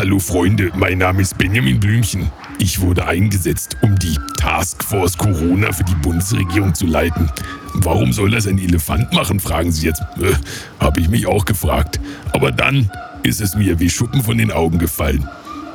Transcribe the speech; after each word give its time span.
Hallo 0.00 0.18
Freunde, 0.18 0.72
mein 0.76 0.96
Name 0.96 1.20
ist 1.20 1.36
Benjamin 1.36 1.78
Blümchen. 1.78 2.32
Ich 2.58 2.80
wurde 2.80 3.06
eingesetzt, 3.06 3.76
um 3.82 3.98
die 3.98 4.16
Taskforce 4.38 5.18
Corona 5.18 5.72
für 5.72 5.84
die 5.84 5.94
Bundesregierung 5.96 6.74
zu 6.74 6.86
leiten. 6.86 7.30
Warum 7.74 8.14
soll 8.14 8.30
das 8.30 8.46
ein 8.46 8.56
Elefant 8.56 9.12
machen, 9.12 9.40
fragen 9.40 9.70
Sie 9.70 9.84
jetzt. 9.84 10.00
Äh, 10.18 10.32
Habe 10.80 11.00
ich 11.00 11.10
mich 11.10 11.26
auch 11.26 11.44
gefragt. 11.44 12.00
Aber 12.32 12.50
dann 12.50 12.90
ist 13.24 13.42
es 13.42 13.54
mir 13.54 13.78
wie 13.78 13.90
Schuppen 13.90 14.22
von 14.22 14.38
den 14.38 14.50
Augen 14.50 14.78
gefallen. 14.78 15.28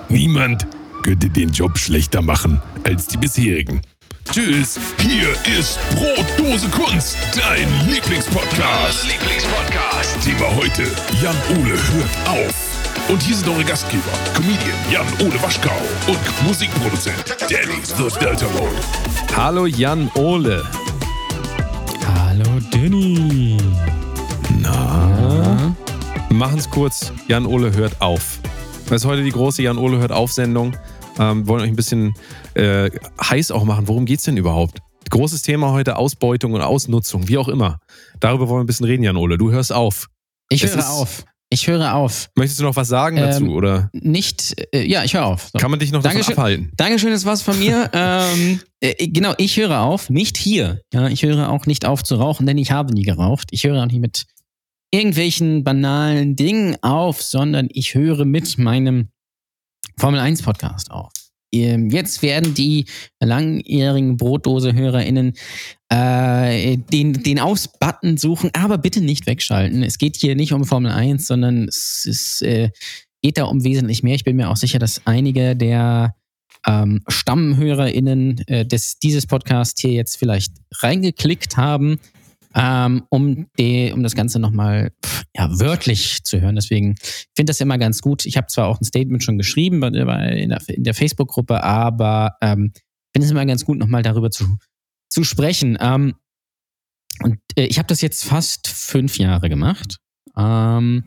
Niemand 0.09 0.65
könnte 1.03 1.29
den 1.29 1.51
Job 1.51 1.77
schlechter 1.77 2.23
machen 2.23 2.59
als 2.83 3.05
die 3.05 3.17
bisherigen. 3.17 3.81
Tschüss, 4.31 4.79
hier 5.01 5.29
ist 5.55 5.77
Brotdose 5.91 6.67
Kunst, 6.69 7.15
dein 7.35 7.67
Lieblingspodcast. 7.87 9.03
Lieblingspodcast. 9.03 10.19
Thema 10.23 10.55
heute, 10.55 10.81
Jan 11.21 11.35
Ole 11.51 11.77
hört 11.93 12.27
auf. 12.27 12.74
Und 13.09 13.21
hier 13.21 13.35
sind 13.35 13.47
eure 13.49 13.63
Gastgeber, 13.63 14.01
Comedian 14.33 14.75
Jan 14.91 15.05
Ole 15.21 15.41
Waschkau 15.41 15.69
und 16.07 16.17
Musikproduzent 16.47 17.35
Danny 17.41 17.79
the 17.83 18.19
Delta 18.19 18.47
Mode. 18.49 18.75
Hallo 19.35 19.65
Jan 19.67 20.09
Ole. 20.15 20.63
Hallo 22.07 22.59
Danny. 22.71 23.57
Na? 24.59 25.75
Machen's 26.31 26.69
kurz. 26.69 27.11
Jan 27.27 27.45
Ole 27.45 27.71
hört 27.75 28.01
auf. 28.01 28.39
Das 28.87 29.01
ist 29.01 29.05
heute 29.05 29.23
die 29.23 29.31
große 29.31 29.61
Jan 29.61 29.77
Ole 29.77 29.99
hört 29.99 30.11
auf 30.11 30.31
Sendung. 30.31 30.75
Ähm, 31.19 31.47
wollen 31.47 31.61
euch 31.61 31.69
ein 31.69 31.75
bisschen 31.75 32.13
äh, 32.55 32.89
heiß 33.23 33.51
auch 33.51 33.63
machen. 33.65 33.87
Worum 33.87 34.05
geht's 34.05 34.23
denn 34.23 34.35
überhaupt? 34.37 34.79
Großes 35.11 35.43
Thema 35.43 35.71
heute 35.71 35.97
Ausbeutung 35.97 36.53
und 36.53 36.61
Ausnutzung, 36.61 37.27
wie 37.27 37.37
auch 37.37 37.47
immer. 37.47 37.79
Darüber 38.19 38.49
wollen 38.49 38.61
wir 38.61 38.63
ein 38.63 38.67
bisschen 38.67 38.87
reden, 38.87 39.03
Jan 39.03 39.15
Ole. 39.15 39.37
Du 39.37 39.51
hörst 39.51 39.71
auf. 39.71 40.07
Ich 40.49 40.63
Es 40.63 40.71
höre 40.71 40.79
ist- 40.79 40.89
auf. 40.89 41.23
Ich 41.49 41.67
höre 41.67 41.93
auf. 41.93 42.29
Möchtest 42.35 42.59
du 42.59 42.63
noch 42.63 42.75
was 42.75 42.87
sagen 42.87 43.17
dazu? 43.17 43.43
Ähm, 43.43 43.51
Oder 43.51 43.89
Nicht, 43.93 44.55
äh, 44.73 44.85
ja, 44.85 45.03
ich 45.03 45.13
höre 45.13 45.25
auf. 45.25 45.49
So. 45.53 45.59
kann 45.59 45.69
man 45.69 45.79
dich 45.79 45.91
noch 45.91 46.01
davon 46.01 46.17
Dankeschön. 46.17 46.37
abhalten? 46.37 46.71
Dankeschön, 46.75 47.11
das 47.11 47.23
war's 47.25 47.41
von 47.43 47.57
mir. 47.59 47.89
ähm, 47.93 48.59
äh, 48.79 49.07
genau, 49.07 49.33
ich 49.37 49.55
höre 49.57 49.81
auf, 49.81 50.09
nicht 50.09 50.37
hier. 50.37 50.81
Ja, 50.91 51.07
ich 51.07 51.23
höre 51.23 51.49
auch 51.49 51.65
nicht 51.65 51.85
auf 51.85 52.03
zu 52.03 52.15
rauchen, 52.15 52.47
denn 52.47 52.57
ich 52.57 52.71
habe 52.71 52.93
nie 52.93 53.03
geraucht. 53.03 53.49
Ich 53.51 53.63
höre 53.63 53.81
auch 53.81 53.85
nicht 53.85 53.99
mit 53.99 54.25
irgendwelchen 54.91 55.63
banalen 55.63 56.35
Dingen 56.35 56.77
auf, 56.81 57.21
sondern 57.21 57.67
ich 57.71 57.93
höre 57.93 58.25
mit 58.25 58.57
meinem 58.57 59.09
Formel 59.97 60.19
1 60.19 60.41
Podcast 60.41 60.89
auf. 60.91 61.11
Ähm, 61.53 61.89
Jetzt 61.89 62.21
werden 62.21 62.53
die 62.53 62.85
langjährigen 63.19 64.17
Brotdose-HörerInnen 64.17 65.33
äh, 65.89 66.77
den, 66.77 67.13
den 67.13 67.39
Aus-Button 67.39 68.17
suchen, 68.17 68.49
aber 68.53 68.77
bitte 68.77 69.01
nicht 69.01 69.27
wegschalten. 69.27 69.83
Es 69.83 69.97
geht 69.97 70.15
hier 70.17 70.35
nicht 70.35 70.53
um 70.53 70.65
Formel 70.65 70.91
1, 70.91 71.27
sondern 71.27 71.67
es 71.67 72.05
ist, 72.05 72.41
äh, 72.41 72.69
geht 73.21 73.37
da 73.37 73.45
um 73.45 73.63
wesentlich 73.63 74.03
mehr. 74.03 74.15
Ich 74.15 74.23
bin 74.23 74.35
mir 74.35 74.49
auch 74.49 74.57
sicher, 74.57 74.79
dass 74.79 75.01
einige 75.05 75.55
der 75.55 76.15
ähm, 76.67 77.01
StammhörerInnen 77.07 78.39
äh, 78.47 78.65
des, 78.65 78.99
dieses 78.99 79.27
Podcasts 79.27 79.79
hier 79.79 79.91
jetzt 79.91 80.17
vielleicht 80.17 80.53
reingeklickt 80.79 81.57
haben, 81.57 81.99
ähm, 82.55 83.03
um, 83.09 83.47
die, 83.59 83.91
um 83.93 84.01
das 84.01 84.15
Ganze 84.15 84.39
nochmal 84.39 84.91
ja, 85.35 85.59
wörtlich 85.59 86.23
zu 86.23 86.39
hören. 86.39 86.55
Deswegen 86.55 86.95
finde 87.35 87.51
ich 87.51 87.57
das 87.57 87.61
immer 87.61 87.77
ganz 87.77 88.01
gut. 88.01 88.25
Ich 88.25 88.37
habe 88.37 88.47
zwar 88.47 88.67
auch 88.67 88.79
ein 88.79 88.85
Statement 88.85 89.23
schon 89.23 89.37
geschrieben 89.37 89.83
in 89.83 89.93
der, 90.49 90.69
in 90.69 90.83
der 90.83 90.93
Facebook-Gruppe, 90.93 91.63
aber 91.63 92.37
ähm, 92.41 92.71
finde 93.13 93.25
es 93.25 93.31
immer 93.31 93.45
ganz 93.45 93.65
gut, 93.65 93.77
nochmal 93.77 94.03
darüber 94.03 94.31
zu, 94.31 94.57
zu 95.09 95.23
sprechen. 95.23 95.77
Ähm, 95.79 96.15
und 97.23 97.39
äh, 97.57 97.65
ich 97.65 97.77
habe 97.77 97.87
das 97.87 98.01
jetzt 98.01 98.25
fast 98.25 98.67
fünf 98.67 99.17
Jahre 99.17 99.49
gemacht. 99.49 99.97
Ähm, 100.37 101.03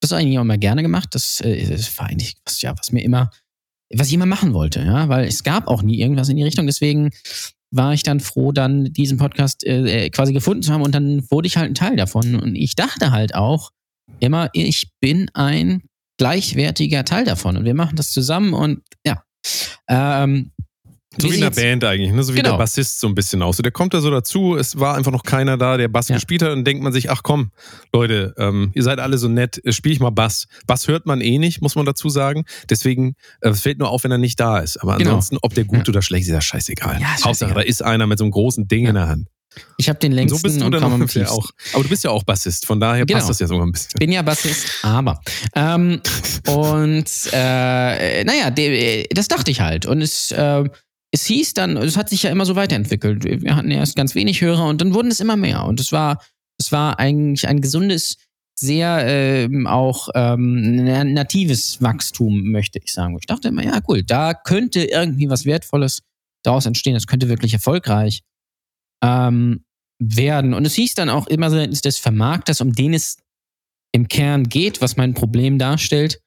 das 0.00 0.12
eigentlich 0.12 0.38
auch 0.38 0.42
immer 0.42 0.58
gerne 0.58 0.82
gemacht. 0.82 1.10
Das, 1.12 1.40
äh, 1.40 1.66
das 1.66 1.96
war 1.98 2.06
eigentlich 2.06 2.36
was, 2.44 2.60
ja, 2.62 2.74
was 2.76 2.92
mir 2.92 3.02
immer, 3.02 3.30
was 3.94 4.08
ich 4.08 4.14
immer 4.14 4.26
machen 4.26 4.54
wollte, 4.54 4.80
ja, 4.80 5.08
weil 5.08 5.26
es 5.26 5.44
gab 5.44 5.68
auch 5.68 5.82
nie 5.82 6.00
irgendwas 6.00 6.28
in 6.28 6.36
die 6.36 6.42
Richtung. 6.42 6.66
Deswegen 6.66 7.10
war 7.72 7.94
ich 7.94 8.02
dann 8.02 8.20
froh, 8.20 8.52
dann 8.52 8.92
diesen 8.92 9.18
Podcast 9.18 9.64
äh, 9.66 10.06
äh, 10.06 10.10
quasi 10.10 10.32
gefunden 10.32 10.62
zu 10.62 10.72
haben 10.72 10.82
und 10.82 10.94
dann 10.94 11.28
wurde 11.30 11.48
ich 11.48 11.56
halt 11.56 11.70
ein 11.70 11.74
Teil 11.74 11.96
davon. 11.96 12.36
Und 12.36 12.54
ich 12.54 12.76
dachte 12.76 13.10
halt 13.10 13.34
auch 13.34 13.70
immer, 14.20 14.50
ich 14.52 14.90
bin 15.00 15.30
ein 15.34 15.82
gleichwertiger 16.18 17.04
Teil 17.04 17.24
davon 17.24 17.56
und 17.56 17.64
wir 17.64 17.74
machen 17.74 17.96
das 17.96 18.12
zusammen 18.12 18.52
und 18.52 18.82
ja. 19.04 19.24
Ähm, 19.88 20.52
So 21.18 21.30
wie 21.30 21.34
in 21.34 21.40
der 21.42 21.50
Band 21.50 21.84
eigentlich, 21.84 22.10
ne? 22.12 22.22
so 22.22 22.32
wie 22.32 22.38
Genau. 22.38 22.52
der 22.52 22.58
Bassist 22.58 23.00
so 23.00 23.06
ein 23.06 23.14
bisschen 23.14 23.42
aus. 23.42 23.56
So, 23.58 23.62
der 23.62 23.72
kommt 23.72 23.92
da 23.92 24.00
so 24.00 24.10
dazu, 24.10 24.56
es 24.56 24.78
war 24.78 24.96
einfach 24.96 25.12
noch 25.12 25.24
keiner 25.24 25.58
da, 25.58 25.76
der 25.76 25.88
Bass 25.88 26.08
Ja. 26.08 26.14
gespielt 26.16 26.42
hat 26.42 26.50
und 26.52 26.64
denkt 26.64 26.82
man 26.82 26.92
sich, 26.92 27.10
ach 27.10 27.22
komm, 27.22 27.50
Leute, 27.92 28.34
ähm, 28.38 28.70
ihr 28.74 28.82
seid 28.82 28.98
alle 28.98 29.18
so 29.18 29.28
nett, 29.28 29.60
äh, 29.64 29.72
spiel 29.72 29.92
ich 29.92 30.00
mal 30.00 30.10
Bass. 30.10 30.46
Bass 30.66 30.88
hört 30.88 31.04
man 31.06 31.20
eh 31.20 31.38
nicht, 31.38 31.60
muss 31.60 31.74
man 31.74 31.84
dazu 31.84 32.08
sagen. 32.08 32.44
Deswegen 32.70 33.14
äh, 33.42 33.50
es 33.50 33.60
fällt 33.60 33.78
nur 33.78 33.90
auf, 33.90 34.04
wenn 34.04 34.10
er 34.10 34.18
nicht 34.18 34.40
da 34.40 34.58
ist. 34.60 34.78
Aber 34.78 34.96
Genau. 34.96 35.10
ansonsten, 35.10 35.36
ob 35.42 35.52
der 35.54 35.64
gut 35.64 35.86
Ja. 35.86 35.92
oder 35.92 36.02
schlecht 36.02 36.22
ist, 36.22 36.28
ist 36.28 36.34
ja 36.34 36.40
scheißegal. 36.40 36.98
Ja, 37.00 37.16
Hauptsache, 37.24 37.52
da 37.54 37.60
ist 37.60 37.82
einer 37.82 38.06
mit 38.06 38.18
so 38.18 38.24
einem 38.24 38.30
großen 38.32 38.66
Ding 38.68 38.86
in 38.86 38.94
der 38.94 39.08
Hand. 39.08 39.28
Ich 39.76 39.90
habe 39.90 39.98
den 39.98 40.12
Und 40.12 40.16
längsten 40.16 40.38
so 40.38 40.42
bist 40.42 40.60
du 40.62 40.64
und 40.64 40.72
dann 40.72 40.98
tiefsten. 41.08 41.26
auch. 41.26 41.50
Aber 41.74 41.82
du 41.82 41.90
bist 41.90 42.04
ja 42.04 42.10
auch 42.10 42.22
Bassist, 42.22 42.64
von 42.64 42.80
daher 42.80 43.04
Genau. 43.04 43.18
passt 43.18 43.28
das 43.28 43.38
ja 43.38 43.46
sogar 43.46 43.66
ein 43.66 43.72
bisschen. 43.72 43.98
bin 43.98 44.10
ja 44.10 44.22
Bassist, 44.22 44.66
aber. 44.82 45.20
Ähm, 45.54 46.00
und 46.48 47.04
äh, 47.34 48.24
naja, 48.24 48.50
de, 48.50 49.06
das 49.12 49.28
dachte 49.28 49.50
ich 49.50 49.60
halt. 49.60 49.84
Und 49.84 50.00
es, 50.00 50.30
äh, 50.32 50.64
es 51.12 51.26
hieß 51.26 51.54
dann, 51.54 51.76
es 51.76 51.96
hat 51.96 52.08
sich 52.08 52.22
ja 52.22 52.30
immer 52.30 52.46
so 52.46 52.56
weiterentwickelt. 52.56 53.24
Wir 53.24 53.54
hatten 53.54 53.70
erst 53.70 53.96
ganz 53.96 54.14
wenig 54.14 54.40
Hörer 54.40 54.66
und 54.66 54.80
dann 54.80 54.94
wurden 54.94 55.10
es 55.10 55.20
immer 55.20 55.36
mehr. 55.36 55.64
Und 55.64 55.78
es 55.78 55.92
war, 55.92 56.22
es 56.58 56.72
war 56.72 56.98
eigentlich 56.98 57.46
ein 57.46 57.60
gesundes, 57.60 58.16
sehr 58.58 59.04
ähm, 59.06 59.66
auch 59.66 60.08
ähm, 60.14 60.84
na- 60.84 61.04
natives 61.04 61.82
Wachstum, 61.82 62.50
möchte 62.50 62.78
ich 62.82 62.92
sagen. 62.92 63.16
Ich 63.18 63.26
dachte 63.26 63.48
immer, 63.48 63.62
ja, 63.62 63.80
cool, 63.88 64.02
da 64.02 64.34
könnte 64.34 64.84
irgendwie 64.84 65.28
was 65.28 65.44
Wertvolles 65.44 66.00
daraus 66.42 66.66
entstehen. 66.66 66.94
Das 66.94 67.06
könnte 67.06 67.28
wirklich 67.28 67.52
erfolgreich 67.52 68.22
ähm, 69.02 69.64
werden. 69.98 70.54
Und 70.54 70.66
es 70.66 70.74
hieß 70.74 70.94
dann 70.94 71.10
auch 71.10 71.26
immer 71.26 71.50
seitens 71.50 71.82
des 71.82 71.98
Vermarkters, 71.98 72.60
um 72.60 72.72
den 72.72 72.94
es 72.94 73.18
im 73.92 74.08
Kern 74.08 74.44
geht, 74.48 74.80
was 74.80 74.96
mein 74.96 75.12
Problem 75.12 75.58
darstellt 75.58 76.20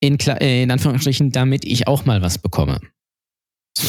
in, 0.00 0.18
äh, 0.18 0.64
in 0.64 0.70
Anführungsstrichen, 0.72 1.30
damit 1.30 1.64
ich 1.64 1.86
auch 1.86 2.06
mal 2.06 2.20
was 2.20 2.38
bekomme. 2.38 2.80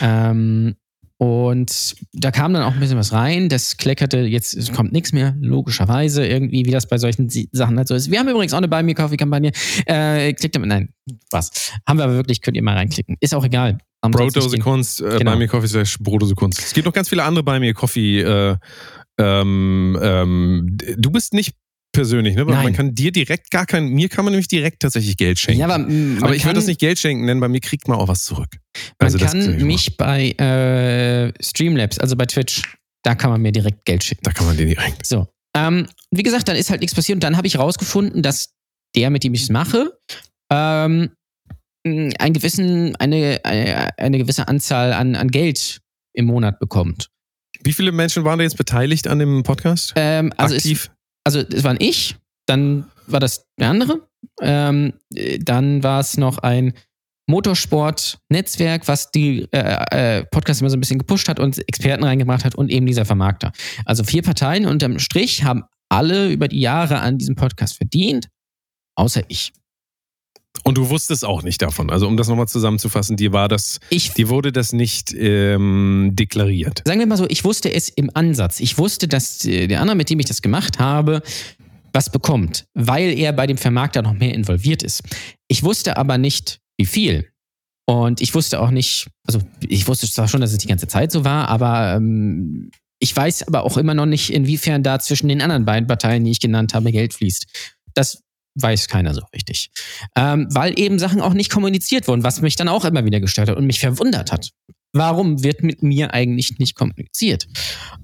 Ähm, 0.00 0.76
und 1.18 1.96
da 2.12 2.30
kam 2.30 2.54
dann 2.54 2.62
auch 2.62 2.72
ein 2.74 2.80
bisschen 2.80 2.96
was 2.96 3.12
rein. 3.12 3.48
Das 3.48 3.76
kleckerte, 3.76 4.18
jetzt 4.20 4.72
kommt 4.72 4.92
nichts 4.92 5.12
mehr, 5.12 5.34
logischerweise, 5.40 6.24
irgendwie, 6.24 6.64
wie 6.64 6.70
das 6.70 6.86
bei 6.86 6.96
solchen 6.96 7.28
Sachen 7.50 7.76
halt 7.76 7.88
so 7.88 7.94
ist. 7.96 8.10
Wir 8.10 8.20
haben 8.20 8.28
übrigens 8.28 8.52
auch 8.54 8.58
eine 8.58 8.68
Buy 8.68 8.84
Me 8.84 8.94
Coffee-Kampagne. 8.94 9.50
Äh, 9.86 10.32
klickt 10.34 10.54
damit, 10.54 10.68
nein, 10.68 10.90
was. 11.32 11.72
Haben 11.86 11.98
wir 11.98 12.04
aber 12.04 12.14
wirklich, 12.14 12.40
könnt 12.40 12.56
ihr 12.56 12.62
mal 12.62 12.76
reinklicken. 12.76 13.16
Ist 13.18 13.34
auch 13.34 13.44
egal. 13.44 13.78
Brotdose 14.00 14.58
Kunst, 14.58 15.00
äh, 15.00 15.18
Genau. 15.18 15.32
Buy 15.32 15.38
Me 15.40 15.48
Coffee 15.48 15.66
slash 15.66 15.98
Brotdose 15.98 16.36
Kunst. 16.36 16.60
Es 16.60 16.72
gibt 16.72 16.86
noch 16.86 16.92
ganz 16.92 17.08
viele 17.08 17.24
andere 17.24 17.42
Buy 17.42 17.58
Me 17.58 17.74
Coffee. 17.74 18.20
Äh, 18.20 18.56
ähm, 19.18 19.98
ähm, 20.00 20.76
du 20.96 21.10
bist 21.10 21.34
nicht 21.34 21.56
persönlich, 21.92 22.34
ne? 22.36 22.46
Weil 22.46 22.54
Nein. 22.54 22.64
Man 22.64 22.72
kann 22.74 22.94
dir 22.94 23.12
direkt 23.12 23.50
gar 23.50 23.66
kein, 23.66 23.88
mir 23.88 24.08
kann 24.08 24.24
man 24.24 24.32
nämlich 24.32 24.48
direkt 24.48 24.80
tatsächlich 24.80 25.16
Geld 25.16 25.38
schenken. 25.38 25.60
Ja, 25.60 25.66
aber, 25.66 25.74
aber 25.74 25.84
man 25.86 26.34
ich 26.34 26.44
würde 26.44 26.56
das 26.56 26.66
nicht 26.66 26.80
Geld 26.80 26.98
schenken, 26.98 27.26
denn 27.26 27.40
bei 27.40 27.48
mir 27.48 27.60
kriegt 27.60 27.88
man 27.88 27.98
auch 27.98 28.08
was 28.08 28.24
zurück. 28.24 28.48
Man 28.98 29.06
Also 29.06 29.18
das 29.18 29.32
kann 29.32 29.56
mich 29.58 29.96
bei 29.96 30.30
äh, 30.32 31.32
Streamlabs, 31.42 31.98
also 31.98 32.16
bei 32.16 32.26
Twitch, 32.26 32.62
da 33.02 33.14
kann 33.14 33.30
man 33.30 33.40
mir 33.40 33.52
direkt 33.52 33.84
Geld 33.84 34.04
schicken. 34.04 34.22
Da 34.24 34.32
kann 34.32 34.46
man 34.46 34.56
den 34.56 34.68
direkt. 34.68 35.06
So. 35.06 35.28
Ähm, 35.56 35.86
wie 36.10 36.22
gesagt, 36.22 36.48
dann 36.48 36.56
ist 36.56 36.70
halt 36.70 36.80
nichts 36.80 36.94
passiert 36.94 37.16
und 37.16 37.24
dann 37.24 37.36
habe 37.36 37.46
ich 37.46 37.58
rausgefunden, 37.58 38.22
dass 38.22 38.54
der, 38.94 39.10
mit 39.10 39.24
dem 39.24 39.34
ich 39.34 39.42
es 39.42 39.50
mache, 39.50 39.98
ähm, 40.52 41.10
einen 41.84 42.32
gewissen, 42.32 42.96
eine, 42.96 43.40
eine, 43.44 43.98
eine 43.98 44.18
gewisse 44.18 44.48
Anzahl 44.48 44.92
an, 44.92 45.16
an 45.16 45.28
Geld 45.28 45.80
im 46.12 46.26
Monat 46.26 46.58
bekommt. 46.58 47.10
Wie 47.62 47.72
viele 47.72 47.92
Menschen 47.92 48.24
waren 48.24 48.38
da 48.38 48.44
jetzt 48.44 48.56
beteiligt 48.56 49.08
an 49.08 49.18
dem 49.18 49.42
Podcast? 49.42 49.92
Ähm, 49.96 50.32
also, 50.36 50.54
Aktiv? 50.54 50.90
Also 51.28 51.40
es 51.40 51.62
waren 51.62 51.76
ich, 51.78 52.16
dann 52.46 52.86
war 53.06 53.20
das 53.20 53.44
der 53.60 53.68
andere, 53.68 54.08
ähm, 54.40 54.94
äh, 55.14 55.38
dann 55.38 55.82
war 55.82 56.00
es 56.00 56.16
noch 56.16 56.38
ein 56.38 56.72
Motorsport-Netzwerk, 57.26 58.88
was 58.88 59.10
die 59.10 59.46
äh, 59.52 60.20
äh, 60.20 60.24
Podcasts 60.24 60.62
immer 60.62 60.70
so 60.70 60.78
ein 60.78 60.80
bisschen 60.80 60.98
gepusht 60.98 61.28
hat 61.28 61.38
und 61.38 61.58
Experten 61.68 62.02
reingebracht 62.02 62.46
hat 62.46 62.54
und 62.54 62.70
eben 62.70 62.86
dieser 62.86 63.04
Vermarkter. 63.04 63.52
Also 63.84 64.04
vier 64.04 64.22
Parteien 64.22 64.64
unterm 64.64 64.98
Strich 64.98 65.44
haben 65.44 65.64
alle 65.90 66.30
über 66.30 66.48
die 66.48 66.60
Jahre 66.60 67.00
an 67.00 67.18
diesem 67.18 67.34
Podcast 67.34 67.76
verdient, 67.76 68.28
außer 68.96 69.20
ich. 69.28 69.52
Und 70.64 70.76
du 70.76 70.88
wusstest 70.90 71.24
auch 71.24 71.42
nicht 71.42 71.62
davon. 71.62 71.90
Also 71.90 72.06
um 72.06 72.16
das 72.16 72.28
nochmal 72.28 72.48
zusammenzufassen, 72.48 73.16
dir 73.16 73.32
war 73.32 73.48
das, 73.48 73.80
Ich 73.90 74.12
dir 74.12 74.28
wurde 74.28 74.52
das 74.52 74.72
nicht 74.72 75.14
ähm, 75.14 76.10
deklariert. 76.12 76.82
sagen 76.86 77.00
wir 77.00 77.06
mal 77.06 77.16
so, 77.16 77.26
ich 77.28 77.44
wusste 77.44 77.72
es 77.72 77.88
im 77.88 78.10
Ansatz. 78.14 78.60
Ich 78.60 78.78
wusste, 78.78 79.08
dass 79.08 79.44
äh, 79.44 79.66
der 79.66 79.80
andere, 79.80 79.96
mit 79.96 80.10
dem 80.10 80.18
ich 80.20 80.26
das 80.26 80.42
gemacht 80.42 80.78
habe, 80.78 81.22
was 81.92 82.10
bekommt, 82.10 82.64
weil 82.74 83.18
er 83.18 83.32
bei 83.32 83.46
dem 83.46 83.56
Vermarkter 83.56 84.02
noch 84.02 84.12
mehr 84.14 84.34
involviert 84.34 84.82
ist. 84.82 85.02
Ich 85.48 85.62
wusste 85.62 85.96
aber 85.96 86.18
nicht, 86.18 86.58
wie 86.76 86.86
viel. 86.86 87.28
Und 87.86 88.20
ich 88.20 88.34
wusste 88.34 88.60
auch 88.60 88.70
nicht, 88.70 89.08
also 89.26 89.40
ich 89.66 89.88
wusste 89.88 90.06
zwar 90.10 90.28
schon, 90.28 90.42
dass 90.42 90.52
es 90.52 90.58
die 90.58 90.68
ganze 90.68 90.88
Zeit 90.88 91.10
so 91.10 91.24
war, 91.24 91.48
aber 91.48 91.94
ähm, 91.96 92.70
ich 93.00 93.16
weiß 93.16 93.48
aber 93.48 93.62
auch 93.62 93.78
immer 93.78 93.94
noch 93.94 94.04
nicht, 94.06 94.30
inwiefern 94.30 94.82
da 94.82 94.98
zwischen 94.98 95.28
den 95.28 95.40
anderen 95.40 95.64
beiden 95.64 95.86
Parteien, 95.86 96.24
die 96.24 96.30
ich 96.30 96.40
genannt 96.40 96.74
habe, 96.74 96.92
Geld 96.92 97.14
fließt. 97.14 97.46
Das 97.94 98.22
weiß 98.60 98.88
keiner 98.88 99.14
so 99.14 99.22
richtig. 99.34 99.70
Ähm, 100.16 100.48
weil 100.50 100.78
eben 100.78 100.98
Sachen 100.98 101.20
auch 101.20 101.34
nicht 101.34 101.50
kommuniziert 101.50 102.08
wurden, 102.08 102.24
was 102.24 102.40
mich 102.40 102.56
dann 102.56 102.68
auch 102.68 102.84
immer 102.84 103.04
wieder 103.04 103.20
gestört 103.20 103.48
hat 103.48 103.56
und 103.56 103.66
mich 103.66 103.80
verwundert 103.80 104.32
hat. 104.32 104.50
Warum 104.92 105.42
wird 105.42 105.62
mit 105.62 105.82
mir 105.82 106.14
eigentlich 106.14 106.58
nicht 106.58 106.74
kommuniziert? 106.74 107.46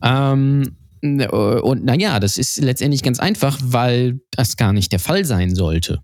Ähm, 0.02 0.76
und 1.02 1.84
naja, 1.84 2.18
das 2.18 2.38
ist 2.38 2.58
letztendlich 2.58 3.02
ganz 3.02 3.20
einfach, 3.20 3.58
weil 3.62 4.20
das 4.30 4.56
gar 4.56 4.72
nicht 4.72 4.90
der 4.92 5.00
Fall 5.00 5.24
sein 5.24 5.54
sollte. 5.54 6.00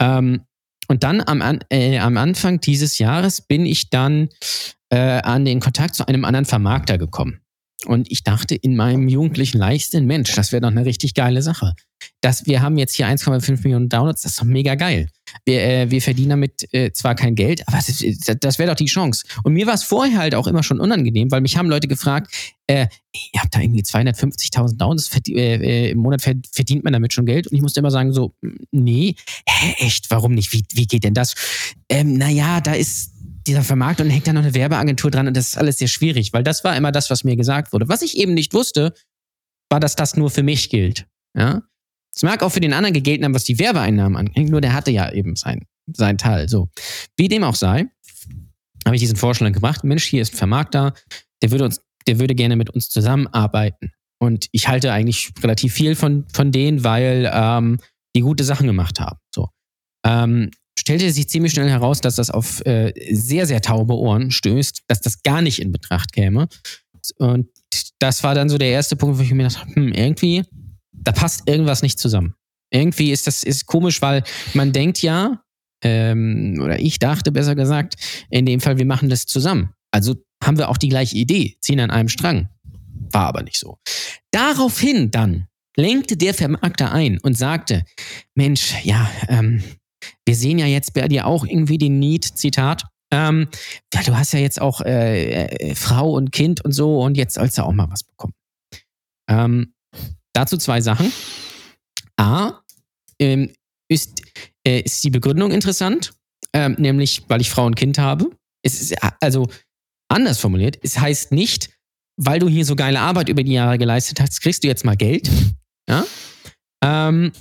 Ähm, 0.00 0.42
und 0.88 1.02
dann 1.02 1.22
am, 1.24 1.60
äh, 1.70 1.98
am 1.98 2.16
Anfang 2.16 2.60
dieses 2.60 2.98
Jahres 2.98 3.42
bin 3.42 3.66
ich 3.66 3.90
dann 3.90 4.28
äh, 4.90 5.20
an 5.22 5.44
den 5.44 5.60
Kontakt 5.60 5.94
zu 5.94 6.06
einem 6.06 6.24
anderen 6.24 6.46
Vermarkter 6.46 6.98
gekommen. 6.98 7.40
Und 7.86 8.10
ich 8.10 8.24
dachte 8.24 8.54
in 8.56 8.74
meinem 8.76 9.08
jugendlichen 9.08 9.58
Leichtsinn, 9.58 10.06
Mensch, 10.06 10.32
das 10.34 10.50
wäre 10.50 10.60
doch 10.62 10.70
eine 10.70 10.84
richtig 10.84 11.14
geile 11.14 11.42
Sache. 11.42 11.74
Das, 12.20 12.46
wir 12.46 12.60
haben 12.60 12.76
jetzt 12.78 12.94
hier 12.94 13.06
1,5 13.06 13.62
Millionen 13.62 13.88
Downloads, 13.88 14.22
das 14.22 14.32
ist 14.32 14.40
doch 14.40 14.44
mega 14.44 14.74
geil. 14.74 15.08
Wir, 15.44 15.62
äh, 15.62 15.90
wir 15.90 16.00
verdienen 16.02 16.30
damit 16.30 16.72
äh, 16.72 16.90
zwar 16.92 17.14
kein 17.14 17.34
Geld, 17.36 17.66
aber 17.68 17.76
das, 17.76 18.04
das 18.40 18.58
wäre 18.58 18.70
doch 18.70 18.76
die 18.76 18.86
Chance. 18.86 19.24
Und 19.44 19.52
mir 19.52 19.66
war 19.66 19.74
es 19.74 19.84
vorher 19.84 20.18
halt 20.18 20.34
auch 20.34 20.46
immer 20.48 20.62
schon 20.62 20.80
unangenehm, 20.80 21.30
weil 21.30 21.40
mich 21.40 21.56
haben 21.56 21.68
Leute 21.68 21.86
gefragt, 21.86 22.32
äh, 22.66 22.86
ihr 23.32 23.40
habt 23.40 23.54
da 23.54 23.60
irgendwie 23.60 23.82
250.000 23.82 24.76
Downloads, 24.76 25.10
äh, 25.28 25.30
äh, 25.54 25.90
im 25.90 25.98
Monat 25.98 26.22
verd- 26.22 26.46
verdient 26.52 26.82
man 26.84 26.92
damit 26.92 27.12
schon 27.12 27.26
Geld? 27.26 27.46
Und 27.46 27.56
ich 27.56 27.62
musste 27.62 27.80
immer 27.80 27.90
sagen 27.90 28.12
so, 28.12 28.34
nee, 28.72 29.14
hä, 29.48 29.74
echt, 29.78 30.10
warum 30.10 30.34
nicht? 30.34 30.52
Wie, 30.52 30.64
wie 30.72 30.86
geht 30.86 31.04
denn 31.04 31.14
das? 31.14 31.34
Ähm, 31.88 32.14
naja, 32.14 32.60
da 32.60 32.72
ist 32.72 33.12
dieser 33.48 33.64
Vermarkter 33.64 34.04
und 34.04 34.10
hängt 34.10 34.26
da 34.26 34.32
noch 34.32 34.42
eine 34.42 34.54
Werbeagentur 34.54 35.10
dran 35.10 35.26
und 35.26 35.36
das 35.36 35.48
ist 35.48 35.58
alles 35.58 35.78
sehr 35.78 35.88
schwierig, 35.88 36.32
weil 36.32 36.44
das 36.44 36.62
war 36.64 36.76
immer 36.76 36.92
das, 36.92 37.10
was 37.10 37.24
mir 37.24 37.36
gesagt 37.36 37.72
wurde. 37.72 37.88
Was 37.88 38.02
ich 38.02 38.16
eben 38.16 38.34
nicht 38.34 38.54
wusste, 38.54 38.94
war, 39.70 39.80
dass 39.80 39.96
das 39.96 40.16
nur 40.16 40.30
für 40.30 40.42
mich 40.42 40.70
gilt. 40.70 41.06
Ja? 41.36 41.62
Es 42.14 42.22
mag 42.22 42.42
auch 42.42 42.50
für 42.50 42.60
den 42.60 42.72
anderen 42.72 42.94
gegolten 42.94 43.24
haben, 43.24 43.34
was 43.34 43.44
die 43.44 43.58
Werbeeinnahmen 43.58 44.16
angeht, 44.16 44.48
nur 44.48 44.60
der 44.60 44.72
hatte 44.72 44.90
ja 44.90 45.10
eben 45.12 45.36
sein, 45.36 45.66
sein 45.92 46.18
Teil. 46.18 46.48
So. 46.48 46.68
Wie 47.16 47.28
dem 47.28 47.44
auch 47.44 47.54
sei, 47.54 47.86
habe 48.84 48.96
ich 48.96 49.00
diesen 49.00 49.16
Vorschlag 49.16 49.52
gemacht. 49.52 49.84
Mensch, 49.84 50.04
hier 50.04 50.22
ist 50.22 50.34
ein 50.34 50.38
Vermarkter, 50.38 50.94
der 51.42 51.50
würde 51.50 51.64
uns, 51.64 51.80
der 52.06 52.18
würde 52.18 52.34
gerne 52.34 52.56
mit 52.56 52.70
uns 52.70 52.88
zusammenarbeiten. 52.88 53.92
Und 54.20 54.48
ich 54.52 54.68
halte 54.68 54.92
eigentlich 54.92 55.30
relativ 55.42 55.72
viel 55.72 55.94
von, 55.94 56.26
von 56.32 56.50
denen, 56.50 56.82
weil 56.82 57.30
ähm, 57.32 57.78
die 58.16 58.20
gute 58.20 58.44
Sachen 58.44 58.66
gemacht 58.66 58.98
haben. 59.00 59.18
So. 59.32 59.48
Ähm, 60.04 60.50
stellte 60.78 61.10
sich 61.10 61.28
ziemlich 61.28 61.52
schnell 61.52 61.68
heraus, 61.68 62.00
dass 62.00 62.16
das 62.16 62.30
auf 62.30 62.64
äh, 62.64 62.92
sehr, 63.10 63.46
sehr 63.46 63.60
taube 63.60 63.94
Ohren 63.94 64.30
stößt, 64.30 64.82
dass 64.86 65.00
das 65.00 65.22
gar 65.22 65.42
nicht 65.42 65.60
in 65.60 65.72
Betracht 65.72 66.12
käme. 66.12 66.48
Und 67.16 67.48
das 67.98 68.22
war 68.22 68.34
dann 68.34 68.48
so 68.48 68.58
der 68.58 68.68
erste 68.68 68.96
Punkt, 68.96 69.18
wo 69.18 69.22
ich 69.22 69.30
mir 69.30 69.44
gedacht 69.44 69.60
habe, 69.60 69.74
hm, 69.74 69.92
irgendwie, 69.92 70.44
da 70.92 71.12
passt 71.12 71.48
irgendwas 71.48 71.82
nicht 71.82 71.98
zusammen. 71.98 72.34
Irgendwie 72.70 73.12
ist 73.12 73.26
das 73.26 73.42
ist 73.42 73.66
komisch, 73.66 74.02
weil 74.02 74.22
man 74.54 74.72
denkt 74.72 75.02
ja, 75.02 75.42
ähm, 75.82 76.60
oder 76.62 76.78
ich 76.78 76.98
dachte 76.98 77.32
besser 77.32 77.54
gesagt, 77.54 77.94
in 78.30 78.46
dem 78.46 78.60
Fall, 78.60 78.78
wir 78.78 78.86
machen 78.86 79.08
das 79.08 79.26
zusammen. 79.26 79.70
Also 79.90 80.16
haben 80.42 80.58
wir 80.58 80.68
auch 80.68 80.76
die 80.76 80.88
gleiche 80.88 81.16
Idee, 81.16 81.56
ziehen 81.60 81.80
an 81.80 81.90
einem 81.90 82.08
Strang. 82.08 82.48
War 83.10 83.26
aber 83.26 83.42
nicht 83.42 83.58
so. 83.58 83.78
Daraufhin 84.32 85.10
dann 85.10 85.46
lenkte 85.76 86.16
der 86.16 86.34
Vermarkter 86.34 86.92
ein 86.92 87.18
und 87.18 87.38
sagte, 87.38 87.84
Mensch, 88.34 88.74
ja, 88.84 89.10
ähm, 89.28 89.62
wir 90.26 90.34
sehen 90.34 90.58
ja 90.58 90.66
jetzt 90.66 90.94
bei 90.94 91.08
dir 91.08 91.26
auch 91.26 91.44
irgendwie 91.44 91.78
den 91.78 91.98
Need, 91.98 92.24
Zitat, 92.24 92.84
ähm, 93.10 93.48
ja, 93.94 94.02
du 94.02 94.16
hast 94.16 94.32
ja 94.32 94.38
jetzt 94.38 94.60
auch 94.60 94.80
äh, 94.82 95.44
äh, 95.46 95.74
Frau 95.74 96.12
und 96.12 96.30
Kind 96.30 96.64
und 96.64 96.72
so 96.72 97.00
und 97.00 97.16
jetzt 97.16 97.34
sollst 97.34 97.56
du 97.56 97.62
auch 97.62 97.72
mal 97.72 97.90
was 97.90 98.04
bekommen. 98.04 98.34
Ähm, 99.30 99.72
dazu 100.34 100.56
zwei 100.58 100.80
Sachen. 100.80 101.10
A, 102.16 102.60
ähm, 103.18 103.52
ist, 103.88 104.22
äh, 104.66 104.80
ist 104.80 105.02
die 105.04 105.10
Begründung 105.10 105.52
interessant, 105.52 106.12
ähm, 106.52 106.76
nämlich 106.78 107.22
weil 107.28 107.40
ich 107.40 107.50
Frau 107.50 107.64
und 107.64 107.76
Kind 107.76 107.98
habe. 107.98 108.30
Es 108.62 108.80
ist 108.80 108.96
also 109.20 109.48
anders 110.08 110.38
formuliert, 110.38 110.78
es 110.82 110.98
heißt 110.98 111.32
nicht, 111.32 111.70
weil 112.16 112.40
du 112.40 112.48
hier 112.48 112.64
so 112.64 112.76
geile 112.76 113.00
Arbeit 113.00 113.28
über 113.28 113.42
die 113.42 113.52
Jahre 113.52 113.78
geleistet 113.78 114.20
hast, 114.20 114.40
kriegst 114.40 114.64
du 114.64 114.68
jetzt 114.68 114.84
mal 114.84 114.96
Geld. 114.96 115.30
Ja? 115.88 116.04
Ähm, 116.84 117.32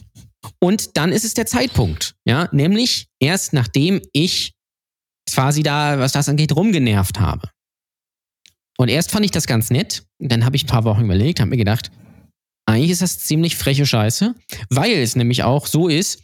und 0.59 0.97
dann 0.97 1.11
ist 1.11 1.25
es 1.25 1.33
der 1.33 1.45
Zeitpunkt, 1.45 2.15
ja, 2.25 2.49
nämlich 2.51 3.07
erst 3.19 3.53
nachdem 3.53 4.01
ich 4.13 4.53
quasi 5.31 5.63
da, 5.63 5.99
was 5.99 6.13
das 6.13 6.29
angeht, 6.29 6.55
rumgenervt 6.55 7.19
habe. 7.19 7.49
Und 8.77 8.89
erst 8.89 9.11
fand 9.11 9.25
ich 9.25 9.31
das 9.31 9.47
ganz 9.47 9.71
nett. 9.71 10.03
Dann 10.19 10.45
habe 10.45 10.55
ich 10.55 10.63
ein 10.63 10.67
paar 10.67 10.83
Wochen 10.83 11.05
überlegt, 11.05 11.39
habe 11.39 11.49
mir 11.49 11.57
gedacht, 11.57 11.91
eigentlich 12.65 12.91
ist 12.91 13.01
das 13.01 13.19
ziemlich 13.19 13.57
freche 13.57 13.85
Scheiße, 13.85 14.35
weil 14.69 14.97
es 14.97 15.15
nämlich 15.15 15.43
auch 15.43 15.67
so 15.67 15.87
ist, 15.87 16.23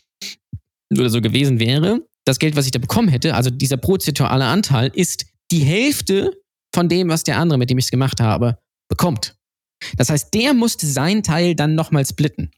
oder 0.92 1.10
so 1.10 1.22
gewesen 1.22 1.60
wäre, 1.60 2.02
das 2.26 2.40
Geld, 2.40 2.56
was 2.56 2.66
ich 2.66 2.72
da 2.72 2.80
bekommen 2.80 3.08
hätte, 3.08 3.34
also 3.36 3.50
dieser 3.50 3.78
prozentuale 3.78 4.46
Anteil, 4.46 4.92
ist 4.94 5.26
die 5.52 5.64
Hälfte 5.64 6.32
von 6.74 6.90
dem, 6.90 7.10
was 7.10 7.24
der 7.24 7.38
andere, 7.38 7.58
mit 7.58 7.70
dem 7.70 7.78
ich 7.78 7.86
es 7.86 7.92
gemacht 7.92 8.20
habe, 8.20 8.58
bekommt. 8.90 9.36
Das 9.98 10.10
heißt, 10.10 10.34
der 10.34 10.54
musste 10.54 10.88
sein 10.88 11.24
Teil 11.24 11.56
dann 11.56 11.76
nochmal 11.76 12.06
splitten. 12.06 12.52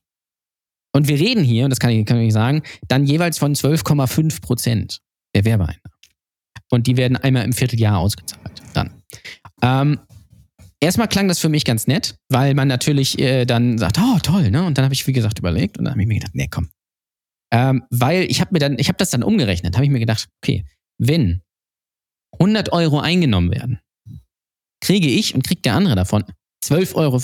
Und 0.95 1.09
wir 1.09 1.19
reden 1.19 1.43
hier, 1.43 1.65
und 1.65 1.71
das 1.71 1.79
kann 1.79 1.89
ich, 1.89 2.05
kann 2.05 2.21
ich 2.21 2.31
sagen, 2.31 2.63
dann 2.87 3.05
jeweils 3.05 3.37
von 3.37 3.53
12,5 3.53 4.41
Prozent 4.41 5.01
der 5.35 5.43
Werbeeinnahmen. 5.43 5.81
Und 6.71 6.87
die 6.87 6.95
werden 6.95 7.17
einmal 7.17 7.43
im 7.43 7.51
Vierteljahr 7.51 7.97
ausgezahlt. 7.97 8.61
Dann. 8.73 9.03
Ähm, 9.61 9.99
erstmal 10.79 11.09
klang 11.09 11.27
das 11.27 11.39
für 11.39 11.49
mich 11.49 11.65
ganz 11.65 11.87
nett, 11.87 12.15
weil 12.29 12.53
man 12.53 12.69
natürlich 12.69 13.19
äh, 13.19 13.43
dann 13.43 13.77
sagt, 13.77 13.99
oh 13.99 14.19
toll, 14.23 14.49
ne? 14.51 14.65
Und 14.65 14.77
dann 14.77 14.85
habe 14.85 14.93
ich, 14.93 15.05
wie 15.05 15.11
gesagt, 15.11 15.37
überlegt 15.37 15.77
und 15.77 15.83
dann 15.83 15.91
habe 15.91 16.01
ich 16.01 16.07
mir 16.07 16.15
gedacht, 16.15 16.33
nee, 16.33 16.47
komm. 16.49 16.69
Ähm, 17.51 17.83
weil 17.89 18.23
ich 18.31 18.39
habe 18.39 18.51
mir 18.53 18.59
dann, 18.59 18.79
ich 18.79 18.87
habe 18.87 18.97
das 18.97 19.09
dann 19.09 19.21
umgerechnet, 19.21 19.75
habe 19.75 19.83
ich 19.83 19.91
mir 19.91 19.99
gedacht, 19.99 20.29
okay, 20.41 20.63
wenn 20.97 21.41
100 22.39 22.71
Euro 22.71 23.01
eingenommen 23.01 23.51
werden, 23.51 23.81
kriege 24.79 25.09
ich 25.09 25.35
und 25.35 25.43
kriegt 25.43 25.65
der 25.65 25.75
andere 25.75 25.95
davon 25.95 26.23
12,50 26.63 26.95
Euro. 26.95 27.19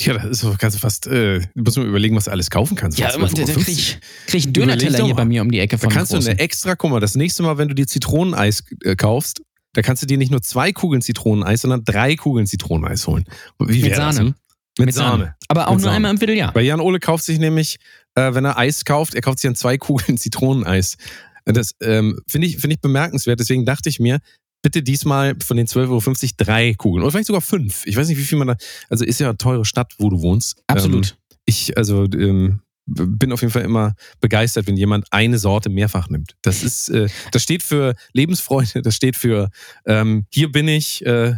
Ja, 0.00 0.14
das 0.14 0.24
ist 0.26 0.40
so, 0.40 0.54
kannst 0.56 0.76
du 0.76 0.80
fast, 0.80 1.06
äh, 1.08 1.40
du 1.40 1.62
musst 1.62 1.76
mal 1.76 1.86
überlegen, 1.86 2.14
was 2.14 2.26
du 2.26 2.30
alles 2.30 2.50
kaufen 2.50 2.76
kannst. 2.76 2.98
Ja, 2.98 3.08
da, 3.10 3.18
12,50 3.18 3.34
da 3.34 3.40
Euro. 3.52 3.60
krieg 3.60 3.68
ich, 3.68 3.98
krieg 4.26 4.38
ich 4.38 4.44
einen 4.44 4.52
Döner-Teller 4.52 5.04
hier 5.04 5.14
bei 5.14 5.24
mir 5.24 5.42
um 5.42 5.50
die 5.50 5.58
Ecke 5.58 5.76
Da 5.76 5.80
von 5.82 5.90
kannst 5.90 6.12
du 6.12 6.18
eine 6.18 6.38
extra, 6.38 6.76
guck 6.76 6.90
mal, 6.92 7.00
das 7.00 7.16
nächste 7.16 7.42
Mal, 7.42 7.58
wenn 7.58 7.68
du 7.68 7.74
dir 7.74 7.86
Zitroneneis 7.86 8.62
äh, 8.84 8.94
kaufst, 8.94 9.42
Da 9.72 9.82
kannst 9.82 10.02
du 10.02 10.06
dir 10.06 10.16
nicht 10.16 10.30
nur 10.30 10.40
zwei 10.40 10.72
Kugeln 10.72 11.02
Zitroneneis, 11.02 11.62
sondern 11.62 11.84
drei 11.84 12.14
Kugeln 12.16 12.46
Zitroneneis 12.46 13.06
holen. 13.08 13.24
Wie 13.58 13.82
Mit 13.82 13.90
wäre 13.90 14.00
das, 14.00 14.16
Sahne. 14.16 14.28
hm? 14.28 14.34
Mit, 14.78 14.94
Sahne. 14.94 15.34
Aber 15.48 15.66
auch 15.66 15.72
Mit 15.72 15.80
nur 15.80 15.84
Sahne. 15.86 15.96
einmal 15.96 16.10
im 16.12 16.18
Vierteljahr. 16.18 16.54
Weil 16.54 16.64
Jan 16.64 16.78
Ole 16.80 17.00
kauft 17.00 17.24
sich 17.24 17.40
nämlich, 17.40 17.78
äh, 18.14 18.32
wenn 18.34 18.44
er 18.44 18.56
Eis 18.56 18.84
kauft, 18.84 19.14
er 19.16 19.20
kauft 19.20 19.40
sich 19.40 19.48
dann 19.48 19.56
zwei 19.56 19.76
Kugeln 19.78 20.16
Zitroneneis. 20.16 20.96
Das 21.44 21.72
ähm, 21.82 22.20
finde 22.28 22.46
ich, 22.46 22.58
finde 22.58 22.74
ich 22.74 22.80
bemerkenswert. 22.80 23.40
Deswegen 23.40 23.64
dachte 23.64 23.88
ich 23.88 23.98
mir, 23.98 24.20
bitte 24.62 24.82
diesmal 24.82 25.36
von 25.44 25.56
den 25.56 25.66
12,50 25.66 25.88
Euro 25.88 26.00
drei 26.36 26.74
Kugeln. 26.74 27.02
Oder 27.02 27.12
vielleicht 27.12 27.26
sogar 27.26 27.42
fünf. 27.42 27.86
Ich 27.86 27.96
weiß 27.96 28.08
nicht, 28.08 28.18
wie 28.18 28.24
viel 28.24 28.38
man 28.38 28.48
da. 28.48 28.56
Also 28.88 29.04
ist 29.04 29.20
ja 29.20 29.28
eine 29.28 29.38
teure 29.38 29.64
Stadt, 29.64 29.94
wo 29.98 30.10
du 30.10 30.20
wohnst. 30.20 30.62
Absolut. 30.66 31.10
Ähm, 31.10 31.36
ich, 31.46 31.76
also, 31.76 32.04
ähm, 32.04 32.60
bin 32.88 33.32
auf 33.32 33.42
jeden 33.42 33.52
Fall 33.52 33.62
immer 33.62 33.94
begeistert, 34.20 34.66
wenn 34.66 34.76
jemand 34.76 35.06
eine 35.10 35.38
Sorte 35.38 35.68
mehrfach 35.68 36.08
nimmt. 36.08 36.34
Das 36.42 36.62
ist, 36.62 36.88
äh, 36.88 37.08
das 37.32 37.42
steht 37.42 37.62
für 37.62 37.94
Lebensfreude, 38.12 38.82
das 38.82 38.94
steht 38.94 39.16
für 39.16 39.50
ähm, 39.84 40.24
hier 40.30 40.50
bin 40.50 40.68
ich, 40.68 41.04
äh, 41.04 41.34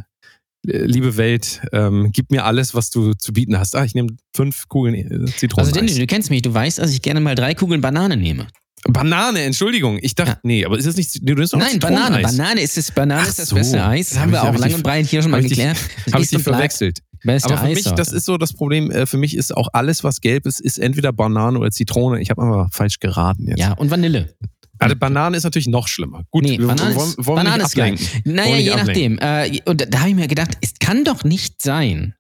liebe 0.63 1.17
Welt, 1.17 1.63
ähm, 1.73 2.11
gib 2.13 2.31
mir 2.31 2.45
alles, 2.45 2.75
was 2.75 2.91
du 2.91 3.15
zu 3.15 3.33
bieten 3.33 3.59
hast. 3.59 3.75
Ah, 3.75 3.85
ich 3.85 3.95
nehme 3.95 4.17
fünf 4.35 4.69
Kugeln 4.69 4.95
äh, 4.95 5.27
Zitronen. 5.27 5.67
also, 5.67 5.73
Danny, 5.73 5.93
du 5.95 6.07
kennst 6.07 6.31
mich, 6.31 6.43
du 6.43 6.53
weißt, 6.53 6.79
dass 6.79 6.93
ich 6.93 7.03
gerne 7.03 7.21
mal 7.21 7.35
drei 7.35 7.55
Kugeln 7.55 7.81
Banane 7.81 8.17
nehme. 8.17 8.47
Banane, 8.89 9.43
Entschuldigung. 9.43 9.99
Ich 10.01 10.15
dachte, 10.15 10.33
Ja. 10.33 10.39
nee, 10.43 10.65
aber 10.65 10.79
ist 10.79 10.87
das 10.87 10.97
nicht. 10.97 11.23
Nee, 11.23 11.35
du 11.35 11.43
doch 11.45 11.59
Nein, 11.59 11.79
Banane. 11.79 12.23
Banane 12.23 12.61
ist 12.63 12.77
das, 12.77 12.91
Banane 12.91 13.29
ist 13.29 13.39
das 13.39 13.49
so. 13.51 13.57
beste 13.57 13.85
Eis. 13.85 14.09
Das 14.11 14.19
Hab 14.19 14.23
haben 14.25 14.33
wir 14.33 14.43
auch 14.43 14.55
lang 14.55 14.63
dich- 14.69 14.75
und 14.75 14.83
breit 14.83 15.07
hier 15.07 15.23
schon 15.23 15.31
mal 15.31 15.41
dich- 15.43 15.51
geklärt. 15.51 15.77
Das 16.07 16.15
Habe 16.15 16.23
ich 16.25 16.31
bleibt 16.31 16.45
verwechselt. 16.45 17.01
Beste 17.23 17.51
Aber 17.51 17.59
für 17.59 17.67
mich, 17.69 17.79
Eissorte. 17.81 17.97
das 17.99 18.13
ist 18.13 18.25
so 18.25 18.39
das 18.39 18.55
Problem. 18.55 18.91
Äh, 18.91 19.05
für 19.05 19.19
mich 19.19 19.37
ist 19.37 19.55
auch 19.55 19.69
alles, 19.75 20.03
was 20.03 20.23
gelb 20.23 20.47
ist, 20.47 20.59
ist 20.61 20.79
entweder 20.79 21.13
Banane 21.13 21.59
oder 21.59 21.71
Zitrone. 21.71 22.21
Ich 22.23 22.31
habe 22.31 22.41
aber 22.41 22.69
falsch 22.73 22.99
geraten 22.99 23.49
jetzt. 23.49 23.59
Ja, 23.59 23.73
und 23.75 23.91
Vanille. 23.91 24.35
Also 24.79 24.97
Banane 24.97 25.37
ist 25.37 25.45
natürlich 25.45 25.69
noch 25.69 25.87
schlimmer. 25.87 26.23
Gut, 26.31 26.45
Nee, 26.45 26.59
wir 26.59 26.67
Banane 26.67 26.95
wollen, 26.95 27.09
ist, 27.11 27.27
wollen 27.27 27.37
Banane 27.45 27.65
ist 27.65 27.75
geil. 27.77 27.93
ablenken. 27.93 28.33
Naja, 28.35 28.57
je 28.57 28.75
nicht 28.75 28.77
nachdem. 28.87 29.19
Äh, 29.19 29.59
und 29.67 29.83
da, 29.83 29.85
da 29.85 29.99
habe 30.01 30.09
ich 30.09 30.15
mir 30.17 30.27
gedacht, 30.29 30.57
es 30.63 30.73
kann 30.81 31.05
doch 31.05 31.23
nicht 31.23 31.61
sein, 31.61 32.15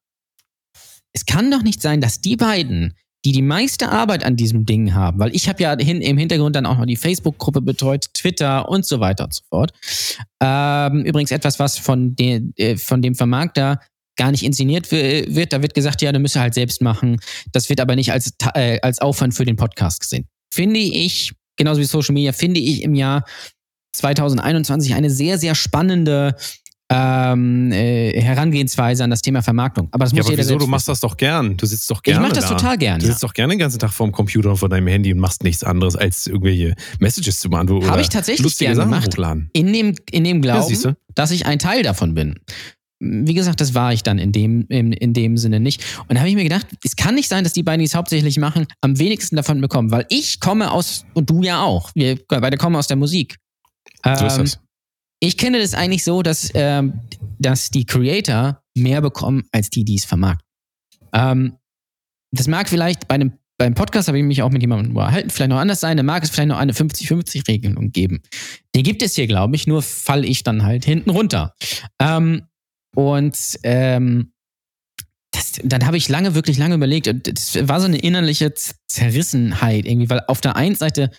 es 1.14 1.24
kann 1.24 1.50
doch 1.50 1.62
nicht 1.62 1.80
sein, 1.80 2.02
dass 2.02 2.20
die 2.20 2.36
beiden, 2.36 2.94
die 3.24 3.32
die 3.32 3.42
meiste 3.42 3.90
Arbeit 3.90 4.24
an 4.24 4.36
diesem 4.36 4.64
Ding 4.64 4.94
haben, 4.94 5.18
weil 5.18 5.34
ich 5.34 5.48
habe 5.48 5.62
ja 5.62 5.76
hin, 5.76 6.00
im 6.00 6.16
Hintergrund 6.16 6.56
dann 6.56 6.64
auch 6.66 6.78
noch 6.78 6.86
die 6.86 6.96
Facebook-Gruppe 6.96 7.60
betreut, 7.60 8.06
Twitter 8.14 8.68
und 8.68 8.86
so 8.86 9.00
weiter 9.00 9.24
und 9.24 9.34
so 9.34 9.42
fort. 9.48 9.72
Ähm, 10.42 11.04
übrigens 11.04 11.30
etwas, 11.30 11.58
was 11.58 11.76
von, 11.78 12.14
de, 12.16 12.42
äh, 12.56 12.76
von 12.76 13.02
dem 13.02 13.14
Vermarkter 13.14 13.80
gar 14.16 14.30
nicht 14.30 14.42
inszeniert 14.42 14.90
wi- 14.90 15.26
wird. 15.34 15.52
Da 15.52 15.60
wird 15.62 15.74
gesagt, 15.74 16.00
ja, 16.02 16.12
du 16.12 16.18
müsst 16.18 16.36
halt 16.36 16.54
selbst 16.54 16.80
machen. 16.82 17.18
Das 17.52 17.68
wird 17.68 17.80
aber 17.80 17.94
nicht 17.94 18.10
als, 18.12 18.32
äh, 18.54 18.78
als 18.80 19.00
Aufwand 19.00 19.34
für 19.34 19.44
den 19.44 19.56
Podcast 19.56 20.00
gesehen. 20.00 20.26
Finde 20.52 20.80
ich, 20.80 21.32
genauso 21.56 21.80
wie 21.80 21.84
Social 21.84 22.14
Media, 22.14 22.32
finde 22.32 22.60
ich 22.60 22.82
im 22.82 22.94
Jahr 22.94 23.24
2021 23.96 24.94
eine 24.94 25.10
sehr, 25.10 25.36
sehr 25.38 25.54
spannende 25.54 26.34
ähm, 26.92 27.70
äh, 27.72 28.20
Herangehensweise 28.20 29.04
an 29.04 29.10
das 29.10 29.22
Thema 29.22 29.42
Vermarktung. 29.42 29.88
Aber 29.92 30.04
das 30.04 30.12
Ja, 30.12 30.18
muss 30.18 30.26
aber 30.26 30.32
jeder 30.32 30.42
wieso? 30.42 30.58
Du 30.58 30.66
machst 30.66 30.88
das 30.88 31.00
doch 31.00 31.16
gern. 31.16 31.56
Du 31.56 31.64
sitzt 31.66 31.88
doch 31.90 31.96
wissen. 31.96 32.02
Ich 32.10 32.12
gerne 32.14 32.26
mache 32.28 32.32
das 32.40 32.48
da. 32.48 32.54
total 32.56 32.78
gern. 32.78 32.98
Du 32.98 33.06
Ja. 33.06 33.12
sitzt 33.12 33.22
doch 33.22 33.32
gerne 33.32 33.52
den 33.52 33.60
ganzen 33.60 33.78
Tag 33.78 33.92
vorm 33.92 34.10
Computer 34.10 34.50
und 34.50 34.56
vor 34.56 34.68
deinem 34.68 34.88
Handy 34.88 35.12
und 35.12 35.20
machst 35.20 35.44
nichts 35.44 35.62
anderes, 35.62 35.94
als 35.94 36.26
irgendwelche 36.26 36.74
Messages 36.98 37.38
zu 37.38 37.48
beantworten. 37.48 37.88
Habe 37.88 38.00
ich 38.02 38.08
tatsächlich 38.08 38.42
lustige 38.42 38.68
gern 38.70 38.76
Sachen 38.76 38.90
gemacht. 38.90 39.06
hochladen. 39.08 39.50
In 39.52 39.72
dem, 39.72 39.94
in 40.10 40.24
dem 40.24 40.42
Ja, 40.42 40.56
Glauben, 40.56 40.82
du? 40.82 40.96
dass 41.14 41.30
ich 41.30 41.46
ein 41.46 41.58
Teil 41.60 41.82
davon 41.84 42.14
bin. 42.14 42.40
Wie 43.02 43.32
gesagt, 43.34 43.60
das 43.62 43.72
war 43.72 43.94
ich 43.94 44.02
dann 44.02 44.18
in 44.18 44.30
dem, 44.32 44.66
in, 44.68 44.92
in 44.92 45.14
dem 45.14 45.38
Sinne 45.38 45.58
nicht. 45.60 45.82
Und 46.08 46.16
da 46.16 46.18
habe 46.20 46.28
ich 46.28 46.34
mir 46.34 46.42
gedacht, 46.42 46.66
es 46.84 46.96
kann 46.96 47.14
nicht 47.14 47.28
sein, 47.30 47.44
dass 47.44 47.54
die 47.54 47.62
beiden, 47.62 47.78
die 47.78 47.86
es 47.86 47.94
hauptsächlich 47.94 48.36
machen, 48.38 48.66
am 48.82 48.98
wenigsten 48.98 49.36
davon 49.36 49.60
bekommen. 49.62 49.90
Weil 49.90 50.04
ich 50.10 50.38
komme 50.40 50.70
aus, 50.70 51.06
und 51.14 51.30
du 51.30 51.42
ja 51.42 51.62
auch, 51.62 51.90
wir 51.94 52.18
beide 52.28 52.58
kommen 52.58 52.76
aus 52.76 52.88
der 52.88 52.98
Musik. 52.98 53.36
So 54.04 54.10
ist 54.26 54.34
Ähm, 54.34 54.38
das. 54.44 54.58
Ich 55.20 55.36
kenne 55.36 55.60
das 55.60 55.74
eigentlich 55.74 56.02
so, 56.02 56.22
dass, 56.22 56.50
ähm, 56.54 57.00
dass 57.38 57.70
die 57.70 57.84
Creator 57.84 58.62
mehr 58.74 59.00
bekommen 59.00 59.44
als 59.52 59.70
die, 59.70 59.84
die 59.84 59.96
es 59.96 60.04
vermarkten. 60.04 60.46
Ähm, 61.12 61.56
das 62.32 62.48
mag 62.48 62.68
vielleicht 62.68 63.06
bei 63.06 63.16
einem 63.16 63.32
beim 63.60 63.74
Podcast 63.74 64.08
habe 64.08 64.16
ich 64.16 64.24
mich 64.24 64.40
auch 64.42 64.48
mit 64.48 64.62
jemandem 64.62 64.96
unterhalten, 64.96 65.28
vielleicht 65.28 65.50
noch 65.50 65.58
anders 65.58 65.80
sein, 65.80 65.98
da 65.98 66.02
mag 66.02 66.22
es 66.22 66.30
vielleicht 66.30 66.48
noch 66.48 66.56
eine 66.56 66.72
50-50-Regelung 66.72 67.92
geben. 67.92 68.22
Die 68.74 68.82
gibt 68.82 69.02
es 69.02 69.16
hier, 69.16 69.26
glaube 69.26 69.54
ich, 69.54 69.66
nur 69.66 69.82
falle 69.82 70.26
ich 70.26 70.42
dann 70.44 70.62
halt 70.62 70.86
hinten 70.86 71.10
runter. 71.10 71.54
Ähm, 72.00 72.46
und 72.96 73.36
ähm, 73.62 74.32
das, 75.30 75.60
dann 75.62 75.84
habe 75.84 75.98
ich 75.98 76.08
lange, 76.08 76.34
wirklich 76.34 76.56
lange 76.56 76.74
überlegt, 76.74 77.06
das 77.28 77.68
war 77.68 77.80
so 77.80 77.86
eine 77.86 77.98
innerliche 77.98 78.54
Zerrissenheit 78.54 79.84
irgendwie, 79.84 80.08
weil 80.08 80.22
auf 80.26 80.40
der 80.40 80.56
einen 80.56 80.74
Seite 80.74 81.10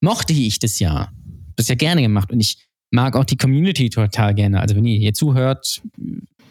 mochte 0.00 0.32
ich 0.32 0.60
das 0.60 0.78
ja, 0.78 1.10
das 1.56 1.66
ja 1.66 1.74
gerne 1.74 2.02
gemacht 2.02 2.30
und 2.30 2.38
ich 2.38 2.67
mag 2.90 3.16
auch 3.16 3.24
die 3.24 3.36
Community 3.36 3.90
total 3.90 4.34
gerne. 4.34 4.60
Also 4.60 4.76
wenn 4.76 4.84
ihr 4.84 4.98
hier 4.98 5.14
zuhört, 5.14 5.82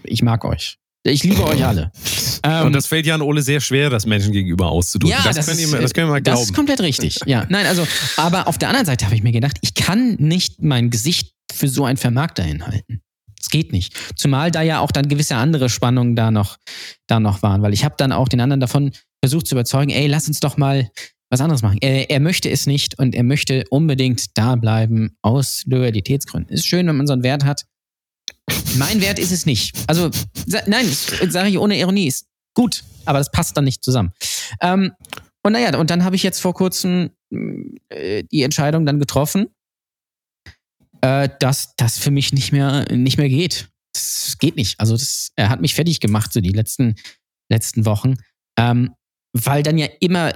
ich 0.04 0.22
mag 0.22 0.46
euch. 0.46 0.78
Ich 1.04 1.24
liebe 1.24 1.44
euch 1.46 1.66
alle. 1.66 1.92
Ähm, 2.44 2.68
und 2.68 2.74
das 2.74 2.86
fällt 2.86 3.08
Jan 3.08 3.22
Ole 3.22 3.42
sehr 3.42 3.60
schwer, 3.60 3.90
das 3.90 4.06
Menschen 4.06 4.32
gegenüber 4.32 4.68
auszudrücken. 4.68 5.18
ja, 5.18 5.24
das, 5.26 5.38
das, 5.38 5.48
können 5.48 5.60
ist, 5.60 5.74
ihr, 5.74 5.80
das 5.82 5.92
können 5.92 6.08
wir 6.08 6.12
mal 6.12 6.22
Das 6.22 6.34
glauben. 6.36 6.44
ist 6.44 6.54
komplett 6.54 6.82
richtig. 6.82 7.18
Ja, 7.26 7.48
nein, 7.50 7.66
also, 7.66 7.86
aber 8.16 8.48
auf 8.48 8.60
der 8.60 8.70
anderen 8.70 8.86
Seite 8.86 9.06
habe 9.06 9.16
ich 9.16 9.24
mir 9.24 9.32
gedacht, 9.32 9.58
ich 9.62 9.74
kann 9.74 10.16
nicht 10.20 10.62
mein 10.62 10.92
Gesicht 10.92 11.34
für 11.52 11.68
so 11.68 11.84
einen 11.86 11.98
Vermarkter 11.98 12.44
hinhalten. 12.44 13.02
Das 13.40 13.50
geht 13.50 13.72
nicht. 13.72 13.96
Zumal 14.16 14.52
da 14.52 14.62
ja 14.62 14.82
auch 14.82 14.92
dann 14.92 15.08
gewisse 15.10 15.36
andere 15.36 15.68
Spannungen 15.70 16.16
da 16.16 16.30
noch, 16.30 16.58
da 17.08 17.20
noch 17.20 17.42
waren, 17.42 17.64
weil 17.64 17.74
ich 17.74 17.84
habe 17.84 17.96
dann 17.98 18.12
auch 18.12 18.28
den 18.30 18.40
anderen 18.40 18.60
davon 18.60 18.92
versucht 19.20 19.48
zu 19.48 19.56
überzeugen, 19.56 19.90
ey, 19.90 20.06
lass 20.06 20.28
uns 20.28 20.40
doch 20.40 20.58
mal 20.58 20.92
was 21.30 21.42
anderes 21.42 21.62
machen. 21.62 21.78
Er, 21.82 22.10
er 22.10 22.20
möchte 22.20 22.50
es 22.50 22.68
nicht 22.68 22.98
und 23.00 23.14
er 23.16 23.24
möchte 23.24 23.66
unbedingt 23.70 24.38
da 24.38 24.56
bleiben 24.56 25.18
aus 25.22 25.64
Loyalitätsgründen. 25.66 26.54
Ist 26.54 26.66
schön, 26.68 26.88
wenn 26.88 26.98
man 26.98 27.08
so 27.08 27.14
einen 27.14 27.24
Wert 27.24 27.44
hat. 27.44 27.66
Mein 28.78 29.02
Wert 29.02 29.20
ist 29.20 29.32
es 29.32 29.46
nicht. 29.46 29.76
Also, 29.88 30.10
sa- 30.46 30.64
nein, 30.68 30.86
sage 30.86 31.50
ich 31.50 31.58
ohne 31.58 31.78
Ironie. 31.78 32.08
Ist 32.08 32.28
gut, 32.54 32.84
aber 33.06 33.20
das 33.20 33.32
passt 33.32 33.58
dann 33.58 33.66
nicht 33.66 33.84
zusammen. 33.84 34.12
Ähm, 34.62 34.94
und 35.44 35.52
naja, 35.54 35.78
und 35.78 35.90
dann 35.90 36.04
habe 36.04 36.16
ich 36.16 36.24
jetzt 36.24 36.40
vor 36.40 36.54
kurzem 36.54 37.12
äh, 37.90 38.24
die 38.32 38.44
Entscheidung 38.44 38.86
dann 38.86 39.00
getroffen, 39.00 39.48
äh, 41.02 41.30
dass 41.40 41.74
das 41.76 41.98
für 41.98 42.12
mich 42.12 42.32
nicht 42.34 42.52
mehr, 42.52 42.86
nicht 42.94 43.18
mehr 43.18 43.30
geht. 43.30 43.70
Das 43.94 44.38
geht 44.40 44.56
nicht. 44.56 44.80
Also, 44.80 44.94
das 44.96 45.32
er 45.36 45.50
hat 45.50 45.60
mich 45.62 45.76
fertig 45.76 46.00
gemacht, 46.00 46.32
so 46.32 46.40
die 46.40 46.52
letzten, 46.52 46.96
letzten 47.52 47.86
Wochen. 47.86 48.16
Ähm, 48.58 48.94
weil 49.34 49.62
dann 49.64 49.78
ja 49.78 49.88
immer, 50.00 50.34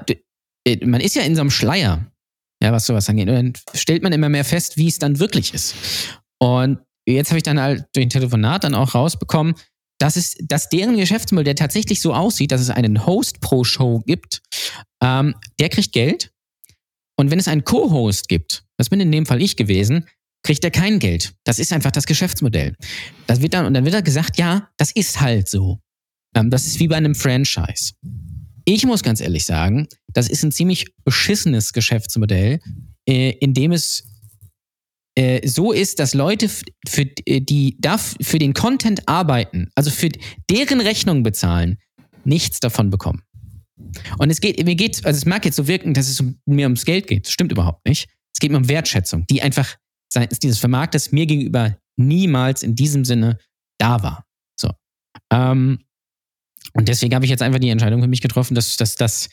man 0.84 1.02
ist 1.02 1.16
ja 1.16 1.24
in 1.24 1.36
so 1.36 1.42
einem 1.42 1.52
Schleier, 1.52 2.06
ja, 2.62 2.72
was 2.72 2.86
sowas 2.86 3.10
angeht. 3.10 3.30
Und 3.30 3.36
dann 3.36 3.54
stellt 3.74 4.04
man 4.04 4.14
immer 4.14 4.30
mehr 4.30 4.46
fest, 4.46 4.78
wie 4.78 4.88
es 4.88 5.00
dann 5.00 5.20
wirklich 5.20 5.54
ist. 5.54 5.76
Und 6.40 6.80
jetzt 7.06 7.30
habe 7.30 7.38
ich 7.38 7.44
dann 7.44 7.60
halt 7.60 7.86
durch 7.94 8.06
ein 8.06 8.10
Telefonat 8.10 8.64
dann 8.64 8.76
auch 8.76 8.96
rausbekommen, 8.96 9.56
dass 10.00 10.16
es, 10.16 10.36
dass 10.42 10.70
deren 10.70 10.98
Geschäftsmodell 10.98 11.56
tatsächlich 11.56 12.02
so 12.02 12.14
aussieht, 12.14 12.52
dass 12.52 12.62
es 12.62 12.70
einen 12.70 13.06
Host 13.06 13.40
pro 13.40 13.64
Show 13.64 14.02
gibt, 14.06 14.42
ähm, 15.02 15.36
der 15.60 15.70
kriegt 15.70 15.92
Geld. 15.92 16.32
Und 17.18 17.30
wenn 17.30 17.40
es 17.40 17.48
einen 17.48 17.64
Co-Host 17.64 18.28
gibt, 18.28 18.64
das 18.78 18.90
bin 18.90 19.00
in 19.00 19.12
dem 19.12 19.28
Fall 19.28 19.42
ich 19.42 19.56
gewesen, 19.56 20.08
kriegt 20.44 20.64
er 20.64 20.72
kein 20.72 20.98
Geld. 20.98 21.34
Das 21.44 21.60
ist 21.60 21.72
einfach 21.72 21.92
das 21.92 22.08
Geschäftsmodell. 22.08 22.76
Das 23.28 23.42
wird 23.42 23.54
dann, 23.54 23.68
und 23.68 23.76
dann 23.76 23.86
wird 23.86 23.94
er 23.94 24.02
gesagt, 24.02 24.38
ja, 24.38 24.70
das 24.78 24.92
ist 24.92 25.22
halt 25.22 25.48
so. 25.48 25.80
Ähm, 26.36 26.50
das 26.50 26.66
ist 26.66 26.80
wie 26.80 26.88
bei 26.88 26.96
einem 26.96 27.14
Franchise. 27.14 27.94
Ich 28.74 28.86
muss 28.86 29.04
ganz 29.04 29.20
ehrlich 29.20 29.46
sagen, 29.46 29.90
das 30.14 30.30
ist 30.30 30.44
ein 30.44 30.52
ziemlich 30.54 30.96
beschissenes 31.04 31.74
Geschäftsmodell, 31.74 32.62
äh, 33.06 33.32
in 33.32 33.54
dem 33.54 33.74
es 33.74 34.06
äh, 35.18 35.46
so 35.46 35.74
ist, 35.74 36.00
dass 36.00 36.14
Leute 36.14 36.48
für 36.48 37.02
äh, 37.26 37.42
die 37.42 37.78
für 38.22 38.40
den 38.40 38.54
Content 38.54 39.10
arbeiten, 39.10 39.70
also 39.76 39.92
für 39.92 40.08
deren 40.50 40.80
Rechnung 40.80 41.22
bezahlen, 41.22 41.80
nichts 42.24 42.62
davon 42.62 42.90
bekommen. 42.90 43.24
Und 44.20 44.30
es 44.30 44.40
geht, 44.40 44.64
mir 44.64 44.76
geht, 44.76 45.06
also 45.06 45.18
es 45.18 45.26
mag 45.26 45.44
jetzt 45.44 45.58
so 45.58 45.68
wirken, 45.68 45.94
dass 45.94 46.08
es 46.08 46.24
mir 46.46 46.64
ums 46.68 46.86
Geld 46.86 47.08
geht. 47.08 47.26
Das 47.26 47.34
stimmt 47.34 47.52
überhaupt 47.52 47.86
nicht. 47.86 48.08
Es 48.34 48.40
geht 48.40 48.52
mir 48.52 48.58
um 48.58 48.70
Wertschätzung, 48.70 49.26
die 49.30 49.42
einfach 49.42 49.76
seitens 50.08 50.40
dieses 50.40 50.60
Vermarkters 50.60 51.12
mir 51.12 51.26
gegenüber 51.26 51.78
niemals 51.98 52.64
in 52.64 52.76
diesem 52.76 53.04
Sinne 53.04 53.38
da 53.80 54.02
war. 54.02 54.26
So. 54.58 54.70
Ähm, 55.30 55.80
und 56.74 56.88
deswegen 56.88 57.14
habe 57.16 57.26
ich 57.26 57.32
jetzt 57.32 57.42
einfach 57.42 57.60
die 57.60 57.70
Entscheidung 57.70 58.02
für 58.02 58.08
mich 58.08 58.22
getroffen, 58.22 58.56
dass, 58.56 58.78
das 58.78 59.30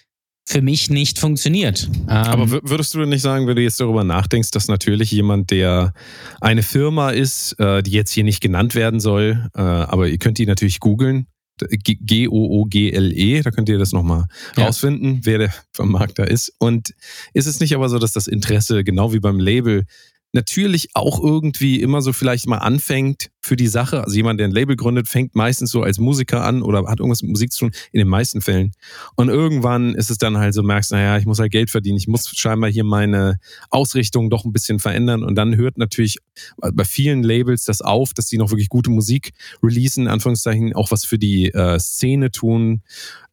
für 0.48 0.62
mich 0.62 0.88
nicht 0.88 1.18
funktioniert. 1.18 1.88
Ähm, 1.92 2.08
Aber 2.08 2.44
wür- 2.44 2.60
würdest 2.62 2.94
du 2.94 3.00
denn 3.00 3.10
nicht 3.10 3.20
sagen, 3.20 3.46
wenn 3.46 3.56
du 3.56 3.62
jetzt 3.62 3.80
darüber 3.80 4.02
nachdenkst, 4.02 4.50
dass 4.50 4.66
natürlich 4.68 5.10
jemand, 5.10 5.50
der 5.50 5.92
eine 6.40 6.62
Firma 6.62 7.10
ist, 7.10 7.52
äh, 7.60 7.82
die 7.82 7.90
jetzt 7.90 8.12
hier 8.12 8.24
nicht 8.24 8.40
genannt 8.40 8.74
werden 8.74 8.98
soll, 8.98 9.48
äh, 9.54 9.60
aber 9.60 10.08
ihr 10.08 10.16
könnt 10.18 10.38
die 10.38 10.46
natürlich 10.46 10.80
googeln, 10.80 11.26
G- 11.60 11.98
G-O-O-G-L-E, 12.00 13.42
da 13.42 13.50
könnt 13.50 13.68
ihr 13.68 13.78
das 13.78 13.92
nochmal 13.92 14.24
Ja. 14.56 14.64
rausfinden, 14.66 15.20
wer 15.24 15.38
der 15.38 15.52
Vermarkter 15.72 16.28
ist. 16.30 16.52
Und 16.58 16.94
ist 17.34 17.46
es 17.46 17.60
nicht 17.60 17.74
aber 17.74 17.88
so, 17.88 17.98
dass 17.98 18.12
das 18.12 18.26
Interesse, 18.26 18.84
genau 18.84 19.12
wie 19.12 19.20
beim 19.20 19.38
Label, 19.40 19.84
natürlich 20.32 20.90
auch 20.94 21.22
irgendwie 21.22 21.80
immer 21.80 22.02
so 22.02 22.12
vielleicht 22.12 22.46
mal 22.46 22.58
anfängt 22.58 23.30
für 23.40 23.56
die 23.56 23.66
Sache. 23.66 24.04
Also 24.04 24.14
jemand, 24.16 24.38
der 24.38 24.48
ein 24.48 24.52
Label 24.52 24.76
gründet, 24.76 25.08
fängt 25.08 25.34
meistens 25.34 25.70
so 25.70 25.82
als 25.82 25.98
Musiker 25.98 26.44
an 26.44 26.62
oder 26.62 26.86
hat 26.86 27.00
irgendwas 27.00 27.22
mit 27.22 27.30
Musik 27.30 27.50
zu 27.50 27.60
tun, 27.60 27.72
in 27.92 27.98
den 27.98 28.08
meisten 28.08 28.42
Fällen. 28.42 28.72
Und 29.16 29.30
irgendwann 29.30 29.94
ist 29.94 30.10
es 30.10 30.18
dann 30.18 30.36
halt 30.36 30.52
so, 30.52 30.62
merkst, 30.62 30.92
naja, 30.92 31.16
ich 31.16 31.24
muss 31.24 31.38
halt 31.38 31.50
Geld 31.50 31.70
verdienen, 31.70 31.96
ich 31.96 32.08
muss 32.08 32.28
scheinbar 32.36 32.70
hier 32.70 32.84
meine 32.84 33.38
Ausrichtung 33.70 34.28
doch 34.28 34.44
ein 34.44 34.52
bisschen 34.52 34.78
verändern. 34.78 35.22
Und 35.22 35.34
dann 35.34 35.56
hört 35.56 35.78
natürlich 35.78 36.18
bei 36.58 36.84
vielen 36.84 37.22
Labels 37.22 37.64
das 37.64 37.80
auf, 37.80 38.12
dass 38.12 38.26
die 38.26 38.36
noch 38.36 38.50
wirklich 38.50 38.68
gute 38.68 38.90
Musik 38.90 39.32
releasen, 39.62 40.04
in 40.04 40.12
Anführungszeichen 40.12 40.74
auch 40.74 40.90
was 40.90 41.04
für 41.04 41.18
die 41.18 41.48
äh, 41.48 41.78
Szene 41.78 42.30
tun, 42.30 42.82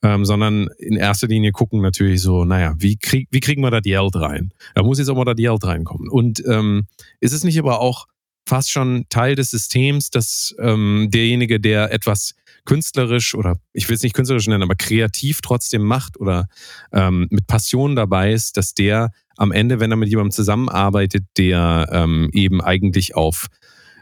ähm, 0.06 0.24
sondern 0.24 0.68
in 0.78 0.98
erster 0.98 1.28
Linie 1.28 1.52
gucken 1.52 1.82
natürlich 1.82 2.22
so, 2.22 2.46
naja, 2.46 2.76
wie, 2.78 2.96
krieg, 2.96 3.28
wie 3.32 3.40
kriegen 3.40 3.64
wir 3.64 3.72
da 3.72 3.82
die 3.82 3.92
Geld 3.92 4.16
rein? 4.16 4.52
Da 4.76 4.84
muss 4.84 5.00
jetzt 5.00 5.10
auch 5.10 5.16
mal 5.16 5.26
da 5.26 5.34
die 5.34 5.44
Geld 5.44 5.64
reinkommen. 5.66 6.10
Und 6.10 6.44
ähm, 6.48 6.86
ist 7.20 7.34
es 7.34 7.44
nicht 7.44 7.58
aber 7.58 7.80
auch 7.80 8.06
fast 8.48 8.70
schon 8.70 9.06
Teil 9.10 9.34
des 9.34 9.50
Systems, 9.50 10.12
dass 10.12 10.56
ähm, 10.60 11.10
derjenige, 11.12 11.60
der 11.60 11.92
etwas 11.92 12.36
künstlerisch 12.66 13.34
oder 13.34 13.58
ich 13.74 13.88
will 13.90 13.96
es 13.96 14.04
nicht 14.04 14.14
künstlerisch 14.14 14.48
nennen, 14.48 14.64
aber 14.64 14.76
kreativ 14.76 15.42
trotzdem 15.42 15.82
macht 15.82 16.20
oder 16.20 16.48
ähm, 16.92 17.28
mit 17.32 17.48
Passion 17.48 17.96
dabei 17.96 18.32
ist, 18.32 18.58
dass 18.58 18.76
der 18.76 19.12
am 19.38 19.52
Ende, 19.52 19.80
wenn 19.80 19.92
er 19.92 19.98
mit 19.98 20.10
jemandem 20.10 20.32
zusammenarbeitet, 20.32 21.24
der 21.38 21.90
ähm, 21.92 22.30
eben 22.32 22.62
eigentlich 22.62 23.16
auf 23.16 23.48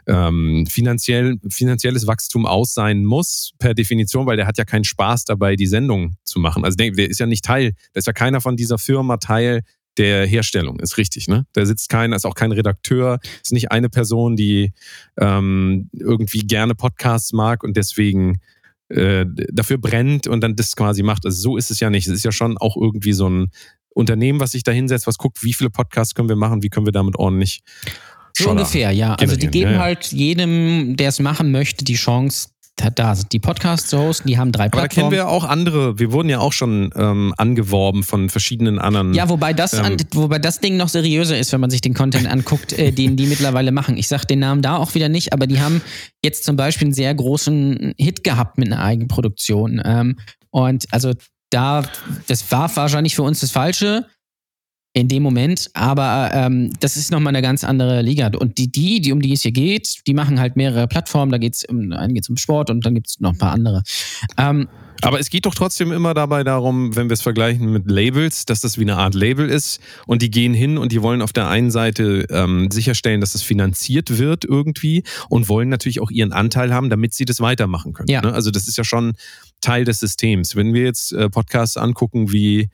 ähm, 0.06 0.66
finanziell, 0.68 1.38
finanzielles 1.48 2.06
Wachstum 2.06 2.46
aus 2.46 2.74
sein 2.74 3.04
muss, 3.04 3.52
per 3.58 3.74
Definition, 3.74 4.26
weil 4.26 4.36
der 4.36 4.46
hat 4.46 4.58
ja 4.58 4.64
keinen 4.64 4.84
Spaß 4.84 5.24
dabei, 5.24 5.56
die 5.56 5.66
Sendung 5.66 6.16
zu 6.24 6.38
machen. 6.38 6.64
Also 6.64 6.76
der, 6.76 6.92
ist 6.98 7.20
ja 7.20 7.26
nicht 7.26 7.44
Teil, 7.44 7.72
da 7.92 7.98
ist 7.98 8.06
ja 8.06 8.12
keiner 8.12 8.40
von 8.40 8.56
dieser 8.56 8.78
Firma 8.78 9.16
Teil 9.16 9.62
der 9.96 10.26
Herstellung, 10.26 10.80
ist 10.80 10.98
richtig, 10.98 11.28
ne? 11.28 11.46
Da 11.52 11.64
sitzt 11.64 11.88
keiner, 11.88 12.16
ist 12.16 12.24
auch 12.24 12.34
kein 12.34 12.52
Redakteur, 12.52 13.20
ist 13.42 13.52
nicht 13.52 13.70
eine 13.70 13.88
Person, 13.88 14.34
die 14.34 14.72
ähm, 15.18 15.88
irgendwie 15.92 16.40
gerne 16.40 16.74
Podcasts 16.74 17.32
mag 17.32 17.62
und 17.62 17.76
deswegen 17.76 18.40
äh, 18.88 19.24
dafür 19.52 19.78
brennt 19.78 20.26
und 20.26 20.40
dann 20.40 20.56
das 20.56 20.74
quasi 20.74 21.02
macht. 21.02 21.24
Also 21.24 21.40
so 21.40 21.56
ist 21.56 21.70
es 21.70 21.80
ja 21.80 21.90
nicht. 21.90 22.08
Es 22.08 22.14
ist 22.14 22.24
ja 22.24 22.32
schon 22.32 22.58
auch 22.58 22.76
irgendwie 22.76 23.12
so 23.12 23.28
ein 23.28 23.50
Unternehmen, 23.94 24.40
was 24.40 24.52
sich 24.52 24.64
da 24.64 24.72
hinsetzt, 24.72 25.06
was 25.06 25.18
guckt, 25.18 25.42
wie 25.44 25.52
viele 25.52 25.70
Podcasts 25.70 26.14
können 26.14 26.28
wir 26.28 26.36
machen, 26.36 26.62
wie 26.62 26.68
können 26.68 26.86
wir 26.86 26.92
damit 26.92 27.16
ordentlich 27.16 27.62
so 28.36 28.50
ungefähr, 28.50 28.90
ja. 28.90 29.14
Also 29.14 29.36
die 29.36 29.48
geben 29.48 29.72
ja, 29.72 29.76
ja. 29.76 29.82
halt 29.82 30.06
jedem, 30.06 30.96
der 30.96 31.08
es 31.08 31.20
machen 31.20 31.50
möchte, 31.52 31.84
die 31.84 31.94
Chance, 31.94 32.48
da 32.76 33.14
sind 33.14 33.32
die 33.32 33.38
Podcasts 33.38 33.88
zu 33.88 33.98
hosten, 33.98 34.26
die 34.26 34.36
haben 34.36 34.50
drei 34.50 34.68
Plattformen. 34.68 34.82
Aber 34.82 34.88
da 34.88 34.94
kennen 34.94 35.10
wir 35.12 35.28
auch 35.28 35.44
andere, 35.44 35.98
wir 35.98 36.10
wurden 36.10 36.28
ja 36.28 36.40
auch 36.40 36.52
schon 36.52 36.90
ähm, 36.96 37.32
angeworben 37.36 38.02
von 38.02 38.28
verschiedenen 38.28 38.80
anderen. 38.80 39.14
Ja, 39.14 39.28
wobei 39.28 39.52
das, 39.52 39.74
ähm, 39.74 39.84
an, 39.84 39.96
wobei 40.12 40.40
das 40.40 40.58
Ding 40.58 40.76
noch 40.76 40.88
seriöser 40.88 41.38
ist, 41.38 41.52
wenn 41.52 41.60
man 41.60 41.70
sich 41.70 41.80
den 41.80 41.94
Content 41.94 42.28
anguckt, 42.28 42.72
äh, 42.72 42.90
den 42.90 43.16
die 43.16 43.26
mittlerweile 43.26 43.70
machen. 43.70 43.96
Ich 43.96 44.08
sag 44.08 44.24
den 44.24 44.40
Namen 44.40 44.62
da 44.62 44.76
auch 44.76 44.94
wieder 44.94 45.08
nicht, 45.08 45.32
aber 45.32 45.46
die 45.46 45.60
haben 45.60 45.82
jetzt 46.24 46.44
zum 46.44 46.56
Beispiel 46.56 46.86
einen 46.86 46.94
sehr 46.94 47.14
großen 47.14 47.94
Hit 47.96 48.24
gehabt 48.24 48.58
mit 48.58 48.72
einer 48.72 48.82
Eigenproduktion. 48.82 49.80
Ähm, 49.84 50.16
und 50.50 50.86
also 50.90 51.12
da, 51.50 51.84
das 52.26 52.50
war 52.50 52.74
wahrscheinlich 52.74 53.14
für 53.14 53.22
uns 53.22 53.40
das 53.40 53.52
Falsche 53.52 54.06
in 54.96 55.08
dem 55.08 55.24
Moment, 55.24 55.70
aber 55.74 56.30
ähm, 56.32 56.72
das 56.78 56.96
ist 56.96 57.10
nochmal 57.10 57.32
eine 57.32 57.42
ganz 57.42 57.64
andere 57.64 58.00
Liga. 58.00 58.30
Und 58.38 58.58
die, 58.58 58.70
die, 58.70 59.00
die, 59.00 59.12
um 59.12 59.20
die 59.20 59.32
es 59.32 59.42
hier 59.42 59.50
geht, 59.50 60.06
die 60.06 60.14
machen 60.14 60.38
halt 60.38 60.54
mehrere 60.54 60.86
Plattformen. 60.86 61.32
Da 61.32 61.38
geht 61.38 61.56
es 61.56 61.64
um, 61.64 61.90
einen 61.92 62.14
geht's 62.14 62.28
um 62.28 62.36
Sport 62.36 62.70
und 62.70 62.86
dann 62.86 62.94
gibt 62.94 63.08
es 63.08 63.18
noch 63.18 63.32
ein 63.32 63.38
paar 63.38 63.52
andere. 63.52 63.82
Ähm, 64.38 64.68
aber 65.02 65.18
es 65.18 65.30
geht 65.30 65.46
doch 65.46 65.54
trotzdem 65.54 65.90
immer 65.90 66.14
dabei 66.14 66.44
darum, 66.44 66.94
wenn 66.94 67.08
wir 67.08 67.14
es 67.14 67.22
vergleichen 67.22 67.72
mit 67.72 67.90
Labels, 67.90 68.46
dass 68.46 68.60
das 68.60 68.78
wie 68.78 68.82
eine 68.82 68.96
Art 68.96 69.14
Label 69.14 69.50
ist 69.50 69.80
und 70.06 70.22
die 70.22 70.30
gehen 70.30 70.54
hin 70.54 70.78
und 70.78 70.92
die 70.92 71.02
wollen 71.02 71.22
auf 71.22 71.32
der 71.32 71.48
einen 71.48 71.72
Seite 71.72 72.26
ähm, 72.30 72.70
sicherstellen, 72.70 73.20
dass 73.20 73.34
es 73.34 73.42
finanziert 73.42 74.16
wird 74.18 74.44
irgendwie 74.44 75.02
und 75.28 75.48
wollen 75.48 75.68
natürlich 75.68 76.00
auch 76.00 76.12
ihren 76.12 76.32
Anteil 76.32 76.72
haben, 76.72 76.88
damit 76.88 77.14
sie 77.14 77.24
das 77.24 77.40
weitermachen 77.40 77.92
können. 77.94 78.08
Ja. 78.08 78.22
Ne? 78.22 78.32
Also 78.32 78.52
das 78.52 78.68
ist 78.68 78.78
ja 78.78 78.84
schon 78.84 79.14
Teil 79.60 79.84
des 79.84 79.98
Systems. 79.98 80.54
Wenn 80.54 80.72
wir 80.72 80.84
jetzt 80.84 81.12
äh, 81.12 81.28
Podcasts 81.28 81.76
angucken 81.76 82.32
wie 82.32 82.70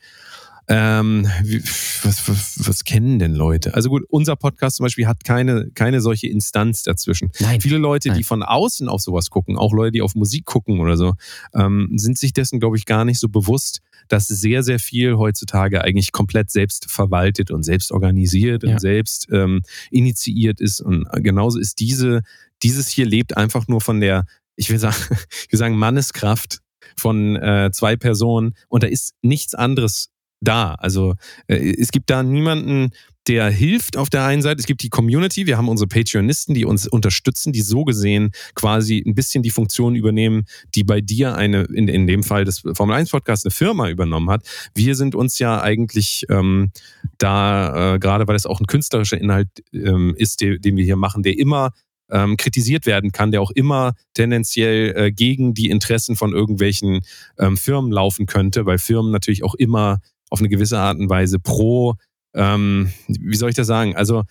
ähm, 0.72 1.26
wie, 1.42 1.60
was, 2.04 2.28
was, 2.28 2.54
was 2.64 2.84
kennen 2.84 3.18
denn 3.18 3.34
Leute? 3.34 3.74
Also 3.74 3.88
gut, 3.88 4.04
unser 4.08 4.36
Podcast 4.36 4.76
zum 4.76 4.84
Beispiel 4.84 5.08
hat 5.08 5.24
keine, 5.24 5.68
keine 5.74 6.00
solche 6.00 6.28
Instanz 6.28 6.84
dazwischen. 6.84 7.32
Nein. 7.40 7.60
Viele 7.60 7.76
Leute, 7.78 8.08
Nein. 8.08 8.18
die 8.18 8.22
von 8.22 8.44
außen 8.44 8.88
auf 8.88 9.00
sowas 9.00 9.30
gucken, 9.30 9.58
auch 9.58 9.72
Leute, 9.72 9.90
die 9.90 10.02
auf 10.02 10.14
Musik 10.14 10.44
gucken 10.44 10.78
oder 10.78 10.96
so, 10.96 11.14
ähm, 11.54 11.90
sind 11.96 12.18
sich 12.18 12.32
dessen, 12.32 12.60
glaube 12.60 12.76
ich, 12.76 12.84
gar 12.86 13.04
nicht 13.04 13.18
so 13.18 13.28
bewusst, 13.28 13.80
dass 14.06 14.28
sehr, 14.28 14.62
sehr 14.62 14.78
viel 14.78 15.16
heutzutage 15.16 15.82
eigentlich 15.82 16.12
komplett 16.12 16.52
selbst 16.52 16.88
verwaltet 16.88 17.50
und 17.50 17.64
selbst 17.64 17.90
organisiert 17.90 18.62
ja. 18.62 18.70
und 18.70 18.80
selbst 18.80 19.26
ähm, 19.32 19.62
initiiert 19.90 20.60
ist. 20.60 20.80
Und 20.80 21.08
genauso 21.14 21.58
ist 21.58 21.80
diese, 21.80 22.22
dieses 22.62 22.86
hier 22.86 23.06
lebt 23.06 23.36
einfach 23.36 23.66
nur 23.66 23.80
von 23.80 24.00
der, 24.00 24.24
ich 24.54 24.70
will 24.70 24.78
sagen, 24.78 24.94
ich 25.46 25.50
will 25.50 25.58
sagen, 25.58 25.76
Manneskraft 25.76 26.60
von 26.96 27.34
äh, 27.34 27.70
zwei 27.72 27.96
Personen 27.96 28.54
und 28.68 28.84
da 28.84 28.86
ist 28.86 29.14
nichts 29.20 29.56
anderes 29.56 30.10
da. 30.40 30.74
Also 30.74 31.14
äh, 31.46 31.74
es 31.78 31.90
gibt 31.90 32.10
da 32.10 32.22
niemanden, 32.22 32.92
der 33.28 33.50
hilft 33.50 33.96
auf 33.96 34.10
der 34.10 34.24
einen 34.24 34.42
Seite. 34.42 34.60
Es 34.60 34.66
gibt 34.66 34.82
die 34.82 34.88
Community, 34.88 35.46
wir 35.46 35.56
haben 35.56 35.68
unsere 35.68 35.86
Patreonisten, 35.86 36.54
die 36.54 36.64
uns 36.64 36.88
unterstützen, 36.88 37.52
die 37.52 37.60
so 37.60 37.84
gesehen 37.84 38.32
quasi 38.54 39.02
ein 39.06 39.14
bisschen 39.14 39.42
die 39.42 39.50
Funktion 39.50 39.94
übernehmen, 39.94 40.46
die 40.74 40.84
bei 40.84 41.00
dir 41.00 41.36
eine, 41.36 41.62
in, 41.64 41.86
in 41.88 42.06
dem 42.06 42.22
Fall 42.22 42.44
des 42.44 42.62
Formel 42.72 42.96
1 42.96 43.10
Podcasts, 43.10 43.44
eine 43.44 43.52
Firma 43.52 43.88
übernommen 43.88 44.30
hat. 44.30 44.46
Wir 44.74 44.96
sind 44.96 45.14
uns 45.14 45.38
ja 45.38 45.60
eigentlich 45.60 46.24
ähm, 46.30 46.72
da, 47.18 47.94
äh, 47.94 47.98
gerade 47.98 48.26
weil 48.26 48.36
es 48.36 48.46
auch 48.46 48.60
ein 48.60 48.66
künstlerischer 48.66 49.20
Inhalt 49.20 49.48
ähm, 49.72 50.14
ist, 50.16 50.40
den, 50.40 50.60
den 50.60 50.76
wir 50.76 50.84
hier 50.84 50.96
machen, 50.96 51.22
der 51.22 51.38
immer 51.38 51.72
ähm, 52.10 52.36
kritisiert 52.36 52.86
werden 52.86 53.12
kann, 53.12 53.30
der 53.30 53.42
auch 53.42 53.50
immer 53.50 53.94
tendenziell 54.14 54.96
äh, 54.96 55.12
gegen 55.12 55.54
die 55.54 55.70
Interessen 55.70 56.16
von 56.16 56.32
irgendwelchen 56.32 57.02
ähm, 57.38 57.56
Firmen 57.56 57.92
laufen 57.92 58.26
könnte, 58.26 58.66
weil 58.66 58.78
Firmen 58.78 59.12
natürlich 59.12 59.44
auch 59.44 59.54
immer 59.54 60.00
auf 60.30 60.40
eine 60.40 60.48
gewisse 60.48 60.78
Art 60.78 60.98
und 60.98 61.10
Weise 61.10 61.38
pro, 61.38 61.94
ähm, 62.34 62.92
wie 63.08 63.36
soll 63.36 63.50
ich 63.50 63.56
das 63.56 63.66
sagen? 63.66 63.96
Also 63.96 64.24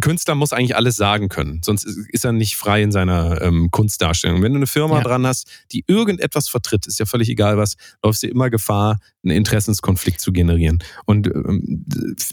Künstler 0.00 0.34
muss 0.34 0.52
eigentlich 0.52 0.74
alles 0.74 0.96
sagen 0.96 1.28
können, 1.28 1.60
sonst 1.62 1.84
ist 1.84 2.24
er 2.24 2.32
nicht 2.32 2.56
frei 2.56 2.82
in 2.82 2.90
seiner 2.90 3.40
ähm, 3.42 3.70
Kunstdarstellung. 3.70 4.42
Wenn 4.42 4.52
du 4.52 4.58
eine 4.58 4.66
Firma 4.66 4.96
ja. 4.96 5.02
dran 5.02 5.26
hast, 5.26 5.48
die 5.72 5.84
irgendetwas 5.86 6.48
vertritt, 6.48 6.86
ist 6.86 6.98
ja 6.98 7.06
völlig 7.06 7.28
egal 7.28 7.56
was, 7.56 7.76
läufst 8.02 8.22
du 8.22 8.26
immer 8.26 8.50
Gefahr, 8.50 8.98
einen 9.22 9.36
Interessenskonflikt 9.36 10.20
zu 10.20 10.32
generieren. 10.32 10.82
Und 11.04 11.28
ähm, 11.28 11.84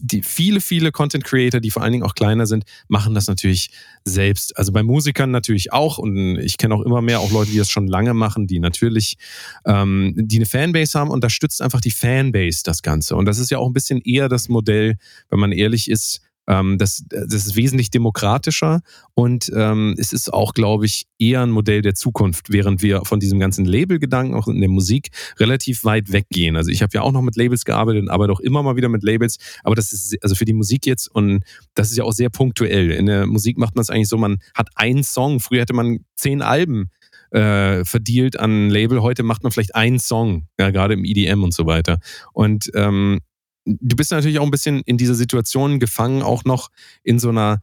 die 0.01 0.23
viele, 0.23 0.61
viele 0.61 0.91
Content 0.91 1.23
Creator, 1.23 1.59
die 1.59 1.69
vor 1.69 1.83
allen 1.83 1.91
Dingen 1.91 2.03
auch 2.03 2.15
kleiner 2.15 2.47
sind, 2.47 2.63
machen 2.87 3.13
das 3.13 3.27
natürlich 3.27 3.69
selbst. 4.05 4.57
Also 4.57 4.71
bei 4.71 4.81
Musikern 4.81 5.29
natürlich 5.29 5.73
auch 5.73 5.97
und 5.97 6.39
ich 6.39 6.57
kenne 6.57 6.73
auch 6.73 6.81
immer 6.81 7.01
mehr 7.01 7.19
auch 7.19 7.31
Leute, 7.31 7.51
die 7.51 7.57
das 7.57 7.69
schon 7.69 7.87
lange 7.87 8.13
machen, 8.13 8.47
die 8.47 8.59
natürlich, 8.59 9.17
ähm, 9.65 10.13
die 10.15 10.37
eine 10.37 10.45
Fanbase 10.45 10.97
haben, 10.97 11.11
unterstützt 11.11 11.61
einfach 11.61 11.81
die 11.81 11.91
Fanbase 11.91 12.61
das 12.63 12.81
Ganze. 12.81 13.15
Und 13.15 13.25
das 13.25 13.37
ist 13.37 13.51
ja 13.51 13.59
auch 13.59 13.67
ein 13.67 13.73
bisschen 13.73 14.01
eher 14.01 14.29
das 14.29 14.49
Modell, 14.49 14.95
wenn 15.29 15.39
man 15.39 15.51
ehrlich 15.51 15.91
ist, 15.91 16.21
ähm, 16.47 16.77
das, 16.77 17.03
das 17.09 17.33
ist 17.33 17.55
wesentlich 17.55 17.89
demokratischer 17.89 18.81
und 19.13 19.51
ähm, 19.55 19.95
es 19.97 20.13
ist 20.13 20.33
auch, 20.33 20.53
glaube 20.53 20.85
ich, 20.85 21.05
eher 21.19 21.41
ein 21.41 21.51
Modell 21.51 21.81
der 21.81 21.95
Zukunft, 21.95 22.51
während 22.51 22.81
wir 22.81 23.03
von 23.05 23.19
diesem 23.19 23.39
ganzen 23.39 23.65
Label-Gedanken 23.65 24.35
auch 24.35 24.47
in 24.47 24.59
der 24.59 24.69
Musik 24.69 25.09
relativ 25.39 25.83
weit 25.83 26.11
weggehen. 26.11 26.55
Also 26.55 26.71
ich 26.71 26.81
habe 26.81 26.91
ja 26.93 27.01
auch 27.01 27.11
noch 27.11 27.21
mit 27.21 27.35
Labels 27.35 27.65
gearbeitet 27.65 28.03
und 28.03 28.09
arbeite 28.09 28.33
auch 28.33 28.39
immer 28.39 28.63
mal 28.63 28.75
wieder 28.75 28.89
mit 28.89 29.03
Labels, 29.03 29.37
aber 29.63 29.75
das 29.75 29.93
ist 29.93 30.15
also 30.23 30.35
für 30.35 30.45
die 30.45 30.53
Musik 30.53 30.85
jetzt 30.85 31.07
und 31.07 31.43
das 31.75 31.91
ist 31.91 31.97
ja 31.97 32.03
auch 32.03 32.13
sehr 32.13 32.29
punktuell. 32.29 32.91
In 32.91 33.05
der 33.05 33.25
Musik 33.25 33.57
macht 33.57 33.75
man 33.75 33.81
es 33.81 33.89
eigentlich 33.89 34.09
so, 34.09 34.17
man 34.17 34.37
hat 34.53 34.69
einen 34.75 35.03
Song. 35.03 35.39
Früher 35.39 35.61
hätte 35.61 35.73
man 35.73 35.99
zehn 36.15 36.41
Alben 36.41 36.91
äh, 37.31 37.83
verdealt 37.83 38.39
an 38.39 38.69
Label. 38.69 39.01
Heute 39.01 39.23
macht 39.23 39.43
man 39.43 39.51
vielleicht 39.51 39.75
einen 39.75 39.99
Song, 39.99 40.47
ja, 40.59 40.71
gerade 40.71 40.93
im 40.93 41.05
EDM 41.05 41.43
und 41.43 41.53
so 41.53 41.65
weiter. 41.65 41.99
Und 42.33 42.71
ähm, 42.75 43.19
du 43.67 43.95
bist 43.95 44.11
natürlich 44.11 44.39
auch 44.39 44.45
ein 44.45 44.51
bisschen 44.51 44.81
in 44.85 44.97
dieser 44.97 45.15
Situation 45.15 45.79
gefangen, 45.79 46.21
auch 46.21 46.45
noch 46.45 46.69
in 47.03 47.19
so 47.19 47.29
einer, 47.29 47.61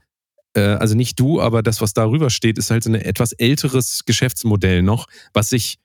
äh, 0.55 0.61
also 0.61 0.95
nicht 0.95 1.19
du, 1.19 1.41
aber 1.41 1.63
das, 1.63 1.81
was 1.81 1.95
darüber 1.95 2.31
steht, 2.31 2.59
ist 2.59 2.71
halt 2.71 2.85
so 2.85 2.91
ein 2.91 2.95
etwas 2.95 3.33
älteres 3.33 4.03
Geschäftsmodell 4.05 4.83
noch, 4.83 5.07
was 5.33 5.49
sich 5.51 5.79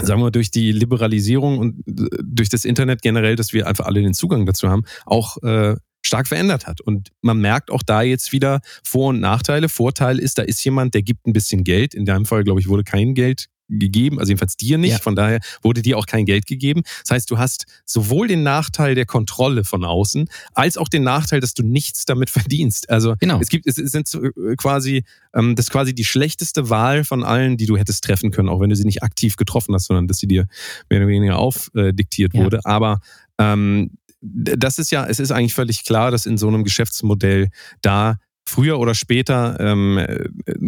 sagen 0.00 0.20
wir, 0.20 0.30
durch 0.30 0.52
die 0.52 0.70
Liberalisierung 0.70 1.58
und 1.58 1.88
äh, 1.88 2.08
durch 2.22 2.48
das 2.48 2.64
Internet 2.64 3.02
generell, 3.02 3.34
dass 3.34 3.52
wir 3.52 3.66
einfach 3.66 3.86
alle 3.86 4.00
den 4.00 4.14
Zugang 4.14 4.46
dazu 4.46 4.68
haben, 4.68 4.84
auch 5.06 5.42
äh, 5.42 5.74
stark 6.02 6.28
verändert 6.28 6.68
hat. 6.68 6.80
Und 6.80 7.08
man 7.20 7.40
merkt 7.40 7.70
auch 7.70 7.82
da 7.82 8.02
jetzt 8.02 8.32
wieder 8.32 8.60
Vor- 8.84 9.08
und 9.08 9.20
Nachteile. 9.20 9.68
Vorteil 9.68 10.20
ist, 10.20 10.38
da 10.38 10.42
ist 10.42 10.64
jemand, 10.64 10.94
der 10.94 11.02
gibt 11.02 11.26
ein 11.26 11.32
bisschen 11.32 11.64
Geld. 11.64 11.94
In 11.94 12.04
deinem 12.04 12.26
Fall, 12.26 12.44
glaube 12.44 12.60
ich, 12.60 12.68
wurde 12.68 12.84
kein 12.84 13.14
Geld 13.14 13.46
gegeben, 13.68 14.18
also 14.18 14.30
jedenfalls 14.30 14.56
dir 14.56 14.78
nicht, 14.78 14.92
ja. 14.92 14.98
von 14.98 15.16
daher 15.16 15.40
wurde 15.62 15.82
dir 15.82 15.98
auch 15.98 16.06
kein 16.06 16.24
Geld 16.24 16.46
gegeben. 16.46 16.82
Das 17.02 17.10
heißt, 17.10 17.30
du 17.30 17.38
hast 17.38 17.66
sowohl 17.84 18.28
den 18.28 18.42
Nachteil 18.42 18.94
der 18.94 19.06
Kontrolle 19.06 19.64
von 19.64 19.84
außen, 19.84 20.28
als 20.54 20.78
auch 20.78 20.88
den 20.88 21.02
Nachteil, 21.02 21.40
dass 21.40 21.54
du 21.54 21.62
nichts 21.62 22.04
damit 22.04 22.30
verdienst. 22.38 22.90
Also 22.90 23.14
genau. 23.20 23.40
es 23.40 23.48
gibt, 23.48 23.66
es 23.66 23.76
sind 23.76 24.12
äh, 24.14 24.56
quasi, 24.56 25.04
ähm, 25.34 25.56
das 25.56 25.66
ist 25.66 25.70
quasi 25.70 25.94
die 25.94 26.04
schlechteste 26.04 26.70
Wahl 26.70 27.04
von 27.04 27.24
allen, 27.24 27.56
die 27.56 27.66
du 27.66 27.76
hättest 27.76 28.04
treffen 28.04 28.30
können, 28.30 28.48
auch 28.48 28.60
wenn 28.60 28.70
du 28.70 28.76
sie 28.76 28.84
nicht 28.84 29.02
aktiv 29.02 29.36
getroffen 29.36 29.74
hast, 29.74 29.86
sondern 29.86 30.08
dass 30.08 30.18
sie 30.18 30.26
dir 30.26 30.46
mehr 30.88 31.00
oder 31.00 31.08
weniger 31.08 31.38
aufdiktiert 31.38 32.34
äh, 32.34 32.38
ja. 32.38 32.44
wurde. 32.44 32.60
Aber 32.64 33.00
ähm, 33.38 33.90
das 34.20 34.78
ist 34.78 34.90
ja, 34.90 35.06
es 35.06 35.20
ist 35.20 35.30
eigentlich 35.30 35.54
völlig 35.54 35.84
klar, 35.84 36.10
dass 36.10 36.26
in 36.26 36.38
so 36.38 36.48
einem 36.48 36.64
Geschäftsmodell 36.64 37.50
da 37.82 38.16
früher 38.48 38.78
oder 38.78 38.94
später 38.94 39.58
ähm, 39.60 40.00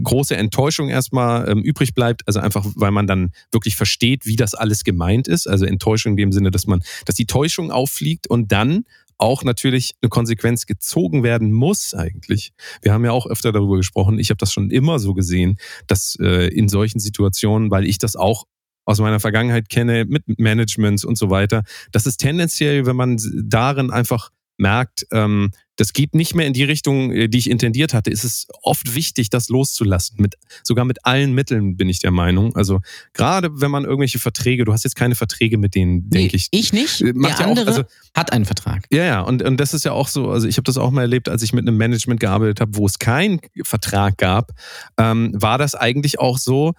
große 0.03 0.37
Enttäuschung 0.37 0.89
erstmal 0.89 1.49
ähm, 1.49 1.63
übrig 1.63 1.95
bleibt. 1.95 2.23
Also 2.27 2.41
einfach, 2.41 2.67
weil 2.75 2.91
man 2.91 3.07
dann 3.07 3.33
wirklich 3.51 3.77
versteht, 3.77 4.27
wie 4.27 4.37
das 4.37 4.55
alles 4.55 4.85
gemeint 4.85 5.29
ist. 5.29 5.49
Also 5.49 5.65
Enttäuschung 5.65 6.13
in 6.13 6.17
dem 6.17 6.33
Sinne, 6.33 6.51
dass 6.51 6.67
man, 6.67 6.83
dass 7.07 7.17
die 7.17 7.27
Täuschung 7.27 7.71
auffliegt 7.71 8.27
und 8.27 8.53
dann 8.53 8.85
auch 9.19 9.45
natürlich 9.45 9.93
eine 10.01 10.09
Konsequenz 10.09 10.67
gezogen 10.67 11.23
werden 11.23 11.53
muss 11.53 11.95
eigentlich. 11.95 12.53
Wir 12.83 12.93
haben 12.93 13.05
ja 13.05 13.13
auch 13.13 13.27
öfter 13.27 13.53
darüber 13.53 13.77
gesprochen. 13.77 14.19
Ich 14.19 14.31
habe 14.31 14.39
das 14.39 14.53
schon 14.53 14.71
immer 14.71 14.99
so 14.99 15.15
gesehen, 15.15 15.59
dass 15.87 16.17
äh, 16.21 16.49
in 16.49 16.69
solchen 16.69 17.01
Situationen, 17.01 17.71
weil 17.71 17.87
ich 17.87 17.99
das 17.99 18.17
auch 18.17 18.45
aus 18.87 18.99
meiner 18.99 19.21
Vergangenheit 19.21 19.69
kenne 19.69 20.07
mit 20.07 20.25
Managements 20.39 21.05
und 21.05 21.17
so 21.17 21.31
weiter, 21.31 21.65
dass 21.93 22.07
es 22.07 22.17
tendenziell, 22.17 22.87
wenn 22.87 22.97
man 22.97 23.21
darin 23.45 23.91
einfach 23.91 24.31
merkt, 24.61 25.07
ähm, 25.13 25.51
das 25.77 25.95
geht 25.95 26.15
nicht 26.15 26.35
mehr 26.35 26.47
in 26.47 26.53
die 26.53 26.65
Richtung, 26.65 27.11
äh, 27.11 27.29
die 27.29 27.39
ich 27.39 27.49
intendiert 27.49 27.95
hatte, 27.95 28.11
ist 28.11 28.23
es 28.23 28.47
oft 28.63 28.95
wichtig, 28.95 29.31
das 29.31 29.49
loszulassen. 29.49 30.17
Mit, 30.21 30.35
sogar 30.63 30.85
mit 30.85 31.07
allen 31.07 31.33
Mitteln 31.33 31.77
bin 31.79 31.89
ich 31.89 32.01
der 32.01 32.11
Meinung. 32.11 32.55
Also 32.55 32.81
gerade 33.15 33.49
wenn 33.61 33.71
man 33.71 33.85
irgendwelche 33.85 34.19
Verträge, 34.19 34.67
du 34.67 34.73
hast 34.75 34.85
jetzt 34.85 34.95
keine 34.97 35.15
Verträge 35.15 35.57
mit 35.57 35.75
denen, 35.75 36.09
Nee, 36.11 36.19
denke 36.21 36.37
ich. 36.37 36.49
ich 36.51 36.73
nicht. 36.75 37.01
Äh, 37.01 37.13
macht 37.15 37.39
der 37.39 37.47
ja 37.47 37.47
auch- 37.47 37.57
andere 37.57 37.67
also- 37.67 37.85
hat 38.15 38.33
einen 38.33 38.45
Vertrag. 38.45 38.85
Ja, 38.93 39.05
ja, 39.05 39.21
und, 39.23 39.43
und 39.43 39.59
das 39.59 39.73
ist 39.73 39.85
ja 39.87 39.93
auch 39.93 40.09
so, 40.09 40.31
also 40.31 40.47
ich 40.47 40.57
habe 40.59 40.65
das 40.65 40.77
auch 40.77 40.91
mal 40.91 41.03
erlebt, 41.03 41.29
als 41.31 41.43
ich 41.43 41.53
mit 41.55 41.67
einem 41.67 41.79
Management 41.79 42.21
gearbeitet 42.21 42.61
habe, 42.61 42.77
wo 42.77 42.85
es 42.87 42.99
keinen 42.99 43.41
Vertrag 43.65 44.19
gab, 44.19 44.53
ähm, 44.99 45.33
war 45.35 45.57
das 45.57 45.75
eigentlich 45.75 46.19
auch 46.21 46.37
so, 46.37 46.75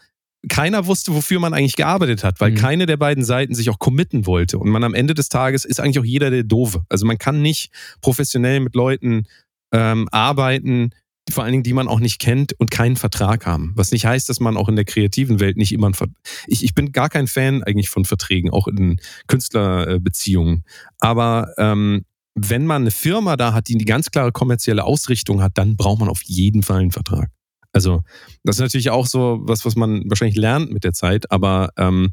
keiner 0.49 0.87
wusste, 0.87 1.13
wofür 1.13 1.39
man 1.39 1.53
eigentlich 1.53 1.75
gearbeitet 1.75 2.23
hat, 2.23 2.39
weil 2.41 2.51
Mhm. 2.51 2.55
keine 2.55 2.85
der 2.85 2.97
beiden 2.97 3.23
Seiten 3.23 3.53
sich 3.53 3.69
auch 3.69 3.79
committen 3.79 4.25
wollte. 4.25 4.57
Und 4.57 4.69
man 4.69 4.83
am 4.83 4.93
Ende 4.93 5.13
des 5.13 5.29
Tages 5.29 5.65
ist 5.65 5.79
eigentlich 5.79 5.99
auch 5.99 6.05
jeder 6.05 6.29
der 6.31 6.43
Doofe. 6.43 6.83
Also 6.89 7.05
man 7.05 7.17
kann 7.17 7.41
nicht 7.41 7.71
professionell 8.01 8.59
mit 8.59 8.75
Leuten 8.75 9.27
ähm, 9.71 10.07
arbeiten, 10.11 10.91
vor 11.29 11.43
allen 11.43 11.51
Dingen, 11.51 11.63
die 11.63 11.73
man 11.73 11.87
auch 11.87 11.99
nicht 11.99 12.19
kennt 12.19 12.53
und 12.59 12.71
keinen 12.71 12.95
Vertrag 12.95 13.45
haben. 13.45 13.73
Was 13.75 13.91
nicht 13.91 14.05
heißt, 14.05 14.27
dass 14.27 14.39
man 14.39 14.57
auch 14.57 14.67
in 14.67 14.75
der 14.75 14.85
kreativen 14.85 15.39
Welt 15.39 15.55
nicht 15.55 15.71
immer 15.71 15.87
einen 15.87 16.15
ich, 16.47 16.63
ich 16.63 16.73
bin 16.73 16.91
gar 16.91 17.09
kein 17.09 17.27
Fan 17.27 17.63
eigentlich 17.63 17.89
von 17.89 18.05
Verträgen, 18.05 18.49
auch 18.49 18.67
in 18.67 18.99
Künstlerbeziehungen. 19.27 20.65
Aber 20.99 21.53
ähm, 21.57 22.05
wenn 22.33 22.65
man 22.65 22.83
eine 22.83 22.91
Firma 22.91 23.37
da 23.37 23.53
hat, 23.53 23.67
die 23.67 23.75
eine 23.75 23.85
ganz 23.85 24.09
klare 24.09 24.31
kommerzielle 24.31 24.83
Ausrichtung 24.83 25.41
hat, 25.41 25.57
dann 25.57 25.75
braucht 25.75 25.99
man 25.99 26.09
auf 26.09 26.23
jeden 26.23 26.63
Fall 26.63 26.79
einen 26.79 26.91
Vertrag. 26.91 27.29
Also 27.73 28.03
das 28.43 28.57
ist 28.57 28.61
natürlich 28.61 28.89
auch 28.89 29.07
so 29.07 29.39
was, 29.43 29.65
was 29.65 29.75
man 29.75 30.03
wahrscheinlich 30.09 30.37
lernt 30.37 30.71
mit 30.71 30.83
der 30.83 30.93
Zeit. 30.93 31.31
Aber 31.31 31.71
ähm, 31.77 32.11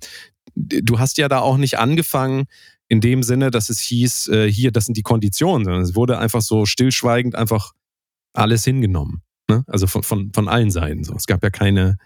du 0.55 0.99
hast 0.99 1.19
ja 1.19 1.29
da 1.29 1.41
auch 1.41 1.57
nicht 1.57 1.79
angefangen 1.79 2.45
in 2.89 3.01
dem 3.01 3.23
Sinne, 3.23 3.51
dass 3.51 3.69
es 3.69 3.81
hieß, 3.81 4.29
äh, 4.29 4.51
hier, 4.51 4.73
das 4.73 4.87
sind 4.87 4.97
die 4.97 5.03
Konditionen, 5.03 5.65
sondern 5.65 5.83
es 5.83 5.95
wurde 5.95 6.19
einfach 6.19 6.41
so 6.41 6.65
stillschweigend 6.65 7.35
einfach 7.35 7.73
alles 8.33 8.65
hingenommen. 8.65 9.23
Ne? 9.49 9.65
Also 9.67 9.87
von, 9.87 10.03
von, 10.03 10.33
von 10.33 10.49
allen 10.49 10.71
Seiten. 10.71 11.05
So. 11.05 11.15
Es 11.15 11.27
gab 11.27 11.43
ja 11.43 11.51
keine 11.51 11.99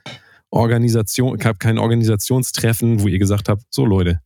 Organisation, 0.51 1.39
gab 1.39 1.61
kein 1.61 1.79
Organisationstreffen, 1.79 3.01
wo 3.01 3.09
ihr 3.09 3.19
gesagt 3.19 3.49
habt, 3.49 3.63
so 3.71 3.87
Leute, 3.87 4.21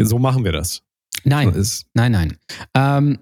so 0.00 0.18
machen 0.18 0.44
wir 0.44 0.52
das. 0.52 0.82
Nein, 1.24 1.52
nein, 1.94 2.12
nein. 2.12 2.36
Ähm, 2.74 3.18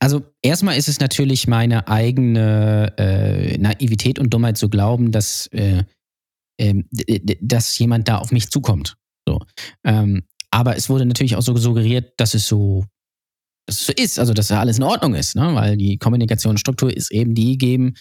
also 0.00 0.22
erstmal 0.42 0.76
ist 0.76 0.88
es 0.88 1.00
natürlich 1.00 1.46
meine 1.46 1.88
eigene 1.88 2.92
äh, 2.98 3.58
Naivität 3.58 4.18
und 4.18 4.32
Dummheit 4.34 4.56
zu 4.56 4.68
glauben, 4.68 5.12
dass, 5.12 5.46
äh, 5.48 5.84
d- 6.60 7.38
dass 7.40 7.78
jemand 7.78 8.08
da 8.08 8.18
auf 8.18 8.32
mich 8.32 8.50
zukommt. 8.50 8.96
So. 9.28 9.40
Ähm, 9.84 10.24
aber 10.50 10.76
es 10.76 10.88
wurde 10.88 11.06
natürlich 11.06 11.36
auch 11.36 11.42
so 11.42 11.56
suggeriert, 11.56 12.12
dass 12.18 12.34
es 12.34 12.46
so, 12.46 12.84
dass 13.66 13.80
es 13.80 13.86
so 13.86 13.92
ist, 13.92 14.18
also 14.18 14.34
dass 14.34 14.48
da 14.48 14.60
alles 14.60 14.76
in 14.78 14.84
Ordnung 14.84 15.14
ist, 15.14 15.36
ne? 15.36 15.54
weil 15.54 15.76
die 15.76 15.96
Kommunikationsstruktur 15.98 16.94
ist 16.94 17.10
eben 17.10 17.34
die 17.34 17.58
geben 17.58 17.94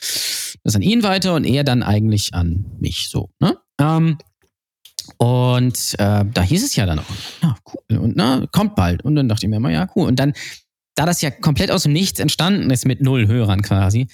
das 0.64 0.76
an 0.76 0.82
ihn 0.82 1.04
weiter 1.04 1.36
und 1.36 1.46
er 1.46 1.64
dann 1.64 1.84
eigentlich 1.84 2.34
an 2.34 2.66
mich 2.80 3.10
so. 3.10 3.30
Ne? 3.40 3.58
Ähm, 3.80 4.18
und 5.18 5.96
äh, 6.00 6.26
da 6.32 6.42
hieß 6.42 6.64
es 6.64 6.76
ja 6.76 6.86
dann 6.86 7.00
auch, 7.00 7.06
ja, 7.42 7.58
cool, 7.74 7.98
und 7.98 8.16
na, 8.16 8.46
kommt 8.52 8.76
bald. 8.76 9.04
Und 9.04 9.16
dann 9.16 9.28
dachte 9.28 9.46
ich 9.46 9.50
mir 9.50 9.58
immer, 9.58 9.72
ja, 9.72 9.88
cool. 9.96 10.08
Und 10.08 10.18
dann, 10.18 10.34
da 10.96 11.06
das 11.06 11.22
ja 11.22 11.32
komplett 11.32 11.72
aus 11.72 11.84
dem 11.84 11.94
Nichts 11.94 12.20
entstanden 12.20 12.70
ist 12.70 12.86
mit 12.86 13.02
null 13.02 13.28
Hörern 13.28 13.62
quasi, 13.62 14.08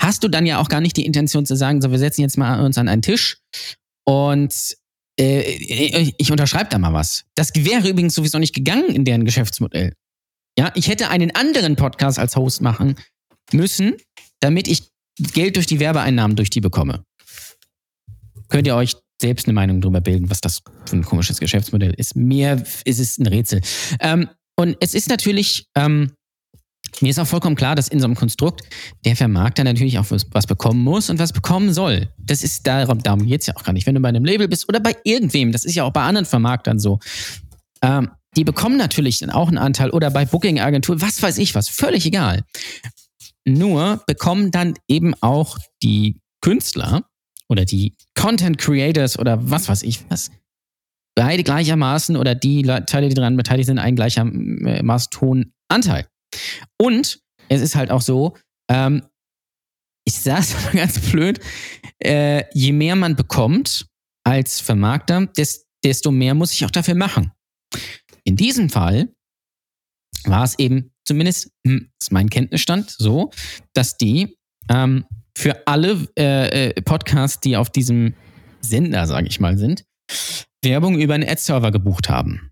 hast 0.00 0.24
du 0.24 0.28
dann 0.28 0.46
ja 0.46 0.58
auch 0.58 0.68
gar 0.68 0.80
nicht 0.80 0.96
die 0.96 1.06
Intention 1.06 1.46
zu 1.46 1.56
sagen, 1.56 1.80
so, 1.80 1.90
wir 1.90 1.98
setzen 1.98 2.22
jetzt 2.22 2.38
mal 2.38 2.64
uns 2.64 2.78
an 2.78 2.88
einen 2.88 3.02
Tisch 3.02 3.38
und 4.04 4.76
äh, 5.18 5.42
ich, 6.18 6.30
unterschreibe 6.30 6.68
da 6.70 6.78
mal 6.78 6.92
was. 6.92 7.24
Das 7.34 7.52
wäre 7.54 7.88
übrigens 7.88 8.14
sowieso 8.14 8.38
nicht 8.38 8.54
gegangen 8.54 8.88
in 8.88 9.04
deren 9.04 9.24
Geschäftsmodell. 9.24 9.94
Ja, 10.58 10.72
ich 10.74 10.88
hätte 10.88 11.08
einen 11.10 11.34
anderen 11.34 11.76
Podcast 11.76 12.18
als 12.18 12.36
Host 12.36 12.60
machen 12.60 12.96
müssen, 13.52 13.94
damit 14.40 14.68
ich 14.68 14.90
Geld 15.18 15.56
durch 15.56 15.66
die 15.66 15.80
Werbeeinnahmen 15.80 16.36
durch 16.36 16.50
die 16.50 16.60
bekomme. 16.60 17.04
Könnt 18.48 18.66
ihr 18.66 18.76
euch 18.76 18.96
selbst 19.20 19.46
eine 19.46 19.54
Meinung 19.54 19.80
darüber 19.80 20.00
bilden, 20.00 20.30
was 20.30 20.40
das 20.40 20.62
für 20.84 20.96
ein 20.96 21.04
komisches 21.04 21.40
Geschäftsmodell 21.40 21.94
ist. 21.94 22.16
Mir 22.16 22.62
ist 22.84 22.98
es 22.98 23.18
ein 23.18 23.26
Rätsel. 23.26 23.62
Ähm, 24.00 24.28
und 24.56 24.76
es 24.80 24.94
ist 24.94 25.08
natürlich, 25.08 25.66
ähm, 25.74 26.12
mir 27.00 27.10
ist 27.10 27.18
auch 27.18 27.26
vollkommen 27.26 27.56
klar, 27.56 27.74
dass 27.74 27.88
in 27.88 28.00
so 28.00 28.06
einem 28.06 28.14
Konstrukt 28.14 28.62
der 29.04 29.16
Vermarkter 29.16 29.64
natürlich 29.64 29.98
auch 29.98 30.10
was, 30.10 30.26
was 30.30 30.46
bekommen 30.46 30.82
muss 30.82 31.10
und 31.10 31.18
was 31.18 31.32
bekommen 31.32 31.72
soll. 31.72 32.08
Das 32.18 32.42
ist 32.42 32.66
darum, 32.66 33.02
darum 33.02 33.26
geht 33.26 33.42
es 33.42 33.46
ja 33.46 33.56
auch 33.56 33.64
gar 33.64 33.72
nicht. 33.72 33.86
Wenn 33.86 33.94
du 33.94 34.00
bei 34.00 34.08
einem 34.08 34.24
Label 34.24 34.48
bist 34.48 34.68
oder 34.68 34.80
bei 34.80 34.96
irgendwem, 35.04 35.52
das 35.52 35.64
ist 35.64 35.74
ja 35.74 35.84
auch 35.84 35.92
bei 35.92 36.02
anderen 36.02 36.26
Vermarktern 36.26 36.78
so. 36.78 36.98
Ähm, 37.82 38.10
die 38.36 38.44
bekommen 38.44 38.76
natürlich 38.76 39.18
dann 39.18 39.30
auch 39.30 39.48
einen 39.48 39.58
Anteil 39.58 39.90
oder 39.90 40.10
bei 40.10 40.24
Booking-Agentur, 40.24 41.00
was 41.00 41.22
weiß 41.22 41.38
ich 41.38 41.54
was, 41.54 41.68
völlig 41.68 42.06
egal. 42.06 42.44
Nur 43.44 44.02
bekommen 44.06 44.50
dann 44.50 44.74
eben 44.88 45.14
auch 45.20 45.58
die 45.82 46.20
Künstler 46.40 47.02
oder 47.48 47.64
die 47.64 47.94
Content 48.14 48.58
Creators 48.58 49.18
oder 49.18 49.38
was 49.50 49.68
weiß 49.68 49.82
ich 49.82 50.04
was, 50.10 50.30
beide 51.16 51.42
gleichermaßen 51.42 52.16
oder 52.16 52.34
die 52.34 52.62
Teile, 52.62 53.08
die 53.08 53.14
daran 53.14 53.36
beteiligt 53.36 53.66
sind, 53.66 53.78
einen 53.78 53.96
gleichermaßen 53.96 55.20
hohen 55.20 55.52
Anteil. 55.68 56.06
Und 56.80 57.20
es 57.48 57.60
ist 57.62 57.74
halt 57.74 57.90
auch 57.90 58.02
so, 58.02 58.36
ähm, 58.70 59.02
ich 60.06 60.14
sage 60.14 60.40
es 60.40 60.54
mal 60.64 60.72
ganz 60.74 61.00
blöd, 61.10 61.40
äh, 61.98 62.44
je 62.52 62.72
mehr 62.72 62.94
man 62.94 63.16
bekommt 63.16 63.86
als 64.24 64.60
Vermarkter, 64.60 65.26
des, 65.26 65.66
desto 65.84 66.10
mehr 66.10 66.34
muss 66.34 66.52
ich 66.52 66.64
auch 66.64 66.70
dafür 66.70 66.94
machen. 66.94 67.32
In 68.24 68.36
diesem 68.36 68.70
Fall 68.70 69.08
war 70.24 70.44
es 70.44 70.58
eben 70.58 70.92
zumindest, 71.04 71.50
hm, 71.66 71.90
ist 72.00 72.12
mein 72.12 72.28
Kenntnisstand, 72.28 72.90
so, 72.90 73.30
dass 73.72 73.96
die 73.96 74.36
ähm, 74.68 75.04
für 75.36 75.66
alle 75.66 76.08
äh, 76.18 76.70
äh, 76.70 76.82
Podcasts, 76.82 77.40
die 77.40 77.56
auf 77.56 77.70
diesem 77.70 78.14
Sender, 78.60 79.06
sage 79.06 79.28
ich 79.28 79.38
mal, 79.38 79.56
sind, 79.56 79.84
Werbung 80.62 80.98
über 80.98 81.14
einen 81.14 81.28
Ad-Server 81.28 81.70
gebucht 81.70 82.08
haben. 82.08 82.50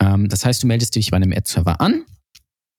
Ähm, 0.00 0.28
das 0.28 0.44
heißt, 0.44 0.62
du 0.62 0.66
meldest 0.66 0.94
dich 0.96 1.10
bei 1.10 1.16
einem 1.16 1.32
Ad-Server 1.32 1.80
an 1.80 2.04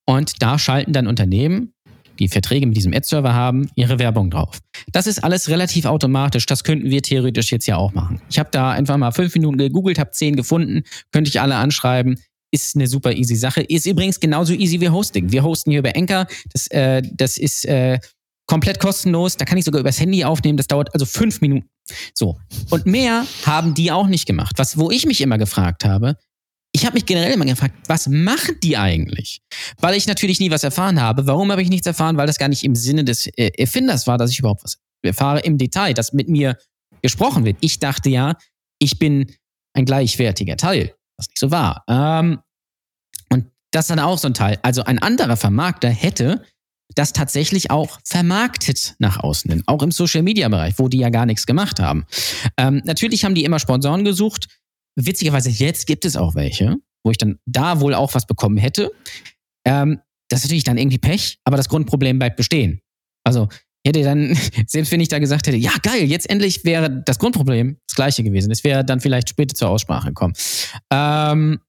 und 0.06 0.42
da 0.42 0.60
schalten 0.60 0.94
dann 0.94 1.08
Unternehmen, 1.08 1.74
die 2.20 2.28
Verträge 2.28 2.66
mit 2.66 2.78
diesem 2.78 2.94
Ad-Server 2.94 3.34
haben, 3.34 3.70
ihre 3.76 4.00
Werbung 4.00 4.30
drauf. 4.30 4.60
Das 4.92 5.08
ist 5.08 5.24
alles 5.24 5.50
relativ 5.50 5.86
automatisch. 5.86 6.46
Das 6.46 6.64
könnten 6.64 6.90
wir 6.90 7.02
theoretisch 7.02 7.52
jetzt 7.52 7.66
ja 7.66 7.78
auch 7.78 7.94
machen. 7.94 8.22
Ich 8.30 8.40
habe 8.40 8.50
da 8.52 8.72
einfach 8.72 8.98
mal 8.98 9.12
fünf 9.12 9.34
Minuten 9.36 9.58
gegoogelt, 9.58 10.00
habe 10.00 10.12
zehn 10.12 10.36
gefunden, 10.36 10.84
könnte 11.12 11.30
ich 11.30 11.42
alle 11.42 11.56
anschreiben. 11.56 12.20
Ist 12.52 12.76
eine 12.76 12.88
super 12.88 13.12
easy 13.12 13.36
Sache. 13.36 13.62
Ist 13.62 13.86
übrigens 13.86 14.20
genauso 14.20 14.54
easy 14.54 14.80
wie 14.80 14.90
Hosting. 14.90 15.32
Wir 15.32 15.44
hosten 15.44 15.72
hier 15.72 15.80
über 15.80 15.96
Anchor. 15.96 16.26
Das, 16.54 16.68
äh, 16.68 17.02
das 17.14 17.38
ist 17.38 17.66
äh, 17.66 18.00
komplett 18.48 18.80
kostenlos. 18.80 19.36
Da 19.36 19.44
kann 19.44 19.58
ich 19.58 19.66
sogar 19.66 19.82
übers 19.82 20.00
Handy 20.00 20.24
aufnehmen. 20.24 20.56
Das 20.56 20.68
dauert 20.68 20.94
also 20.94 21.06
fünf 21.06 21.42
Minuten. 21.42 21.68
So. 22.14 22.40
Und 22.70 22.86
mehr 22.86 23.26
haben 23.46 23.74
die 23.74 23.92
auch 23.92 24.08
nicht 24.08 24.26
gemacht. 24.26 24.54
Was, 24.58 24.78
wo 24.78 24.92
ich 24.92 25.06
mich 25.06 25.22
immer 25.22 25.38
gefragt 25.38 25.86
habe, 25.86 26.18
ich 26.72 26.86
habe 26.86 26.96
mich 26.96 27.06
generell 27.06 27.32
immer 27.32 27.46
gefragt, 27.46 27.74
was 27.88 28.08
machen 28.08 28.60
die 28.62 28.76
eigentlich? 28.76 29.42
Weil 29.80 29.96
ich 29.96 30.08
natürlich 30.08 30.42
nie 30.42 30.52
was 30.52 30.64
erfahren 30.64 31.00
habe. 31.00 31.26
Warum 31.26 31.50
habe 31.52 31.62
ich 31.62 31.70
nichts 31.70 31.88
erfahren? 31.88 32.18
Weil 32.18 32.28
das 32.28 32.38
gar 32.38 32.50
nicht 32.50 32.66
im 32.66 32.76
Sinne 32.76 33.06
des 33.06 33.28
äh, 33.28 33.52
Erfinders 33.58 34.08
war, 34.08 34.18
dass 34.18 34.32
ich 34.32 34.40
überhaupt 34.40 34.64
was 34.64 34.78
erfahre 35.02 35.40
im 35.40 35.58
Detail, 35.58 35.94
dass 35.94 36.12
mit 36.12 36.28
mir 36.28 36.58
gesprochen 37.02 37.46
wird. 37.46 37.58
Ich 37.62 37.80
dachte 37.80 38.10
ja, 38.10 38.36
ich 38.80 39.00
bin 39.00 39.32
ein 39.74 39.86
gleichwertiger 39.86 40.58
Teil, 40.58 40.94
was 41.18 41.28
nicht 41.28 41.40
so 41.40 41.52
war. 41.52 41.84
Ähm, 41.88 42.40
und 43.30 43.46
das 43.72 43.88
dann 43.88 44.00
auch 44.00 44.18
so 44.18 44.28
ein 44.28 44.34
Teil. 44.34 44.60
Also 44.62 44.84
ein 44.84 45.00
anderer 45.00 45.38
Vermarkter 45.38 45.90
hätte 45.90 46.44
das 46.94 47.14
tatsächlich 47.14 47.72
auch 47.72 48.00
vermarktet 48.04 48.96
nach 49.00 49.18
außen 49.18 49.50
hin, 49.52 49.64
auch 49.66 49.82
im 49.82 49.92
Social-Media-Bereich, 49.92 50.76
wo 50.78 50.88
die 50.88 51.00
ja 51.00 51.10
gar 51.10 51.26
nichts 51.26 51.46
gemacht 51.46 51.80
haben. 51.80 52.06
Ähm, 52.58 52.82
natürlich 52.86 53.26
haben 53.26 53.36
die 53.36 53.44
immer 53.44 53.60
Sponsoren 53.60 54.06
gesucht. 54.06 54.48
Witzigerweise, 54.96 55.50
jetzt 55.50 55.88
gibt 55.88 56.06
es 56.06 56.16
auch 56.16 56.36
welche, 56.36 56.76
wo 57.04 57.12
ich 57.12 57.18
dann 57.18 57.40
da 57.46 57.80
wohl 57.80 57.94
auch 57.94 58.14
was 58.14 58.28
bekommen 58.28 58.58
hätte. 58.58 58.92
Ähm, 59.66 60.00
das 60.30 60.40
ist 60.40 60.46
natürlich 60.46 60.64
dann 60.64 60.78
irgendwie 60.78 60.98
Pech, 60.98 61.40
aber 61.44 61.58
das 61.58 61.70
Grundproblem 61.70 62.20
bleibt 62.20 62.38
bestehen. 62.38 62.82
Also 63.24 63.50
hätte 63.86 64.04
dann, 64.04 64.38
selbst 64.68 64.92
wenn 64.92 65.00
ich 65.00 65.10
da 65.10 65.20
gesagt 65.20 65.48
hätte, 65.48 65.58
ja 65.58 65.72
geil, 65.82 66.04
jetzt 66.04 66.30
endlich 66.30 66.66
wäre 66.66 67.04
das 67.06 67.20
Grundproblem 67.20 67.78
das 67.88 67.96
gleiche 67.96 68.24
gewesen. 68.24 68.52
Es 68.52 68.64
wäre 68.64 68.86
dann 68.86 69.00
vielleicht 69.00 69.30
später 69.30 69.56
zur 69.56 69.70
Aussprache 69.70 70.08
gekommen. 70.08 70.34
Ähm, 70.92 71.60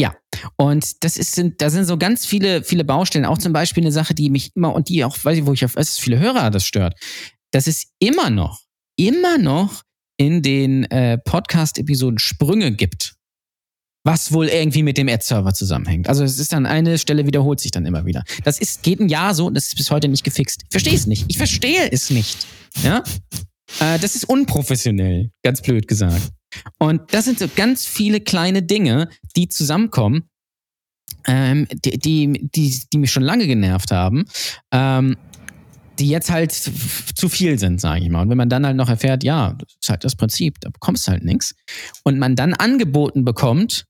Ja, 0.00 0.16
und 0.56 1.04
das 1.04 1.18
ist, 1.18 1.34
sind, 1.34 1.60
da 1.60 1.68
sind 1.68 1.84
so 1.84 1.98
ganz 1.98 2.24
viele, 2.24 2.64
viele 2.64 2.84
Baustellen. 2.84 3.26
Auch 3.26 3.36
zum 3.36 3.52
Beispiel 3.52 3.82
eine 3.82 3.92
Sache, 3.92 4.14
die 4.14 4.30
mich 4.30 4.50
immer 4.56 4.74
und 4.74 4.88
die 4.88 5.04
auch, 5.04 5.14
weiß 5.22 5.36
ich, 5.36 5.44
wo 5.44 5.52
ich 5.52 5.62
auf, 5.62 5.76
es 5.76 5.98
viele 5.98 6.18
Hörer 6.18 6.50
das 6.50 6.64
stört. 6.64 6.98
Das 7.50 7.66
ist 7.66 7.88
immer 7.98 8.30
noch, 8.30 8.60
immer 8.96 9.36
noch 9.36 9.82
in 10.16 10.40
den 10.40 10.84
äh, 10.84 11.18
Podcast-Episoden 11.18 12.18
Sprünge 12.18 12.72
gibt. 12.72 13.16
Was 14.02 14.32
wohl 14.32 14.46
irgendwie 14.46 14.82
mit 14.82 14.96
dem 14.96 15.06
Ad-Server 15.06 15.52
zusammenhängt. 15.52 16.08
Also 16.08 16.24
es 16.24 16.38
ist 16.38 16.54
dann 16.54 16.64
eine 16.64 16.96
Stelle 16.96 17.26
wiederholt 17.26 17.60
sich 17.60 17.70
dann 17.70 17.84
immer 17.84 18.06
wieder. 18.06 18.24
Das 18.44 18.58
ist, 18.58 18.82
geht 18.82 19.00
ein 19.00 19.10
Jahr 19.10 19.34
so 19.34 19.48
und 19.48 19.54
das 19.54 19.66
ist 19.66 19.76
bis 19.76 19.90
heute 19.90 20.08
nicht 20.08 20.24
gefixt. 20.24 20.62
Ich 20.62 20.70
verstehe 20.70 20.94
es 20.94 21.06
nicht. 21.06 21.26
Ich 21.28 21.36
verstehe 21.36 21.92
es 21.92 22.08
nicht. 22.08 22.46
Ja? 22.82 23.04
Äh, 23.80 23.98
das 23.98 24.14
ist 24.14 24.24
unprofessionell, 24.24 25.30
ganz 25.44 25.60
blöd 25.60 25.86
gesagt. 25.86 26.32
Und 26.78 27.12
das 27.12 27.24
sind 27.24 27.38
so 27.38 27.48
ganz 27.54 27.86
viele 27.86 28.20
kleine 28.20 28.62
Dinge, 28.62 29.08
die 29.36 29.48
zusammenkommen, 29.48 30.28
ähm, 31.26 31.66
die, 31.84 31.98
die, 31.98 32.50
die, 32.54 32.82
die, 32.92 32.98
mich 32.98 33.12
schon 33.12 33.22
lange 33.22 33.46
genervt 33.46 33.90
haben, 33.90 34.24
ähm, 34.72 35.16
die 35.98 36.08
jetzt 36.08 36.30
halt 36.30 36.52
zu 36.52 37.28
viel 37.28 37.58
sind, 37.58 37.80
sage 37.80 38.02
ich 38.02 38.08
mal. 38.08 38.22
Und 38.22 38.30
wenn 38.30 38.38
man 38.38 38.48
dann 38.48 38.64
halt 38.64 38.76
noch 38.76 38.88
erfährt, 38.88 39.22
ja, 39.22 39.54
das 39.58 39.76
ist 39.80 39.88
halt 39.90 40.04
das 40.04 40.16
Prinzip, 40.16 40.58
da 40.60 40.70
bekommst 40.70 41.06
du 41.06 41.12
halt 41.12 41.24
nichts. 41.24 41.54
Und 42.04 42.18
man 42.18 42.36
dann 42.36 42.54
angeboten 42.54 43.24
bekommt, 43.24 43.84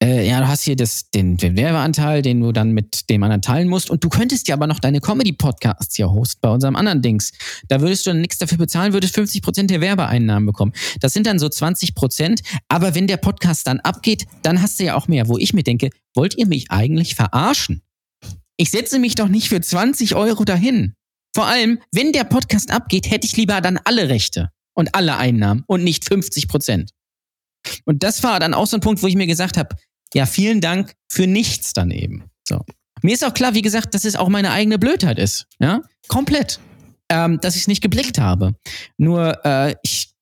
äh, 0.00 0.28
ja, 0.28 0.40
du 0.40 0.46
hast 0.46 0.62
hier 0.62 0.76
das, 0.76 1.10
den, 1.10 1.40
Werbeanteil, 1.40 2.22
den 2.22 2.40
du 2.40 2.52
dann 2.52 2.70
mit 2.70 3.10
dem 3.10 3.22
anderen 3.24 3.42
teilen 3.42 3.68
musst. 3.68 3.90
Und 3.90 4.04
du 4.04 4.08
könntest 4.08 4.46
ja 4.46 4.54
aber 4.54 4.68
noch 4.68 4.78
deine 4.78 5.00
Comedy-Podcasts 5.00 5.96
hier 5.96 6.10
hosten 6.10 6.38
bei 6.40 6.50
unserem 6.50 6.76
anderen 6.76 7.02
Dings. 7.02 7.32
Da 7.66 7.80
würdest 7.80 8.06
du 8.06 8.10
dann 8.10 8.20
nichts 8.20 8.38
dafür 8.38 8.58
bezahlen, 8.58 8.92
würdest 8.92 9.14
50 9.14 9.42
Prozent 9.42 9.70
der 9.70 9.80
Werbeeinnahmen 9.80 10.46
bekommen. 10.46 10.72
Das 11.00 11.12
sind 11.14 11.26
dann 11.26 11.40
so 11.40 11.48
20 11.48 11.96
Prozent. 11.96 12.42
Aber 12.68 12.94
wenn 12.94 13.08
der 13.08 13.16
Podcast 13.16 13.66
dann 13.66 13.80
abgeht, 13.80 14.26
dann 14.42 14.62
hast 14.62 14.78
du 14.78 14.84
ja 14.84 14.94
auch 14.94 15.08
mehr. 15.08 15.28
Wo 15.28 15.36
ich 15.36 15.52
mir 15.52 15.64
denke, 15.64 15.90
wollt 16.14 16.38
ihr 16.38 16.46
mich 16.46 16.70
eigentlich 16.70 17.16
verarschen? 17.16 17.82
Ich 18.56 18.70
setze 18.70 19.00
mich 19.00 19.16
doch 19.16 19.28
nicht 19.28 19.48
für 19.48 19.60
20 19.60 20.14
Euro 20.14 20.44
dahin. 20.44 20.94
Vor 21.34 21.46
allem, 21.46 21.80
wenn 21.92 22.12
der 22.12 22.24
Podcast 22.24 22.70
abgeht, 22.70 23.10
hätte 23.10 23.26
ich 23.26 23.36
lieber 23.36 23.60
dann 23.60 23.78
alle 23.84 24.08
Rechte 24.08 24.50
und 24.74 24.94
alle 24.94 25.16
Einnahmen 25.16 25.64
und 25.66 25.82
nicht 25.82 26.04
50 26.04 26.46
Prozent. 26.46 26.92
Und 27.84 28.02
das 28.02 28.22
war 28.22 28.40
dann 28.40 28.54
auch 28.54 28.66
so 28.66 28.76
ein 28.76 28.80
Punkt, 28.80 29.02
wo 29.02 29.06
ich 29.06 29.16
mir 29.16 29.26
gesagt 29.26 29.56
habe, 29.56 29.76
ja, 30.14 30.26
vielen 30.26 30.60
Dank 30.60 30.94
für 31.08 31.26
nichts 31.26 31.72
dann 31.72 31.90
eben. 31.90 32.24
So. 32.46 32.64
Mir 33.02 33.14
ist 33.14 33.24
auch 33.24 33.34
klar, 33.34 33.54
wie 33.54 33.62
gesagt, 33.62 33.94
dass 33.94 34.04
es 34.04 34.16
auch 34.16 34.28
meine 34.28 34.50
eigene 34.50 34.78
Blödheit 34.78 35.18
ist. 35.18 35.46
Ja, 35.58 35.82
komplett. 36.08 36.60
Ähm, 37.10 37.40
dass 37.40 37.54
ich 37.54 37.62
es 37.62 37.68
nicht 37.68 37.82
geblickt 37.82 38.18
habe. 38.18 38.54
Nur, 38.98 39.44
äh, 39.44 39.74
ich 39.82 40.12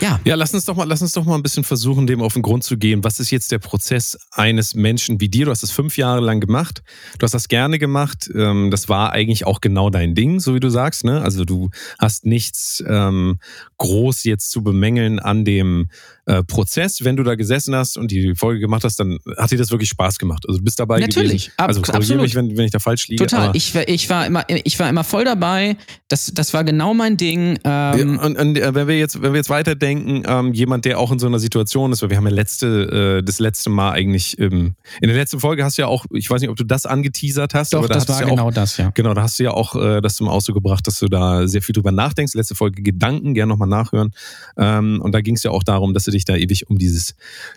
ja. 0.00 0.20
Ja, 0.24 0.34
lass 0.34 0.54
uns 0.54 0.64
doch 0.64 0.76
mal, 0.76 0.84
lass 0.84 1.02
uns 1.02 1.12
doch 1.12 1.24
mal 1.24 1.34
ein 1.34 1.42
bisschen 1.42 1.64
versuchen, 1.64 2.06
dem 2.06 2.22
auf 2.22 2.34
den 2.34 2.42
Grund 2.42 2.64
zu 2.64 2.76
gehen. 2.76 3.04
Was 3.04 3.20
ist 3.20 3.30
jetzt 3.30 3.52
der 3.52 3.58
Prozess 3.58 4.18
eines 4.32 4.74
Menschen 4.74 5.20
wie 5.20 5.28
dir? 5.28 5.44
Du 5.44 5.50
hast 5.50 5.62
das 5.62 5.70
fünf 5.70 5.96
Jahre 5.96 6.20
lang 6.20 6.40
gemacht. 6.40 6.82
Du 7.18 7.24
hast 7.24 7.34
das 7.34 7.48
gerne 7.48 7.78
gemacht. 7.78 8.30
Ähm, 8.34 8.70
das 8.70 8.88
war 8.88 9.12
eigentlich 9.12 9.46
auch 9.46 9.60
genau 9.60 9.90
dein 9.90 10.14
Ding, 10.14 10.40
so 10.40 10.54
wie 10.54 10.60
du 10.60 10.70
sagst. 10.70 11.04
Ne? 11.04 11.22
Also 11.22 11.44
du 11.44 11.70
hast 11.98 12.26
nichts 12.26 12.82
ähm, 12.86 13.38
groß 13.78 14.24
jetzt 14.24 14.50
zu 14.50 14.62
bemängeln 14.62 15.18
an 15.18 15.44
dem 15.44 15.88
äh, 16.30 16.44
Prozess, 16.44 17.02
wenn 17.04 17.16
du 17.16 17.24
da 17.24 17.34
gesessen 17.34 17.74
hast 17.74 17.96
und 17.96 18.10
die 18.10 18.34
Folge 18.36 18.60
gemacht 18.60 18.84
hast, 18.84 19.00
dann 19.00 19.18
hat 19.36 19.50
dir 19.50 19.58
das 19.58 19.70
wirklich 19.70 19.88
Spaß 19.88 20.18
gemacht. 20.18 20.44
Also 20.46 20.58
du 20.58 20.64
bist 20.64 20.78
dabei 20.78 21.00
Natürlich, 21.00 21.46
gewesen. 21.46 21.52
Also 21.56 21.82
absolut. 21.82 22.22
mich, 22.22 22.34
wenn, 22.36 22.56
wenn 22.56 22.66
ich 22.66 22.70
da 22.70 22.78
falsch 22.78 23.08
liege. 23.08 23.26
Total. 23.26 23.50
Ich 23.54 23.74
war, 23.74 23.88
ich, 23.88 24.08
war 24.10 24.26
immer, 24.26 24.44
ich 24.48 24.78
war 24.78 24.88
immer 24.88 25.02
voll 25.02 25.24
dabei. 25.24 25.76
Das, 26.08 26.32
das 26.32 26.54
war 26.54 26.62
genau 26.62 26.94
mein 26.94 27.16
Ding. 27.16 27.58
Ähm 27.64 28.18
und, 28.18 28.36
und, 28.36 28.58
äh, 28.58 28.74
wenn 28.74 28.86
wir 28.86 28.98
jetzt, 28.98 29.20
wenn 29.22 29.32
wir 29.32 29.38
jetzt 29.38 29.50
weiterdenken, 29.50 30.22
ähm, 30.26 30.52
jemand, 30.52 30.84
der 30.84 30.98
auch 30.98 31.10
in 31.10 31.18
so 31.18 31.26
einer 31.26 31.40
Situation 31.40 31.90
ist, 31.92 32.02
weil 32.02 32.10
wir 32.10 32.16
haben 32.16 32.26
ja 32.26 32.32
letzte, 32.32 33.18
äh, 33.18 33.22
das 33.24 33.40
letzte 33.40 33.70
Mal 33.70 33.92
eigentlich, 33.92 34.38
ähm, 34.38 34.74
in 35.00 35.08
der 35.08 35.16
letzten 35.16 35.40
Folge 35.40 35.64
hast 35.64 35.78
du 35.78 35.82
ja 35.82 35.88
auch, 35.88 36.06
ich 36.12 36.30
weiß 36.30 36.40
nicht, 36.40 36.50
ob 36.50 36.56
du 36.56 36.64
das 36.64 36.86
angeteasert 36.86 37.54
hast. 37.54 37.72
Doch, 37.72 37.80
aber 37.80 37.88
da 37.88 37.94
das 37.94 38.08
war 38.08 38.20
ja 38.20 38.28
genau 38.28 38.48
auch, 38.48 38.52
das, 38.52 38.76
ja. 38.76 38.90
Genau, 38.94 39.14
da 39.14 39.22
hast 39.22 39.38
du 39.38 39.42
ja 39.42 39.50
auch 39.50 39.74
äh, 39.74 40.00
das 40.00 40.14
zum 40.14 40.28
Ausdruck 40.28 40.54
gebracht, 40.54 40.86
dass 40.86 40.98
du 41.00 41.08
da 41.08 41.48
sehr 41.48 41.62
viel 41.62 41.72
drüber 41.72 41.92
nachdenkst. 41.92 42.34
Letzte 42.34 42.54
Folge 42.54 42.82
Gedanken, 42.82 43.34
gerne 43.34 43.50
nochmal 43.50 43.68
nachhören. 43.68 44.12
Ähm, 44.56 45.00
und 45.02 45.12
da 45.12 45.20
ging 45.20 45.34
es 45.34 45.42
ja 45.42 45.50
auch 45.50 45.64
darum, 45.64 45.94
dass 45.94 46.04
du 46.04 46.10
dich 46.10 46.19
da 46.24 46.36
ewig 46.36 46.68
um 46.68 46.78
dieses 46.78 46.90
dieses 46.90 47.14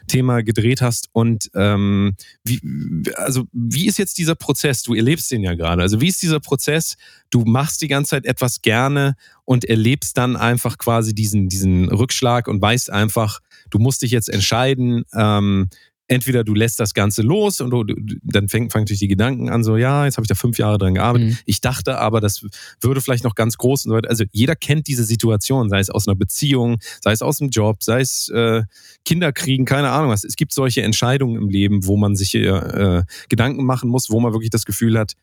Thema 0.07 0.43
gedreht 0.43 0.81
hast. 0.81 1.09
Und 1.11 1.49
ähm, 1.55 2.15
wie, 2.43 2.61
also 3.15 3.45
wie 3.51 3.87
ist 3.87 3.97
jetzt 3.97 4.17
dieser 4.17 4.35
Prozess? 4.35 4.83
Du 4.83 4.93
erlebst 4.93 5.31
den 5.31 5.41
ja 5.43 5.55
gerade. 5.55 5.81
Also 5.81 6.01
wie 6.01 6.07
ist 6.07 6.21
dieser 6.21 6.39
Prozess? 6.39 6.95
Du 7.29 7.43
machst 7.45 7.81
die 7.81 7.87
ganze 7.87 8.11
Zeit 8.11 8.25
etwas 8.25 8.61
gerne 8.61 9.15
und 9.45 9.65
erlebst 9.65 10.17
dann 10.17 10.35
einfach 10.35 10.77
quasi 10.77 11.13
diesen, 11.13 11.49
diesen 11.49 11.89
Rückschlag 11.89 12.47
und 12.47 12.61
weißt 12.61 12.89
einfach, 12.89 13.39
du 13.69 13.79
musst 13.79 14.01
dich 14.01 14.11
jetzt 14.11 14.29
entscheiden, 14.29 15.03
ähm, 15.13 15.69
entweder 16.07 16.43
du 16.43 16.53
lässt 16.53 16.79
das 16.79 16.93
Ganze 16.93 17.21
los 17.21 17.61
und 17.61 17.69
du, 17.69 17.83
dann 18.23 18.49
fangen 18.49 18.69
fang 18.69 18.81
natürlich 18.83 18.99
die 18.99 19.07
Gedanken 19.07 19.49
an, 19.49 19.63
so, 19.63 19.77
ja, 19.77 20.05
jetzt 20.05 20.17
habe 20.17 20.23
ich 20.23 20.27
da 20.27 20.35
fünf 20.35 20.57
Jahre 20.57 20.77
dran 20.77 20.95
gearbeitet. 20.95 21.29
Mhm. 21.29 21.37
Ich 21.45 21.61
dachte 21.61 21.97
aber, 21.97 22.19
das 22.19 22.45
würde 22.81 23.01
vielleicht 23.01 23.23
noch 23.23 23.35
ganz 23.35 23.57
groß 23.57 23.85
und 23.85 23.91
so 23.91 23.95
weiter. 23.95 24.09
Also 24.09 24.25
jeder 24.31 24.55
kennt 24.55 24.87
diese 24.87 25.03
Situation, 25.03 25.69
sei 25.69 25.79
es 25.79 25.89
aus 25.89 26.07
einer 26.07 26.15
Beziehung, 26.15 26.77
sei 27.01 27.13
es 27.13 27.21
aus 27.21 27.37
dem 27.37 27.49
Job, 27.49 27.83
sei 27.83 28.01
es 28.01 28.29
äh, 28.29 28.63
Kinder 29.05 29.31
kriegen, 29.31 29.65
keine 29.65 29.89
Ahnung 29.89 30.09
was. 30.09 30.23
Es 30.23 30.35
gibt 30.35 30.53
solche 30.53 30.81
Entscheidungen 30.81 31.41
im 31.41 31.49
Leben, 31.49 31.85
wo 31.85 31.97
man 31.97 32.15
sich 32.15 32.35
äh, 32.35 33.03
Gedanken 33.29 33.65
machen 33.65 33.89
muss, 33.89 34.09
wo 34.09 34.19
man 34.19 34.33
wirklich 34.33 34.49
das 34.49 34.65
Gefühl 34.65 34.97
hat, 34.99 35.13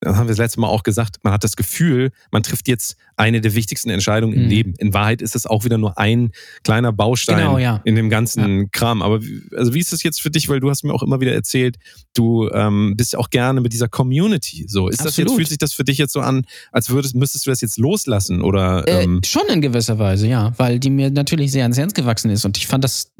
das 0.00 0.16
haben 0.16 0.26
wir 0.26 0.32
das 0.32 0.38
letzte 0.38 0.60
Mal 0.60 0.68
auch 0.68 0.84
gesagt, 0.84 1.16
man 1.22 1.32
hat 1.32 1.42
das 1.42 1.56
Gefühl, 1.56 2.10
man 2.30 2.42
trifft 2.42 2.68
jetzt 2.68 2.96
eine 3.16 3.40
der 3.40 3.54
wichtigsten 3.54 3.90
Entscheidungen 3.90 4.32
im 4.32 4.44
mhm. 4.44 4.48
Leben. 4.48 4.74
In 4.78 4.94
Wahrheit 4.94 5.22
ist 5.22 5.34
es 5.34 5.44
auch 5.44 5.64
wieder 5.64 5.76
nur 5.76 5.98
ein 5.98 6.30
kleiner 6.62 6.92
Baustein 6.92 7.38
genau, 7.38 7.58
ja. 7.58 7.80
in 7.84 7.96
dem 7.96 8.08
ganzen 8.08 8.60
ja. 8.60 8.64
Kram. 8.70 9.02
Aber 9.02 9.20
also 9.56 9.74
wie 9.74 9.80
ist 9.80 9.92
das 9.92 10.04
jetzt 10.04 10.20
für 10.20 10.30
dich? 10.30 10.48
Weil 10.48 10.60
du 10.60 10.70
hast 10.70 10.84
mir 10.84 10.94
auch 10.94 11.02
immer 11.02 11.20
wieder 11.20 11.34
erzählt, 11.34 11.78
du 12.14 12.48
ähm, 12.50 12.94
bist 12.96 13.12
ja 13.12 13.18
auch 13.18 13.30
gerne 13.30 13.60
mit 13.60 13.72
dieser 13.72 13.88
Community. 13.88 14.66
So 14.68 14.88
ist 14.88 15.00
Absolut. 15.00 15.08
das 15.08 15.16
jetzt 15.16 15.34
fühlt 15.34 15.48
sich 15.48 15.58
das 15.58 15.72
für 15.72 15.84
dich 15.84 15.98
jetzt 15.98 16.12
so 16.12 16.20
an, 16.20 16.44
als 16.70 16.90
würdest 16.90 17.16
müsstest 17.16 17.46
du 17.46 17.50
das 17.50 17.60
jetzt 17.60 17.78
loslassen 17.78 18.42
oder? 18.42 18.86
Äh, 18.86 19.04
ähm 19.04 19.20
äh, 19.22 19.26
schon 19.26 19.46
in 19.48 19.60
gewisser 19.60 19.98
Weise, 19.98 20.28
ja, 20.28 20.52
weil 20.58 20.78
die 20.78 20.90
mir 20.90 21.10
natürlich 21.10 21.50
sehr 21.50 21.62
ans 21.62 21.76
Herz 21.76 21.92
gewachsen 21.92 22.30
ist 22.30 22.44
und 22.44 22.56
ich 22.56 22.68
fand 22.68 22.84
das, 22.84 23.12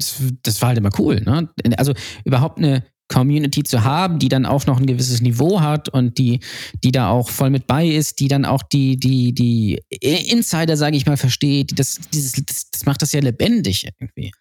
das 0.43 0.61
war 0.61 0.69
halt 0.69 0.77
immer 0.77 0.91
cool. 0.97 1.21
Ne? 1.21 1.49
Also 1.77 1.93
überhaupt 2.23 2.57
eine 2.57 2.83
Community 3.09 3.63
zu 3.63 3.83
haben, 3.83 4.19
die 4.19 4.29
dann 4.29 4.45
auch 4.45 4.65
noch 4.65 4.79
ein 4.79 4.85
gewisses 4.85 5.21
Niveau 5.21 5.59
hat 5.59 5.89
und 5.89 6.17
die, 6.17 6.39
die 6.83 6.91
da 6.91 7.09
auch 7.09 7.29
voll 7.29 7.49
mit 7.49 7.67
bei 7.67 7.87
ist, 7.87 8.19
die 8.19 8.27
dann 8.27 8.45
auch 8.45 8.63
die, 8.63 8.97
die, 8.97 9.33
die 9.33 9.81
Insider, 9.99 10.77
sage 10.77 10.95
ich 10.95 11.05
mal, 11.05 11.17
versteht. 11.17 11.77
Das, 11.77 11.99
dieses, 12.13 12.33
das, 12.45 12.71
das 12.71 12.85
macht 12.85 13.01
das 13.01 13.11
ja 13.11 13.19
lebendig 13.19 13.87
irgendwie. 13.99 14.31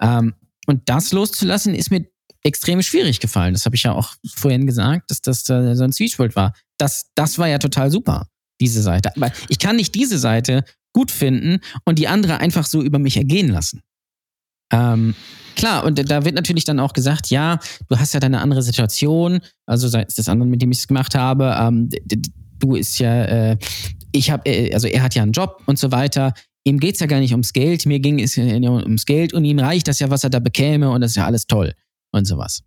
Ähm, 0.00 0.34
und 0.66 0.88
das 0.88 1.12
loszulassen, 1.12 1.74
ist 1.74 1.90
mir 1.90 2.06
extrem 2.44 2.80
schwierig 2.82 3.20
gefallen. 3.20 3.54
Das 3.54 3.66
habe 3.66 3.76
ich 3.76 3.82
ja 3.82 3.92
auch 3.92 4.14
vorhin 4.34 4.66
gesagt, 4.66 5.10
dass 5.10 5.20
das 5.20 5.48
äh, 5.50 5.74
so 5.74 5.84
ein 5.84 5.92
Zwiespalt 5.92 6.36
war. 6.36 6.54
Das, 6.78 7.10
das 7.14 7.38
war 7.38 7.48
ja 7.48 7.58
total 7.58 7.90
super, 7.90 8.28
diese 8.60 8.82
Seite. 8.82 9.14
Aber 9.16 9.32
ich 9.48 9.58
kann 9.58 9.76
nicht 9.76 9.94
diese 9.94 10.18
Seite 10.18 10.64
gut 10.92 11.10
finden 11.10 11.60
und 11.84 11.98
die 11.98 12.08
andere 12.08 12.38
einfach 12.38 12.66
so 12.66 12.82
über 12.82 12.98
mich 12.98 13.16
ergehen 13.16 13.48
lassen. 13.48 13.82
Ähm, 14.72 15.14
Klar, 15.56 15.84
und 15.84 16.10
da 16.10 16.24
wird 16.24 16.34
natürlich 16.34 16.64
dann 16.64 16.80
auch 16.80 16.92
gesagt, 16.92 17.30
ja, 17.30 17.58
du 17.88 17.98
hast 17.98 18.14
ja 18.14 18.20
deine 18.20 18.40
andere 18.40 18.62
Situation, 18.62 19.40
also 19.66 19.88
seitens 19.88 20.14
des 20.16 20.28
anderen, 20.28 20.50
mit 20.50 20.62
dem 20.62 20.70
ich 20.70 20.78
es 20.78 20.88
gemacht 20.88 21.14
habe, 21.14 21.56
ähm, 21.58 21.88
du 22.58 22.74
ist 22.74 22.98
ja, 22.98 23.24
äh, 23.24 23.58
ich 24.12 24.30
habe, 24.30 24.48
äh, 24.48 24.72
also 24.72 24.86
er 24.86 25.02
hat 25.02 25.14
ja 25.14 25.22
einen 25.22 25.32
Job 25.32 25.62
und 25.66 25.78
so 25.78 25.92
weiter. 25.92 26.34
Ihm 26.64 26.78
geht 26.78 26.94
es 26.94 27.00
ja 27.00 27.06
gar 27.06 27.18
nicht 27.18 27.32
ums 27.32 27.52
Geld, 27.52 27.86
mir 27.86 27.98
ging 27.98 28.20
es 28.20 28.36
ja 28.36 28.44
ums 28.44 29.04
Geld 29.04 29.32
und 29.32 29.44
ihm 29.44 29.58
reicht 29.58 29.88
das 29.88 29.98
ja, 29.98 30.10
was 30.10 30.24
er 30.24 30.30
da 30.30 30.38
bekäme 30.38 30.90
und 30.90 31.00
das 31.00 31.12
ist 31.12 31.16
ja 31.16 31.26
alles 31.26 31.46
toll 31.46 31.74
und 32.12 32.24
sowas. 32.24 32.62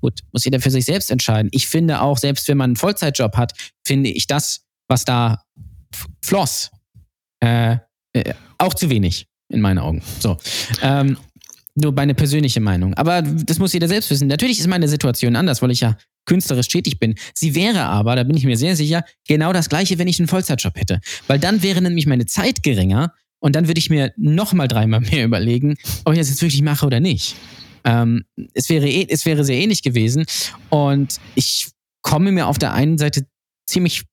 Gut, 0.00 0.20
muss 0.32 0.44
jeder 0.44 0.60
für 0.60 0.70
sich 0.70 0.84
selbst 0.84 1.10
entscheiden. 1.10 1.48
Ich 1.52 1.68
finde 1.68 2.00
auch, 2.00 2.18
selbst 2.18 2.48
wenn 2.48 2.58
man 2.58 2.70
einen 2.70 2.76
Vollzeitjob 2.76 3.36
hat, 3.36 3.52
finde 3.86 4.10
ich 4.10 4.26
das, 4.26 4.62
was 4.88 5.04
da 5.04 5.42
floss, 6.22 6.70
äh, 7.40 7.76
äh, 8.12 8.34
auch 8.58 8.74
zu 8.74 8.90
wenig 8.90 9.26
in 9.48 9.60
meinen 9.60 9.78
Augen. 9.78 10.02
So. 10.18 10.36
Ähm, 10.82 11.16
nur 11.76 11.92
meine 11.92 12.14
persönliche 12.14 12.60
Meinung. 12.60 12.94
Aber 12.94 13.22
das 13.22 13.58
muss 13.58 13.72
jeder 13.72 13.86
selbst 13.86 14.10
wissen. 14.10 14.26
Natürlich 14.26 14.58
ist 14.58 14.66
meine 14.66 14.88
Situation 14.88 15.36
anders, 15.36 15.62
weil 15.62 15.70
ich 15.70 15.80
ja 15.80 15.96
künstlerisch 16.24 16.68
tätig 16.68 16.98
bin. 16.98 17.14
Sie 17.34 17.54
wäre 17.54 17.84
aber, 17.84 18.16
da 18.16 18.24
bin 18.24 18.36
ich 18.36 18.44
mir 18.44 18.56
sehr 18.56 18.74
sicher, 18.74 19.04
genau 19.28 19.52
das 19.52 19.68
gleiche, 19.68 19.98
wenn 19.98 20.08
ich 20.08 20.18
einen 20.18 20.28
Vollzeitjob 20.28 20.76
hätte. 20.76 21.00
Weil 21.26 21.38
dann 21.38 21.62
wäre 21.62 21.80
nämlich 21.80 22.06
meine 22.06 22.26
Zeit 22.26 22.62
geringer 22.62 23.12
und 23.38 23.54
dann 23.54 23.68
würde 23.68 23.78
ich 23.78 23.90
mir 23.90 24.12
nochmal 24.16 24.68
dreimal 24.68 25.00
mehr 25.00 25.24
überlegen, 25.24 25.76
ob 26.04 26.14
ich 26.14 26.18
das 26.18 26.30
jetzt 26.30 26.42
wirklich 26.42 26.62
mache 26.62 26.86
oder 26.86 26.98
nicht. 27.00 27.36
Ähm, 27.84 28.24
es, 28.54 28.68
wäre, 28.68 28.88
eh, 28.88 29.06
es 29.08 29.24
wäre 29.26 29.44
sehr 29.44 29.56
ähnlich 29.56 29.82
gewesen. 29.82 30.26
Und 30.70 31.20
ich 31.36 31.68
komme 32.02 32.32
mir 32.32 32.48
auf 32.48 32.58
der 32.58 32.72
einen 32.72 32.98
Seite 32.98 33.26
ziemlich 33.66 34.04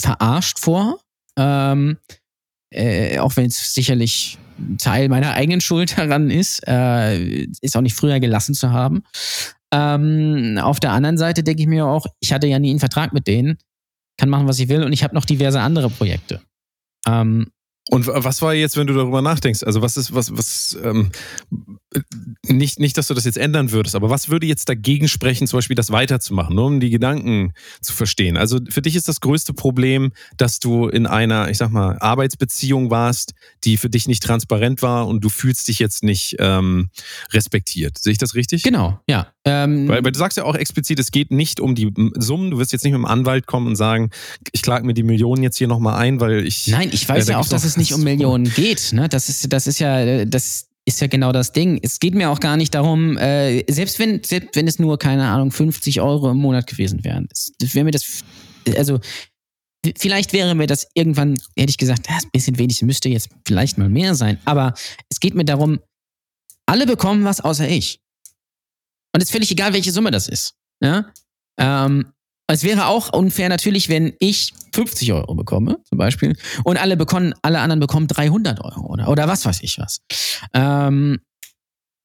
verarscht 0.00 0.58
vor, 0.58 0.98
ähm, 1.36 1.98
äh, 2.70 3.18
auch 3.18 3.36
wenn 3.36 3.46
es 3.46 3.74
sicherlich 3.74 4.38
Teil 4.78 5.08
meiner 5.08 5.32
eigenen 5.32 5.60
Schuld 5.60 5.96
daran 5.98 6.30
ist, 6.30 6.66
äh, 6.66 7.46
ist 7.60 7.76
auch 7.76 7.80
nicht 7.80 7.94
früher 7.94 8.20
gelassen 8.20 8.54
zu 8.54 8.70
haben. 8.70 9.02
Ähm, 9.72 10.58
auf 10.60 10.80
der 10.80 10.92
anderen 10.92 11.18
Seite 11.18 11.42
denke 11.42 11.62
ich 11.62 11.68
mir 11.68 11.86
auch, 11.86 12.06
ich 12.20 12.32
hatte 12.32 12.46
ja 12.46 12.58
nie 12.58 12.70
einen 12.70 12.80
Vertrag 12.80 13.12
mit 13.12 13.26
denen, 13.26 13.58
kann 14.18 14.28
machen, 14.28 14.48
was 14.48 14.58
ich 14.58 14.68
will 14.68 14.82
und 14.82 14.92
ich 14.92 15.04
habe 15.04 15.14
noch 15.14 15.24
diverse 15.24 15.60
andere 15.60 15.90
Projekte. 15.90 16.40
Ähm, 17.06 17.50
und 17.90 18.06
was 18.06 18.40
war 18.40 18.54
jetzt, 18.54 18.76
wenn 18.76 18.86
du 18.86 18.94
darüber 18.94 19.20
nachdenkst? 19.20 19.64
Also 19.64 19.82
was 19.82 19.96
ist, 19.96 20.14
was, 20.14 20.36
was, 20.36 20.78
ähm, 20.84 21.10
nicht, 22.46 22.78
nicht, 22.78 22.96
dass 22.96 23.08
du 23.08 23.14
das 23.14 23.24
jetzt 23.24 23.36
ändern 23.36 23.72
würdest, 23.72 23.96
aber 23.96 24.10
was 24.10 24.28
würde 24.28 24.46
jetzt 24.46 24.68
dagegen 24.68 25.08
sprechen, 25.08 25.48
zum 25.48 25.58
Beispiel 25.58 25.74
das 25.74 25.90
weiterzumachen, 25.90 26.54
nur 26.54 26.66
um 26.66 26.78
die 26.78 26.90
Gedanken 26.90 27.52
zu 27.80 27.92
verstehen? 27.92 28.36
Also 28.36 28.60
für 28.68 28.80
dich 28.80 28.94
ist 28.94 29.08
das 29.08 29.20
größte 29.20 29.54
Problem, 29.54 30.12
dass 30.36 30.60
du 30.60 30.86
in 30.86 31.06
einer, 31.06 31.50
ich 31.50 31.58
sag 31.58 31.70
mal, 31.72 31.98
Arbeitsbeziehung 31.98 32.90
warst, 32.90 33.34
die 33.64 33.76
für 33.76 33.90
dich 33.90 34.06
nicht 34.06 34.22
transparent 34.22 34.82
war 34.82 35.08
und 35.08 35.24
du 35.24 35.28
fühlst 35.28 35.66
dich 35.66 35.80
jetzt 35.80 36.04
nicht 36.04 36.36
ähm, 36.38 36.90
respektiert. 37.32 37.98
Sehe 37.98 38.12
ich 38.12 38.18
das 38.18 38.36
richtig? 38.36 38.62
Genau, 38.62 39.00
ja. 39.08 39.32
Ähm, 39.46 39.88
weil, 39.88 40.04
weil, 40.04 40.12
du 40.12 40.18
sagst 40.18 40.36
ja 40.36 40.44
auch 40.44 40.54
explizit, 40.54 40.98
es 40.98 41.10
geht 41.10 41.30
nicht 41.30 41.60
um 41.60 41.74
die 41.74 41.92
Summen. 42.16 42.50
Du 42.50 42.58
wirst 42.58 42.72
jetzt 42.72 42.84
nicht 42.84 42.92
mit 42.92 42.98
dem 42.98 43.06
Anwalt 43.06 43.46
kommen 43.46 43.68
und 43.68 43.76
sagen, 43.76 44.10
ich 44.52 44.60
klage 44.60 44.84
mir 44.84 44.92
die 44.92 45.02
Millionen 45.02 45.42
jetzt 45.42 45.56
hier 45.56 45.68
nochmal 45.68 45.96
ein, 45.96 46.20
weil 46.20 46.46
ich. 46.46 46.66
Nein, 46.66 46.90
ich 46.92 47.08
weiß 47.08 47.28
äh, 47.28 47.32
ja 47.32 47.38
auch, 47.38 47.48
dass 47.48 47.64
es 47.64 47.76
nicht 47.76 47.94
um 47.94 48.02
Millionen 48.04 48.44
geht. 48.44 48.92
Ne? 48.92 49.08
Das 49.08 49.28
ist, 49.30 49.50
das 49.50 49.66
ist 49.66 49.78
ja, 49.78 50.26
das 50.26 50.68
ist 50.84 51.00
ja 51.00 51.06
genau 51.06 51.32
das 51.32 51.52
Ding. 51.52 51.78
Es 51.82 52.00
geht 52.00 52.14
mir 52.14 52.30
auch 52.30 52.40
gar 52.40 52.56
nicht 52.56 52.74
darum, 52.74 53.16
äh, 53.16 53.64
selbst 53.72 53.98
wenn, 53.98 54.22
selbst 54.22 54.56
wenn 54.56 54.68
es 54.68 54.78
nur, 54.78 54.98
keine 54.98 55.28
Ahnung, 55.28 55.50
50 55.50 56.00
Euro 56.02 56.30
im 56.30 56.38
Monat 56.38 56.66
gewesen 56.66 57.02
wären. 57.04 57.28
Wäre 57.60 57.84
mir 57.84 57.92
das, 57.92 58.22
also, 58.76 59.00
vielleicht 59.96 60.34
wäre 60.34 60.54
mir 60.54 60.66
das 60.66 60.86
irgendwann, 60.94 61.38
hätte 61.56 61.70
ich 61.70 61.78
gesagt, 61.78 62.08
das 62.08 62.18
ist 62.18 62.24
ein 62.24 62.30
bisschen 62.32 62.58
wenig, 62.58 62.82
müsste 62.82 63.08
jetzt 63.08 63.30
vielleicht 63.46 63.78
mal 63.78 63.88
mehr 63.88 64.14
sein. 64.14 64.38
Aber 64.44 64.74
es 65.08 65.20
geht 65.20 65.34
mir 65.34 65.44
darum, 65.44 65.78
alle 66.66 66.86
bekommen 66.86 67.24
was 67.24 67.40
außer 67.40 67.68
ich. 67.68 68.00
Und 69.12 69.20
es 69.20 69.28
ist 69.28 69.32
völlig 69.32 69.50
egal, 69.50 69.72
welche 69.72 69.92
Summe 69.92 70.10
das 70.10 70.28
ist. 70.28 70.54
Ja? 70.82 71.12
Ähm, 71.58 72.12
es 72.46 72.64
wäre 72.64 72.86
auch 72.86 73.12
unfair 73.12 73.48
natürlich, 73.48 73.88
wenn 73.88 74.14
ich 74.18 74.52
50 74.74 75.12
Euro 75.12 75.34
bekomme, 75.34 75.78
zum 75.84 75.98
Beispiel, 75.98 76.36
und 76.64 76.76
alle 76.78 76.96
bekommen, 76.96 77.34
alle 77.42 77.60
anderen 77.60 77.80
bekommen 77.80 78.08
300 78.08 78.60
Euro 78.60 78.86
oder, 78.86 79.08
oder 79.08 79.28
was 79.28 79.44
weiß 79.44 79.60
ich 79.62 79.78
was. 79.78 80.00
Ähm, 80.52 81.20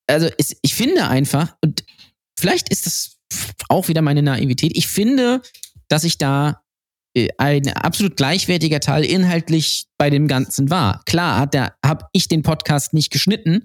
also 0.07 0.29
es, 0.37 0.55
ich 0.61 0.75
finde 0.75 1.07
einfach, 1.07 1.55
und 1.61 1.83
vielleicht 2.37 2.69
ist 2.69 2.85
das 2.85 3.17
auch 3.69 3.87
wieder 3.87 4.01
meine 4.01 4.21
Naivität, 4.21 4.75
ich 4.75 4.87
finde, 4.87 5.41
dass 5.87 6.03
ich 6.03 6.17
da 6.17 6.61
ein 7.37 7.67
absolut 7.69 8.17
gleichwertiger 8.17 8.79
Teil 8.79 9.05
inhaltlich 9.05 9.85
bei 9.97 10.09
dem 10.09 10.27
Ganzen 10.27 10.69
war. 10.69 11.01
Klar, 11.05 11.49
habe 11.83 12.05
ich 12.11 12.27
den 12.27 12.43
Podcast 12.43 12.93
nicht 12.93 13.11
geschnitten. 13.11 13.63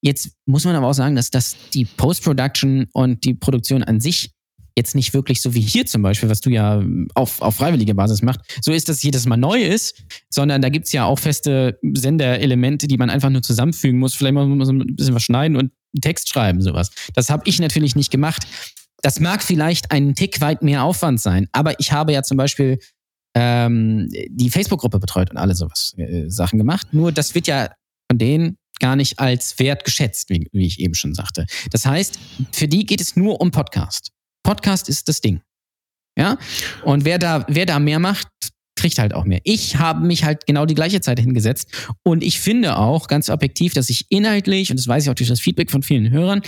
Jetzt 0.00 0.30
muss 0.46 0.64
man 0.64 0.74
aber 0.74 0.86
auch 0.86 0.94
sagen, 0.94 1.14
dass 1.16 1.30
das 1.30 1.56
die 1.74 1.84
Post-Production 1.84 2.86
und 2.92 3.24
die 3.24 3.34
Produktion 3.34 3.82
an 3.82 4.00
sich 4.00 4.30
jetzt 4.78 4.94
nicht 4.94 5.12
wirklich 5.12 5.42
so 5.42 5.54
wie 5.54 5.60
hier 5.60 5.86
zum 5.86 6.02
Beispiel, 6.02 6.28
was 6.28 6.40
du 6.40 6.50
ja 6.50 6.82
auf, 7.14 7.42
auf 7.42 7.56
freiwilliger 7.56 7.94
Basis 7.94 8.22
machst, 8.22 8.40
so 8.62 8.72
ist, 8.72 8.88
dass 8.88 9.02
jedes 9.02 9.26
Mal 9.26 9.36
neu 9.36 9.60
ist, 9.60 10.04
sondern 10.30 10.62
da 10.62 10.68
gibt 10.68 10.86
es 10.86 10.92
ja 10.92 11.04
auch 11.04 11.18
feste 11.18 11.78
Senderelemente, 11.82 12.86
die 12.86 12.96
man 12.96 13.10
einfach 13.10 13.28
nur 13.28 13.42
zusammenfügen 13.42 13.98
muss. 13.98 14.14
Vielleicht 14.14 14.34
muss 14.34 14.68
man 14.68 14.80
ein 14.80 14.94
bisschen 14.94 15.14
was 15.14 15.24
schneiden 15.24 15.56
und 15.56 15.72
einen 15.94 16.00
Text 16.00 16.28
schreiben, 16.28 16.62
sowas. 16.62 16.90
Das 17.14 17.28
habe 17.28 17.42
ich 17.46 17.58
natürlich 17.58 17.96
nicht 17.96 18.12
gemacht. 18.12 18.46
Das 19.02 19.20
mag 19.20 19.42
vielleicht 19.42 19.90
einen 19.92 20.14
Tick 20.14 20.40
weit 20.40 20.62
mehr 20.62 20.82
Aufwand 20.82 21.20
sein, 21.20 21.48
aber 21.52 21.78
ich 21.78 21.92
habe 21.92 22.12
ja 22.12 22.22
zum 22.22 22.36
Beispiel 22.36 22.78
ähm, 23.34 24.08
die 24.30 24.50
Facebook-Gruppe 24.50 24.98
betreut 24.98 25.30
und 25.30 25.36
alle 25.36 25.54
sowas 25.54 25.94
äh, 25.96 26.28
Sachen 26.28 26.58
gemacht. 26.58 26.88
Nur 26.92 27.12
das 27.12 27.34
wird 27.34 27.46
ja 27.46 27.70
von 28.10 28.18
denen 28.18 28.56
gar 28.80 28.96
nicht 28.96 29.18
als 29.18 29.58
wert 29.58 29.84
geschätzt, 29.84 30.30
wie, 30.30 30.48
wie 30.52 30.66
ich 30.66 30.80
eben 30.80 30.94
schon 30.94 31.14
sagte. 31.14 31.46
Das 31.70 31.84
heißt, 31.86 32.18
für 32.52 32.68
die 32.68 32.86
geht 32.86 33.00
es 33.00 33.16
nur 33.16 33.40
um 33.40 33.50
Podcast. 33.50 34.10
Podcast 34.42 34.88
ist 34.88 35.08
das 35.08 35.20
Ding. 35.20 35.40
Ja? 36.16 36.38
Und 36.84 37.04
wer 37.04 37.18
da, 37.18 37.44
wer 37.48 37.66
da 37.66 37.78
mehr 37.78 37.98
macht, 37.98 38.28
kriegt 38.76 38.98
halt 38.98 39.12
auch 39.12 39.24
mehr. 39.24 39.40
Ich 39.44 39.76
habe 39.76 40.06
mich 40.06 40.24
halt 40.24 40.46
genau 40.46 40.64
die 40.64 40.74
gleiche 40.74 41.00
Zeit 41.00 41.18
hingesetzt 41.18 41.68
und 42.04 42.22
ich 42.22 42.38
finde 42.40 42.76
auch 42.76 43.08
ganz 43.08 43.28
objektiv, 43.28 43.74
dass 43.74 43.90
ich 43.90 44.06
inhaltlich, 44.08 44.70
und 44.70 44.78
das 44.78 44.86
weiß 44.86 45.04
ich 45.04 45.10
auch 45.10 45.14
durch 45.14 45.28
das 45.28 45.40
Feedback 45.40 45.70
von 45.70 45.82
vielen 45.82 46.10
Hörern, 46.10 46.42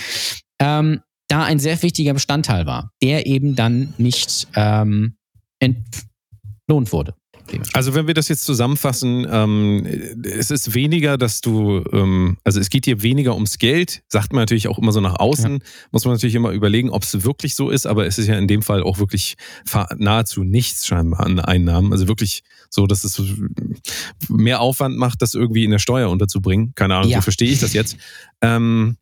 ähm, 0.60 1.00
da 1.30 1.44
ein 1.44 1.58
sehr 1.58 1.80
wichtiger 1.82 2.14
Bestandteil 2.14 2.66
war, 2.66 2.92
der 3.02 3.26
eben 3.26 3.54
dann 3.54 3.94
nicht 3.98 4.48
ähm, 4.54 5.16
entlohnt 5.58 6.92
wurde. 6.92 7.14
Also 7.72 7.94
wenn 7.94 8.06
wir 8.06 8.14
das 8.14 8.28
jetzt 8.28 8.44
zusammenfassen, 8.44 9.26
ähm, 9.30 9.86
es 10.22 10.50
ist 10.50 10.74
weniger, 10.74 11.18
dass 11.18 11.40
du, 11.40 11.82
ähm, 11.92 12.36
also 12.44 12.60
es 12.60 12.70
geht 12.70 12.86
dir 12.86 13.02
weniger 13.02 13.34
ums 13.34 13.58
Geld, 13.58 14.02
sagt 14.08 14.32
man 14.32 14.42
natürlich 14.42 14.68
auch 14.68 14.78
immer 14.78 14.92
so 14.92 15.00
nach 15.00 15.18
außen, 15.18 15.54
ja. 15.54 15.58
muss 15.90 16.04
man 16.04 16.14
natürlich 16.14 16.34
immer 16.34 16.50
überlegen, 16.50 16.90
ob 16.90 17.02
es 17.02 17.24
wirklich 17.24 17.54
so 17.54 17.70
ist, 17.70 17.86
aber 17.86 18.06
es 18.06 18.18
ist 18.18 18.28
ja 18.28 18.36
in 18.38 18.46
dem 18.46 18.62
Fall 18.62 18.82
auch 18.82 18.98
wirklich 18.98 19.36
nahezu 19.96 20.44
nichts 20.44 20.86
scheinbar 20.86 21.20
an 21.26 21.40
Einnahmen. 21.40 21.92
Also 21.92 22.08
wirklich 22.08 22.42
so, 22.68 22.86
dass 22.86 23.04
es 23.04 23.20
mehr 24.28 24.60
Aufwand 24.60 24.96
macht, 24.96 25.22
das 25.22 25.34
irgendwie 25.34 25.64
in 25.64 25.70
der 25.70 25.78
Steuer 25.78 26.08
unterzubringen. 26.10 26.72
Keine 26.74 26.96
Ahnung, 26.96 27.10
ja. 27.10 27.18
so 27.18 27.22
verstehe 27.22 27.50
ich 27.50 27.60
das 27.60 27.72
jetzt. 27.72 27.96
Ähm, 28.42 28.96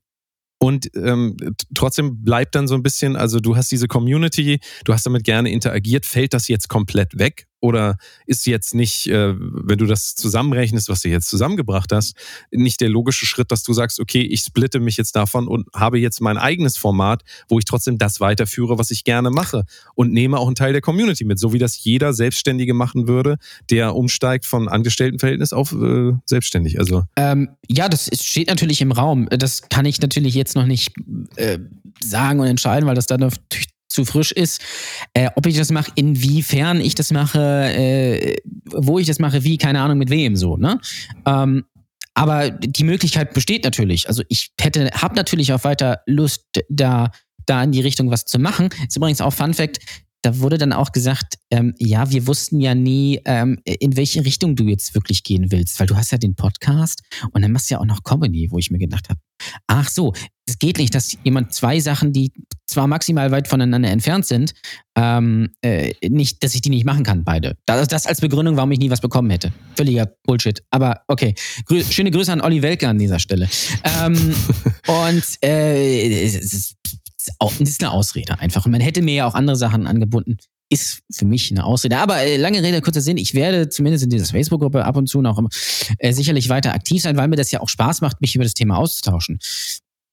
und 0.59 0.91
ähm, 0.95 1.37
trotzdem 1.75 2.23
bleibt 2.23 2.55
dann 2.55 2.69
so 2.69 2.75
ein 2.75 2.83
bisschen, 2.83 3.17
also 3.17 3.41
du 3.41 3.57
hast 3.57 3.71
diese 3.71 3.89
Community, 3.89 4.61
du 4.85 4.93
hast 4.93 5.07
damit 5.07 5.25
gerne 5.25 5.51
interagiert, 5.51 6.07
fällt 6.07 6.35
das 6.35 6.49
jetzt 6.49 6.69
komplett 6.69 7.19
weg? 7.19 7.48
Oder 7.61 7.97
ist 8.27 8.47
jetzt 8.47 8.75
nicht, 8.75 9.09
äh, 9.09 9.35
wenn 9.37 9.79
du 9.79 9.87
das 9.87 10.15
zusammenrechnest, 10.15 10.89
was 10.89 11.03
du 11.03 11.09
jetzt 11.09 11.29
zusammengebracht 11.29 11.93
hast, 11.93 12.15
nicht 12.51 12.81
der 12.81 12.89
logische 12.89 13.27
Schritt, 13.27 13.51
dass 13.51 13.63
du 13.63 13.73
sagst, 13.73 14.01
okay, 14.01 14.23
ich 14.23 14.43
splitte 14.43 14.81
mich 14.81 14.97
jetzt 14.97 15.17
davon 15.17 15.49
und 15.49 15.67
habe 15.75 15.99
jetzt 15.99 16.21
mein 16.21 16.39
eigenes 16.39 16.77
Format, 16.77 17.23
wo 17.49 17.59
ich 17.59 17.65
trotzdem 17.65 17.99
das 17.99 18.21
weiterführe, 18.21 18.79
was 18.79 18.91
ich 18.91 19.05
gerne 19.05 19.31
mache 19.31 19.65
und 19.95 20.13
nehme 20.13 20.39
auch 20.39 20.47
einen 20.47 20.57
Teil 20.57 20.73
der 20.73 20.83
Community 20.83 21.25
mit, 21.25 21.39
so 21.39 21.53
wie 21.53 21.59
das 21.59 21.83
jeder 21.83 22.13
Selbstständige 22.13 22.75
machen 22.75 23.09
würde, 23.09 23.37
der 23.71 23.95
umsteigt 23.95 24.47
von 24.47 24.69
Angestelltenverhältnis 24.69 25.53
auf 25.53 25.73
äh, 25.73 26.13
selbstständig. 26.27 26.79
Also 26.79 27.05
ähm, 27.17 27.49
ja, 27.69 27.89
das 27.89 28.09
steht 28.21 28.49
natürlich 28.49 28.81
im 28.81 28.93
Raum. 28.93 29.29
Das 29.31 29.69
kann 29.69 29.85
ich 29.85 30.01
natürlich 30.01 30.35
jetzt 30.35 30.55
noch 30.55 30.67
nicht 30.67 30.93
äh, 31.37 31.59
sagen 32.03 32.41
und 32.41 32.47
entscheiden, 32.47 32.87
weil 32.87 32.95
das 32.95 33.07
dann 33.07 33.21
natürlich 33.21 33.69
zu 33.89 34.05
frisch 34.05 34.33
ist. 34.33 34.61
Äh, 35.15 35.31
ob 35.35 35.47
ich 35.47 35.57
das 35.57 35.71
mache, 35.71 35.91
inwiefern 35.95 36.81
ich 36.81 36.95
das 36.95 37.11
mache, 37.11 37.41
äh, 37.41 38.37
wo 38.65 38.99
ich 38.99 39.07
das 39.07 39.19
mache, 39.19 39.45
wie, 39.45 39.59
keine 39.59 39.81
Ahnung, 39.81 39.99
mit 39.99 40.11
wem 40.11 40.37
so, 40.37 40.57
ne? 40.57 40.81
Ähm, 41.27 41.65
aber 42.15 42.51
die 42.51 42.83
Möglichkeit 42.83 43.33
besteht 43.33 43.65
natürlich. 43.65 44.09
Also 44.09 44.25
ich 44.29 44.51
hätte, 44.61 44.91
habe 44.93 45.15
natürlich 45.15 45.53
auch 45.53 45.63
weiter 45.63 46.01
Lust, 46.07 46.47
da, 46.69 47.13
da 47.47 47.63
in 47.63 47.71
die 47.71 47.81
Richtung 47.81 48.11
was 48.11 48.25
zu 48.25 48.41
machen. 48.41 48.71
Ist 48.89 48.97
übrigens 48.97 49.21
auch 49.21 49.33
Fun 49.33 49.55
Fact, 49.55 49.79
da 50.23 50.41
wurde 50.41 50.59
dann 50.59 50.73
auch 50.73 50.91
gesagt, 50.91 51.39
ähm, 51.51 51.75
ja, 51.79 52.11
wir 52.11 52.27
wussten 52.27 52.61
ja 52.61 52.75
nie, 52.75 53.21
ähm, 53.25 53.61
in 53.65 53.97
welche 53.97 54.25
Richtung 54.25 54.57
du 54.57 54.65
jetzt 54.65 54.95
wirklich 54.95 55.23
gehen 55.23 55.53
willst, 55.53 55.79
weil 55.79 55.87
du 55.87 55.97
hast 55.97 56.11
ja 56.11 56.19
den 56.19 56.35
Podcast 56.35 57.03
und 57.33 57.43
dann 57.43 57.53
machst 57.53 57.71
du 57.71 57.75
ja 57.75 57.81
auch 57.81 57.87
noch 57.87 58.03
Comedy, 58.03 58.51
wo 58.51 58.59
ich 58.59 58.71
mir 58.71 58.79
gedacht 58.79 59.09
habe, 59.09 59.21
ach 59.69 59.89
so, 59.89 60.13
es 60.45 60.59
geht 60.59 60.79
nicht, 60.79 60.95
dass 60.95 61.17
jemand 61.23 61.55
zwei 61.55 61.79
Sachen, 61.79 62.13
die 62.13 62.33
zwar 62.69 62.87
maximal 62.87 63.31
weit 63.31 63.49
voneinander 63.49 63.91
entfernt 63.91 64.27
sind, 64.27 64.53
ähm, 64.97 65.51
äh, 65.63 65.95
nicht, 66.09 66.43
dass 66.45 66.55
ich 66.55 66.61
die 66.61 66.71
nicht 66.71 66.85
machen 66.85 67.03
kann, 67.03 67.25
beide. 67.25 67.57
Das, 67.67 67.89
das 67.89 68.07
als 68.07 68.21
Begründung, 68.21 68.57
warum 68.57 68.71
ich 68.73 68.79
nie 68.79 68.91
was 68.91 69.01
bekommen 69.01 69.31
hätte. 69.31 69.53
Völliger 69.77 70.07
Bullshit. 70.25 70.63
Aber 70.71 71.01
okay. 71.09 71.35
Grü 71.67 71.83
schöne 71.83 72.11
Grüße 72.11 72.33
an 72.33 72.41
Olli 72.41 72.63
Welke 72.63 72.89
an 72.89 72.99
dieser 72.99 73.19
Stelle. 73.19 73.49
Ähm, 74.03 74.35
und 74.87 75.25
äh, 75.43 76.25
es 76.25 76.35
ist 76.37 76.75
das 77.41 77.61
ist 77.61 77.83
eine 77.83 77.93
Ausrede 77.93 78.39
einfach. 78.39 78.65
Und 78.65 78.73
man 78.73 78.81
hätte 78.81 79.03
mir 79.03 79.15
ja 79.15 79.27
auch 79.27 79.35
andere 79.35 79.57
Sachen 79.57 79.87
angebunden. 79.87 80.39
Ist 80.71 81.01
für 81.11 81.25
mich 81.25 81.51
eine 81.51 81.65
Ausrede. 81.65 81.99
Aber 81.99 82.19
äh, 82.19 82.37
lange 82.37 82.63
Rede, 82.63 82.81
kurzer 82.81 83.01
Sinn. 83.01 83.17
Ich 83.17 83.35
werde 83.35 83.69
zumindest 83.69 84.05
in 84.05 84.11
dieser 84.11 84.27
Facebook-Gruppe 84.27 84.85
ab 84.85 84.97
und 84.97 85.09
zu 85.09 85.23
noch 85.23 85.43
äh, 85.99 86.13
sicherlich 86.13 86.49
weiter 86.49 86.75
aktiv 86.75 87.03
sein, 87.03 87.17
weil 87.17 87.29
mir 87.29 87.37
das 87.37 87.51
ja 87.51 87.61
auch 87.61 87.69
Spaß 87.69 88.03
macht, 88.03 88.21
mich 88.21 88.35
über 88.35 88.45
das 88.45 88.55
Thema 88.55 88.77
auszutauschen. 88.77 89.39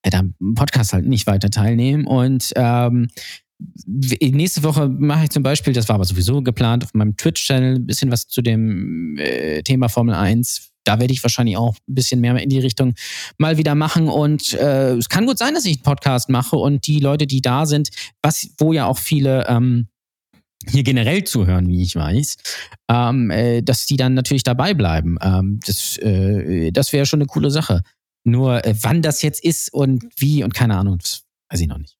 Ja, 0.06 0.12
da 0.12 0.20
im 0.20 0.54
Podcast 0.54 0.94
halt 0.94 1.06
nicht 1.06 1.26
weiter 1.26 1.50
teilnehmen. 1.50 2.06
Und 2.06 2.54
ähm, 2.56 3.08
nächste 3.88 4.64
Woche 4.64 4.88
mache 4.88 5.24
ich 5.26 5.30
zum 5.32 5.44
Beispiel, 5.44 5.74
das 5.74 5.90
war 5.90 5.96
aber 5.96 6.06
sowieso 6.06 6.44
geplant, 6.44 6.84
auf 6.84 6.94
meinem 6.94 7.18
Twitch-Channel 7.18 7.76
ein 7.76 7.88
bisschen 7.88 8.12
was 8.12 8.28
zu 8.28 8.42
dem 8.42 9.18
äh, 9.18 9.64
Thema 9.64 9.90
Formel 9.90 10.14
1 10.14 10.72
da 10.86 11.00
werde 11.00 11.14
ich 11.14 11.24
wahrscheinlich 11.24 11.58
auch 11.58 11.76
ein 11.88 11.96
bisschen 11.96 12.22
mehr 12.22 12.38
in 12.38 12.50
die 12.50 12.60
Richtung 12.60 12.94
mal 13.38 13.58
wieder 13.58 13.76
machen. 13.76 14.08
Und 14.08 14.54
äh, 14.54 14.94
es 14.94 15.10
kann 15.10 15.26
gut 15.26 15.38
sein, 15.38 15.54
dass 15.54 15.66
ich 15.66 15.78
einen 15.78 15.84
Podcast 15.84 16.30
mache 16.30 16.56
und 16.56 16.88
die 16.88 17.00
Leute, 17.00 17.28
die 17.28 17.42
da 17.42 17.66
sind, 17.66 17.90
was, 18.22 18.50
wo 18.58 18.72
ja 18.72 18.86
auch 18.86 19.00
viele 19.00 19.46
ähm, 19.48 19.88
hier 20.68 20.84
generell 20.84 21.24
zuhören, 21.24 21.68
wie 21.68 21.82
ich 21.82 21.96
weiß, 21.96 22.38
ähm, 22.90 23.30
äh, 23.32 23.62
dass 23.62 23.86
die 23.86 23.98
dann 23.98 24.14
natürlich 24.14 24.44
dabei 24.44 24.74
bleiben. 24.74 25.18
Ähm, 25.22 25.60
das 25.66 25.98
äh, 25.98 26.72
das 26.72 26.94
wäre 26.94 27.06
schon 27.06 27.22
eine 27.22 27.28
coole 27.28 27.52
Sache. 27.52 27.82
Nur 28.26 28.66
äh, 28.66 28.76
wann 28.82 29.02
das 29.02 29.22
jetzt 29.22 29.44
ist 29.44 29.72
und 29.72 30.04
wie 30.18 30.44
und 30.44 30.54
keine 30.54 30.76
Ahnung, 30.78 30.98
das 30.98 31.24
weiß 31.50 31.62
ich 31.62 31.68
noch 31.68 31.78
nicht. 31.78 31.98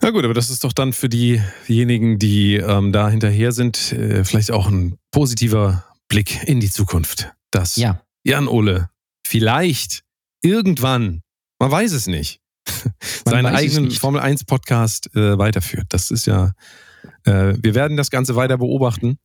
Na 0.00 0.10
gut, 0.10 0.24
aber 0.24 0.34
das 0.34 0.50
ist 0.50 0.64
doch 0.64 0.72
dann 0.72 0.92
für 0.92 1.08
diejenigen, 1.08 2.18
die 2.18 2.56
ähm, 2.56 2.92
da 2.92 3.08
hinterher 3.08 3.52
sind, 3.52 3.92
äh, 3.92 4.24
vielleicht 4.24 4.50
auch 4.50 4.68
ein 4.68 4.98
positiver 5.12 5.84
Blick 6.08 6.42
in 6.46 6.60
die 6.60 6.70
Zukunft. 6.70 7.32
Dass 7.50 7.76
ja. 7.76 8.02
Jan 8.24 8.48
Ole 8.48 8.90
vielleicht 9.26 10.02
irgendwann, 10.42 11.22
man 11.58 11.70
weiß 11.70 11.92
es 11.92 12.06
nicht, 12.06 12.40
seinen 13.24 13.46
eigenen 13.46 13.84
nicht. 13.84 14.00
Formel 14.00 14.20
1 14.20 14.44
Podcast 14.44 15.14
äh, 15.14 15.38
weiterführt. 15.38 15.86
Das 15.90 16.10
ist 16.10 16.26
ja, 16.26 16.52
äh, 17.24 17.54
wir 17.56 17.74
werden 17.74 17.96
das 17.96 18.10
Ganze 18.10 18.36
weiter 18.36 18.58
beobachten. 18.58 19.18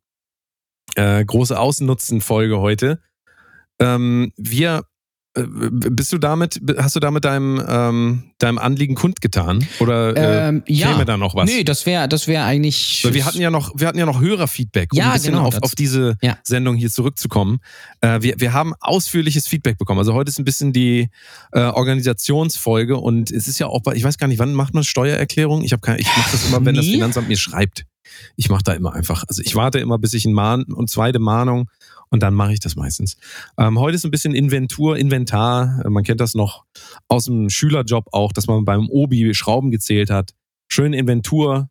Äh, 0.95 1.25
große 1.25 1.59
Außennutzen-Folge 1.59 2.59
heute. 2.59 3.01
Ähm, 3.79 4.31
wir 4.37 4.83
äh, 5.35 5.43
bist 5.45 6.11
du 6.11 6.17
damit, 6.17 6.59
hast 6.77 6.95
du 6.95 6.99
damit 6.99 7.23
deinem, 7.25 7.61
ähm, 7.67 8.31
deinem 8.39 8.57
Anliegen 8.57 8.95
kundgetan? 8.95 9.67
Oder 9.79 10.15
äh, 10.17 10.47
Ähm, 10.49 10.63
ja. 10.67 10.91
käme 10.93 11.05
da 11.05 11.15
noch 11.17 11.35
was? 11.35 11.45
Nee, 11.47 11.63
das 11.63 11.85
wäre 11.85 12.07
das 12.09 12.27
wär 12.27 12.43
eigentlich. 12.45 13.01
Weil 13.05 13.13
wir 13.13 13.23
hatten 13.25 13.39
ja 13.39 13.51
noch, 13.51 13.71
wir 13.75 13.87
hatten 13.87 13.99
ja 13.99 14.07
noch 14.07 14.19
Hörerfeedback, 14.19 14.93
um 14.93 14.97
Ja, 14.97 15.07
ein 15.07 15.13
bisschen 15.13 15.33
genau, 15.33 15.45
auf, 15.45 15.53
das- 15.53 15.63
auf 15.63 15.75
diese 15.75 16.15
Ja. 16.23 16.37
Sendung 16.43 16.75
hier 16.75 16.89
zurückzukommen. 16.89 17.59
Äh, 18.01 18.21
wir, 18.23 18.39
wir 18.39 18.53
haben 18.53 18.73
ausführliches 18.79 19.47
Feedback 19.47 19.77
bekommen. 19.77 19.99
Also 19.99 20.15
heute 20.15 20.29
ist 20.29 20.39
ein 20.39 20.45
bisschen 20.45 20.73
die 20.73 21.09
äh, 21.51 21.59
Organisationsfolge 21.61 22.97
und 22.97 23.31
es 23.31 23.47
ist 23.47 23.59
ja 23.59 23.67
auch 23.67 23.81
bei, 23.83 23.93
ich 23.93 24.03
weiß 24.03 24.17
gar 24.17 24.27
nicht, 24.27 24.39
wann 24.39 24.53
macht 24.53 24.73
man 24.73 24.83
Steuererklärung? 24.83 25.63
Ich 25.63 25.73
keine, 25.81 25.99
ich 25.99 26.07
mache 26.17 26.31
das 26.31 26.47
immer, 26.47 26.65
wenn 26.65 26.75
das 26.75 26.85
Nie. 26.85 26.93
Finanzamt 26.93 27.27
mir 27.27 27.37
schreibt. 27.37 27.85
Ich 28.37 28.49
mache 28.49 28.63
da 28.63 28.71
immer 28.73 28.93
einfach, 28.93 29.25
also 29.27 29.41
ich 29.43 29.53
warte 29.55 29.79
immer, 29.79 29.99
bis 29.99 30.13
ich 30.13 30.25
ein 30.25 30.33
Mahn 30.33 30.63
und 30.63 30.89
zweite 30.89 31.19
Mahnung 31.19 31.69
und 32.09 32.23
dann 32.23 32.33
mache 32.33 32.53
ich 32.53 32.59
das 32.59 32.75
meistens. 32.75 33.17
Ähm, 33.57 33.79
heute 33.79 33.95
ist 33.95 34.05
ein 34.05 34.11
bisschen 34.11 34.33
Inventur, 34.35 34.97
Inventar. 34.97 35.81
Äh, 35.85 35.89
Man 35.89 36.03
kennt 36.03 36.21
das 36.21 36.35
noch 36.35 36.63
aus 37.07 37.25
dem 37.25 37.49
Schülerjob 37.49 38.07
auch, 38.11 38.31
dass 38.31 38.47
man 38.47 38.65
beim 38.65 38.89
Obi 38.89 39.33
Schrauben 39.33 39.71
gezählt 39.71 40.09
hat. 40.09 40.31
Schön 40.67 40.93
Inventur, 40.93 41.69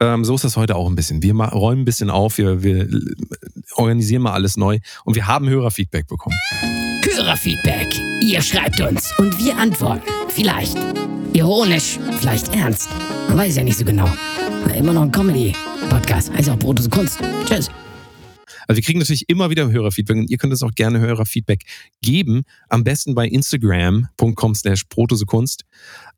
ähm, 0.00 0.24
so 0.24 0.34
ist 0.34 0.44
das 0.44 0.56
heute 0.56 0.76
auch 0.76 0.88
ein 0.88 0.94
bisschen. 0.94 1.22
Wir 1.22 1.34
räumen 1.34 1.82
ein 1.82 1.84
bisschen 1.84 2.10
auf, 2.10 2.38
wir, 2.38 2.62
wir 2.62 2.88
organisieren 3.74 4.22
mal 4.22 4.32
alles 4.32 4.56
neu 4.56 4.78
und 5.04 5.14
wir 5.14 5.26
haben 5.26 5.48
Hörerfeedback 5.48 6.06
bekommen. 6.06 6.36
Hörerfeedback. 7.04 7.98
Ihr 8.22 8.40
schreibt 8.40 8.80
uns 8.80 9.12
und 9.18 9.38
wir 9.38 9.56
antworten. 9.56 10.02
Vielleicht. 10.28 10.76
Ironisch, 11.32 11.98
vielleicht 12.18 12.54
ernst. 12.54 12.88
Man 13.28 13.38
weiß 13.38 13.56
ja 13.56 13.62
nicht 13.62 13.78
so 13.78 13.84
genau. 13.84 14.08
Immer 14.76 14.92
noch 14.92 15.02
ein 15.02 15.12
Comedy-Podcast. 15.12 16.32
Heißt 16.32 16.48
auch 16.50 16.58
Brotus 16.58 16.88
Kunst. 16.88 17.18
Tschüss. 17.46 17.70
Also 18.70 18.76
wir 18.76 18.84
kriegen 18.84 19.00
natürlich 19.00 19.28
immer 19.28 19.50
wieder 19.50 19.68
Hörerfeedback 19.68 20.16
und 20.16 20.30
ihr 20.30 20.38
könnt 20.38 20.52
uns 20.52 20.62
auch 20.62 20.70
gerne 20.76 21.00
Hörerfeedback 21.00 21.64
geben. 22.02 22.42
Am 22.68 22.84
besten 22.84 23.16
bei 23.16 23.26
instagram.com 23.26 24.54
slash 24.54 24.84
protosekunst. 24.84 25.64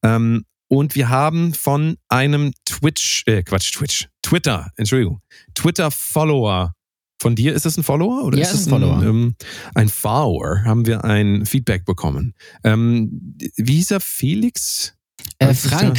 Ähm, 0.03 0.45
und 0.69 0.95
wir 0.95 1.09
haben 1.09 1.55
von 1.55 1.97
einem 2.11 2.53
Twitch, 2.67 3.23
äh, 3.25 3.43
Quatsch, 3.43 3.73
Twitch, 3.73 4.09
Twitter, 4.21 4.71
Entschuldigung, 4.77 5.23
Twitter-Follower 5.55 6.75
von 7.23 7.35
dir. 7.35 7.55
Ist 7.55 7.65
das 7.65 7.79
ein 7.79 7.85
Follower? 7.85 8.23
Oder 8.23 8.37
Ja, 8.37 8.43
ist 8.43 8.53
ist 8.53 8.61
das 8.61 8.67
ein 8.67 8.71
Follower. 8.71 8.99
Ein, 8.99 9.09
ähm, 9.09 9.37
ein 9.75 9.89
Follower, 9.89 10.63
haben 10.67 10.85
wir 10.85 11.05
ein 11.05 11.47
Feedback 11.47 11.87
bekommen. 11.87 12.35
Ähm, 12.65 13.35
wie 13.57 13.77
hieß 13.77 13.93
er? 13.93 14.01
Felix? 14.01 14.95
äh, 15.39 15.55
Frank. 15.55 15.99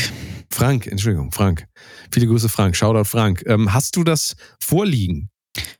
Frank, 0.51 0.85
Entschuldigung, 0.85 1.31
Frank. 1.31 1.65
Viele 2.11 2.27
Grüße, 2.27 2.47
Frank. 2.47 2.75
Shoutout, 2.75 3.05
Frank. 3.05 3.43
Ähm, 3.47 3.73
hast 3.73 3.95
du 3.95 4.03
das 4.03 4.35
vorliegen? 4.59 5.31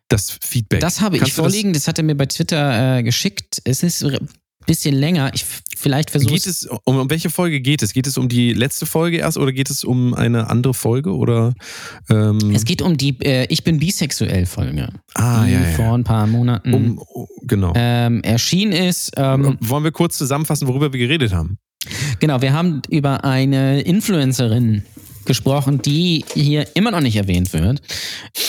Das 0.08 0.38
Feedback? 0.42 0.80
Das 0.82 1.02
habe 1.02 1.16
ich 1.16 1.22
Kannst 1.22 1.38
das- 1.38 1.44
vorliegen, 1.44 1.74
das, 1.74 1.88
hat 1.88 1.98
er 1.98 2.04
mir 2.04 2.16
bei 2.16 2.26
Twitter 2.28 2.98
äh, 2.98 3.04
geschickt. 3.04 3.62
Es 3.64 3.82
ist 3.84 4.04
ein 4.04 4.30
bisschen 4.66 4.96
länger. 4.96 5.32
Ich 5.34 5.44
vielleicht 5.76 6.10
versuche 6.12 6.34
Geht 6.34 6.46
es 6.46 6.66
um, 6.86 6.98
um 6.98 7.10
welche 7.10 7.30
Folge 7.30 7.60
geht 7.60 7.82
es? 7.82 7.94
Geht 7.94 8.08
es 8.08 8.18
um 8.18 8.30
die 8.30 8.54
letzte 8.54 8.86
Folge 8.86 9.18
erst 9.18 9.38
oder 9.38 9.52
geht 9.52 9.70
es 9.70 9.84
um 9.84 10.14
eine 10.14 10.50
andere 10.50 10.74
Folge 10.74 11.14
oder? 11.14 11.54
Ähm, 12.10 12.52
Es 12.54 12.64
geht 12.64 12.82
um 12.82 12.96
die 12.96 13.18
äh, 13.22 13.46
Ich 13.50 13.64
bin 13.64 13.80
bisexuell 13.80 14.46
Folge, 14.46 14.90
ah 15.16 15.46
die 15.46 15.52
ja, 15.54 15.64
vor 15.76 15.86
ja. 15.86 15.94
ein 15.96 16.04
paar 16.04 16.28
Monaten 16.28 16.74
Um, 16.74 17.00
oh, 17.14 17.28
genau. 17.42 17.74
ähm, 17.76 18.22
erschienen 18.24 18.72
ist. 18.72 19.12
Ähm, 19.18 19.58
Wollen 19.60 19.84
wir 19.84 19.92
kurz 19.92 20.18
zusammenfassen, 20.18 20.68
worüber 20.68 20.94
wir 20.94 21.00
geredet 21.00 21.34
haben? 21.34 21.58
Genau, 22.20 22.42
wir 22.42 22.54
haben 22.54 22.82
über 22.90 23.26
eine 23.26 23.82
Influencerin 23.82 24.84
gesprochen, 25.26 25.82
die 25.82 26.26
hier 26.34 26.68
immer 26.76 26.92
noch 26.92 27.02
nicht 27.02 27.16
erwähnt 27.16 27.54
wird, 27.54 27.82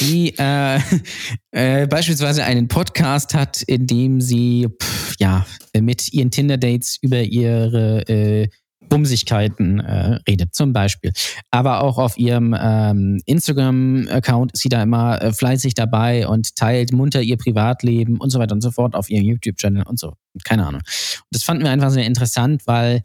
die 0.01 0.35
äh, 0.39 0.79
äh, 1.51 1.87
beispielsweise 1.87 2.45
einen 2.45 2.69
Podcast 2.69 3.35
hat, 3.35 3.63
in 3.63 3.87
dem 3.87 4.21
sie 4.21 4.69
pff, 4.83 5.17
ja 5.19 5.47
mit 5.81 6.13
ihren 6.13 6.31
Tinder-Dates 6.31 6.99
über 7.03 7.23
ihre 7.23 8.09
äh, 8.09 8.49
Bumsigkeiten 8.89 9.81
äh, 9.81 10.21
redet, 10.29 10.55
zum 10.55 10.73
Beispiel. 10.73 11.13
Aber 11.51 11.83
auch 11.83 11.99
auf 11.99 12.17
ihrem 12.17 12.57
ähm, 12.59 13.21
Instagram-Account 13.27 14.53
ist 14.53 14.63
sie 14.63 14.69
da 14.69 14.83
immer 14.83 15.21
äh, 15.21 15.33
fleißig 15.33 15.75
dabei 15.75 16.29
und 16.29 16.55
teilt 16.57 16.93
munter 16.93 17.23
ihr 17.23 17.37
Privatleben 17.37 18.19
und 18.19 18.31
so 18.31 18.39
weiter 18.39 18.55
und 18.55 18.61
so 18.61 18.71
fort 18.71 18.95
auf 18.95 19.11
ihrem 19.11 19.25
YouTube-Channel 19.25 19.85
und 19.85 19.99
so. 19.99 20.15
Keine 20.45 20.67
Ahnung. 20.67 20.81
Und 20.83 21.27
das 21.31 21.43
fanden 21.43 21.65
wir 21.65 21.71
einfach 21.71 21.91
sehr 21.91 22.07
interessant, 22.07 22.63
weil 22.67 23.03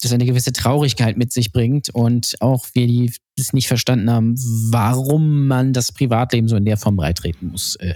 das 0.00 0.12
eine 0.12 0.26
gewisse 0.26 0.52
Traurigkeit 0.52 1.16
mit 1.16 1.32
sich 1.32 1.52
bringt 1.52 1.88
und 1.90 2.34
auch 2.40 2.66
wir 2.74 2.86
die 2.86 3.12
es 3.38 3.52
nicht 3.52 3.68
verstanden 3.68 4.10
haben, 4.10 4.34
warum 4.70 5.46
man 5.46 5.72
das 5.72 5.92
Privatleben 5.92 6.48
so 6.48 6.56
in 6.56 6.64
der 6.64 6.76
Form 6.76 6.96
breitreten 6.96 7.48
muss. 7.48 7.76
Äh, 7.76 7.94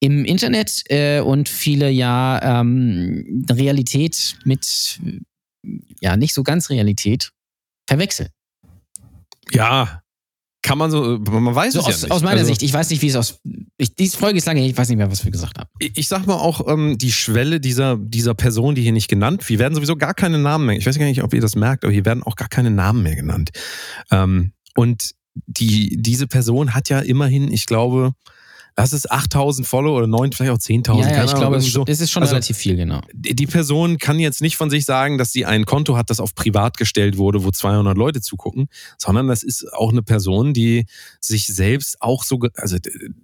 Im 0.00 0.24
Internet 0.24 0.82
äh, 0.90 1.20
und 1.20 1.48
viele 1.48 1.90
ja 1.90 2.60
ähm, 2.60 3.46
Realität 3.50 4.36
mit 4.44 5.00
ja 6.00 6.16
nicht 6.16 6.34
so 6.34 6.42
ganz 6.42 6.70
Realität 6.70 7.30
verwechseln. 7.86 8.28
Ja, 9.50 10.02
kann 10.62 10.76
man 10.78 10.90
so, 10.90 11.18
man 11.18 11.54
weiß 11.54 11.74
So 11.74 11.80
es 11.80 11.86
ja 11.86 11.92
aus, 11.92 12.02
nicht. 12.02 12.10
aus 12.10 12.22
meiner 12.22 12.38
Also, 12.40 12.48
Sicht, 12.48 12.62
ich 12.62 12.72
weiß 12.72 12.90
nicht, 12.90 13.00
wie 13.02 13.08
es 13.08 13.16
aus. 13.16 13.40
Ich, 13.76 13.94
diese 13.94 14.16
Folge 14.16 14.38
ist 14.38 14.46
lange, 14.46 14.66
ich 14.66 14.76
weiß 14.76 14.88
nicht 14.88 14.98
mehr, 14.98 15.10
was 15.10 15.24
wir 15.24 15.30
gesagt 15.30 15.58
haben. 15.58 15.70
Ich 15.78 15.92
ich 15.96 16.08
sag 16.08 16.26
mal 16.26 16.34
auch 16.34 16.66
ähm, 16.66 16.98
die 16.98 17.12
Schwelle 17.12 17.60
dieser, 17.60 17.96
dieser 17.96 18.34
Person, 18.34 18.74
die 18.74 18.82
hier 18.82 18.92
nicht 18.92 19.08
genannt, 19.08 19.48
wir 19.48 19.58
werden 19.58 19.74
sowieso 19.74 19.96
gar 19.96 20.14
keine 20.14 20.38
Namen 20.38 20.66
mehr. 20.66 20.76
Ich 20.76 20.86
weiß 20.86 20.98
gar 20.98 21.06
nicht, 21.06 21.22
ob 21.22 21.32
ihr 21.32 21.40
das 21.40 21.54
merkt, 21.54 21.84
aber 21.84 21.92
hier 21.92 22.04
werden 22.04 22.22
auch 22.22 22.36
gar 22.36 22.48
keine 22.48 22.70
Namen 22.70 23.02
mehr 23.02 23.14
genannt. 23.16 23.50
Ähm, 24.10 24.52
und 24.74 25.12
die, 25.46 25.96
diese 26.00 26.26
Person 26.26 26.74
hat 26.74 26.88
ja 26.88 26.98
immerhin, 26.98 27.52
ich 27.52 27.66
glaube, 27.66 28.12
lass 28.78 28.92
es 28.92 29.10
8000 29.10 29.66
Follower 29.66 29.98
oder 29.98 30.06
9, 30.06 30.32
vielleicht 30.32 30.52
auch 30.52 30.58
10.000. 30.58 31.00
ja, 31.00 31.10
ja, 31.10 31.24
ich 31.24 31.34
glaube, 31.34 31.60
so. 31.60 31.84
es 31.86 32.00
ist 32.00 32.10
schon 32.12 32.22
Also- 32.22 32.34
relativ 32.34 32.56
viel, 32.56 32.76
genau. 32.76 33.00
die 33.12 33.46
Person 33.46 33.98
kann 33.98 34.18
jetzt 34.20 34.40
nicht 34.40 34.56
von 34.56 34.70
sich 34.70 34.84
sagen, 34.84 35.18
dass 35.18 35.32
sie 35.32 35.44
ein 35.44 35.64
Konto 35.66 35.96
hat, 35.96 36.10
das 36.10 36.20
auf 36.20 36.34
privat 36.34 36.76
gestellt 36.76 37.16
wurde, 37.18 37.42
wo 37.44 37.50
200 37.50 37.98
Leute 37.98 38.20
zugucken, 38.20 38.68
sondern 38.96 39.26
das 39.26 39.42
ist 39.42 39.66
auch 39.74 39.90
eine 39.90 40.02
Person, 40.02 40.54
die 40.54 40.86
sich 41.20 41.46
selbst 41.48 42.00
auch 42.00 42.22
so, 42.22 42.38
also 42.54 42.76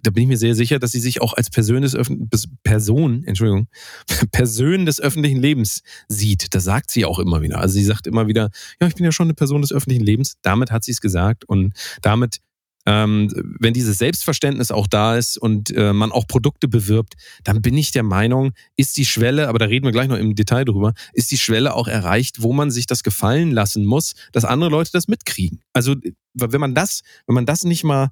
da 0.03 0.11
bin 0.11 0.23
ich 0.23 0.27
mir 0.29 0.37
sehr 0.37 0.55
sicher, 0.55 0.77
dass 0.77 0.91
sie 0.91 0.99
sich 0.99 1.21
auch 1.21 1.33
als 1.33 1.49
Person 1.49 1.81
des, 1.83 1.95
bis- 2.09 2.49
Person, 2.63 3.23
Entschuldigung, 3.25 3.67
Person 4.31 4.85
des 4.85 4.99
öffentlichen 4.99 5.39
Lebens 5.39 5.81
sieht. 6.09 6.53
Das 6.53 6.65
sagt 6.65 6.91
sie 6.91 7.05
auch 7.05 7.17
immer 7.19 7.41
wieder. 7.41 7.59
Also 7.59 7.75
sie 7.75 7.85
sagt 7.85 8.07
immer 8.07 8.27
wieder, 8.27 8.49
ja, 8.81 8.87
ich 8.87 8.95
bin 8.95 9.05
ja 9.05 9.11
schon 9.13 9.27
eine 9.27 9.33
Person 9.33 9.61
des 9.61 9.71
öffentlichen 9.71 10.03
Lebens. 10.03 10.35
Damit 10.41 10.69
hat 10.71 10.83
sie 10.83 10.91
es 10.91 10.99
gesagt 10.99 11.45
und 11.45 11.73
damit 12.01 12.39
ähm, 12.85 13.31
wenn 13.59 13.73
dieses 13.73 13.97
Selbstverständnis 13.97 14.71
auch 14.71 14.87
da 14.87 15.17
ist 15.17 15.37
und 15.37 15.75
äh, 15.75 15.93
man 15.93 16.11
auch 16.11 16.27
Produkte 16.27 16.67
bewirbt, 16.67 17.15
dann 17.43 17.61
bin 17.61 17.77
ich 17.77 17.91
der 17.91 18.03
Meinung, 18.03 18.53
ist 18.75 18.97
die 18.97 19.05
Schwelle, 19.05 19.47
aber 19.47 19.59
da 19.59 19.65
reden 19.65 19.85
wir 19.85 19.91
gleich 19.91 20.07
noch 20.07 20.17
im 20.17 20.35
Detail 20.35 20.65
drüber, 20.65 20.93
ist 21.13 21.31
die 21.31 21.37
Schwelle 21.37 21.73
auch 21.73 21.87
erreicht, 21.87 22.41
wo 22.41 22.53
man 22.53 22.71
sich 22.71 22.85
das 22.85 23.03
gefallen 23.03 23.51
lassen 23.51 23.85
muss, 23.85 24.13
dass 24.31 24.45
andere 24.45 24.69
Leute 24.69 24.91
das 24.91 25.07
mitkriegen. 25.07 25.61
Also 25.73 25.95
wenn 26.33 26.61
man 26.61 26.75
das, 26.75 27.01
wenn 27.27 27.35
man 27.35 27.45
das 27.45 27.63
nicht 27.63 27.83
mal 27.83 28.09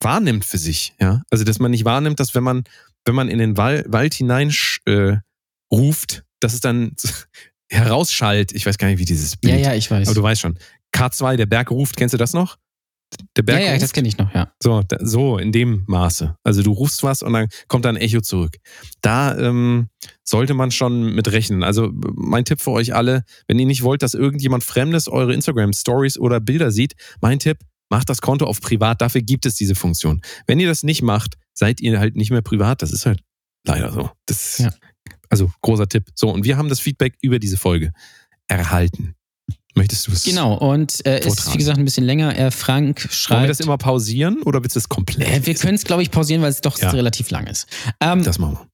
wahrnimmt 0.00 0.44
für 0.44 0.58
sich, 0.58 0.94
ja, 1.00 1.22
also 1.30 1.44
dass 1.44 1.58
man 1.58 1.70
nicht 1.70 1.84
wahrnimmt, 1.84 2.18
dass 2.20 2.34
wenn 2.34 2.44
man, 2.44 2.64
wenn 3.04 3.14
man 3.14 3.28
in 3.28 3.38
den 3.38 3.56
Wal 3.56 3.84
Wald 3.88 4.14
hinein 4.14 4.54
äh, 4.86 5.16
ruft, 5.70 6.24
dass 6.40 6.54
es 6.54 6.60
dann 6.60 6.94
herausschallt. 7.70 8.52
Ich 8.52 8.66
weiß 8.66 8.78
gar 8.78 8.88
nicht, 8.88 8.98
wie 8.98 9.04
dieses 9.04 9.36
Bild. 9.36 9.54
Ja, 9.54 9.70
ja, 9.70 9.74
ich 9.74 9.90
weiß. 9.90 10.08
Aber 10.08 10.14
du 10.14 10.22
weißt 10.22 10.40
schon. 10.40 10.58
K2, 10.94 11.36
der 11.36 11.46
Berg 11.46 11.70
ruft, 11.70 11.96
kennst 11.96 12.12
du 12.12 12.18
das 12.18 12.32
noch? 12.32 12.56
Der 13.36 13.42
Berg 13.42 13.60
ja, 13.60 13.72
ja, 13.72 13.78
das 13.78 13.92
kenne 13.92 14.08
ich 14.08 14.18
noch, 14.18 14.32
ja. 14.34 14.52
So, 14.62 14.82
da, 14.82 14.96
so 15.00 15.38
in 15.38 15.52
dem 15.52 15.84
Maße. 15.86 16.36
Also 16.42 16.62
du 16.62 16.72
rufst 16.72 17.02
was 17.02 17.22
und 17.22 17.32
dann 17.32 17.48
kommt 17.68 17.86
ein 17.86 17.96
Echo 17.96 18.20
zurück. 18.20 18.56
Da 19.02 19.36
ähm, 19.38 19.88
sollte 20.24 20.54
man 20.54 20.70
schon 20.70 21.14
mit 21.14 21.30
rechnen. 21.30 21.62
Also 21.62 21.90
mein 21.92 22.44
Tipp 22.44 22.60
für 22.60 22.72
euch 22.72 22.94
alle, 22.94 23.24
wenn 23.46 23.58
ihr 23.58 23.66
nicht 23.66 23.82
wollt, 23.82 24.02
dass 24.02 24.14
irgendjemand 24.14 24.64
Fremdes 24.64 25.08
eure 25.08 25.32
Instagram-Stories 25.32 26.18
oder 26.18 26.40
Bilder 26.40 26.70
sieht, 26.70 26.94
mein 27.20 27.38
Tipp, 27.38 27.58
macht 27.90 28.08
das 28.08 28.20
Konto 28.20 28.46
auf 28.46 28.60
privat. 28.60 29.00
Dafür 29.00 29.22
gibt 29.22 29.46
es 29.46 29.54
diese 29.54 29.74
Funktion. 29.74 30.20
Wenn 30.46 30.58
ihr 30.58 30.66
das 30.66 30.82
nicht 30.82 31.02
macht, 31.02 31.34
seid 31.52 31.80
ihr 31.80 31.98
halt 32.00 32.16
nicht 32.16 32.30
mehr 32.30 32.42
privat. 32.42 32.82
Das 32.82 32.92
ist 32.92 33.06
halt 33.06 33.20
leider 33.64 33.92
so. 33.92 34.10
Das 34.26 34.58
ist, 34.58 34.58
Ja. 34.60 34.74
Also 35.28 35.50
großer 35.62 35.88
Tipp. 35.88 36.10
So, 36.14 36.30
und 36.30 36.44
wir 36.44 36.56
haben 36.56 36.68
das 36.68 36.80
Feedback 36.80 37.16
über 37.20 37.38
diese 37.38 37.56
Folge 37.56 37.92
erhalten. 38.46 39.14
Möchtest 39.74 40.06
du 40.06 40.12
es? 40.12 40.22
Genau, 40.24 40.54
und 40.54 41.04
äh, 41.06 41.26
ist, 41.26 41.52
wie 41.52 41.58
gesagt, 41.58 41.78
ein 41.78 41.84
bisschen 41.84 42.04
länger. 42.04 42.38
Äh, 42.38 42.50
Frank 42.50 42.98
Wollen 42.98 43.08
wir 43.08 43.12
schreibt. 43.12 43.50
das 43.50 43.60
immer 43.60 43.76
pausieren 43.78 44.42
oder 44.42 44.62
willst 44.62 44.76
du 44.76 44.80
es 44.80 44.88
komplett? 44.88 45.28
äh, 45.28 45.46
wir 45.46 45.54
können 45.54 45.74
es, 45.74 45.84
glaube 45.84 46.02
ich, 46.02 46.10
pausieren, 46.10 46.42
weil 46.42 46.50
es 46.50 46.60
doch 46.60 46.78
Ja. 46.78 46.90
relativ 46.90 47.30
lang 47.30 47.46
ist. 47.48 47.66
Ähm, 48.00 48.22
Das 48.22 48.38
machen 48.38 48.54
wir. 48.60 48.68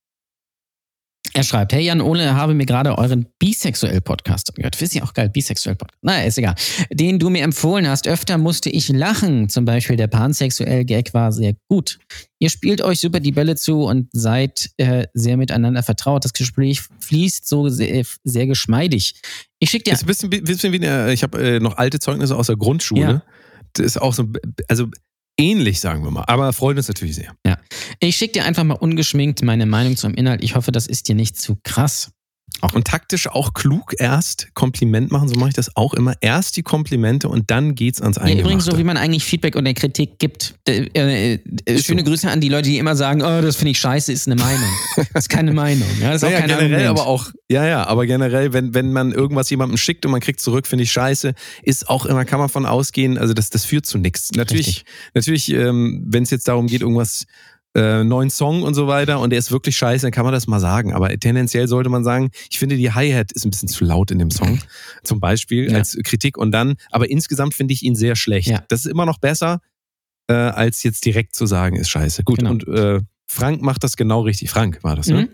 er 1.33 1.45
schreibt, 1.45 1.73
hey 1.73 1.83
Jan 1.85 2.01
Ole, 2.01 2.35
habe 2.35 2.55
mir 2.55 2.67
gerade 2.67 2.99
euren 2.99 3.27
Bisexuell-Podcast 3.39 4.51
angehört. 4.51 4.81
Wisst 4.81 4.95
ihr 4.97 5.05
auch 5.05 5.15
geil, 5.15 5.29
Bisexuell-Podcast. 5.31 6.03
Naja, 6.03 6.25
ist 6.25 6.39
egal. 6.39 6.55
Den 6.93 7.19
du 7.21 7.31
mir 7.31 7.45
empfohlen 7.45 7.89
hast. 7.89 8.09
Öfter 8.09 8.37
musste 8.37 8.69
ich 8.69 8.89
lachen. 8.89 9.49
Zum 9.49 9.65
Beispiel 9.65 9.97
der 9.97 10.09
Pansexuell-Gag 10.09 11.15
war 11.15 11.31
sehr 11.33 11.55
gut. 11.69 11.99
Ihr 12.41 12.51
spielt 12.51 12.83
euch 12.83 13.01
super 13.01 13.21
die 13.21 13.33
Bälle 13.33 13.55
zu 13.55 13.85
und 13.85 14.09
seid 14.13 14.71
äh, 14.77 15.07
sehr 15.15 15.37
miteinander 15.37 15.83
vertraut. 15.83 16.25
Das 16.25 16.33
Gespräch 16.33 16.81
fließt 17.01 17.47
so 17.49 17.69
sehr, 17.69 18.05
sehr 18.25 18.47
geschmeidig. 18.47 19.15
Ich 19.61 19.71
schicke 19.71 19.85
dir 19.85 19.93
Ist 19.93 20.03
ein 20.03 20.07
bisschen, 20.07 20.31
bisschen 20.31 20.73
wie 20.73 20.85
eine, 20.85 21.13
ich 21.13 21.23
habe 21.23 21.39
äh, 21.39 21.61
noch 21.61 21.77
alte 21.77 21.99
Zeugnisse 21.99 22.35
aus 22.35 22.47
der 22.47 22.57
Grundschule. 22.57 23.01
Ja. 23.01 23.23
Das 23.75 23.87
ist 23.87 24.01
auch 24.01 24.15
so, 24.15 24.25
also 24.69 24.89
ähnlich, 25.39 25.81
sagen 25.81 26.03
wir 26.03 26.11
mal. 26.11 26.25
Aber 26.27 26.53
freut 26.53 26.77
uns 26.77 26.89
natürlich 26.89 27.15
sehr. 27.15 27.35
Ich 28.01 28.17
schicke 28.17 28.33
dir 28.33 28.45
einfach 28.45 28.65
mal 28.65 28.75
ungeschminkt 28.75 29.43
meine 29.43 29.67
Meinung 29.67 29.97
zum 29.97 30.15
Inhalt. 30.15 30.43
Ich 30.43 30.57
hoffe, 30.57 30.73
das 30.73 30.87
ist 30.87 31.09
dir 31.09 31.15
nicht 31.15 31.37
zu 31.37 31.59
krass. 31.63 32.11
Und 32.75 32.87
taktisch 32.87 33.27
auch 33.27 33.55
klug 33.55 33.95
erst 33.99 34.49
Kompliment 34.55 35.11
machen, 35.11 35.29
so 35.29 35.35
mache 35.37 35.49
ich 35.49 35.55
das 35.55 35.77
auch 35.77 35.95
immer. 35.95 36.13
Erst 36.21 36.57
die 36.59 36.63
Komplimente 36.63 37.29
und 37.29 37.51
dann 37.51 37.75
geht's 37.75 38.03
ans 38.03 38.17
Ja, 38.17 38.23
Eingemachte. 38.23 38.43
übrigens, 38.43 38.65
so 38.67 38.77
wie 38.77 38.85
man 38.85 38.99
eigentlich 38.99 39.25
Feedback 39.25 39.57
und 39.57 39.65
Kritik 39.75 40.19
gibt. 40.19 40.57
Äh, 40.69 40.87
äh, 40.95 41.39
äh, 41.65 41.79
schöne 41.83 42.05
Grüße 42.05 42.31
an 42.31 42.41
die 42.41 42.51
Leute, 42.51 42.69
die 42.69 42.77
immer 42.79 42.97
sagen, 42.97 43.23
oh, 43.23 43.41
das 43.41 43.57
finde 43.57 43.71
ich 43.71 43.79
scheiße, 43.79 44.13
ist 44.13 44.27
eine 44.27 44.37
Meinung. 44.37 44.69
Das 44.97 45.07
ist 45.25 45.29
keine 45.31 45.53
Meinung. 45.55 45.89
Ja, 46.01 46.09
das 46.13 46.17
ist 46.17 46.25
auch 46.25 46.29
Naja, 46.29 46.41
kein 46.41 46.49
generell 46.49 46.87
Argument. 46.89 46.99
aber 47.01 47.07
auch, 47.07 47.31
ja, 47.49 47.67
ja, 47.67 47.87
aber 47.87 48.05
generell, 48.07 48.53
wenn, 48.53 48.75
wenn 48.75 48.93
man 48.93 49.13
irgendwas 49.13 49.49
jemandem 49.49 49.79
schickt 49.79 50.05
und 50.05 50.13
man 50.13 50.21
kriegt 50.21 50.41
zurück, 50.41 50.67
finde 50.67 50.85
ich 50.85 50.93
scheiße, 50.93 51.33
ist 51.63 51.89
auch 51.89 52.05
immer, 52.05 52.25
kann 52.27 52.41
man 52.41 52.49
von 52.51 52.67
ausgehen, 52.67 53.17
also 53.17 53.33
das, 53.33 53.49
das 53.51 53.65
führt 53.65 53.87
zu 53.87 53.97
nichts. 53.97 54.33
Natürlich, 54.35 54.67
Richtig. 54.67 54.85
natürlich, 55.15 55.49
ähm, 55.53 56.03
wenn 56.07 56.25
es 56.25 56.31
jetzt 56.31 56.47
darum 56.47 56.67
geht, 56.67 56.83
irgendwas, 56.83 57.25
äh, 57.75 58.03
neuen 58.05 58.31
Song 58.31 58.63
und 58.63 58.75
so 58.75 58.87
weiter 58.89 59.21
und 59.21 59.31
der 59.31 59.39
ist 59.39 59.53
wirklich 59.53 59.77
scheiße, 59.77 60.07
dann 60.07 60.13
kann 60.13 60.25
man 60.25 60.33
das 60.35 60.47
mal 60.47 60.59
sagen. 60.61 60.93
Aber 60.93 61.09
tendenziell 61.19 61.69
sollte 61.69 61.89
man 61.89 62.03
sagen, 62.05 62.31
ich 62.51 62.59
finde 62.59 62.77
die 62.77 62.91
Hi-Hat 62.93 63.31
ist 63.33 63.45
ein 63.47 63.51
bisschen 63.51 63.69
zu 63.69 63.85
laut 63.85 64.11
in 64.11 64.19
dem 64.19 64.31
Song, 64.31 64.59
zum 65.05 65.21
Beispiel 65.21 65.71
Ja. 65.71 65.79
als 65.79 65.97
Kritik 66.05 66.37
und 66.37 66.51
dann, 66.53 66.75
aber 66.91 67.11
insgesamt 67.11 67.55
finde 67.55 67.73
ich 67.75 67.83
ihn 67.83 67.95
sehr 67.95 68.17
schlecht. 68.17 68.49
Ja. 68.49 68.65
Das 68.69 68.81
ist 68.85 68.91
immer 68.91 69.07
noch 69.07 69.19
besser, 69.19 69.61
äh, 70.29 70.33
als 70.35 70.83
jetzt 70.83 71.05
direkt 71.05 71.35
zu 71.35 71.47
sagen, 71.47 71.77
ist 71.77 71.91
scheiße. 71.91 72.25
Gut, 72.25 72.39
Genau. 72.39 72.51
und 72.51 72.67
äh, 72.69 73.01
Frank 73.29 73.63
macht 73.63 73.85
das 73.85 73.97
genau 73.97 74.23
richtig. 74.23 74.51
Frank 74.51 74.83
war 74.83 74.97
das, 74.97 75.07
ne? 75.07 75.29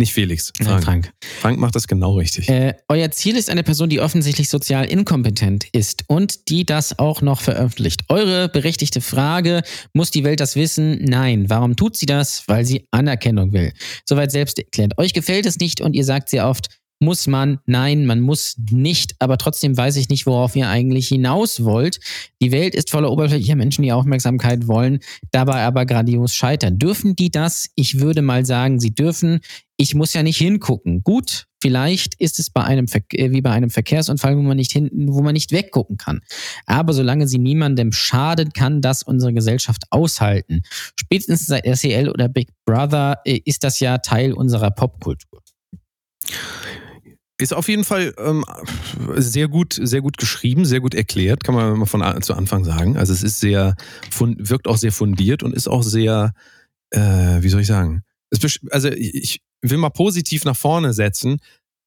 Nicht 0.00 0.14
Felix. 0.14 0.50
Nein, 0.58 0.66
Frank. 0.66 0.84
Frank. 0.84 1.12
Frank 1.40 1.58
macht 1.58 1.74
das 1.74 1.86
genau 1.86 2.14
richtig. 2.14 2.48
Äh, 2.48 2.72
euer 2.88 3.10
Ziel 3.10 3.36
ist 3.36 3.50
eine 3.50 3.62
Person, 3.62 3.90
die 3.90 4.00
offensichtlich 4.00 4.48
sozial 4.48 4.86
inkompetent 4.86 5.66
ist 5.72 6.04
und 6.06 6.48
die 6.48 6.64
das 6.64 6.98
auch 6.98 7.20
noch 7.20 7.42
veröffentlicht. 7.42 8.04
Eure 8.08 8.48
berechtigte 8.48 9.02
Frage, 9.02 9.60
muss 9.92 10.10
die 10.10 10.24
Welt 10.24 10.40
das 10.40 10.56
wissen? 10.56 11.04
Nein. 11.04 11.50
Warum 11.50 11.76
tut 11.76 11.98
sie 11.98 12.06
das? 12.06 12.44
Weil 12.46 12.64
sie 12.64 12.86
Anerkennung 12.90 13.52
will. 13.52 13.74
Soweit 14.06 14.32
selbst 14.32 14.58
erklärt. 14.58 14.96
Euch 14.96 15.12
gefällt 15.12 15.44
es 15.44 15.58
nicht 15.58 15.82
und 15.82 15.92
ihr 15.92 16.06
sagt 16.06 16.30
sehr 16.30 16.48
oft, 16.48 16.79
muss 17.00 17.26
man? 17.26 17.58
Nein, 17.66 18.06
man 18.06 18.20
muss 18.20 18.56
nicht, 18.70 19.14
aber 19.18 19.38
trotzdem 19.38 19.76
weiß 19.76 19.96
ich 19.96 20.08
nicht, 20.10 20.26
worauf 20.26 20.54
ihr 20.54 20.68
eigentlich 20.68 21.08
hinaus 21.08 21.64
wollt. 21.64 21.98
Die 22.42 22.52
Welt 22.52 22.74
ist 22.74 22.90
voller 22.90 23.10
oberflächlicher 23.10 23.56
Menschen, 23.56 23.82
die 23.82 23.92
Aufmerksamkeit 23.92 24.68
wollen, 24.68 25.00
dabei 25.30 25.62
aber 25.62 25.86
grandios 25.86 26.34
scheitern. 26.34 26.78
Dürfen 26.78 27.16
die 27.16 27.30
das? 27.30 27.70
Ich 27.74 28.00
würde 28.00 28.22
mal 28.22 28.44
sagen, 28.44 28.80
sie 28.80 28.94
dürfen. 28.94 29.40
Ich 29.78 29.94
muss 29.94 30.12
ja 30.12 30.22
nicht 30.22 30.36
hingucken. 30.36 31.02
Gut, 31.02 31.46
vielleicht 31.62 32.14
ist 32.16 32.38
es 32.38 32.50
bei 32.50 32.62
einem 32.62 32.86
äh, 33.14 33.30
wie 33.30 33.40
bei 33.40 33.50
einem 33.50 33.70
Verkehrsunfall, 33.70 34.36
wo 34.36 34.42
man 34.42 34.58
nicht 34.58 34.72
hinten, 34.72 35.12
wo 35.12 35.22
man 35.22 35.32
nicht 35.32 35.52
weggucken 35.52 35.96
kann. 35.96 36.20
Aber 36.66 36.92
solange 36.92 37.26
sie 37.26 37.38
niemandem 37.38 37.92
schadet, 37.92 38.52
kann 38.52 38.82
das 38.82 39.02
unsere 39.02 39.32
Gesellschaft 39.32 39.84
aushalten. 39.88 40.62
Spätestens 40.96 41.46
seit 41.46 41.64
RCL 41.64 42.10
oder 42.10 42.28
Big 42.28 42.50
Brother 42.66 43.20
äh, 43.24 43.40
ist 43.44 43.64
das 43.64 43.80
ja 43.80 43.96
Teil 43.98 44.34
unserer 44.34 44.70
Popkultur. 44.70 45.42
Ist 47.40 47.54
auf 47.54 47.68
jeden 47.68 47.84
Fall 47.84 48.14
ähm, 48.18 48.44
sehr 49.16 49.48
gut, 49.48 49.78
sehr 49.80 50.02
gut 50.02 50.18
geschrieben, 50.18 50.64
sehr 50.64 50.80
gut 50.80 50.94
erklärt, 50.94 51.42
kann 51.42 51.54
man 51.54 51.78
mal 51.78 51.86
von 51.86 52.02
zu 52.22 52.34
Anfang 52.34 52.64
sagen. 52.64 52.96
Also 52.96 53.12
es 53.12 53.22
ist 53.22 53.40
sehr, 53.40 53.76
wirkt 54.18 54.68
auch 54.68 54.76
sehr 54.76 54.92
fundiert 54.92 55.42
und 55.42 55.54
ist 55.54 55.68
auch 55.68 55.82
sehr, 55.82 56.34
äh, 56.90 56.98
wie 57.00 57.48
soll 57.48 57.62
ich 57.62 57.66
sagen? 57.66 58.02
Also 58.70 58.88
ich 58.90 59.40
will 59.62 59.78
mal 59.78 59.90
positiv 59.90 60.44
nach 60.44 60.56
vorne 60.56 60.92
setzen. 60.92 61.38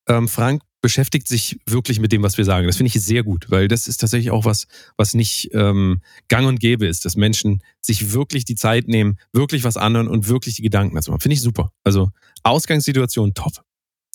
Ähm, 0.08 0.28
Frank 0.28 0.64
beschäftigt 0.82 1.30
sich 1.30 1.60
wirklich 1.66 2.00
mit 2.02 2.12
dem, 2.12 2.24
was 2.24 2.38
wir 2.38 2.44
sagen. 2.44 2.68
Das 2.68 2.76
finde 2.76 2.92
ich 2.94 3.02
sehr 3.02 3.24
gut, 3.24 3.50
weil 3.50 3.70
das 3.70 3.88
ist 3.88 3.98
tatsächlich 4.02 4.32
auch 4.32 4.44
was, 4.44 4.68
was 4.98 5.14
nicht 5.14 5.50
ähm, 5.54 6.02
gang 6.28 6.46
und 6.46 6.60
gäbe 6.60 6.86
ist, 6.86 7.06
dass 7.06 7.16
Menschen 7.16 7.64
sich 7.80 8.12
wirklich 8.12 8.44
die 8.44 8.56
Zeit 8.56 8.88
nehmen, 8.90 9.18
wirklich 9.32 9.64
was 9.64 9.78
anderen 9.78 10.10
und 10.10 10.28
wirklich 10.28 10.56
die 10.56 10.62
Gedanken 10.62 10.96
dazu 10.96 11.12
machen. 11.12 11.22
Finde 11.22 11.36
ich 11.36 11.42
super. 11.42 11.72
Also 11.86 12.10
Ausgangssituation 12.44 13.34
top. 13.34 13.64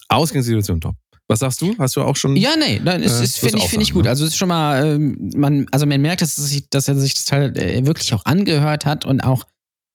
Ausgangssituation 0.08 0.80
top. 0.82 0.96
Was 1.28 1.40
sagst 1.40 1.60
du? 1.60 1.74
Hast 1.78 1.94
du 1.94 2.02
auch 2.02 2.16
schon? 2.16 2.36
Ja, 2.36 2.56
nee, 2.56 2.76
ist, 2.76 3.20
Äh, 3.20 3.48
finde 3.48 3.58
ich, 3.58 3.68
finde 3.68 3.82
ich 3.84 3.92
gut. 3.92 4.04
ne? 4.04 4.10
Also 4.10 4.24
es 4.24 4.30
ist 4.30 4.36
schon 4.38 4.48
mal, 4.48 4.84
ähm, 4.84 5.30
man, 5.36 5.66
also 5.70 5.84
man 5.84 6.00
merkt, 6.00 6.22
dass, 6.22 6.36
sich, 6.36 6.68
dass 6.70 6.88
er 6.88 6.96
sich 6.96 7.14
das 7.14 7.26
Teil 7.26 7.56
äh, 7.58 7.84
wirklich 7.86 8.14
auch 8.14 8.24
angehört 8.24 8.86
hat 8.86 9.04
und 9.04 9.20
auch 9.20 9.44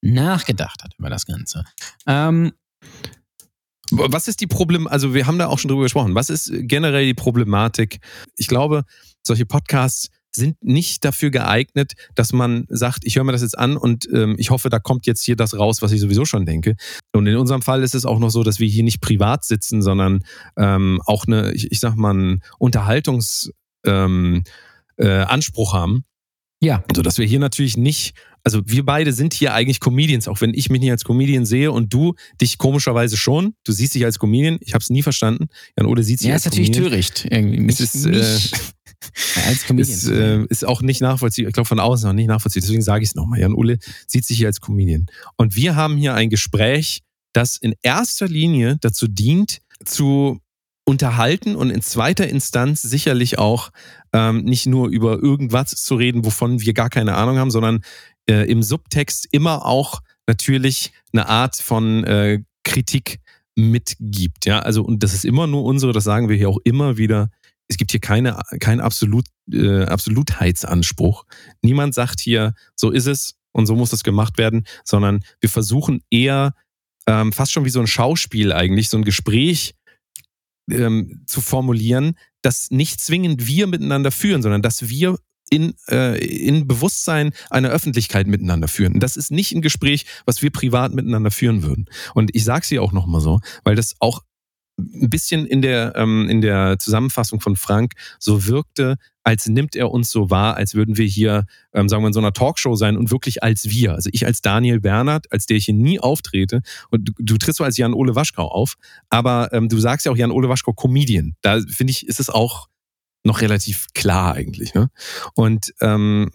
nachgedacht 0.01 0.83
hat 0.83 0.93
über 0.99 1.09
das 1.09 1.25
Ganze. 1.25 1.63
Ähm, 2.05 2.53
Was 3.91 4.27
ist 4.27 4.41
die 4.41 4.47
Problem? 4.47 4.87
Also 4.87 5.13
wir 5.13 5.25
haben 5.25 5.39
da 5.39 5.47
auch 5.47 5.57
schon 5.59 5.69
drüber 5.69 5.83
gesprochen. 5.83 6.13
Was 6.13 6.29
ist 6.29 6.51
generell 6.53 7.05
die 7.05 7.13
Problematik? 7.13 7.99
Ich 8.37 8.47
glaube, 8.47 8.83
solche 9.25 9.45
Podcasts 9.45 10.09
sind 10.35 10.63
nicht 10.63 11.05
dafür 11.05 11.29
geeignet, 11.29 11.93
dass 12.15 12.33
man 12.33 12.65
sagt, 12.69 13.05
ich 13.05 13.15
höre 13.15 13.23
mir 13.23 13.31
das 13.31 13.41
jetzt 13.41 13.57
an 13.57 13.77
und 13.77 14.07
ähm, 14.13 14.35
ich 14.37 14.49
hoffe, 14.49 14.69
da 14.69 14.79
kommt 14.79 15.05
jetzt 15.05 15.23
hier 15.23 15.35
das 15.35 15.57
raus, 15.57 15.81
was 15.81 15.91
ich 15.91 16.01
sowieso 16.01 16.25
schon 16.25 16.45
denke. 16.45 16.75
Und 17.13 17.27
in 17.27 17.35
unserem 17.37 17.61
Fall 17.61 17.83
ist 17.83 17.95
es 17.95 18.05
auch 18.05 18.19
noch 18.19 18.29
so, 18.29 18.43
dass 18.43 18.59
wir 18.59 18.67
hier 18.67 18.83
nicht 18.83 19.01
privat 19.01 19.45
sitzen, 19.45 19.81
sondern 19.81 20.23
ähm, 20.57 21.01
auch 21.05 21.25
eine, 21.27 21.51
ich, 21.53 21.71
ich 21.71 21.79
sag 21.79 21.95
mal, 21.95 22.11
einen 22.11 22.41
Unterhaltungsanspruch 22.59 23.53
ähm, 23.85 24.43
äh, 24.97 25.07
Anspruch 25.07 25.73
haben. 25.73 26.03
ja, 26.61 26.83
So 26.95 27.01
dass 27.01 27.17
wir 27.17 27.25
hier 27.25 27.39
natürlich 27.39 27.77
nicht, 27.77 28.15
also 28.43 28.61
wir 28.65 28.85
beide 28.85 29.13
sind 29.13 29.33
hier 29.33 29.53
eigentlich 29.53 29.79
Comedians, 29.79 30.27
auch 30.27 30.41
wenn 30.41 30.53
ich 30.53 30.69
mich 30.69 30.81
nicht 30.81 30.91
als 30.91 31.03
Comedian 31.03 31.45
sehe 31.45 31.71
und 31.71 31.93
du 31.93 32.13
dich 32.41 32.57
komischerweise 32.57 33.17
schon. 33.17 33.55
Du 33.63 33.71
siehst 33.71 33.95
dich 33.95 34.05
als 34.05 34.19
Comedian, 34.19 34.57
ich 34.61 34.73
habe 34.73 34.81
es 34.81 34.89
nie 34.89 35.01
verstanden. 35.01 35.47
Jan 35.77 35.87
Ole 35.87 36.03
sieht 36.03 36.19
sich 36.19 36.27
ja, 36.27 36.33
als 36.35 36.43
ist 36.45 36.51
natürlich 36.51 36.71
Comedian. 36.71 36.91
töricht. 36.91 37.25
Irgendwie. 37.29 37.67
Es 37.67 37.79
ist, 37.79 38.05
mich 38.05 38.51
als 39.47 39.65
Comedian. 39.65 39.97
Ist, 39.97 40.07
äh, 40.07 40.45
ist 40.49 40.65
auch 40.65 40.81
nicht 40.81 41.01
nachvollziehbar. 41.01 41.49
Ich 41.49 41.53
glaube, 41.53 41.67
von 41.67 41.79
außen 41.79 42.09
auch 42.09 42.13
nicht 42.13 42.27
nachvollziehbar. 42.27 42.67
Deswegen 42.67 42.81
sage 42.81 43.03
ich 43.03 43.09
es 43.09 43.15
nochmal. 43.15 43.39
Jan 43.39 43.53
Ole 43.53 43.79
sieht 44.07 44.25
sich 44.25 44.37
hier 44.37 44.47
als 44.47 44.61
Comedian. 44.61 45.07
Und 45.37 45.55
wir 45.55 45.75
haben 45.75 45.97
hier 45.97 46.13
ein 46.13 46.29
Gespräch, 46.29 47.01
das 47.33 47.57
in 47.57 47.73
erster 47.81 48.27
Linie 48.27 48.77
dazu 48.81 49.07
dient, 49.07 49.59
zu 49.85 50.39
unterhalten 50.85 51.55
und 51.55 51.69
in 51.69 51.81
zweiter 51.81 52.27
Instanz 52.27 52.81
sicherlich 52.81 53.39
auch 53.39 53.71
ähm, 54.11 54.43
nicht 54.43 54.65
nur 54.65 54.89
über 54.89 55.21
irgendwas 55.21 55.71
zu 55.71 55.95
reden, 55.95 56.25
wovon 56.25 56.59
wir 56.61 56.73
gar 56.73 56.89
keine 56.89 57.15
Ahnung 57.15 57.37
haben, 57.37 57.51
sondern 57.51 57.83
äh, 58.29 58.49
im 58.49 58.61
Subtext 58.63 59.27
immer 59.31 59.65
auch 59.65 60.01
natürlich 60.27 60.91
eine 61.13 61.27
Art 61.27 61.55
von 61.55 62.03
äh, 62.03 62.43
Kritik 62.63 63.19
mitgibt. 63.55 64.45
Ja, 64.45 64.59
also 64.59 64.83
und 64.83 65.03
das 65.03 65.13
ist 65.13 65.25
immer 65.25 65.47
nur 65.47 65.63
unsere, 65.63 65.93
das 65.93 66.03
sagen 66.03 66.29
wir 66.29 66.35
hier 66.35 66.49
auch 66.49 66.59
immer 66.63 66.97
wieder. 66.97 67.29
Es 67.67 67.77
gibt 67.77 67.91
hier 67.91 67.99
keine, 67.99 68.39
keinen 68.59 68.81
Absolut, 68.81 69.25
äh, 69.51 69.83
Absolutheitsanspruch. 69.85 71.25
Niemand 71.61 71.93
sagt 71.93 72.19
hier, 72.19 72.53
so 72.75 72.91
ist 72.91 73.07
es 73.07 73.35
und 73.51 73.65
so 73.65 73.75
muss 73.75 73.91
das 73.91 74.03
gemacht 74.03 74.37
werden, 74.37 74.65
sondern 74.83 75.23
wir 75.39 75.49
versuchen 75.49 76.01
eher 76.09 76.53
ähm, 77.07 77.31
fast 77.31 77.51
schon 77.51 77.65
wie 77.65 77.69
so 77.69 77.79
ein 77.79 77.87
Schauspiel 77.87 78.51
eigentlich, 78.51 78.89
so 78.89 78.97
ein 78.97 79.03
Gespräch 79.03 79.75
ähm, 80.69 81.23
zu 81.27 81.41
formulieren, 81.41 82.17
das 82.41 82.69
nicht 82.71 83.01
zwingend 83.01 83.47
wir 83.47 83.67
miteinander 83.67 84.11
führen, 84.11 84.41
sondern 84.41 84.61
dass 84.61 84.89
wir 84.89 85.17
in, 85.49 85.75
äh, 85.89 86.17
in 86.25 86.67
Bewusstsein 86.67 87.31
einer 87.49 87.69
Öffentlichkeit 87.69 88.27
miteinander 88.27 88.67
führen. 88.67 88.99
Das 88.99 89.17
ist 89.17 89.31
nicht 89.31 89.53
ein 89.53 89.61
Gespräch, 89.61 90.05
was 90.25 90.41
wir 90.41 90.51
privat 90.51 90.93
miteinander 90.93 91.31
führen 91.31 91.63
würden. 91.63 91.85
Und 92.13 92.35
ich 92.35 92.43
sage 92.43 92.61
es 92.63 92.69
hier 92.69 92.81
auch 92.81 92.91
nochmal 92.91 93.21
so, 93.21 93.39
weil 93.63 93.75
das 93.75 93.95
auch 93.99 94.23
ein 94.77 95.09
bisschen 95.09 95.45
in 95.45 95.61
der, 95.61 95.93
ähm, 95.95 96.27
in 96.29 96.41
der 96.41 96.79
Zusammenfassung 96.79 97.39
von 97.39 97.55
Frank 97.55 97.93
so 98.19 98.47
wirkte, 98.47 98.97
als 99.23 99.47
nimmt 99.47 99.75
er 99.75 99.91
uns 99.91 100.09
so 100.09 100.29
wahr, 100.29 100.55
als 100.55 100.73
würden 100.73 100.97
wir 100.97 101.05
hier, 101.05 101.45
ähm, 101.73 101.87
sagen 101.87 102.03
wir, 102.03 102.07
in 102.07 102.13
so 102.13 102.19
einer 102.19 102.33
Talkshow 102.33 102.75
sein 102.75 102.97
und 102.97 103.11
wirklich 103.11 103.43
als 103.43 103.69
wir. 103.69 103.93
Also 103.93 104.09
ich 104.11 104.25
als 104.25 104.41
Daniel 104.41 104.79
Bernhard, 104.79 105.31
als 105.31 105.45
der 105.45 105.57
ich 105.57 105.65
hier 105.65 105.75
nie 105.75 105.99
auftrete. 105.99 106.61
Und 106.89 107.09
du, 107.09 107.13
du 107.19 107.37
trittst 107.37 107.59
so 107.59 107.63
als 107.63 107.77
Jan-Ole 107.77 108.15
Waschkau 108.15 108.47
auf, 108.47 108.75
aber 109.09 109.53
ähm, 109.53 109.69
du 109.69 109.79
sagst 109.79 110.05
ja 110.05 110.11
auch 110.11 110.17
Jan-Ole 110.17 110.49
Waschkau 110.49 110.73
Comedian. 110.73 111.35
Da 111.41 111.59
finde 111.61 111.91
ich, 111.91 112.07
ist 112.07 112.19
es 112.19 112.29
auch 112.29 112.67
noch 113.23 113.41
relativ 113.41 113.87
klar 113.93 114.33
eigentlich. 114.33 114.73
Ne? 114.73 114.89
Und 115.35 115.73
ähm, 115.81 116.29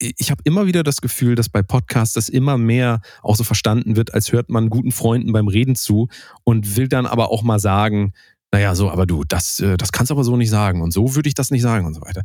ich 0.00 0.30
habe 0.30 0.42
immer 0.44 0.66
wieder 0.66 0.82
das 0.82 1.00
Gefühl, 1.00 1.34
dass 1.34 1.48
bei 1.48 1.62
Podcasts 1.62 2.14
das 2.14 2.28
immer 2.28 2.56
mehr 2.56 3.00
auch 3.22 3.36
so 3.36 3.44
verstanden 3.44 3.96
wird, 3.96 4.14
als 4.14 4.32
hört 4.32 4.48
man 4.48 4.70
guten 4.70 4.92
Freunden 4.92 5.32
beim 5.32 5.48
Reden 5.48 5.76
zu 5.76 6.08
und 6.44 6.76
will 6.76 6.88
dann 6.88 7.06
aber 7.06 7.30
auch 7.30 7.42
mal 7.42 7.58
sagen, 7.58 8.12
naja, 8.52 8.74
so, 8.74 8.90
aber 8.90 9.06
du, 9.06 9.24
das, 9.24 9.60
äh, 9.60 9.76
das 9.76 9.92
kannst 9.92 10.10
du 10.10 10.14
aber 10.14 10.24
so 10.24 10.36
nicht 10.36 10.50
sagen 10.50 10.82
und 10.82 10.90
so 10.92 11.14
würde 11.14 11.28
ich 11.28 11.34
das 11.34 11.50
nicht 11.50 11.62
sagen 11.62 11.86
und 11.86 11.94
so 11.94 12.00
weiter. 12.00 12.22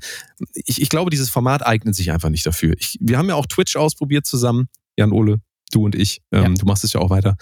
Ich, 0.54 0.82
ich 0.82 0.90
glaube, 0.90 1.12
dieses 1.12 1.30
Format 1.30 1.66
eignet 1.66 1.96
sich 1.96 2.12
einfach 2.12 2.30
nicht 2.30 2.46
dafür. 2.46 2.74
Ich, 2.80 2.98
wir 3.00 3.18
haben 3.18 3.30
ja 3.30 3.36
auch 3.36 3.46
Twitch 3.46 3.76
ausprobiert 3.76 4.26
zusammen, 4.26 4.68
Jan 4.98 5.12
Ole, 5.12 5.42
du 5.72 5.86
und 5.86 5.96
ich. 5.96 6.22
Ähm, 6.32 6.44
Ja. 6.44 6.50
Du 6.50 6.66
machst 6.66 6.84
es 6.84 6.94
ja 6.94 7.02
auch 7.02 7.10
weiter. 7.10 7.36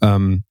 Ähm, 0.00 0.44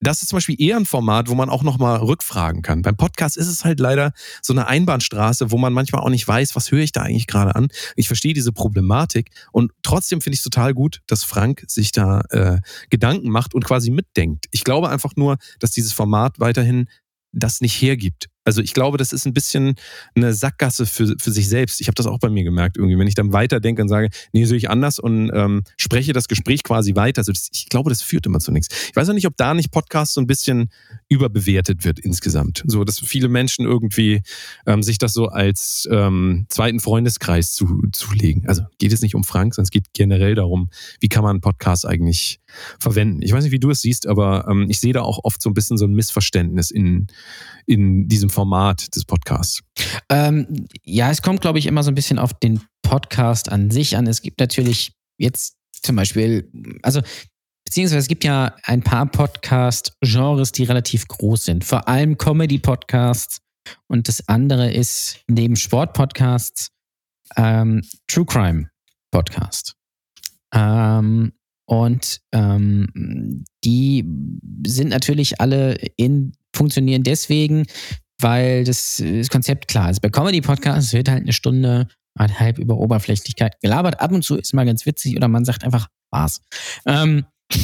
das 0.00 0.22
ist 0.22 0.28
zum 0.28 0.36
Beispiel 0.36 0.60
eher 0.60 0.76
ein 0.76 0.86
Format, 0.86 1.28
wo 1.28 1.34
man 1.34 1.50
auch 1.50 1.62
nochmal 1.62 1.98
rückfragen 1.98 2.62
kann. 2.62 2.82
Beim 2.82 2.96
Podcast 2.96 3.36
ist 3.36 3.48
es 3.48 3.64
halt 3.64 3.80
leider 3.80 4.12
so 4.42 4.52
eine 4.52 4.66
Einbahnstraße, 4.66 5.50
wo 5.50 5.58
man 5.58 5.72
manchmal 5.72 6.02
auch 6.02 6.10
nicht 6.10 6.26
weiß, 6.26 6.54
was 6.54 6.70
höre 6.70 6.80
ich 6.80 6.92
da 6.92 7.02
eigentlich 7.02 7.26
gerade 7.26 7.54
an. 7.54 7.68
Ich 7.96 8.06
verstehe 8.06 8.34
diese 8.34 8.52
Problematik 8.52 9.30
und 9.52 9.72
trotzdem 9.82 10.20
finde 10.20 10.34
ich 10.34 10.40
es 10.40 10.44
total 10.44 10.74
gut, 10.74 11.00
dass 11.06 11.24
Frank 11.24 11.64
sich 11.66 11.92
da 11.92 12.20
äh, 12.30 12.58
Gedanken 12.90 13.30
macht 13.30 13.54
und 13.54 13.64
quasi 13.64 13.90
mitdenkt. 13.90 14.46
Ich 14.50 14.64
glaube 14.64 14.88
einfach 14.88 15.16
nur, 15.16 15.36
dass 15.58 15.72
dieses 15.72 15.92
Format 15.92 16.38
weiterhin 16.38 16.88
das 17.32 17.60
nicht 17.60 17.80
hergibt. 17.80 18.28
Also 18.48 18.62
ich 18.62 18.72
glaube, 18.72 18.96
das 18.96 19.12
ist 19.12 19.26
ein 19.26 19.34
bisschen 19.34 19.74
eine 20.14 20.32
Sackgasse 20.32 20.86
für, 20.86 21.14
für 21.20 21.30
sich 21.30 21.50
selbst. 21.50 21.82
Ich 21.82 21.86
habe 21.86 21.96
das 21.96 22.06
auch 22.06 22.18
bei 22.18 22.30
mir 22.30 22.44
gemerkt 22.44 22.78
irgendwie, 22.78 22.98
wenn 22.98 23.06
ich 23.06 23.14
dann 23.14 23.34
weiterdenke 23.34 23.82
und 23.82 23.90
sage, 23.90 24.08
nee, 24.32 24.46
sehe 24.46 24.56
ich 24.56 24.70
anders 24.70 24.98
und 24.98 25.30
ähm, 25.34 25.64
spreche 25.76 26.14
das 26.14 26.28
Gespräch 26.28 26.62
quasi 26.62 26.94
weiter. 26.94 27.18
Also 27.18 27.30
das, 27.30 27.50
ich 27.52 27.68
glaube, 27.68 27.90
das 27.90 28.00
führt 28.00 28.24
immer 28.24 28.40
zu 28.40 28.50
nichts. 28.50 28.74
Ich 28.88 28.96
weiß 28.96 29.06
auch 29.10 29.12
nicht, 29.12 29.26
ob 29.26 29.36
da 29.36 29.52
nicht 29.52 29.70
Podcast 29.70 30.14
so 30.14 30.22
ein 30.22 30.26
bisschen 30.26 30.70
überbewertet 31.10 31.84
wird 31.84 31.98
insgesamt. 31.98 32.62
So, 32.66 32.84
dass 32.84 33.00
viele 33.00 33.28
Menschen 33.28 33.66
irgendwie 33.66 34.22
ähm, 34.66 34.82
sich 34.82 34.96
das 34.96 35.12
so 35.12 35.26
als 35.26 35.86
ähm, 35.92 36.46
zweiten 36.48 36.80
Freundeskreis 36.80 37.52
zu, 37.52 37.82
zulegen. 37.92 38.48
Also 38.48 38.62
geht 38.78 38.94
es 38.94 39.02
nicht 39.02 39.14
um 39.14 39.24
Frank, 39.24 39.56
sondern 39.56 39.66
es 39.66 39.70
geht 39.70 39.92
generell 39.92 40.34
darum, 40.34 40.70
wie 41.00 41.10
kann 41.10 41.22
man 41.22 41.32
einen 41.32 41.40
Podcast 41.42 41.84
eigentlich 41.84 42.40
verwenden. 42.78 43.20
Ich 43.20 43.32
weiß 43.32 43.44
nicht, 43.44 43.52
wie 43.52 43.60
du 43.60 43.68
es 43.68 43.82
siehst, 43.82 44.06
aber 44.06 44.48
ähm, 44.48 44.70
ich 44.70 44.80
sehe 44.80 44.94
da 44.94 45.02
auch 45.02 45.20
oft 45.22 45.42
so 45.42 45.50
ein 45.50 45.54
bisschen 45.54 45.76
so 45.76 45.84
ein 45.84 45.92
Missverständnis 45.92 46.70
in, 46.70 47.08
in 47.66 48.08
diesem 48.08 48.30
Format 48.38 48.94
des 48.94 49.04
Podcasts. 49.04 49.62
Ähm, 50.08 50.68
ja, 50.84 51.10
es 51.10 51.22
kommt, 51.22 51.40
glaube 51.40 51.58
ich, 51.58 51.66
immer 51.66 51.82
so 51.82 51.90
ein 51.90 51.96
bisschen 51.96 52.20
auf 52.20 52.32
den 52.34 52.60
Podcast 52.82 53.50
an 53.50 53.72
sich 53.72 53.96
an. 53.96 54.06
Es 54.06 54.22
gibt 54.22 54.38
natürlich 54.38 54.92
jetzt 55.18 55.56
zum 55.82 55.96
Beispiel, 55.96 56.48
also 56.84 57.00
beziehungsweise 57.64 57.98
es 57.98 58.06
gibt 58.06 58.22
ja 58.22 58.54
ein 58.62 58.82
paar 58.82 59.06
Podcast-Genres, 59.06 60.52
die 60.52 60.62
relativ 60.62 61.08
groß 61.08 61.46
sind. 61.46 61.64
Vor 61.64 61.88
allem 61.88 62.16
Comedy-Podcasts 62.16 63.38
und 63.88 64.06
das 64.06 64.28
andere 64.28 64.72
ist 64.72 65.18
neben 65.26 65.56
Sport-Podcasts 65.56 66.70
ähm, 67.36 67.82
True 68.06 68.24
Crime-Podcast. 68.24 69.74
Ähm, 70.54 71.32
und 71.66 72.20
ähm, 72.30 73.44
die 73.64 74.04
sind 74.64 74.90
natürlich 74.90 75.40
alle 75.40 75.74
in, 75.96 76.34
funktionieren 76.54 77.02
deswegen, 77.02 77.66
weil 78.20 78.64
das, 78.64 79.02
das 79.04 79.28
Konzept 79.28 79.68
klar 79.68 79.90
ist. 79.90 80.00
Bei 80.00 80.10
Comedy-Podcasts 80.10 80.92
wird 80.92 81.08
halt 81.08 81.22
eine 81.22 81.32
Stunde, 81.32 81.88
eineinhalb 82.18 82.58
über 82.58 82.76
Oberflächlichkeit 82.76 83.60
gelabert. 83.60 84.00
Ab 84.00 84.12
und 84.12 84.22
zu 84.24 84.36
ist 84.36 84.54
mal 84.54 84.66
ganz 84.66 84.86
witzig 84.86 85.16
oder 85.16 85.28
man 85.28 85.44
sagt 85.44 85.64
einfach 85.64 85.88
Spaß. 86.08 86.40
Ähm, 86.86 87.24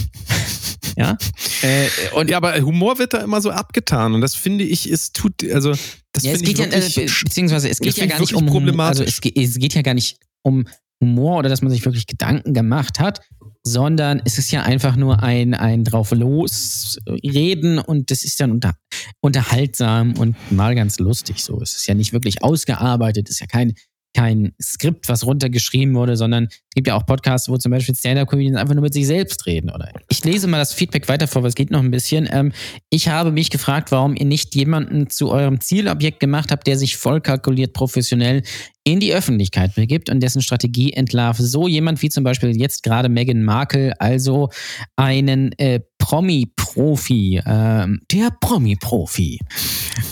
ja. 0.96 1.16
Äh, 1.62 1.88
und 2.14 2.30
ja, 2.30 2.36
aber 2.36 2.61
Humor 2.61 2.98
wird 2.98 3.14
da 3.14 3.18
immer 3.18 3.40
so 3.40 3.50
abgetan 3.50 4.14
und 4.14 4.20
das 4.20 4.34
finde 4.34 4.64
ich, 4.64 4.90
es 4.90 5.12
tut, 5.12 5.42
also 5.52 5.74
das 6.12 6.24
ja, 6.24 6.32
es 6.32 6.42
geht 6.42 6.59
ja, 6.59 6.66
äh, 6.66 7.07
beziehungsweise 7.24 7.68
es 7.68 7.80
geht 7.80 7.96
ja 7.96 8.07
gar 8.07 8.20
nicht 8.20 8.34
um 8.34 8.46
problematisch. 8.46 9.00
Also 9.00 9.20
es 9.24 9.55
es 9.55 9.59
geht 9.59 9.74
ja 9.74 9.82
gar 9.82 9.94
nicht 9.94 10.18
um 10.42 10.66
Humor 11.05 11.38
oder 11.38 11.48
dass 11.48 11.62
man 11.62 11.70
sich 11.70 11.84
wirklich 11.84 12.07
Gedanken 12.07 12.55
gemacht 12.55 12.98
hat, 12.98 13.20
sondern 13.62 14.20
es 14.24 14.38
ist 14.38 14.50
ja 14.50 14.62
einfach 14.62 14.96
nur 14.96 15.22
ein, 15.22 15.55
ein 15.55 15.84
drauf 15.84 16.11
losreden 16.11 17.78
und 17.78 18.11
das 18.11 18.24
ist 18.24 18.40
dann 18.40 18.50
unter, 18.50 18.74
unterhaltsam 19.20 20.14
und 20.18 20.36
mal 20.50 20.74
ganz 20.74 20.98
lustig 20.98 21.42
so. 21.42 21.61
Es 21.61 21.74
ist 21.74 21.86
ja 21.86 21.94
nicht 21.94 22.12
wirklich 22.12 22.42
ausgearbeitet, 22.42 23.28
es 23.28 23.36
ist 23.36 23.40
ja 23.40 23.46
kein, 23.46 23.74
kein 24.14 24.52
Skript, 24.62 25.08
was 25.08 25.26
runtergeschrieben 25.26 25.94
wurde, 25.94 26.16
sondern 26.16 26.44
es 26.44 26.60
gibt 26.74 26.86
ja 26.86 26.94
auch 26.94 27.04
Podcasts, 27.04 27.48
wo 27.48 27.56
zum 27.56 27.72
Beispiel 27.72 27.94
Stand-Up-Comedians 27.94 28.56
einfach 28.56 28.74
nur 28.74 28.82
mit 28.82 28.94
sich 28.94 29.06
selbst 29.06 29.44
reden. 29.46 29.70
Oder 29.70 29.90
ich 30.08 30.24
lese 30.24 30.46
mal 30.46 30.58
das 30.58 30.72
Feedback 30.72 31.08
weiter 31.08 31.26
vor, 31.26 31.42
weil 31.42 31.48
es 31.48 31.54
geht 31.54 31.70
noch 31.70 31.80
ein 31.80 31.90
bisschen. 31.90 32.28
Ähm, 32.30 32.52
ich 32.90 33.08
habe 33.08 33.32
mich 33.32 33.50
gefragt, 33.50 33.92
warum 33.92 34.16
ihr 34.16 34.24
nicht 34.24 34.54
jemanden 34.54 35.10
zu 35.10 35.30
eurem 35.30 35.60
Zielobjekt 35.60 36.20
gemacht 36.20 36.50
habt, 36.50 36.66
der 36.66 36.78
sich 36.78 36.96
voll 36.96 37.20
kalkuliert 37.20 37.72
professionell 37.72 38.42
in 38.84 39.00
die 39.00 39.14
Öffentlichkeit 39.14 39.74
begibt 39.74 40.10
und 40.10 40.20
dessen 40.20 40.42
Strategie 40.42 40.92
entlarvt. 40.92 41.40
So 41.40 41.66
jemand 41.66 42.02
wie 42.02 42.10
zum 42.10 42.22
Beispiel 42.22 42.54
jetzt 42.56 42.82
gerade 42.82 43.08
Meghan 43.08 43.42
Markle, 43.42 43.98
also 43.98 44.50
einen 44.96 45.52
äh, 45.58 45.80
Promi-Profi, 46.05 47.38
äh, 47.38 47.86
der 48.12 48.30
Promi-Profi 48.38 49.40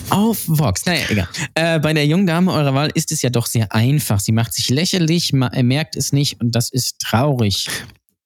auf 0.08 0.42
Vox. 0.46 0.86
Naja, 0.86 1.04
egal. 1.10 1.28
Äh, 1.54 1.80
bei 1.80 1.92
der 1.92 2.06
jungen 2.06 2.26
Dame 2.26 2.50
eurer 2.50 2.72
Wahl 2.72 2.90
ist 2.94 3.12
es 3.12 3.20
ja 3.20 3.28
doch 3.28 3.44
sehr 3.44 3.74
einfach. 3.74 4.18
Sie 4.18 4.32
macht 4.32 4.54
sich 4.54 4.70
lächerlich, 4.70 5.32
merkt 5.34 5.96
es 5.96 6.14
nicht 6.14 6.40
und 6.40 6.54
das 6.54 6.70
ist 6.72 6.98
traurig. 6.98 7.68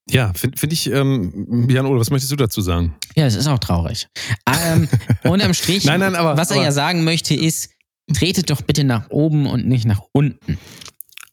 Ja, 0.09 0.33
finde 0.35 0.57
find 0.57 0.73
ich, 0.73 0.89
ähm, 0.93 1.67
Jan 1.69 1.87
Ole, 1.87 1.99
was 1.99 2.11
möchtest 2.11 2.31
du 2.31 2.37
dazu 2.37 2.61
sagen? 2.61 2.95
Ja, 3.17 3.27
es 3.27 3.35
ist 3.35 3.49
auch 3.49 3.59
traurig. 3.59 4.07
Ähm, 4.47 4.89
unterm 5.25 5.53
Strich, 5.53 5.85
nein, 5.87 5.99
nein, 5.99 6.15
aber, 6.15 6.37
was 6.37 6.51
er 6.51 6.59
aber, 6.59 6.67
ja 6.67 6.71
sagen 6.71 7.03
möchte, 7.03 7.35
ist, 7.35 7.71
tretet 8.15 8.49
doch 8.49 8.63
bitte 8.63 8.85
nach 8.85 9.11
oben 9.11 9.47
und 9.47 9.67
nicht 9.67 9.87
nach 9.87 10.03
unten. 10.13 10.57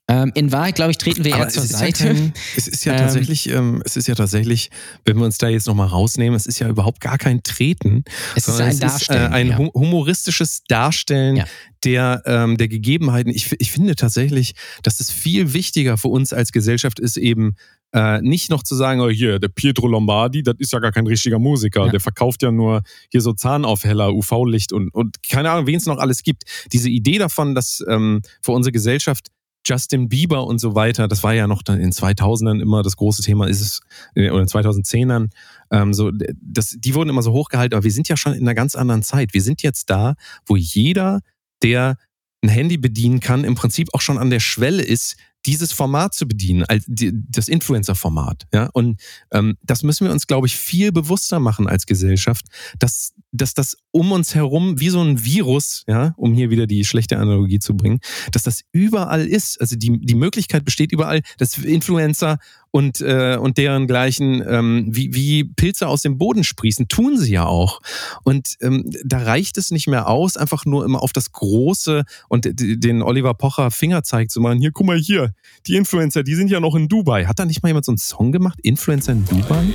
Ähm, 0.10 0.32
in 0.36 0.52
Wahrheit, 0.52 0.76
glaube 0.76 0.92
ich, 0.92 0.98
treten 0.98 1.24
wir 1.24 1.34
aber 1.34 1.46
eher 1.46 1.50
zur 1.50 1.64
es 1.64 1.70
Seite. 1.70 2.12
Ja 2.12 2.32
es 2.58 2.68
ist 2.68 2.84
ja 2.84 2.98
tatsächlich, 2.98 3.50
ähm, 3.50 3.82
es 3.86 3.96
ist 3.96 4.08
ja 4.10 4.16
tatsächlich, 4.16 4.70
wenn 5.06 5.18
wir 5.18 5.24
uns 5.24 5.38
da 5.38 5.48
jetzt 5.48 5.66
nochmal 5.66 5.88
rausnehmen, 5.88 6.36
es 6.36 6.46
ist 6.46 6.60
ja 6.60 6.68
überhaupt 6.68 7.00
gar 7.00 7.18
kein 7.18 7.42
Treten. 7.42 8.04
Es 8.36 8.50
ist 8.50 8.60
ein 8.60 8.78
Darstellen. 8.80 9.24
Ist, 9.24 9.32
äh, 9.32 9.34
ein 9.34 9.48
ja. 9.50 9.58
humoristisches 9.58 10.64
Darstellen 10.68 11.38
Ja. 11.38 11.46
der, 11.86 12.22
ähm, 12.26 12.58
der 12.58 12.68
Gegebenheiten. 12.68 13.32
Ich, 13.32 13.56
ich 13.60 13.72
finde 13.72 13.96
tatsächlich, 13.96 14.56
dass 14.84 15.00
es 15.00 15.10
viel 15.10 15.54
wichtiger 15.54 15.98
für 15.98 16.10
uns 16.10 16.34
als 16.34 16.52
Gesellschaft 16.52 17.00
ist, 17.00 17.16
eben 17.16 17.56
äh, 17.94 18.22
nicht 18.22 18.50
noch 18.50 18.64
zu 18.64 18.76
sagen, 18.76 19.00
oh 19.00 19.10
hier, 19.10 19.40
der 19.40 19.48
Pietro 19.50 19.88
Lombardi, 19.88 20.44
das 20.44 20.56
ist 20.58 20.74
ja 20.74 20.80
gar 20.80 20.92
kein 20.92 21.08
richtiger 21.08 21.40
Musiker, 21.40 21.86
Ja. 21.86 21.92
der 21.92 22.00
verkauft 22.02 22.42
ja 22.42 22.52
nur 22.52 22.82
hier 23.10 23.22
so 23.22 23.32
Zahnaufheller, 23.32 24.14
UV-Licht 24.14 24.74
und, 24.74 24.90
und 24.94 25.18
keine 25.30 25.52
Ahnung, 25.52 25.68
wen 25.68 25.76
es 25.78 25.86
noch 25.86 26.00
alles 26.00 26.24
gibt. 26.24 26.44
Diese 26.74 26.90
Idee 26.90 27.20
davon, 27.20 27.56
dass 27.56 27.82
ähm, 27.88 28.22
für 28.42 28.52
unsere 28.52 28.74
Gesellschaft 28.74 29.28
Justin 29.66 30.10
Bieber 30.10 30.46
und 30.46 30.60
so 30.60 30.76
weiter, 30.76 31.08
das 31.08 31.24
war 31.24 31.34
ja 31.34 31.48
noch 31.48 31.64
dann 31.64 31.80
in 31.80 31.92
2000ern 31.92 32.62
immer 32.62 32.84
das 32.84 32.98
große 32.98 33.22
Thema, 33.22 33.48
ist 33.48 33.62
es, 33.62 33.82
äh, 34.16 34.30
oder 34.30 34.42
in 34.42 34.48
2010ern, 34.48 35.30
ähm, 35.72 35.94
so, 35.94 36.12
das, 36.42 36.76
die 36.78 36.96
wurden 36.96 37.10
immer 37.10 37.24
so 37.24 37.32
hochgehalten, 37.32 37.76
aber 37.76 37.84
wir 37.84 37.92
sind 37.92 38.10
ja 38.10 38.18
schon 38.18 38.34
in 38.34 38.44
einer 38.44 38.56
ganz 38.56 38.76
anderen 38.76 39.04
Zeit. 39.04 39.34
Wir 39.34 39.42
sind 39.42 39.64
jetzt 39.64 39.90
da, 39.90 40.16
wo 40.46 40.56
jeder, 40.56 41.22
der 41.62 41.98
ein 42.44 42.50
Handy 42.50 42.78
bedienen 42.78 43.22
kann, 43.22 43.44
im 43.44 43.56
Prinzip 43.56 43.90
auch 43.94 44.02
schon 44.02 44.18
an 44.18 44.30
der 44.30 44.42
Schwelle 44.42 44.84
ist, 44.84 45.16
dieses 45.46 45.74
Format 45.74 46.14
zu 46.14 46.28
bedienen, 46.28 46.64
als 46.64 46.86
das 46.88 47.48
Influencer-Format. 47.48 48.48
Ja? 48.54 48.70
Und 48.74 49.02
ähm, 49.32 49.58
das 49.62 49.84
müssen 49.84 50.06
wir 50.06 50.12
uns, 50.14 50.28
glaube 50.28 50.48
ich, 50.48 50.56
viel 50.56 50.92
bewusster 50.92 51.40
machen 51.40 51.68
als 51.68 51.86
Gesellschaft, 51.86 52.46
dass, 52.80 53.13
dass 53.34 53.54
das 53.54 53.76
um 53.92 54.12
uns 54.12 54.36
herum 54.36 54.80
wie 54.80 54.90
so 54.90 55.02
ein 55.02 55.26
Virus, 55.26 55.84
ja, 55.88 56.14
um 56.18 56.34
hier 56.34 56.50
wieder 56.50 56.68
die 56.68 56.86
schlechte 56.86 57.18
Analogie 57.18 57.60
zu 57.60 57.76
bringen, 57.76 58.00
dass 58.32 58.44
das 58.44 58.62
überall 58.72 59.26
ist. 59.26 59.60
Also 59.60 59.76
die, 59.76 60.00
die 60.00 60.16
Möglichkeit 60.16 60.64
besteht 60.64 60.92
überall, 60.92 61.22
dass 61.40 61.58
Influencer 61.58 62.38
und, 62.72 63.02
äh, 63.02 63.38
und 63.40 63.58
deren 63.58 63.86
gleichen 63.86 64.44
ähm, 64.48 64.88
wie, 64.90 65.14
wie 65.14 65.44
Pilze 65.44 65.88
aus 65.88 66.02
dem 66.02 66.18
Boden 66.18 66.44
sprießen, 66.44 66.88
tun 66.88 67.18
sie 67.18 67.34
ja 67.34 67.46
auch. 67.46 67.82
Und 68.24 68.56
ähm, 68.62 68.90
da 69.04 69.20
reicht 69.20 69.58
es 69.58 69.70
nicht 69.70 69.88
mehr 69.88 70.08
aus, 70.08 70.38
einfach 70.38 70.66
nur 70.66 70.84
immer 70.86 71.04
auf 71.04 71.14
das 71.14 71.32
Große 71.32 72.04
und 72.30 72.48
den 72.52 73.02
Oliver 73.04 73.36
Pocher 73.36 73.70
Fingerzeig 73.70 74.32
zu 74.32 74.42
machen. 74.42 74.60
Hier, 74.60 74.72
guck 74.72 74.88
mal 74.88 74.98
hier, 74.98 75.34
die 75.68 75.76
Influencer, 75.76 76.24
die 76.24 76.36
sind 76.36 76.50
ja 76.50 76.60
noch 76.60 76.76
in 76.76 76.88
Dubai. 76.88 77.26
Hat 77.26 77.38
da 77.40 77.46
nicht 77.46 77.62
mal 77.62 77.70
jemand 77.70 77.86
so 77.86 77.92
einen 77.92 78.00
Song 78.00 78.32
gemacht? 78.32 78.60
Influencer 78.64 79.12
in 79.12 79.26
Dubai? 79.26 79.66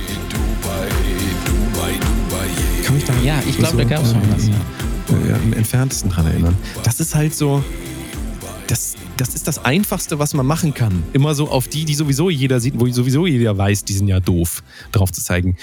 Kann 2.89 2.95
mich 2.95 3.05
da 3.05 3.13
Ja, 3.21 3.39
ich 3.47 3.55
glaube, 3.55 3.77
da 3.77 3.83
gab 3.83 4.01
es 4.01 4.13
schon 4.13 4.21
was. 4.33 4.47
Ja, 4.47 5.35
im 5.43 5.53
entferntesten 5.53 6.09
dran 6.09 6.25
erinnern. 6.25 6.57
Das 6.83 6.99
ist 6.99 7.13
halt 7.13 7.35
so, 7.35 7.63
das, 8.65 8.95
das 9.15 9.35
ist 9.35 9.47
das 9.47 9.63
Einfachste, 9.63 10.17
was 10.17 10.33
man 10.33 10.47
machen 10.47 10.73
kann. 10.73 11.03
Immer 11.13 11.35
so 11.35 11.49
auf 11.49 11.67
die, 11.67 11.85
die 11.85 11.93
sowieso 11.93 12.31
jeder 12.31 12.59
sieht, 12.59 12.79
wo 12.79 12.87
sowieso 12.87 13.27
jeder 13.27 13.55
weiß, 13.55 13.85
die 13.85 13.93
sind 13.93 14.07
ja 14.07 14.19
doof, 14.19 14.63
drauf 14.91 15.11
zu 15.11 15.21
zeigen. 15.21 15.55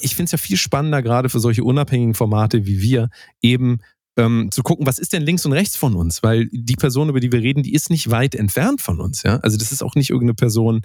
Ich 0.00 0.16
finde 0.16 0.24
es 0.24 0.32
ja 0.32 0.38
viel 0.38 0.56
spannender, 0.56 1.02
gerade 1.02 1.28
für 1.28 1.38
solche 1.38 1.62
unabhängigen 1.62 2.14
Formate 2.14 2.66
wie 2.66 2.82
wir, 2.82 3.10
eben 3.42 3.78
ähm, 4.16 4.48
zu 4.50 4.64
gucken, 4.64 4.88
was 4.88 4.98
ist 4.98 5.12
denn 5.12 5.22
links 5.22 5.46
und 5.46 5.52
rechts 5.52 5.76
von 5.76 5.94
uns? 5.94 6.24
Weil 6.24 6.48
die 6.50 6.74
Person, 6.74 7.08
über 7.08 7.20
die 7.20 7.30
wir 7.30 7.42
reden, 7.42 7.62
die 7.62 7.74
ist 7.74 7.90
nicht 7.90 8.10
weit 8.10 8.34
entfernt 8.34 8.80
von 8.80 9.00
uns. 9.00 9.22
Ja? 9.22 9.36
Also 9.36 9.56
das 9.56 9.70
ist 9.70 9.84
auch 9.84 9.94
nicht 9.94 10.10
irgendeine 10.10 10.34
Person, 10.34 10.80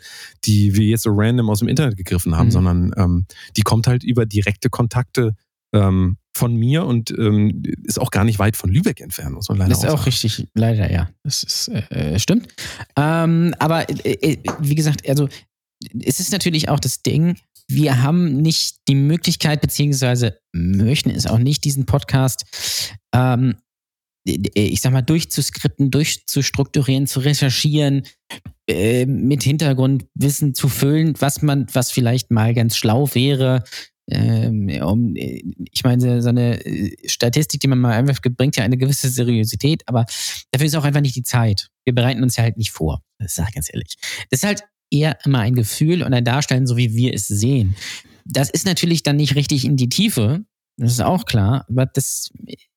die 0.46 0.76
wir 0.76 0.86
jetzt 0.86 1.02
so 1.02 1.10
random 1.12 1.50
aus 1.50 1.58
dem 1.58 1.70
Internet 1.70 1.98
gegriffen 1.98 2.38
haben, 2.38 2.50
Mhm. 2.50 2.52
sondern 2.52 2.94
ähm, 2.98 3.26
die 3.58 3.64
kommt 3.64 3.88
halt 3.88 4.04
über 4.04 4.28
direkte 4.28 4.70
Kontakte 4.70 5.34
ähm, 5.74 6.18
von 6.36 6.56
mir 6.56 6.86
und 6.86 7.12
ähm, 7.12 7.62
ist 7.84 8.00
auch 8.00 8.12
gar 8.12 8.24
nicht 8.24 8.40
weit 8.40 8.56
von 8.56 8.72
Lübeck 8.72 9.02
entfernt, 9.02 9.34
muss 9.34 9.50
man 9.50 9.58
leider 9.58 9.70
Das 9.72 9.84
ist 9.84 9.90
auch 9.90 10.06
richtig, 10.06 10.48
leider, 10.54 10.92
ja. 10.92 11.10
Das 11.24 11.44
ist, 11.44 11.68
äh, 11.68 12.18
stimmt. 12.20 12.48
Ähm, 12.96 13.54
aber 13.60 13.90
äh, 13.90 14.14
äh, 14.14 14.38
wie 14.60 14.76
gesagt, 14.76 15.08
also 15.10 15.28
es 16.04 16.20
ist 16.20 16.32
natürlich 16.32 16.70
auch 16.70 16.80
das 16.80 17.02
Ding, 17.02 17.36
wir 17.68 18.02
haben 18.02 18.38
nicht 18.38 18.88
die 18.88 18.96
Möglichkeit, 18.96 19.62
beziehungsweise 19.62 20.40
möchten 20.52 21.10
es 21.10 21.26
auch 21.26 21.38
nicht, 21.38 21.64
diesen 21.64 21.86
Podcast, 21.86 22.46
ähm, 23.14 23.56
äh, 24.28 24.38
ich 24.54 24.82
sag 24.82 24.92
mal, 24.94 25.02
durchzuskripten, 25.02 25.92
durchzustrukturieren, 25.92 27.08
zu 27.08 27.20
recherchieren, 27.20 28.04
äh, 28.70 29.06
mit 29.06 29.44
Hintergrundwissen 29.44 30.54
zu 30.54 30.70
füllen, 30.70 31.14
was 31.20 31.42
man, 31.42 31.68
was 31.74 31.92
vielleicht 31.92 32.32
mal 32.32 32.54
ganz 32.54 32.78
schlau 32.78 33.10
wäre. 33.14 33.64
Ähm, 34.12 34.68
ich 35.72 35.84
meine, 35.84 36.22
so 36.22 36.30
eine 36.30 36.64
äh, 36.66 36.96
Statistik, 37.08 37.62
die 37.62 37.68
man 37.68 37.80
mal 37.80 38.04
gibt, 38.04 38.38
bringt 38.38 38.58
ja 38.58 38.64
eine 38.64 38.78
gewisse 38.78 39.10
Seriosität, 39.10 39.84
aber 39.88 40.06
dafür 40.52 40.68
ist 40.68 40.76
auch 40.76 40.84
einfach 40.84 41.02
nicht 41.02 41.16
die 41.16 41.24
Zeit. 41.24 41.70
Wir 41.86 41.96
bereiten 41.96 42.22
uns 42.22 42.36
ja 42.36 42.44
halt 42.44 42.58
nicht 42.58 42.72
vor. 42.72 43.02
Das 43.20 43.36
sage 43.36 43.50
ich 43.50 43.56
ganz 43.56 43.70
ehrlich. 43.74 43.96
Das 44.30 44.40
ist 44.42 44.46
halt 44.46 44.64
eher 44.92 45.18
immer 45.26 45.40
ein 45.40 45.56
Gefühl 45.56 46.04
und 46.04 46.14
ein 46.14 46.26
Darstellen, 46.26 46.68
so 46.68 46.78
wie 46.78 46.94
wir 46.94 47.14
es 47.14 47.28
sehen. 47.28 47.76
Das 48.26 48.50
ist 48.50 48.66
natürlich 48.66 49.04
dann 49.04 49.16
nicht 49.16 49.36
richtig 49.36 49.66
in 49.66 49.78
die 49.78 49.90
Tiefe. 49.90 50.44
Das 50.78 50.92
ist 50.92 51.02
auch 51.02 51.26
klar. 51.26 51.66
Aber 51.70 51.86
das 51.86 52.30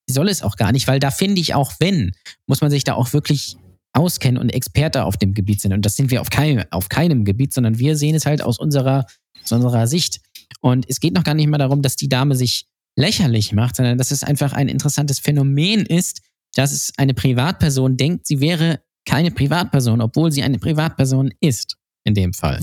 soll 0.06 0.28
es 0.28 0.42
auch 0.42 0.56
gar 0.56 0.72
nicht, 0.72 0.86
weil 0.86 1.00
da 1.00 1.10
finde 1.10 1.40
ich 1.40 1.54
auch, 1.54 1.72
wenn, 1.80 2.12
muss 2.46 2.60
man 2.60 2.70
sich 2.70 2.84
da 2.84 2.94
auch 2.94 3.12
wirklich 3.12 3.56
auskennen 3.92 4.40
und 4.40 4.50
Experte 4.50 5.04
auf 5.04 5.16
dem 5.16 5.34
Gebiet 5.34 5.60
sind. 5.60 5.72
Und 5.72 5.84
das 5.84 5.96
sind 5.96 6.10
wir 6.10 6.20
auf 6.20 6.30
keinem, 6.30 6.64
auf 6.70 6.88
keinem 6.88 7.24
Gebiet, 7.24 7.52
sondern 7.52 7.78
wir 7.78 7.96
sehen 7.96 8.14
es 8.14 8.26
halt 8.26 8.42
aus 8.42 8.58
unserer, 8.58 9.06
aus 9.42 9.52
unserer 9.52 9.86
Sicht. 9.86 10.20
Und 10.64 10.86
es 10.88 10.98
geht 10.98 11.12
noch 11.12 11.24
gar 11.24 11.34
nicht 11.34 11.48
mehr 11.48 11.58
darum, 11.58 11.82
dass 11.82 11.94
die 11.94 12.08
Dame 12.08 12.34
sich 12.36 12.64
lächerlich 12.96 13.52
macht, 13.52 13.76
sondern 13.76 13.98
dass 13.98 14.10
es 14.10 14.24
einfach 14.24 14.54
ein 14.54 14.68
interessantes 14.68 15.18
Phänomen 15.18 15.84
ist, 15.84 16.22
dass 16.54 16.72
es 16.72 16.90
eine 16.96 17.12
Privatperson 17.12 17.98
denkt, 17.98 18.26
sie 18.26 18.40
wäre 18.40 18.80
keine 19.04 19.30
Privatperson, 19.30 20.00
obwohl 20.00 20.32
sie 20.32 20.42
eine 20.42 20.58
Privatperson 20.58 21.32
ist, 21.40 21.76
in 22.04 22.14
dem 22.14 22.32
Fall. 22.32 22.60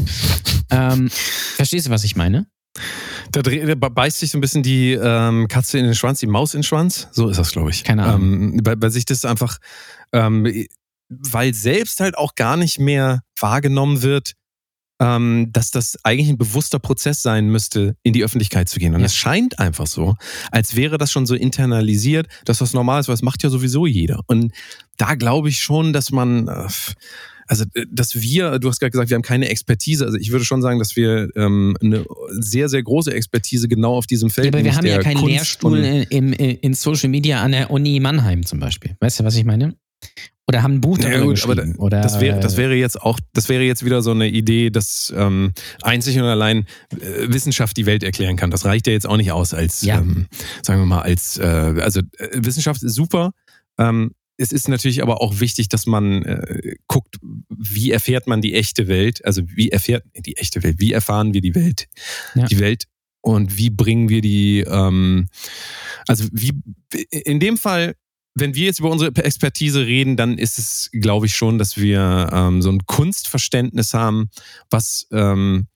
ähm, 0.71 1.09
verstehst 1.11 1.85
du, 1.85 1.91
was 1.91 2.03
ich 2.03 2.15
meine? 2.15 2.47
Da, 3.31 3.41
beißt 3.43 4.17
sich 4.17 4.31
so 4.31 4.39
ein 4.39 4.41
bisschen 4.41 4.63
die 4.63 4.93
ähm, 4.93 5.47
Katze 5.47 5.77
in 5.77 5.85
den 5.85 5.93
Schwanz, 5.93 6.21
die 6.21 6.27
Maus 6.27 6.55
in 6.55 6.61
den 6.61 6.63
Schwanz. 6.63 7.07
So 7.11 7.29
ist 7.29 7.37
das, 7.37 7.51
glaube 7.51 7.69
ich. 7.69 7.83
Keine 7.83 8.03
Ahnung. 8.03 8.53
Ähm, 8.53 8.61
weil, 8.63 8.81
weil 8.81 8.89
sich 8.89 9.05
das 9.05 9.25
einfach, 9.25 9.59
ähm, 10.11 10.65
weil 11.07 11.53
selbst 11.53 11.99
halt 11.99 12.17
auch 12.17 12.33
gar 12.33 12.57
nicht 12.57 12.79
mehr 12.79 13.21
wahrgenommen 13.39 14.01
wird, 14.01 14.33
ähm, 15.01 15.49
dass 15.51 15.71
das 15.71 15.97
eigentlich 16.03 16.29
ein 16.29 16.37
bewusster 16.37 16.77
Prozess 16.77 17.23
sein 17.23 17.47
müsste, 17.49 17.95
in 18.03 18.13
die 18.13 18.23
Öffentlichkeit 18.23 18.69
zu 18.69 18.77
gehen. 18.79 18.93
Und 18.93 18.99
Ja. 18.99 19.07
es 19.07 19.15
scheint 19.15 19.57
einfach 19.57 19.87
so, 19.87 20.13
als 20.51 20.75
wäre 20.75 20.99
das 20.99 21.11
schon 21.11 21.25
so 21.25 21.33
internalisiert, 21.33 22.27
dass 22.45 22.59
das 22.59 22.73
normal 22.73 23.01
ist, 23.01 23.07
weil 23.07 23.13
das 23.13 23.23
macht 23.23 23.41
ja 23.41 23.49
sowieso 23.49 23.87
jeder. 23.87 24.19
Und 24.27 24.53
da 24.97 25.15
glaube 25.15 25.49
ich 25.49 25.57
schon, 25.57 25.91
dass 25.91 26.11
man, 26.11 26.47
äh, 26.47 26.67
also 27.47 27.65
äh, 27.73 27.85
dass 27.91 28.21
wir, 28.21 28.59
du 28.59 28.69
hast 28.69 28.79
gerade 28.79 28.91
gesagt, 28.91 29.09
wir 29.09 29.15
haben 29.15 29.23
keine 29.23 29.49
Expertise. 29.49 30.05
Also 30.05 30.19
ich 30.19 30.31
würde 30.31 30.45
schon 30.45 30.61
sagen, 30.61 30.77
dass 30.77 30.95
wir 30.95 31.29
ähm, 31.35 31.75
eine 31.81 32.05
sehr, 32.29 32.69
sehr 32.69 32.83
große 32.83 33.11
Expertise 33.11 33.67
genau 33.67 33.95
auf 33.95 34.05
diesem 34.05 34.29
Feld 34.29 34.45
Ja, 34.45 34.51
aber 34.53 34.63
wir 34.63 34.75
haben 34.75 34.85
ja 34.85 34.99
keinen 35.01 35.15
Kunst 35.15 35.31
Lehrstuhl 35.31 35.79
in, 35.79 36.03
im, 36.03 36.33
in 36.33 36.73
Social 36.75 37.09
Media 37.09 37.41
an 37.41 37.53
der 37.53 37.71
Uni 37.71 37.99
Mannheim 37.99 38.45
zum 38.45 38.59
Beispiel. 38.59 38.95
Weißt 38.99 39.19
du, 39.19 39.23
was 39.23 39.35
ich 39.35 39.45
meine? 39.45 39.73
Oder 40.51 40.63
haben 40.63 40.75
ein 40.75 40.81
Buch 40.81 40.97
Ja, 40.97 41.09
darüber 41.11 41.27
gut, 41.33 41.43
aber 41.43 41.55
geschrieben. 41.55 41.75
Oder, 41.77 42.01
Das 42.01 42.19
wäre, 42.19 42.41
das 42.41 42.57
wäre 42.57 42.73
jetzt 42.75 43.01
auch, 43.01 43.19
das 43.31 43.47
wäre 43.47 43.63
jetzt 43.63 43.85
wieder 43.85 44.01
so 44.01 44.11
eine 44.11 44.27
Idee, 44.27 44.69
dass 44.69 45.13
ähm, 45.15 45.53
einzig 45.81 46.17
und 46.17 46.23
allein 46.25 46.65
äh, 46.91 47.31
Wissenschaft 47.31 47.77
die 47.77 47.85
Welt 47.85 48.03
erklären 48.03 48.35
kann. 48.35 48.51
Das 48.51 48.65
reicht 48.65 48.85
ja 48.87 48.91
jetzt 48.93 49.07
auch 49.07 49.15
nicht 49.15 49.31
aus 49.31 49.53
als, 49.53 49.81
Ja. 49.81 49.99
ähm, 49.99 50.27
sagen 50.61 50.81
wir 50.81 50.85
mal, 50.85 51.01
als, 51.03 51.37
äh, 51.37 51.43
also 51.45 52.01
äh, 52.17 52.27
Wissenschaft 52.33 52.83
ist 52.83 52.95
super. 52.95 53.31
Ähm, 53.77 54.11
es 54.35 54.51
ist 54.51 54.67
natürlich 54.67 55.01
aber 55.01 55.21
auch 55.21 55.39
wichtig, 55.39 55.69
dass 55.69 55.85
man 55.85 56.23
äh, 56.23 56.73
guckt, 56.87 57.15
wie 57.49 57.91
erfährt 57.91 58.27
man 58.27 58.41
die 58.41 58.55
echte 58.55 58.87
Welt, 58.89 59.23
also 59.23 59.43
wie 59.55 59.69
erfährt 59.69 60.03
die 60.17 60.35
echte 60.35 60.63
Welt, 60.63 60.75
wie 60.79 60.91
erfahren 60.91 61.33
wir 61.33 61.39
die 61.41 61.55
Welt, 61.55 61.87
Ja. 62.35 62.45
die 62.47 62.59
Welt 62.59 62.85
und 63.21 63.57
wie 63.57 63.69
bringen 63.69 64.09
wir 64.09 64.21
die, 64.21 64.65
ähm, 64.67 65.27
also 66.07 66.25
wie, 66.31 66.53
in 67.11 67.39
dem 67.39 67.57
Fall 67.57 67.93
wenn 68.33 68.55
wir 68.55 68.65
jetzt 68.65 68.79
über 68.79 68.89
unsere 68.89 69.13
Expertise 69.23 69.85
reden, 69.85 70.15
dann 70.15 70.37
ist 70.37 70.57
es, 70.57 70.89
glaube 70.93 71.25
ich, 71.25 71.35
schon, 71.35 71.57
dass 71.57 71.77
wir 71.77 72.29
ähm, 72.31 72.61
so 72.61 72.69
ein 72.69 72.85
Kunstverständnis 72.85 73.93
haben, 73.93 74.29
was, 74.69 75.07
ähm, 75.11 75.67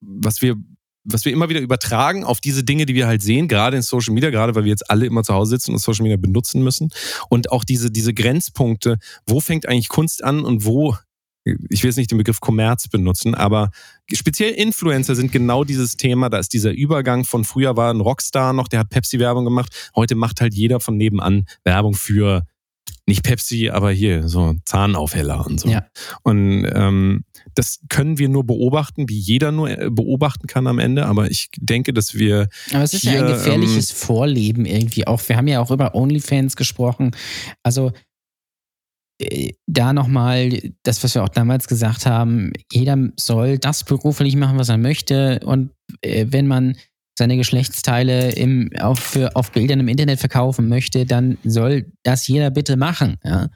was 0.00 0.42
wir 0.42 0.56
was 1.04 1.24
wir 1.26 1.32
immer 1.32 1.50
wieder 1.50 1.60
übertragen 1.60 2.24
auf 2.24 2.40
diese 2.40 2.64
Dinge, 2.64 2.86
die 2.86 2.94
wir 2.94 3.06
halt 3.06 3.22
sehen, 3.22 3.46
gerade 3.46 3.76
in 3.76 3.82
Social 3.82 4.14
Media, 4.14 4.30
gerade 4.30 4.54
weil 4.54 4.64
wir 4.64 4.70
jetzt 4.70 4.90
alle 4.90 5.04
immer 5.06 5.22
zu 5.22 5.34
Hause 5.34 5.50
sitzen 5.50 5.72
und 5.72 5.78
Social 5.78 6.02
Media 6.02 6.16
benutzen 6.16 6.62
müssen. 6.62 6.88
Und 7.28 7.52
auch 7.52 7.62
diese, 7.64 7.90
diese 7.90 8.14
Grenzpunkte, 8.14 8.96
wo 9.26 9.40
fängt 9.40 9.68
eigentlich 9.68 9.88
Kunst 9.88 10.24
an 10.24 10.44
und 10.44 10.64
wo, 10.64 10.96
ich 11.44 11.82
will 11.82 11.90
jetzt 11.90 11.96
nicht 11.96 12.10
den 12.10 12.18
Begriff 12.18 12.40
Kommerz 12.40 12.88
benutzen, 12.88 13.34
aber 13.34 13.70
speziell 14.12 14.52
Influencer 14.52 15.14
sind 15.14 15.30
genau 15.30 15.64
dieses 15.64 15.96
Thema. 15.96 16.30
Da 16.30 16.38
ist 16.38 16.52
dieser 16.52 16.72
Übergang 16.72 17.24
von 17.24 17.44
früher 17.44 17.76
war 17.76 17.92
ein 17.92 18.00
Rockstar 18.00 18.52
noch, 18.52 18.68
der 18.68 18.80
hat 18.80 18.90
Pepsi-Werbung 18.90 19.44
gemacht. 19.44 19.90
Heute 19.94 20.14
macht 20.14 20.40
halt 20.40 20.54
jeder 20.54 20.80
von 20.80 20.96
nebenan 20.96 21.46
Werbung 21.64 21.94
für 21.94 22.46
nicht 23.06 23.22
Pepsi, 23.22 23.68
aber 23.68 23.90
hier 23.90 24.28
so 24.28 24.54
Zahnaufheller 24.64 25.46
und 25.46 25.60
so. 25.60 25.68
Ja. 25.68 25.86
Und 26.22 26.66
ähm, 26.72 27.24
das 27.54 27.80
können 27.90 28.18
wir 28.18 28.30
nur 28.30 28.44
beobachten, 28.44 29.08
wie 29.08 29.18
jeder 29.18 29.52
nur 29.52 29.68
äh, 29.68 29.90
beobachten 29.90 30.46
kann 30.46 30.66
am 30.66 30.78
Ende. 30.78 31.04
Aber 31.04 31.30
ich 31.30 31.50
denke, 31.58 31.92
dass 31.92 32.14
wir 32.14 32.48
Aber 32.72 32.82
es 32.82 32.94
ist 32.94 33.04
ja 33.04 33.12
hier, 33.12 33.20
ein 33.20 33.32
gefährliches 33.32 33.90
Vorleben 33.90 34.64
irgendwie 34.64 35.06
auch. 35.06 35.20
Wir 35.28 35.36
haben 35.36 35.48
ja 35.48 35.60
auch 35.60 35.70
über 35.70 35.94
OnlyFans 35.94 36.56
gesprochen. 36.56 37.14
Also 37.62 37.92
da 39.66 39.92
nochmal 39.92 40.72
das, 40.82 41.02
was 41.04 41.14
wir 41.14 41.22
auch 41.22 41.28
damals 41.28 41.68
gesagt 41.68 42.06
haben, 42.06 42.52
jeder 42.72 42.98
soll 43.16 43.58
das 43.58 43.84
beruflich 43.84 44.36
machen, 44.36 44.58
was 44.58 44.68
er 44.68 44.78
möchte. 44.78 45.40
Und 45.44 45.70
äh, 46.00 46.26
wenn 46.30 46.46
man 46.46 46.76
seine 47.16 47.36
Geschlechtsteile 47.36 48.32
im, 48.32 48.70
auf, 48.80 48.98
für, 48.98 49.36
auf 49.36 49.52
Bildern 49.52 49.80
im 49.80 49.88
Internet 49.88 50.18
verkaufen 50.18 50.68
möchte, 50.68 51.06
dann 51.06 51.38
soll 51.44 51.92
das 52.02 52.26
jeder 52.26 52.50
bitte 52.50 52.76
machen. 52.76 53.18
Ja? 53.22 53.50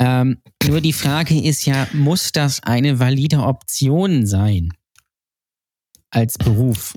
Ähm, 0.00 0.38
nur 0.66 0.80
die 0.80 0.92
Frage 0.92 1.40
ist 1.40 1.66
ja, 1.66 1.86
muss 1.92 2.32
das 2.32 2.62
eine 2.64 2.98
valide 2.98 3.38
Option 3.38 4.26
sein 4.26 4.70
als 6.10 6.36
Beruf? 6.36 6.94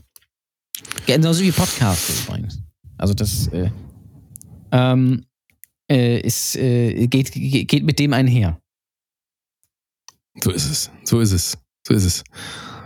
Genauso 1.05 1.43
wie 1.43 1.51
Podcast 1.51 2.10
übrigens. 2.24 2.60
Also 2.97 3.14
das 3.14 3.47
äh, 3.49 3.70
ähm, 4.72 5.26
äh, 5.89 6.19
ist, 6.19 6.55
äh, 6.55 7.07
geht, 7.07 7.31
geht 7.33 7.83
mit 7.83 7.99
dem 7.99 8.13
einher. 8.13 8.59
so 10.43 10.51
ist 10.51 10.69
es, 10.69 10.91
so 11.03 11.19
ist 11.19 11.31
es, 11.31 11.57
so 11.87 11.93
ist 11.93 12.05
es. 12.05 12.23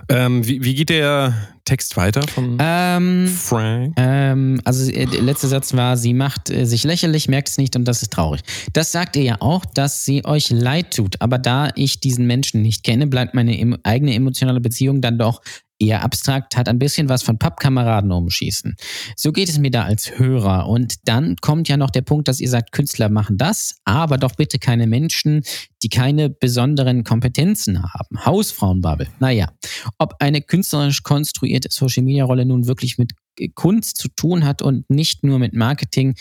Ähm, 0.09 0.45
wie, 0.45 0.63
wie 0.63 0.75
geht 0.75 0.89
der 0.89 1.33
Text 1.63 1.95
weiter 1.95 2.21
von 2.27 2.57
Ähm, 2.59 3.27
Frank? 3.27 3.93
ähm, 3.97 4.59
also 4.65 4.91
äh, 4.91 5.05
der 5.05 5.21
letzte 5.21 5.47
Satz 5.47 5.73
war, 5.73 5.95
sie 5.95 6.13
macht 6.13 6.49
äh, 6.49 6.65
sich 6.65 6.83
lächerlich, 6.83 7.29
merkt 7.29 7.47
es 7.47 7.57
nicht 7.57 7.75
und 7.77 7.85
das 7.85 8.01
ist 8.01 8.11
traurig. 8.11 8.41
Das 8.73 8.91
sagt 8.91 9.15
ihr 9.15 9.23
ja 9.23 9.37
auch, 9.39 9.63
dass 9.65 10.03
sie 10.03 10.25
euch 10.25 10.49
leid 10.49 10.93
tut. 10.95 11.21
Aber 11.21 11.37
da 11.37 11.69
ich 11.75 12.01
diesen 12.01 12.27
Menschen 12.27 12.61
nicht 12.61 12.83
kenne, 12.83 13.07
bleibt 13.07 13.33
meine 13.33 13.57
em 13.57 13.77
eigene 13.83 14.13
emotionale 14.13 14.59
Beziehung 14.59 14.99
dann 14.99 15.17
doch 15.17 15.41
eher 15.85 16.03
abstrakt, 16.03 16.55
hat 16.55 16.67
ein 16.67 16.79
bisschen 16.79 17.09
was 17.09 17.23
von 17.23 17.37
Pappkameraden 17.37 18.11
umschießen. 18.11 18.75
So 19.15 19.31
geht 19.31 19.49
es 19.49 19.57
mir 19.57 19.71
da 19.71 19.83
als 19.83 20.17
Hörer. 20.17 20.67
Und 20.67 20.95
dann 21.05 21.35
kommt 21.41 21.67
ja 21.67 21.77
noch 21.77 21.89
der 21.89 22.01
Punkt, 22.01 22.27
dass 22.27 22.39
ihr 22.39 22.49
sagt, 22.49 22.71
Künstler 22.71 23.09
machen 23.09 23.37
das, 23.37 23.75
aber 23.85 24.17
doch 24.17 24.35
bitte 24.35 24.59
keine 24.59 24.87
Menschen, 24.87 25.43
die 25.81 25.89
keine 25.89 26.29
besonderen 26.29 27.03
Kompetenzen 27.03 27.83
haben. 27.83 28.25
Hausfrauenbubble. 28.25 29.07
Naja, 29.19 29.51
ob 29.97 30.15
eine 30.19 30.41
künstlerisch 30.41 31.03
konstruierte 31.03 31.69
Social-Media-Rolle 31.71 32.45
nun 32.45 32.67
wirklich 32.67 32.97
mit 32.97 33.11
Kunst 33.55 33.97
zu 33.97 34.09
tun 34.09 34.45
hat 34.45 34.61
und 34.61 34.89
nicht 34.89 35.23
nur 35.23 35.39
mit 35.39 35.53
Marketing, 35.53 36.15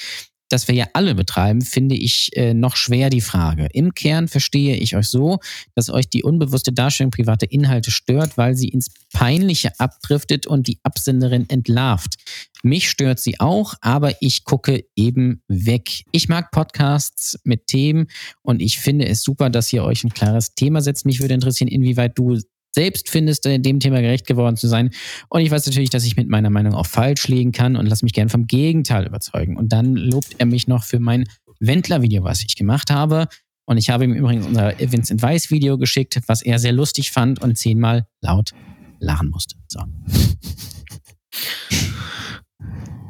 das 0.53 0.69
wir 0.69 0.75
ja 0.75 0.87
alle 0.93 1.15
betreiben, 1.15 1.63
finde 1.63 1.95
ich 1.95 2.31
äh, 2.35 2.55
noch 2.55 2.77
schwer 2.77 3.11
die 3.11 3.21
Frage. 3.21 3.69
Im 3.73 3.95
Kern 3.95 4.29
verstehe 4.29 4.77
ich 4.77 4.97
euch 4.97 5.09
so, 5.09 5.39
dass 5.75 5.91
euch 5.91 6.09
die 6.09 6.23
unbewusste 6.23 6.73
Darstellung 6.73 7.11
privater 7.11 7.51
Inhalte 7.51 7.91
stört, 7.91 8.37
weil 8.37 8.55
sie 8.55 8.69
ins 8.69 8.89
Peinliche 9.13 9.73
abdriftet 9.79 10.47
und 10.47 10.67
die 10.67 10.79
Absenderin 10.83 11.49
entlarvt. 11.49 12.17
Mich 12.63 12.89
stört 12.89 13.19
sie 13.19 13.41
auch, 13.41 13.75
aber 13.81 14.15
ich 14.21 14.45
gucke 14.45 14.85
eben 14.95 15.43
weg. 15.49 16.05
Ich 16.13 16.29
mag 16.29 16.51
Podcasts 16.53 17.39
mit 17.45 17.67
Themen 17.67 18.07
und 18.43 18.63
ich 18.63 18.79
finde 18.79 19.07
es 19.09 19.23
super, 19.23 19.51
dass 19.51 19.73
ihr 19.73 19.83
euch 19.83 20.05
ein 20.05 20.15
klares 20.15 20.55
Thema 20.55 20.81
setzt. 20.81 21.05
Mich 21.05 21.21
würde 21.21 21.35
interessieren, 21.35 21.69
inwieweit 21.69 22.17
du 22.17 22.39
selbst 22.75 23.11
findest, 23.11 23.47
äh, 23.47 23.59
dem 23.59 23.81
Thema 23.81 24.01
gerecht 24.01 24.27
geworden 24.27 24.57
zu 24.57 24.69
sein. 24.69 24.91
Und 25.29 25.43
ich 25.43 25.51
weiß 25.51 25.67
natürlich, 25.67 25.91
dass 25.91 26.05
ich 26.05 26.17
mit 26.17 26.29
meiner 26.29 26.51
Meinung 26.51 26.75
auch 26.75 26.87
falsch 26.87 27.29
liegen 27.29 27.53
kann 27.53 27.77
und 27.77 27.87
lass 27.87 28.03
mich 28.03 28.13
gern 28.13 28.29
vom 28.29 28.47
Gegenteil 28.47 29.07
überzeugen. 29.07 29.57
Und 29.57 29.73
dann 29.73 29.95
lobt 29.95 30.35
er 30.39 30.47
mich 30.47 30.69
noch 30.69 30.85
für 30.85 30.99
mein 30.99 31.25
Wendler-Video, 31.61 32.25
was 32.25 32.43
ich 32.43 32.57
gemacht 32.57 32.91
habe. 32.91 33.29
Und 33.65 33.79
ich 33.79 33.91
habe 33.91 34.05
ihm 34.05 34.13
übrigens 34.13 34.47
unser 34.47 34.75
Vincent 34.79 35.23
Weiss-Video 35.23 35.79
geschickt, 35.79 36.21
was 36.27 36.43
er 36.43 36.59
sehr 36.59 36.73
lustig 36.73 37.13
fand 37.13 37.41
und 37.41 37.57
zehnmal 37.57 38.07
laut 38.21 38.51
lachen 38.99 39.31
musste. 39.31 39.57
So. 39.69 39.81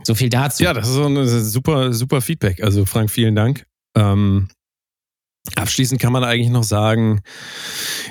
So 0.05 0.15
viel 0.15 0.29
dazu. 0.29 0.63
Ja, 0.63 0.73
das 0.73 0.89
ist 0.89 0.95
so 0.95 1.07
ein 1.07 1.45
super, 1.45 1.93
super 1.93 2.21
Feedback. 2.21 2.63
Also 2.63 2.85
Frank, 2.85 3.11
vielen 3.11 3.37
Dank. 3.37 3.67
Ähm, 3.97 4.49
abschließend 5.57 6.01
kann 6.01 6.13
man 6.13 6.25
eigentlich 6.25 6.51
noch 6.51 6.65
sagen, 6.65 7.23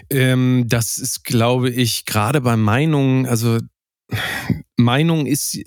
ähm, 0.10 0.66
das 0.68 0.98
ist, 0.98 1.24
glaube 1.24 1.70
ich, 1.70 2.06
gerade 2.06 2.42
bei 2.42 2.58
Meinungen, 2.58 3.26
also 3.26 3.60
Meinung 4.78 5.26
ist 5.26 5.60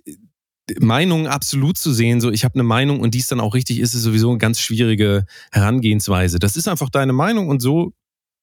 Meinung 0.79 1.27
absolut 1.27 1.77
zu 1.77 1.93
sehen, 1.93 2.21
so 2.21 2.31
ich 2.31 2.45
habe 2.45 2.55
eine 2.55 2.63
Meinung 2.63 3.01
und 3.01 3.15
die 3.15 3.19
ist 3.19 3.31
dann 3.31 3.41
auch 3.41 3.55
richtig, 3.55 3.81
ist 3.81 3.95
es 3.95 4.03
sowieso 4.03 4.31
eine 4.31 4.39
ganz 4.39 4.61
schwierige 4.61 5.27
Herangehensweise. 5.53 6.39
Das 6.39 6.57
ist 6.57 6.69
einfach 6.69 6.89
deine 6.89 7.13
Meinung 7.13 7.49
und 7.49 7.61
so, 7.61 7.93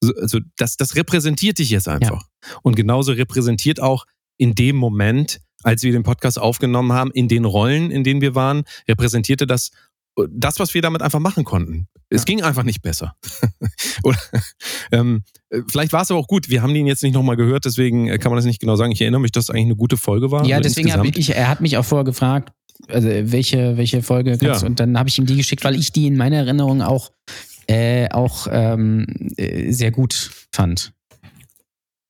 so 0.01 0.13
also 0.19 0.39
das, 0.57 0.78
das 0.78 0.95
repräsentiert 0.95 1.57
dich 1.57 1.72
jetzt 1.72 1.88
einfach. 1.88 2.28
Und 2.61 2.76
genauso 2.76 3.11
repräsentiert 3.13 3.80
auch 3.80 4.05
in 4.38 4.53
dem 4.53 4.76
Moment, 4.76 5.41
als 5.63 5.84
wir 5.84 5.91
den 5.91 6.03
Podcast 6.03 6.39
aufgenommen 6.39 6.93
haben, 6.93 7.11
in 7.11 7.28
den 7.28 7.45
Rollen, 7.45 7.91
in 7.91 8.03
denen 8.03 8.22
wir 8.22 8.36
waren, 8.36 8.63
repräsentierte 8.88 9.47
das 9.47 9.72
das, 10.30 10.59
was 10.59 10.74
wir 10.74 10.82
damit 10.82 11.01
einfach 11.01 11.20
machen 11.20 11.43
konnten. 11.43 11.88
Es 12.09 12.22
Ja. 12.22 12.26
ging 12.26 12.41
einfach 12.43 12.64
nicht 12.64 12.82
besser. 12.82 13.16
Oder, 14.03 14.18
ähm, 14.91 15.24
äh, 15.49 15.62
vielleicht 15.70 15.93
war 15.93 16.01
es 16.01 16.12
aber 16.12 16.20
auch 16.20 16.28
gut. 16.28 16.49
Wir 16.49 16.62
haben 16.62 16.74
den 16.74 16.86
jetzt 16.88 17.03
nicht 17.03 17.14
nochmal 17.14 17.38
gehört, 17.38 17.66
deswegen 17.66 18.07
äh, 18.07 18.18
kann 18.18 18.32
man 18.32 18.38
das 18.38 18.45
nicht 18.45 18.59
genau 18.59 18.76
sagen. 18.76 18.91
Ich 18.91 19.01
erinnere 19.01 19.22
mich, 19.22 19.32
dass 19.32 19.45
es 19.45 19.49
eigentlich 19.49 19.66
eine 19.66 19.76
gute 19.76 19.97
Folge 19.97 20.30
war. 20.32 20.45
Ja, 20.45 20.57
also 20.57 20.68
deswegen 20.68 20.91
habe 20.93 21.07
ich, 21.07 21.30
er 21.36 21.47
hat 21.47 21.62
mich 21.62 21.78
auch 21.78 21.86
vorher 21.86 22.03
gefragt, 22.03 22.51
also 22.88 23.07
welche, 23.07 23.78
welche 23.78 24.01
Folge 24.03 24.38
Ja. 24.41 24.59
Und 24.64 24.80
dann 24.80 24.97
habe 24.97 25.07
ich 25.07 25.18
ihm 25.18 25.26
die 25.26 25.38
geschickt, 25.38 25.64
weil 25.64 25.76
ich 25.76 25.91
die 25.91 26.07
in 26.07 26.18
meiner 26.18 26.38
Erinnerung 26.38 26.82
auch, 26.82 27.12
äh, 27.68 28.09
auch 28.09 28.47
ähm, 28.51 29.05
äh, 29.38 29.72
sehr 29.72 29.91
gut 29.91 30.32
fand. 30.51 30.91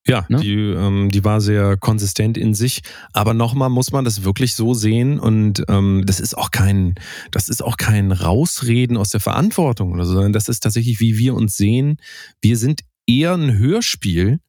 Ja, 0.07 0.25
Ne? 0.29 0.39
die, 0.39 0.55
ähm, 0.55 1.09
die 1.11 1.23
war 1.23 1.41
sehr 1.41 1.77
konsistent 1.77 2.37
in 2.37 2.53
sich. 2.53 2.81
Aber 3.13 3.33
nochmal 3.33 3.69
muss 3.69 3.91
man 3.91 4.03
das 4.03 4.23
wirklich 4.23 4.55
so 4.55 4.73
sehen 4.73 5.19
und 5.19 5.63
ähm, 5.69 6.03
das 6.05 6.19
ist 6.19 6.35
auch 6.37 6.49
kein, 6.51 6.95
das 7.31 7.49
ist 7.49 7.63
auch 7.63 7.77
kein 7.77 8.11
Rausreden 8.11 8.97
aus 8.97 9.09
der 9.09 9.19
Verantwortung 9.19 9.91
oder 9.93 10.05
so, 10.05 10.13
sondern 10.13 10.33
das 10.33 10.47
ist 10.47 10.61
tatsächlich, 10.61 10.99
wie 10.99 11.17
wir 11.17 11.35
uns 11.35 11.55
sehen. 11.55 11.97
Wir 12.41 12.57
sind 12.57 12.81
eher 13.05 13.33
ein 13.35 13.57
Hörspiel 13.57 14.39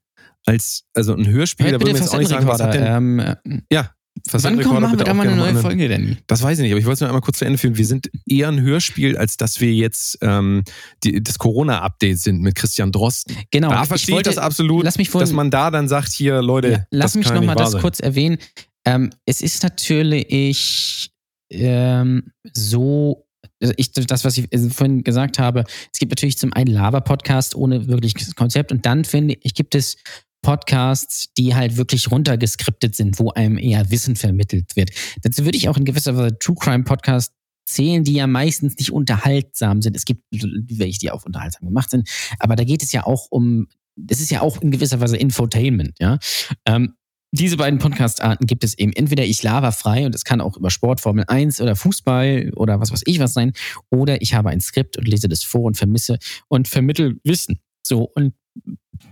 als, 0.45 0.85
also 0.93 1.13
ein 1.13 1.27
Hörspiel, 1.27 1.67
Hört 1.67 1.75
da 1.75 1.85
würden 1.85 1.95
wir 1.95 2.01
jetzt 2.01 2.13
auch 2.13 2.19
nicht 2.19 2.29
sagen, 2.29 2.47
was 2.47 2.61
hat 2.61 2.73
denn, 2.73 2.85
ähm, 2.85 3.19
äh, 3.19 3.35
ja, 3.71 3.91
wann 4.15 4.21
kommen, 4.21 4.29
Facettenrekorder 4.29 4.79
machen 4.81 4.99
wir 4.99 5.05
da 5.05 5.13
mal 5.13 5.27
eine 5.27 5.35
neue. 5.35 5.55
Folge, 5.55 5.89
Danny? 5.89 6.17
Das 6.27 6.41
weiß 6.41 6.57
ich 6.59 6.63
nicht, 6.63 6.71
aber 6.71 6.79
ich 6.79 6.85
wollte 6.85 6.95
es 6.95 6.99
nur 7.01 7.09
einmal 7.09 7.21
kurz 7.21 7.39
zu 7.39 7.45
Ende 7.45 7.57
führen. 7.57 7.77
Wir 7.77 7.85
sind 7.85 8.09
eher 8.25 8.47
ein 8.49 8.61
Hörspiel, 8.61 9.17
als 9.17 9.37
dass 9.37 9.59
wir 9.59 9.73
jetzt 9.73 10.17
ähm, 10.21 10.63
die, 11.03 11.21
das 11.23 11.37
Corona-Update 11.39 12.19
sind 12.19 12.41
mit 12.41 12.55
Christian 12.55 12.91
Drosten. 12.91 13.35
Genau. 13.51 13.69
da 13.69 13.85
verstehe 13.85 14.13
ich, 14.13 14.17
wollte- 14.17 14.29
das 14.29 14.37
absolut, 14.37 14.83
Lass 14.83 14.97
mich 14.97 15.09
vorhin, 15.09 15.27
dass 15.27 15.35
man 15.35 15.51
da 15.51 15.71
dann 15.71 15.87
sagt, 15.87 16.11
hier, 16.11 16.41
Leute, 16.41 16.69
Ja, 16.71 16.85
lass 16.91 17.15
mich 17.15 17.29
nochmal 17.31 17.55
das 17.55 17.71
sein. 17.71 17.81
kurz 17.81 17.99
erwähnen. 17.99 18.37
Ähm, 18.85 19.11
es 19.25 19.41
ist 19.41 19.63
natürlich 19.63 21.09
ähm, 21.51 22.31
so, 22.53 23.25
also 23.61 23.73
ich, 23.77 23.91
das, 23.93 24.25
was 24.25 24.37
ich 24.37 24.51
äh, 24.53 24.69
vorhin 24.69 25.03
gesagt 25.03 25.39
habe, 25.39 25.63
es 25.91 25.99
gibt 25.99 26.11
natürlich 26.11 26.37
zum 26.37 26.53
einen 26.53 26.71
Lava-Podcast 26.73 27.55
ohne 27.55 27.87
wirkliches 27.87 28.35
Konzept 28.35 28.71
und 28.71 28.85
dann 28.85 29.05
finde 29.05 29.35
ich, 29.41 29.53
gibt 29.53 29.75
es 29.75 29.95
Podcasts, 30.43 31.33
die 31.35 31.55
halt 31.55 31.77
wirklich 31.77 32.11
runtergeskriptet 32.11 32.95
sind, 32.95 33.17
wo 33.17 33.31
einem 33.31 33.57
eher 33.57 33.89
Wissen 33.89 34.15
vermittelt 34.15 34.75
wird. 34.75 34.91
Dazu 35.23 35.45
würde 35.45 35.57
ich 35.57 35.67
auch 35.69 35.77
in 35.77 35.85
gewisser 35.85 36.15
Weise 36.15 36.37
True 36.37 36.57
Crime 36.59 36.83
Podcast 36.83 37.33
zählen, 37.65 38.03
die 38.03 38.13
ja 38.13 38.27
meistens 38.27 38.77
nicht 38.77 38.91
unterhaltsam 38.91 39.81
sind. 39.81 39.95
Es 39.95 40.05
gibt 40.05 40.21
welche, 40.31 40.99
die 40.99 41.09
auch 41.09 41.25
unterhaltsam 41.25 41.67
gemacht 41.67 41.89
sind, 41.89 42.07
aber 42.37 42.55
da 42.55 42.63
geht 42.63 42.83
es 42.83 42.91
ja 42.91 43.05
auch 43.05 43.27
um, 43.31 43.67
das 43.95 44.19
ist 44.19 44.29
ja 44.29 44.41
auch 44.41 44.61
in 44.61 44.69
gewisser 44.69 44.99
Weise 44.99 45.17
Infotainment, 45.17 45.95
ja. 45.99 46.19
Ähm, 46.65 46.93
diese 47.35 47.57
beiden 47.57 47.79
Podcast-Arten 47.79 48.45
gibt 48.45 48.63
es 48.63 48.77
eben. 48.77 48.93
Entweder 48.93 49.25
ich 49.25 49.41
laber 49.41 49.71
frei 49.71 50.05
und 50.05 50.13
es 50.13 50.23
kann 50.23 50.39
auch 50.39 50.55
über 50.55 50.69
Sport, 50.69 51.01
Formel 51.01 51.25
1 51.27 51.61
oder 51.61 51.75
Fußball 51.75 52.51
oder 52.55 52.79
was 52.79 52.91
weiß 52.91 53.01
ich 53.05 53.17
was 53.17 53.33
sein. 53.33 53.53
Oder 53.89 54.21
ich 54.21 54.35
habe 54.35 54.49
ein 54.49 54.61
Skript 54.61 54.97
und 54.97 55.07
lese 55.07 55.27
das 55.27 55.41
vor 55.41 55.63
und 55.63 55.75
vermisse 55.75 56.19
und 56.47 56.67
vermittel 56.67 57.19
Wissen. 57.23 57.59
So, 57.81 58.03
und 58.13 58.35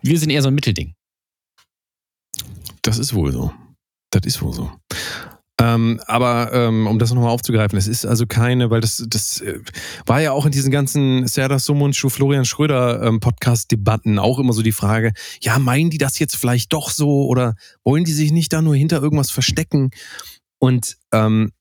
wir 0.03 0.19
sind 0.19 0.29
eher 0.29 0.43
so 0.43 0.49
ein 0.49 0.53
Mittelding. 0.53 0.93
Das 2.81 2.97
ist 2.97 3.13
wohl 3.13 3.31
so. 3.31 3.53
Das 4.11 4.25
ist 4.25 4.41
wohl 4.41 4.53
so. 4.53 4.71
Ähm, 5.61 5.99
aber 6.07 6.51
ähm, 6.53 6.87
um 6.87 6.97
das 6.97 7.13
nochmal 7.13 7.29
aufzugreifen, 7.29 7.77
es 7.77 7.87
ist 7.87 8.05
also 8.05 8.25
keine, 8.25 8.71
weil 8.71 8.81
das, 8.81 9.03
das 9.07 9.41
äh, 9.41 9.59
war 10.07 10.19
ja 10.19 10.31
auch 10.31 10.47
in 10.47 10.51
diesen 10.51 10.71
ganzen 10.71 11.27
Serdar 11.27 11.59
Sumuncu, 11.59 12.09
Florian 12.09 12.45
Schröder 12.45 13.03
ähm, 13.03 13.19
Podcast-Debatten 13.19 14.17
auch 14.17 14.39
immer 14.39 14.53
so 14.53 14.63
die 14.63 14.71
Frage, 14.71 15.13
ja, 15.39 15.59
meinen 15.59 15.91
die 15.91 15.99
das 15.99 16.17
jetzt 16.17 16.35
vielleicht 16.35 16.73
doch 16.73 16.89
so 16.89 17.27
oder 17.27 17.55
wollen 17.83 18.05
die 18.05 18.13
sich 18.13 18.31
nicht 18.31 18.51
da 18.53 18.63
nur 18.63 18.75
hinter 18.75 19.03
irgendwas 19.03 19.29
verstecken? 19.29 19.91
Und 20.57 20.97
ähm, 21.11 21.51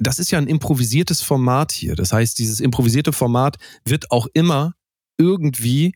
das 0.00 0.18
ist 0.18 0.32
ja 0.32 0.38
ein 0.38 0.48
improvisiertes 0.48 1.22
Format 1.22 1.70
hier. 1.70 1.94
Das 1.94 2.12
heißt, 2.12 2.36
dieses 2.38 2.58
improvisierte 2.58 3.12
Format 3.12 3.58
wird 3.84 4.10
auch 4.10 4.26
immer 4.32 4.74
irgendwie 5.18 5.94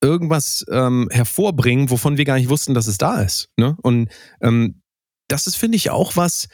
irgendwas 0.00 0.64
ähm, 0.70 1.08
hervorbringen, 1.10 1.90
wovon 1.90 2.16
wir 2.16 2.24
gar 2.24 2.36
nicht 2.36 2.48
wussten, 2.48 2.74
dass 2.74 2.86
es 2.86 2.98
da 2.98 3.20
ist. 3.22 3.48
Ne? 3.56 3.76
Und 3.82 4.10
ähm, 4.40 4.82
das 5.28 5.46
ist, 5.46 5.56
finde 5.56 5.76
ich, 5.76 5.90
auch 5.90 6.16
was, 6.16 6.48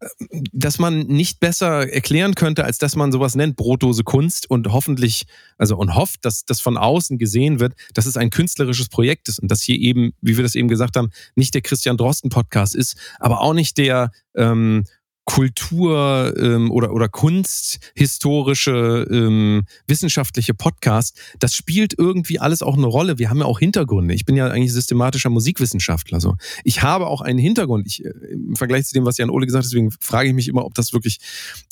äh, 0.00 0.06
das 0.52 0.78
man 0.78 1.00
nicht 1.00 1.40
besser 1.40 1.92
erklären 1.92 2.34
könnte, 2.34 2.64
als 2.64 2.78
dass 2.78 2.96
man 2.96 3.12
sowas 3.12 3.34
nennt, 3.34 3.56
brotlose 3.56 4.04
Kunst 4.04 4.48
und 4.48 4.72
hoffentlich, 4.72 5.24
also 5.58 5.76
und 5.76 5.94
hofft, 5.94 6.24
dass 6.24 6.44
das 6.44 6.60
von 6.60 6.76
außen 6.76 7.18
gesehen 7.18 7.60
wird, 7.60 7.74
dass 7.94 8.06
es 8.06 8.16
ein 8.16 8.30
künstlerisches 8.30 8.88
Projekt 8.88 9.28
ist 9.28 9.40
und 9.40 9.50
dass 9.50 9.62
hier 9.62 9.78
eben, 9.78 10.12
wie 10.20 10.36
wir 10.36 10.44
das 10.44 10.54
eben 10.54 10.68
gesagt 10.68 10.96
haben, 10.96 11.10
nicht 11.34 11.54
der 11.54 11.62
Christian 11.62 11.96
Drosten 11.96 12.30
Podcast 12.30 12.74
ist, 12.74 12.96
aber 13.18 13.40
auch 13.40 13.54
nicht 13.54 13.76
der 13.78 14.12
ähm, 14.36 14.84
Kultur 15.24 16.34
ähm, 16.38 16.70
oder, 16.70 16.92
oder 16.92 17.08
kunsthistorische, 17.08 19.06
ähm, 19.10 19.64
wissenschaftliche 19.86 20.52
Podcast, 20.54 21.18
das 21.38 21.54
spielt 21.54 21.98
irgendwie 21.98 22.38
alles 22.38 22.62
auch 22.62 22.76
eine 22.76 22.86
Rolle. 22.86 23.18
Wir 23.18 23.30
haben 23.30 23.38
ja 23.38 23.46
auch 23.46 23.58
Hintergründe. 23.58 24.14
Ich 24.14 24.26
bin 24.26 24.36
ja 24.36 24.48
eigentlich 24.48 24.72
systematischer 24.72 25.30
Musikwissenschaftler. 25.30 26.20
So. 26.20 26.36
Ich 26.62 26.82
habe 26.82 27.06
auch 27.06 27.22
einen 27.22 27.38
Hintergrund. 27.38 27.86
Ich, 27.86 28.04
äh, 28.04 28.10
Im 28.32 28.54
Vergleich 28.56 28.84
zu 28.84 28.94
dem, 28.94 29.06
was 29.06 29.16
Jan 29.16 29.30
Ole 29.30 29.46
gesagt 29.46 29.64
hat, 29.64 29.70
deswegen 29.70 29.90
frage 30.00 30.28
ich 30.28 30.34
mich 30.34 30.48
immer, 30.48 30.64
ob 30.64 30.74
das 30.74 30.92
wirklich 30.92 31.18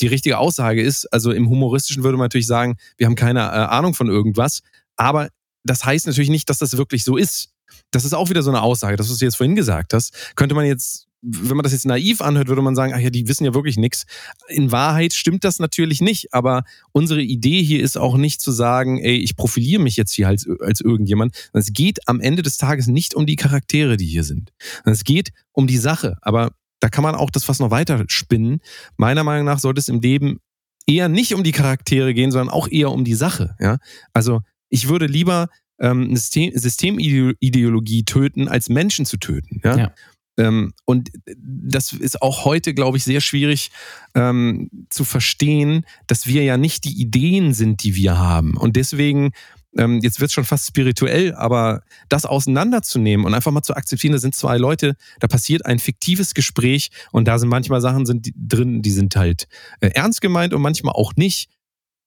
die 0.00 0.06
richtige 0.06 0.38
Aussage 0.38 0.82
ist. 0.82 1.12
Also 1.12 1.30
im 1.30 1.48
Humoristischen 1.50 2.04
würde 2.04 2.16
man 2.16 2.24
natürlich 2.24 2.46
sagen, 2.46 2.76
wir 2.96 3.06
haben 3.06 3.16
keine 3.16 3.40
äh, 3.40 3.42
Ahnung 3.42 3.94
von 3.94 4.08
irgendwas. 4.08 4.62
Aber 4.96 5.28
das 5.64 5.84
heißt 5.84 6.06
natürlich 6.06 6.30
nicht, 6.30 6.48
dass 6.48 6.58
das 6.58 6.76
wirklich 6.76 7.04
so 7.04 7.16
ist. 7.16 7.50
Das 7.90 8.04
ist 8.04 8.14
auch 8.14 8.30
wieder 8.30 8.42
so 8.42 8.50
eine 8.50 8.62
Aussage, 8.62 8.96
das, 8.96 9.10
was 9.10 9.18
du 9.18 9.24
jetzt 9.26 9.36
vorhin 9.36 9.56
gesagt 9.56 9.92
hast. 9.92 10.34
Könnte 10.36 10.54
man 10.54 10.64
jetzt 10.64 11.06
wenn 11.22 11.56
man 11.56 11.62
das 11.62 11.72
jetzt 11.72 11.86
naiv 11.86 12.20
anhört, 12.20 12.48
würde 12.48 12.62
man 12.62 12.74
sagen, 12.74 12.92
ach 12.94 12.98
ja, 12.98 13.10
die 13.10 13.28
wissen 13.28 13.44
ja 13.44 13.54
wirklich 13.54 13.76
nichts. 13.76 14.06
In 14.48 14.72
Wahrheit 14.72 15.12
stimmt 15.14 15.44
das 15.44 15.60
natürlich 15.60 16.00
nicht, 16.00 16.34
aber 16.34 16.64
unsere 16.90 17.22
Idee 17.22 17.62
hier 17.62 17.80
ist 17.80 17.96
auch 17.96 18.16
nicht 18.16 18.40
zu 18.40 18.50
sagen, 18.50 18.98
ey, 18.98 19.16
ich 19.16 19.36
profiliere 19.36 19.80
mich 19.80 19.96
jetzt 19.96 20.12
hier 20.12 20.26
als, 20.26 20.48
als 20.60 20.80
irgendjemand. 20.80 21.50
Es 21.52 21.72
geht 21.72 22.08
am 22.08 22.20
Ende 22.20 22.42
des 22.42 22.56
Tages 22.56 22.88
nicht 22.88 23.14
um 23.14 23.24
die 23.24 23.36
Charaktere, 23.36 23.96
die 23.96 24.06
hier 24.06 24.24
sind. 24.24 24.52
Es 24.84 25.04
geht 25.04 25.30
um 25.52 25.68
die 25.68 25.78
Sache, 25.78 26.18
aber 26.22 26.52
da 26.80 26.88
kann 26.88 27.04
man 27.04 27.14
auch 27.14 27.30
das 27.30 27.44
fast 27.44 27.60
noch 27.60 27.70
weiter 27.70 28.04
spinnen. 28.08 28.60
Meiner 28.96 29.22
Meinung 29.22 29.46
nach 29.46 29.60
sollte 29.60 29.78
es 29.78 29.88
im 29.88 30.00
Leben 30.00 30.40
eher 30.86 31.08
nicht 31.08 31.34
um 31.34 31.44
die 31.44 31.52
Charaktere 31.52 32.14
gehen, 32.14 32.32
sondern 32.32 32.52
auch 32.52 32.66
eher 32.66 32.90
um 32.90 33.04
die 33.04 33.14
Sache. 33.14 33.54
Ja? 33.60 33.78
Also 34.12 34.40
ich 34.68 34.88
würde 34.88 35.06
lieber 35.06 35.48
ähm, 35.78 36.16
System 36.16 36.50
Systemideologie 36.56 38.04
töten, 38.04 38.48
als 38.48 38.68
Menschen 38.68 39.06
zu 39.06 39.16
töten. 39.16 39.60
Ja? 39.62 39.76
Ja. 39.76 39.94
Ähm, 40.38 40.72
und 40.84 41.10
das 41.36 41.92
ist 41.92 42.22
auch 42.22 42.44
heute, 42.44 42.74
glaube 42.74 42.96
ich, 42.96 43.04
sehr 43.04 43.20
schwierig 43.20 43.70
ähm, 44.14 44.70
zu 44.88 45.04
verstehen, 45.04 45.84
dass 46.06 46.26
wir 46.26 46.42
ja 46.42 46.56
nicht 46.56 46.84
die 46.84 47.00
Ideen 47.00 47.52
sind, 47.52 47.82
die 47.84 47.94
wir 47.96 48.18
haben. 48.18 48.56
Und 48.56 48.76
deswegen, 48.76 49.32
ähm, 49.76 50.00
jetzt 50.02 50.20
wird 50.20 50.30
es 50.30 50.34
schon 50.34 50.44
fast 50.44 50.66
spirituell, 50.66 51.34
aber 51.34 51.82
das 52.08 52.24
auseinanderzunehmen 52.24 53.26
und 53.26 53.34
einfach 53.34 53.52
mal 53.52 53.62
zu 53.62 53.74
akzeptieren, 53.74 54.12
da 54.12 54.18
sind 54.18 54.34
zwei 54.34 54.56
Leute, 54.56 54.96
da 55.20 55.28
passiert 55.28 55.66
ein 55.66 55.78
fiktives 55.78 56.34
Gespräch 56.34 56.90
und 57.10 57.28
da 57.28 57.38
sind 57.38 57.48
manchmal 57.48 57.80
Sachen 57.80 58.06
sind 58.06 58.30
drin, 58.34 58.82
die 58.82 58.90
sind 58.90 59.16
halt 59.16 59.48
äh, 59.80 59.88
ernst 59.88 60.20
gemeint 60.20 60.54
und 60.54 60.62
manchmal 60.62 60.94
auch 60.94 61.12
nicht 61.16 61.50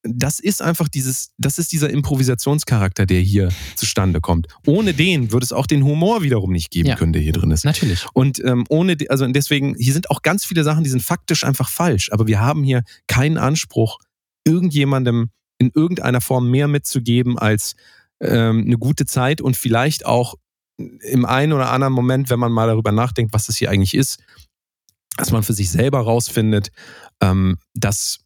das 0.08 0.40
ist 0.40 0.62
einfach 0.62 0.88
dieses, 0.88 1.32
das 1.38 1.58
ist 1.58 1.72
dieser 1.72 1.90
Improvisationscharakter, 1.90 3.06
der 3.06 3.22
hier 3.22 3.50
zustande 3.76 4.22
kommt. 4.22 4.48
Ohne 4.66 4.94
den 4.94 5.32
würde 5.32 5.44
es 5.44 5.52
auch 5.52 5.68
den 5.68 5.84
Humor 5.84 6.22
wiederum 6.22 6.52
nicht 6.52 6.70
geben 6.72 6.90
Ja. 6.90 6.96
können, 6.96 7.14
der 7.14 7.22
hier 7.22 7.34
drin 7.34 7.52
ist. 7.52 7.66
Natürlich. 7.66 8.06
Und 8.14 8.40
ähm, 8.44 8.66
ohne, 8.70 8.98
also 9.10 9.26
deswegen, 9.28 9.76
hier 9.76 9.94
sind 9.94 10.10
auch 10.12 10.22
ganz 10.22 10.46
viele 10.46 10.64
Sachen, 10.64 10.84
die 10.84 10.90
sind 10.90 11.02
faktisch 11.04 11.44
einfach 11.44 11.70
falsch. 11.70 12.12
Aber 12.12 12.28
wir 12.28 12.40
haben 12.40 12.64
hier 12.64 12.84
keinen 13.08 13.38
Anspruch, 13.38 13.98
irgendjemandem 14.46 15.30
in 15.58 15.72
irgendeiner 15.74 16.22
Form 16.22 16.50
mehr 16.52 16.68
mitzugeben 16.68 17.40
als 17.40 17.76
ähm, 18.22 18.64
eine 18.66 18.78
gute 18.78 19.06
Zeit 19.06 19.42
und 19.42 19.58
vielleicht 19.58 20.06
auch 20.06 20.36
im 20.78 21.26
einen 21.26 21.54
oder 21.54 21.72
anderen 21.72 21.94
Moment, 21.94 22.30
wenn 22.30 22.40
man 22.40 22.52
mal 22.52 22.68
darüber 22.68 22.92
nachdenkt, 22.92 23.34
was 23.34 23.46
das 23.48 23.56
hier 23.58 23.70
eigentlich 23.72 23.94
ist, 23.94 24.20
dass 25.18 25.32
man 25.32 25.44
für 25.44 25.54
sich 25.54 25.70
selber 25.72 26.02
rausfindet, 26.02 26.70
ähm, 27.22 27.58
dass 27.74 28.20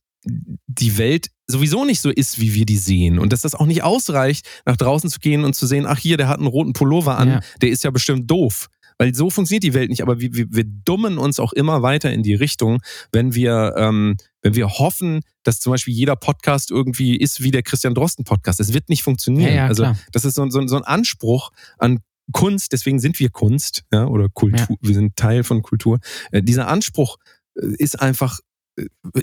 die 0.67 0.97
Welt 0.97 1.27
sowieso 1.47 1.85
nicht 1.85 2.01
so 2.01 2.09
ist, 2.09 2.39
wie 2.39 2.53
wir 2.53 2.65
die 2.65 2.77
sehen. 2.77 3.19
Und 3.19 3.33
dass 3.33 3.41
das 3.41 3.55
auch 3.55 3.65
nicht 3.65 3.83
ausreicht, 3.83 4.47
nach 4.65 4.77
draußen 4.77 5.09
zu 5.09 5.19
gehen 5.19 5.43
und 5.43 5.55
zu 5.55 5.65
sehen, 5.67 5.85
ach 5.87 5.97
hier, 5.97 6.17
der 6.17 6.27
hat 6.27 6.37
einen 6.37 6.47
roten 6.47 6.73
Pullover 6.73 7.17
an, 7.17 7.27
Ja. 7.29 7.39
der 7.61 7.69
ist 7.69 7.83
ja 7.83 7.91
bestimmt 7.91 8.29
doof. 8.29 8.67
Weil 9.01 9.15
so 9.15 9.29
funktioniert 9.29 9.63
die 9.63 9.73
Welt 9.73 9.89
nicht, 9.89 10.01
aber 10.01 10.19
wir, 10.19 10.33
wir, 10.33 10.45
wir 10.49 10.65
dummen 10.65 11.17
uns 11.17 11.39
auch 11.39 11.53
immer 11.53 11.81
weiter 11.81 12.11
in 12.11 12.21
die 12.21 12.33
Richtung, 12.33 12.79
wenn 13.13 13.33
wir, 13.33 13.73
ähm, 13.77 14.17
wenn 14.41 14.55
wir 14.55 14.67
hoffen, 14.67 15.21
dass 15.43 15.61
zum 15.61 15.71
Beispiel 15.71 15.93
jeder 15.93 16.17
Podcast 16.17 16.69
irgendwie 16.69 17.15
ist 17.15 17.41
wie 17.41 17.51
der 17.51 17.63
Christian 17.63 17.95
Drosten 17.95 18.25
Podcast. 18.25 18.59
Das 18.59 18.73
wird 18.73 18.89
nicht 18.89 19.03
funktionieren. 19.03 19.49
Ja, 19.51 19.55
ja, 19.55 19.67
also 19.67 19.93
das 20.11 20.25
ist 20.25 20.35
so, 20.35 20.49
so, 20.49 20.67
so 20.67 20.75
ein 20.75 20.83
Anspruch 20.83 21.51
an 21.77 21.99
Kunst, 22.33 22.73
deswegen 22.73 22.99
sind 22.99 23.19
wir 23.19 23.29
Kunst, 23.29 23.83
ja, 23.91 24.05
oder 24.05 24.27
Kultur, 24.29 24.75
wir 24.81 24.93
sind 24.93 25.15
Teil 25.15 25.43
von 25.45 25.61
Kultur. 25.61 25.99
Äh, 26.31 26.43
dieser 26.43 26.67
Anspruch 26.67 27.17
äh, 27.55 27.67
ist 27.77 27.99
einfach, 28.01 28.39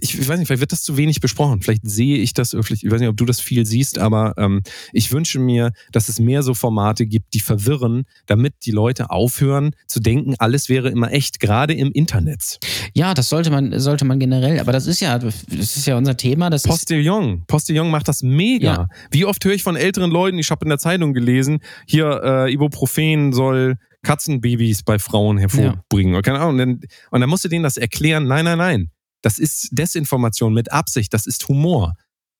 ich, 0.00 0.18
ich 0.18 0.28
weiß 0.28 0.38
nicht, 0.38 0.46
vielleicht 0.46 0.60
wird 0.60 0.72
das 0.72 0.82
zu 0.82 0.96
wenig 0.96 1.20
besprochen. 1.20 1.62
Vielleicht 1.62 1.88
sehe 1.88 2.18
ich 2.18 2.32
das, 2.34 2.50
vielleicht, 2.50 2.84
ich 2.84 2.90
weiß 2.90 3.00
nicht, 3.00 3.08
ob 3.08 3.16
du 3.16 3.24
das 3.24 3.40
viel 3.40 3.66
siehst, 3.66 3.98
aber 3.98 4.34
ähm, 4.36 4.62
ich 4.92 5.12
wünsche 5.12 5.38
mir, 5.38 5.72
dass 5.92 6.08
es 6.08 6.18
mehr 6.18 6.42
so 6.42 6.54
Formate 6.54 7.06
gibt, 7.06 7.34
die 7.34 7.40
verwirren, 7.40 8.04
damit 8.26 8.54
die 8.64 8.70
Leute 8.70 9.10
aufhören 9.10 9.72
zu 9.86 10.00
denken, 10.00 10.34
alles 10.38 10.68
wäre 10.68 10.88
immer 10.88 11.12
echt, 11.12 11.40
gerade 11.40 11.74
im 11.74 11.92
Internet. 11.92 12.58
Ja, 12.94 13.14
das 13.14 13.28
sollte 13.28 13.50
man, 13.50 13.78
sollte 13.78 14.04
man 14.04 14.18
generell, 14.18 14.58
aber 14.60 14.72
das 14.72 14.86
ist 14.86 15.00
ja, 15.00 15.18
das 15.18 15.44
ist 15.48 15.86
ja 15.86 15.96
unser 15.96 16.16
Thema. 16.16 16.50
Das 16.50 16.62
Postillon. 16.62 17.44
Postillon 17.46 17.90
macht 17.90 18.08
das 18.08 18.22
mega. 18.22 18.66
Ja. 18.66 18.88
Wie 19.10 19.24
oft 19.24 19.44
höre 19.44 19.54
ich 19.54 19.62
von 19.62 19.76
älteren 19.76 20.10
Leuten, 20.10 20.38
ich 20.38 20.50
habe 20.50 20.64
in 20.64 20.68
der 20.68 20.78
Zeitung 20.78 21.12
gelesen, 21.12 21.58
hier 21.86 22.20
äh, 22.24 22.52
Ibuprofen 22.52 23.32
soll 23.32 23.76
Katzenbabys 24.06 24.84
bei 24.84 24.98
Frauen 24.98 25.36
hervorbringen. 25.36 26.14
Oder 26.14 26.22
Keine 26.22 26.38
Ahnung. 26.38 26.52
Und 26.52 26.58
dann, 26.58 26.80
und 27.10 27.20
dann 27.20 27.28
musst 27.28 27.44
du 27.44 27.48
denen 27.48 27.64
das 27.64 27.76
erklären, 27.76 28.26
nein, 28.26 28.44
nein, 28.44 28.58
nein. 28.58 28.90
Das 29.26 29.38
ist 29.40 29.70
Desinformation 29.72 30.54
mit 30.54 30.70
Absicht, 30.70 31.12
das 31.12 31.26
ist 31.26 31.48
Humor. 31.48 31.94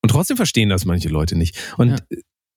Und 0.05 0.11
trotzdem 0.11 0.37
verstehen 0.37 0.69
das 0.69 0.85
manche 0.85 1.09
Leute 1.09 1.35
nicht. 1.35 1.59
Und 1.79 1.89
Ja. 1.91 1.97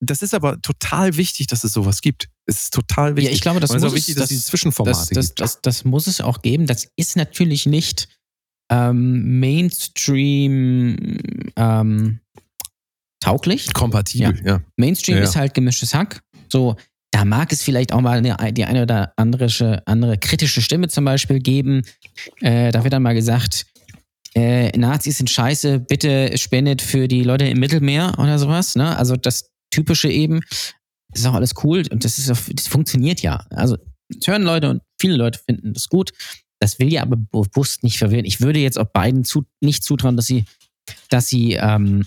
das 0.01 0.21
ist 0.21 0.36
aber 0.36 0.61
total 0.61 1.17
wichtig, 1.17 1.47
dass 1.47 1.63
es 1.63 1.73
sowas 1.73 2.01
gibt. 2.01 2.30
Es 2.45 2.61
ist 2.61 2.73
total 2.75 3.15
wichtig. 3.15 3.32
Ja, 3.32 3.36
ich 3.36 3.41
glaube, 3.41 3.59
das 3.59 3.71
ist 3.73 3.84
auch 3.84 3.95
wichtig, 3.95 4.15
es, 4.15 4.21
dass 4.21 4.30
es 4.30 4.45
Zwischenformate 4.45 4.95
das, 4.99 5.09
das, 5.09 5.27
gibt. 5.30 5.39
das, 5.39 5.61
das 5.61 5.84
muss 5.84 6.05
es 6.05 6.21
auch 6.21 6.43
geben. 6.43 6.67
Das 6.67 6.88
ist 6.95 7.15
natürlich 7.15 7.65
nicht 7.65 8.07
ähm, 8.71 9.39
Mainstream 9.39 11.17
ähm, 11.55 12.19
tauglich. 13.19 13.73
Kompatibel, 13.73 14.39
ja. 14.45 14.61
Mainstream 14.77 15.17
Ja. 15.17 15.23
ist 15.23 15.36
halt 15.36 15.55
gemischtes 15.55 15.95
Hack. 15.95 16.21
So, 16.49 16.75
da 17.11 17.25
mag 17.25 17.51
es 17.51 17.63
vielleicht 17.63 17.91
auch 17.93 18.01
mal 18.01 18.21
die 18.21 18.63
eine 18.65 18.84
oder 18.84 19.11
andere, 19.15 19.82
andere 19.88 20.19
kritische 20.19 20.61
Stimme 20.61 20.88
zum 20.88 21.03
Beispiel 21.05 21.39
geben. 21.39 21.82
Äh, 22.41 22.71
da 22.71 22.84
wird 22.84 22.93
dann 22.93 23.01
mal 23.01 23.15
gesagt, 23.15 23.65
äh, 24.36 24.77
Nazis 24.77 25.17
sind 25.17 25.30
scheiße, 25.30 25.80
bitte 25.80 26.38
spendet 26.38 26.82
für 26.82 27.07
die 27.07 27.23
Leute 27.23 27.45
im 27.45 27.59
Mittelmeer 27.59 28.13
oder 28.17 28.38
sowas. 28.38 28.75
Ne? 28.75 28.95
Also 28.97 29.15
das 29.15 29.51
Typische 29.71 30.09
eben, 30.09 30.41
ist 31.13 31.25
auch 31.25 31.34
alles 31.34 31.53
cool 31.63 31.84
und 31.91 32.05
das, 32.05 32.19
ist, 32.19 32.30
das 32.30 32.67
funktioniert 32.67 33.21
ja. 33.21 33.45
Also 33.49 33.77
das 34.09 34.27
hören 34.27 34.43
Leute 34.43 34.69
und 34.69 34.82
viele 34.99 35.15
Leute 35.15 35.39
finden 35.39 35.73
das 35.73 35.89
gut. 35.89 36.11
Das 36.59 36.80
will 36.80 36.91
ja 36.91 37.03
aber 37.03 37.15
bewusst 37.15 37.84
nicht 37.84 37.97
verwirren. 37.97 38.25
Ich 38.25 38.41
würde 38.41 38.59
jetzt 38.59 38.77
auch 38.77 38.86
beiden 38.86 39.23
zu, 39.23 39.45
nicht 39.61 39.84
zutrauen, 39.84 40.17
dass 40.17 40.27
sie, 40.27 40.45
dass 41.09 41.27
sie 41.27 41.53
ähm, 41.53 42.05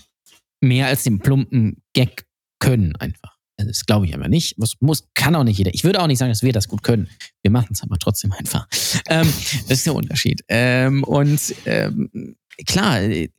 mehr 0.61 0.87
als 0.87 1.03
den 1.03 1.19
plumpen 1.19 1.81
Gag 1.93 2.25
können 2.59 2.95
einfach. 2.95 3.32
Das 3.65 3.85
glaube 3.85 4.05
ich 4.05 4.13
aber 4.13 4.27
nicht. 4.27 4.57
Muss, 4.57 4.75
muss, 4.79 5.07
kann 5.13 5.35
auch 5.35 5.43
nicht 5.43 5.57
jeder. 5.57 5.73
Ich 5.73 5.83
würde 5.83 6.01
auch 6.01 6.07
nicht 6.07 6.19
sagen, 6.19 6.31
dass 6.31 6.43
wir 6.43 6.53
das 6.53 6.67
gut 6.67 6.83
können. 6.83 7.09
Wir 7.41 7.51
machen 7.51 7.69
es 7.71 7.83
aber 7.83 7.97
trotzdem 7.97 8.31
einfach. 8.31 8.67
Ähm, 9.07 9.27
das 9.67 9.79
ist 9.79 9.85
der 9.85 9.95
Unterschied. 9.95 10.43
Ähm, 10.47 11.03
und 11.03 11.55
ähm, 11.65 12.35
klar, 12.65 13.01
äh, 13.01 13.29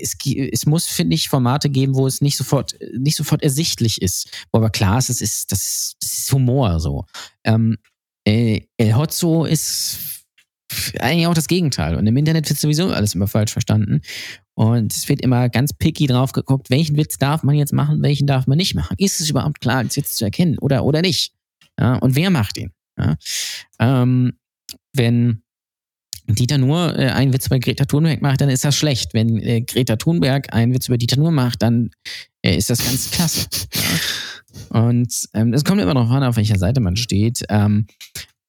es, 0.00 0.16
es 0.24 0.66
muss, 0.66 0.86
finde 0.86 1.14
ich, 1.14 1.28
Formate 1.28 1.70
geben, 1.70 1.94
wo 1.94 2.06
es 2.06 2.20
nicht 2.20 2.36
sofort, 2.36 2.76
nicht 2.96 3.16
sofort 3.16 3.42
ersichtlich 3.42 4.02
ist. 4.02 4.28
Wo 4.52 4.58
aber 4.58 4.70
klar 4.70 4.98
ist, 4.98 5.10
es 5.10 5.20
ist, 5.20 5.52
das 5.52 5.96
das 6.00 6.18
ist 6.18 6.32
Humor 6.32 6.80
so. 6.80 7.04
Ähm, 7.44 7.78
äh, 8.26 8.60
El 8.76 8.96
Hotzo 8.96 9.44
ist 9.44 10.19
eigentlich 10.98 11.26
auch 11.26 11.34
das 11.34 11.48
Gegenteil. 11.48 11.96
Und 11.96 12.06
im 12.06 12.16
Internet 12.16 12.48
wird 12.48 12.58
sowieso 12.58 12.88
alles 12.88 13.14
immer 13.14 13.26
falsch 13.26 13.52
verstanden. 13.52 14.00
Und 14.54 14.92
es 14.92 15.08
wird 15.08 15.22
immer 15.22 15.48
ganz 15.48 15.72
picky 15.72 16.06
drauf 16.06 16.32
geguckt, 16.32 16.70
welchen 16.70 16.96
Witz 16.96 17.18
darf 17.18 17.42
man 17.42 17.54
jetzt 17.54 17.72
machen, 17.72 18.02
welchen 18.02 18.26
darf 18.26 18.46
man 18.46 18.58
nicht 18.58 18.74
machen. 18.74 18.94
Ist 18.98 19.20
es 19.20 19.30
überhaupt 19.30 19.60
klar, 19.60 19.78
als 19.78 19.96
Witz 19.96 20.16
zu 20.16 20.24
erkennen 20.24 20.58
oder, 20.58 20.84
oder 20.84 21.02
nicht? 21.02 21.32
Ja, 21.78 21.96
und 21.96 22.14
wer 22.14 22.30
macht 22.30 22.58
ihn? 22.58 22.72
Ja? 22.98 23.16
Ähm, 23.78 24.34
wenn 24.92 25.42
Dieter 26.26 26.58
Nuhr 26.58 26.96
äh, 26.98 27.08
einen 27.08 27.32
Witz 27.32 27.46
über 27.46 27.58
Greta 27.58 27.84
Thunberg 27.84 28.22
macht, 28.22 28.40
dann 28.40 28.50
ist 28.50 28.64
das 28.64 28.76
schlecht. 28.76 29.14
Wenn 29.14 29.38
äh, 29.38 29.62
Greta 29.62 29.96
Thunberg 29.96 30.52
einen 30.52 30.74
Witz 30.74 30.88
über 30.88 30.98
Dieter 30.98 31.16
Nuhr 31.16 31.30
macht, 31.30 31.62
dann 31.62 31.90
äh, 32.42 32.56
ist 32.56 32.70
das 32.70 32.84
ganz 32.84 33.10
klasse. 33.10 33.46
Ja? 33.74 34.80
Und 34.82 35.28
ähm, 35.34 35.52
es 35.52 35.64
kommt 35.64 35.80
immer 35.80 35.94
darauf 35.94 36.10
an, 36.10 36.22
auf 36.22 36.36
welcher 36.36 36.58
Seite 36.58 36.80
man 36.80 36.96
steht. 36.96 37.44
Ähm, 37.48 37.86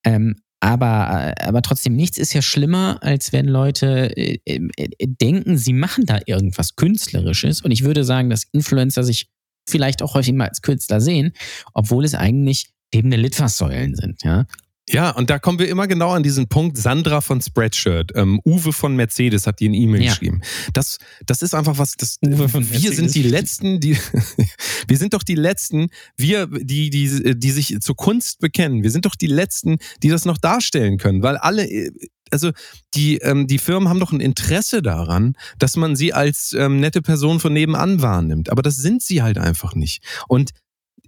ähm, 0.03 0.35
aber, 0.61 1.33
äh, 1.37 1.43
aber 1.43 1.63
trotzdem, 1.63 1.95
nichts 1.95 2.17
ist 2.19 2.33
ja 2.33 2.41
schlimmer, 2.41 2.99
als 3.01 3.33
wenn 3.33 3.47
Leute 3.47 4.15
äh, 4.15 4.39
äh, 4.45 4.59
denken, 5.07 5.57
sie 5.57 5.73
machen 5.73 6.05
da 6.05 6.19
irgendwas 6.27 6.75
Künstlerisches. 6.75 7.61
Und 7.61 7.71
ich 7.71 7.83
würde 7.83 8.03
sagen, 8.03 8.29
dass 8.29 8.43
Influencer 8.51 9.03
sich 9.03 9.29
vielleicht 9.67 10.03
auch 10.03 10.13
häufig 10.13 10.33
mal 10.33 10.47
als 10.47 10.61
Künstler 10.61 11.01
sehen, 11.01 11.33
obwohl 11.73 12.05
es 12.05 12.13
eigentlich 12.13 12.69
lebende 12.93 13.17
Litfaßsäulen 13.17 13.95
sind. 13.95 14.23
Ja? 14.23 14.45
Ja, 14.91 15.11
und 15.11 15.29
da 15.29 15.39
kommen 15.39 15.57
wir 15.59 15.69
immer 15.69 15.87
genau 15.87 16.11
an 16.11 16.23
diesen 16.23 16.47
Punkt. 16.47 16.77
Sandra 16.77 17.21
von 17.21 17.41
Spreadshirt, 17.41 18.11
ähm, 18.15 18.41
Uwe 18.45 18.73
von 18.73 18.95
Mercedes 18.95 19.47
hat 19.47 19.59
die 19.59 19.65
in 19.67 19.73
E-Mail 19.73 20.01
Ja. 20.03 20.09
geschrieben. 20.11 20.41
Das, 20.73 20.97
das 21.25 21.41
ist 21.41 21.53
einfach 21.55 21.77
was, 21.77 21.93
das, 21.95 22.17
Uwe 22.21 22.49
von 22.49 22.63
wir 22.65 22.71
Mercedes. 22.71 22.95
sind 22.97 23.15
die 23.15 23.23
Letzten, 23.23 23.79
die, 23.79 23.97
wir 24.87 24.97
sind 24.97 25.13
doch 25.13 25.23
die 25.23 25.35
Letzten, 25.35 25.89
wir, 26.17 26.47
die, 26.47 26.89
die, 26.89 27.37
die 27.39 27.51
sich 27.51 27.79
zur 27.79 27.95
Kunst 27.95 28.39
bekennen. 28.39 28.83
Wir 28.83 28.91
sind 28.91 29.05
doch 29.05 29.15
die 29.15 29.27
Letzten, 29.27 29.77
die 30.03 30.09
das 30.09 30.25
noch 30.25 30.37
darstellen 30.37 30.97
können, 30.97 31.23
weil 31.23 31.37
alle, 31.37 31.69
äh, 31.69 31.91
also 32.29 32.51
die, 32.93 33.17
ähm, 33.17 33.47
die 33.47 33.57
Firmen 33.59 33.89
haben 33.89 33.99
doch 33.99 34.11
ein 34.11 34.21
Interesse 34.21 34.81
daran, 34.81 35.35
dass 35.59 35.75
man 35.75 35.95
sie 35.95 36.13
als 36.13 36.53
ähm, 36.57 36.79
nette 36.79 37.01
Person 37.01 37.39
von 37.39 37.51
nebenan 37.53 38.01
wahrnimmt. 38.01 38.49
Aber 38.49 38.61
das 38.61 38.77
sind 38.77 39.01
sie 39.01 39.21
halt 39.21 39.37
einfach 39.37 39.75
nicht. 39.75 40.01
Und 40.27 40.51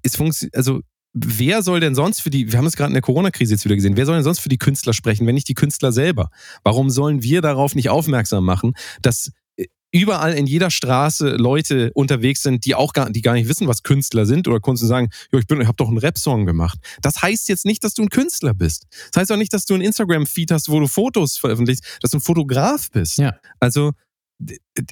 es 0.01 0.15
funktioniert, 0.17 0.55
also 0.55 0.81
wer 1.13 1.61
soll 1.61 1.79
denn 1.79 1.95
sonst 1.95 2.21
für 2.21 2.29
die, 2.29 2.51
wir 2.51 2.57
haben 2.57 2.65
es 2.65 2.75
gerade 2.75 2.89
in 2.89 2.95
der 2.95 3.01
Corona-Krise 3.01 3.53
jetzt 3.53 3.65
wieder 3.65 3.75
gesehen, 3.75 3.95
wer 3.95 4.05
soll 4.05 4.15
denn 4.15 4.23
sonst 4.23 4.39
für 4.39 4.49
die 4.49 4.57
Künstler 4.57 4.93
sprechen, 4.93 5.27
wenn 5.27 5.35
nicht 5.35 5.47
die 5.47 5.53
Künstler 5.53 5.91
selber? 5.91 6.29
Warum 6.63 6.89
sollen 6.89 7.21
wir 7.21 7.41
darauf 7.41 7.75
nicht 7.75 7.89
aufmerksam 7.89 8.43
machen, 8.43 8.73
dass 9.01 9.31
äh, 9.55 9.67
überall 9.91 10.33
in 10.33 10.47
jeder 10.47 10.71
Straße 10.71 11.29
Leute 11.29 11.91
unterwegs 11.93 12.41
sind, 12.41 12.65
die 12.65 12.73
auch 12.73 12.93
gar, 12.93 13.11
die 13.11 13.21
gar 13.21 13.33
nicht 13.33 13.47
wissen, 13.47 13.67
was 13.67 13.83
Künstler 13.83 14.25
sind 14.25 14.47
oder 14.47 14.59
Kunst 14.59 14.81
und 14.81 14.89
sagen, 14.89 15.09
jo, 15.31 15.37
ich 15.37 15.45
bin, 15.45 15.61
ich 15.61 15.67
habe 15.67 15.77
doch 15.77 15.87
einen 15.87 15.99
Rap-Song 15.99 16.47
gemacht. 16.47 16.79
Das 17.01 17.21
heißt 17.21 17.47
jetzt 17.47 17.65
nicht, 17.65 17.83
dass 17.83 17.93
du 17.93 18.01
ein 18.01 18.09
Künstler 18.09 18.55
bist. 18.55 18.87
Das 19.11 19.21
heißt 19.21 19.31
auch 19.31 19.37
nicht, 19.37 19.53
dass 19.53 19.65
du 19.65 19.75
ein 19.75 19.81
Instagram-Feed 19.81 20.51
hast, 20.51 20.69
wo 20.69 20.79
du 20.79 20.87
Fotos 20.87 21.37
veröffentlichst, 21.37 21.99
dass 22.01 22.11
du 22.11 22.17
ein 22.17 22.21
Fotograf 22.21 22.89
bist. 22.89 23.19
Ja. 23.19 23.35
Also 23.59 23.91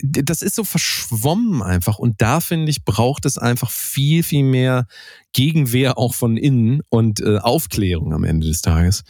das 0.04 0.42
ist 0.42 0.56
so 0.56 0.64
verschwommen 0.64 1.62
einfach 1.62 1.98
und 1.98 2.22
da 2.22 2.40
finde 2.40 2.70
ich 2.70 2.84
braucht 2.86 3.26
es 3.26 3.38
einfach 3.38 3.72
viel 3.72 4.24
viel 4.24 4.44
mehr 4.44 4.86
Gegenwehr 5.34 5.98
auch 5.98 6.14
von 6.14 6.38
innen 6.38 6.82
und 6.90 7.20
äh, 7.22 7.38
Aufklärung 7.38 8.14
am 8.14 8.24
Ende 8.24 8.48
des 8.48 8.62
Tages 8.62 9.04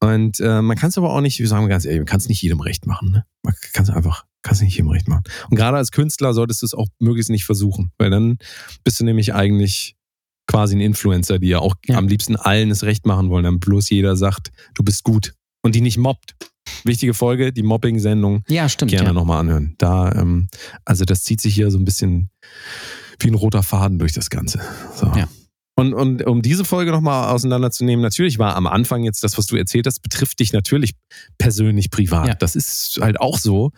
und 0.00 0.40
äh, 0.40 0.62
man 0.62 0.76
kann 0.76 0.90
es 0.90 0.98
aber 0.98 1.12
auch 1.12 1.20
nicht, 1.20 1.38
wir 1.38 1.48
sagen 1.48 1.68
ganz 1.68 1.84
ehrlich, 1.84 2.00
man 2.00 2.06
kann 2.06 2.18
es 2.20 2.28
nicht 2.28 2.42
jedem 2.42 2.60
recht 2.60 2.86
machen, 2.86 3.10
ne? 3.10 3.24
Man 3.42 3.54
kann 3.72 3.84
es 3.84 3.90
einfach 3.90 4.24
kann 4.42 4.54
es 4.54 4.60
nicht 4.62 4.74
jedem 4.76 4.90
recht 4.90 5.08
machen 5.08 5.24
und 5.50 5.56
gerade 5.56 5.76
als 5.76 5.90
Künstler 5.92 6.32
solltest 6.34 6.62
du 6.62 6.66
es 6.66 6.74
auch 6.74 6.88
möglichst 6.98 7.30
nicht 7.30 7.44
versuchen, 7.44 7.92
weil 7.98 8.10
dann 8.10 8.38
bist 8.84 8.98
du 9.00 9.04
nämlich 9.04 9.34
eigentlich 9.34 9.96
quasi 10.46 10.74
ein 10.76 10.80
Influencer, 10.80 11.38
die 11.38 11.48
ja 11.48 11.60
auch 11.60 11.76
Ja. 11.86 11.96
am 11.96 12.08
liebsten 12.08 12.36
allen 12.36 12.70
es 12.70 12.82
recht 12.82 13.06
machen 13.06 13.30
wollen, 13.30 13.44
dann 13.44 13.60
bloß 13.60 13.90
jeder 13.90 14.16
sagt, 14.16 14.50
du 14.74 14.82
bist 14.82 15.04
gut 15.04 15.34
und 15.62 15.74
die 15.76 15.80
nicht 15.80 15.96
mobbt. 15.98 16.34
Wichtige 16.84 17.14
Folge, 17.14 17.52
die 17.52 17.62
Mobbing-Sendung 17.62 18.42
Ja, 18.48 18.68
stimmt. 18.68 18.90
gerne 18.90 19.08
ja. 19.08 19.12
nochmal 19.12 19.40
anhören. 19.40 19.74
Da, 19.78 20.12
ähm, 20.12 20.48
also 20.84 21.04
das 21.04 21.22
zieht 21.24 21.40
sich 21.40 21.54
hier 21.54 21.70
so 21.70 21.78
ein 21.78 21.84
bisschen 21.84 22.30
wie 23.18 23.28
ein 23.28 23.34
roter 23.34 23.62
Faden 23.62 23.98
durch 23.98 24.12
das 24.12 24.30
Ganze. 24.30 24.60
So. 24.96 25.06
Ja. 25.16 25.28
Und, 25.76 25.94
und 25.94 26.26
um 26.26 26.42
diese 26.42 26.64
Folge 26.64 26.90
nochmal 26.90 27.30
auseinanderzunehmen, 27.32 28.02
natürlich 28.02 28.38
war 28.38 28.54
am 28.56 28.66
Anfang 28.66 29.02
jetzt 29.04 29.24
das, 29.24 29.38
was 29.38 29.46
du 29.46 29.56
erzählt 29.56 29.86
hast, 29.86 30.00
betrifft 30.02 30.40
dich 30.40 30.52
natürlich 30.52 30.92
persönlich 31.38 31.90
privat. 31.90 32.28
Ja. 32.28 32.34
Das 32.34 32.54
ist 32.54 32.98
halt 33.00 33.20
auch 33.20 33.38
so, 33.38 33.70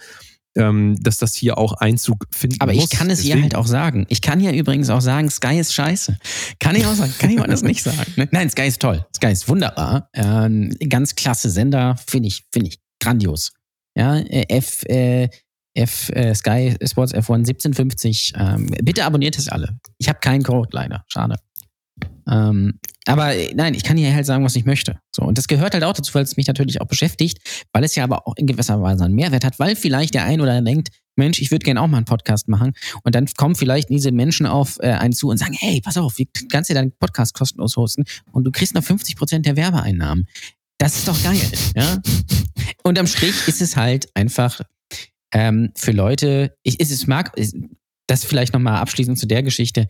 ähm, 0.56 0.96
dass 1.00 1.16
das 1.16 1.34
hier 1.34 1.56
auch 1.58 1.74
Einzug 1.74 2.26
finden 2.30 2.56
Aber 2.60 2.74
muss. 2.74 2.84
ich 2.84 2.90
kann 2.90 3.08
es 3.08 3.20
ihr 3.20 3.28
Deswegen- 3.36 3.42
halt 3.44 3.54
auch 3.54 3.66
sagen. 3.66 4.04
Ich 4.08 4.20
kann 4.20 4.38
ja 4.40 4.52
übrigens 4.52 4.90
auch 4.90 5.00
sagen, 5.00 5.30
Sky 5.30 5.58
ist 5.58 5.72
scheiße. 5.74 6.18
Kann 6.58 6.74
ich 6.76 6.84
auch 6.86 6.94
sagen. 6.94 7.14
Kann 7.18 7.30
ich 7.30 7.38
mal 7.38 7.46
das 7.46 7.62
nicht 7.62 7.82
sagen? 7.82 8.12
ne? 8.16 8.28
Nein, 8.32 8.50
Sky 8.50 8.66
ist 8.66 8.80
toll. 8.82 9.06
Sky 9.16 9.28
ist 9.32 9.48
wunderbar. 9.48 10.08
Ähm, 10.12 10.74
ganz 10.88 11.14
klasse 11.14 11.48
Sender. 11.50 11.96
Finde 12.06 12.28
ich, 12.28 12.44
finde 12.52 12.68
ich 12.68 12.78
grandios. 13.02 13.52
Ja, 13.94 14.16
äh, 14.18 14.46
F, 14.48 14.84
äh, 14.84 15.28
F, 15.74 16.10
äh, 16.10 16.34
Sky 16.34 16.76
Sports 16.84 17.14
F1 17.14 17.46
1750. 17.46 18.32
Ähm, 18.36 18.66
bitte 18.82 19.04
abonniert 19.04 19.38
es 19.38 19.48
alle. 19.48 19.78
Ich 19.98 20.08
habe 20.08 20.20
keinen 20.20 20.42
Code 20.42 20.68
leider. 20.72 21.04
Schade. 21.08 21.36
Ähm, 22.28 22.78
aber 23.06 23.34
äh, 23.34 23.52
nein, 23.54 23.74
ich 23.74 23.84
kann 23.84 23.96
hier 23.96 24.14
halt 24.14 24.26
sagen, 24.26 24.44
was 24.44 24.56
ich 24.56 24.64
möchte. 24.64 24.98
So, 25.14 25.22
und 25.22 25.38
das 25.38 25.48
gehört 25.48 25.74
halt 25.74 25.84
auch 25.84 25.92
dazu, 25.92 26.14
weil 26.14 26.22
es 26.22 26.36
mich 26.36 26.46
natürlich 26.46 26.80
auch 26.80 26.86
beschäftigt, 26.86 27.38
weil 27.72 27.84
es 27.84 27.94
ja 27.94 28.04
aber 28.04 28.26
auch 28.26 28.34
in 28.36 28.46
gewisser 28.46 28.80
Weise 28.80 29.04
einen 29.04 29.14
Mehrwert 29.14 29.44
hat, 29.44 29.58
weil 29.58 29.76
vielleicht 29.76 30.14
der 30.14 30.24
ein 30.24 30.40
oder 30.40 30.52
andere 30.52 30.74
denkt, 30.74 30.88
Mensch, 31.16 31.40
ich 31.40 31.50
würde 31.50 31.64
gerne 31.64 31.82
auch 31.82 31.88
mal 31.88 31.98
einen 31.98 32.06
Podcast 32.06 32.48
machen. 32.48 32.72
Und 33.02 33.14
dann 33.14 33.26
kommen 33.36 33.54
vielleicht 33.54 33.90
diese 33.90 34.12
Menschen 34.12 34.46
auf 34.46 34.78
äh, 34.80 34.92
einen 34.92 35.12
zu 35.12 35.28
und 35.28 35.36
sagen, 35.36 35.54
hey, 35.58 35.80
pass 35.82 35.98
auf, 35.98 36.16
wie 36.18 36.28
kannst 36.50 36.70
du 36.70 36.74
deinen 36.74 36.92
Podcast 36.92 37.34
kostenlos 37.34 37.76
hosten 37.76 38.04
und 38.32 38.44
du 38.44 38.50
kriegst 38.50 38.74
noch 38.74 38.84
50 38.84 39.16
Prozent 39.16 39.46
der 39.46 39.56
Werbeeinnahmen. 39.56 40.26
Das 40.82 40.96
ist 40.96 41.06
doch 41.06 41.22
geil, 41.22 41.38
ja? 41.76 42.02
Unterm 42.82 43.06
Strich 43.06 43.46
ist 43.46 43.62
es 43.62 43.76
halt 43.76 44.08
einfach 44.16 44.60
ähm, 45.32 45.70
für 45.76 45.92
Leute, 45.92 46.56
ich, 46.64 46.80
ist 46.80 46.90
es 46.90 47.06
mag, 47.06 47.36
ist, 47.36 47.54
das 48.08 48.24
vielleicht 48.24 48.52
nochmal 48.52 48.80
abschließend 48.80 49.16
zu 49.16 49.28
der 49.28 49.44
Geschichte. 49.44 49.86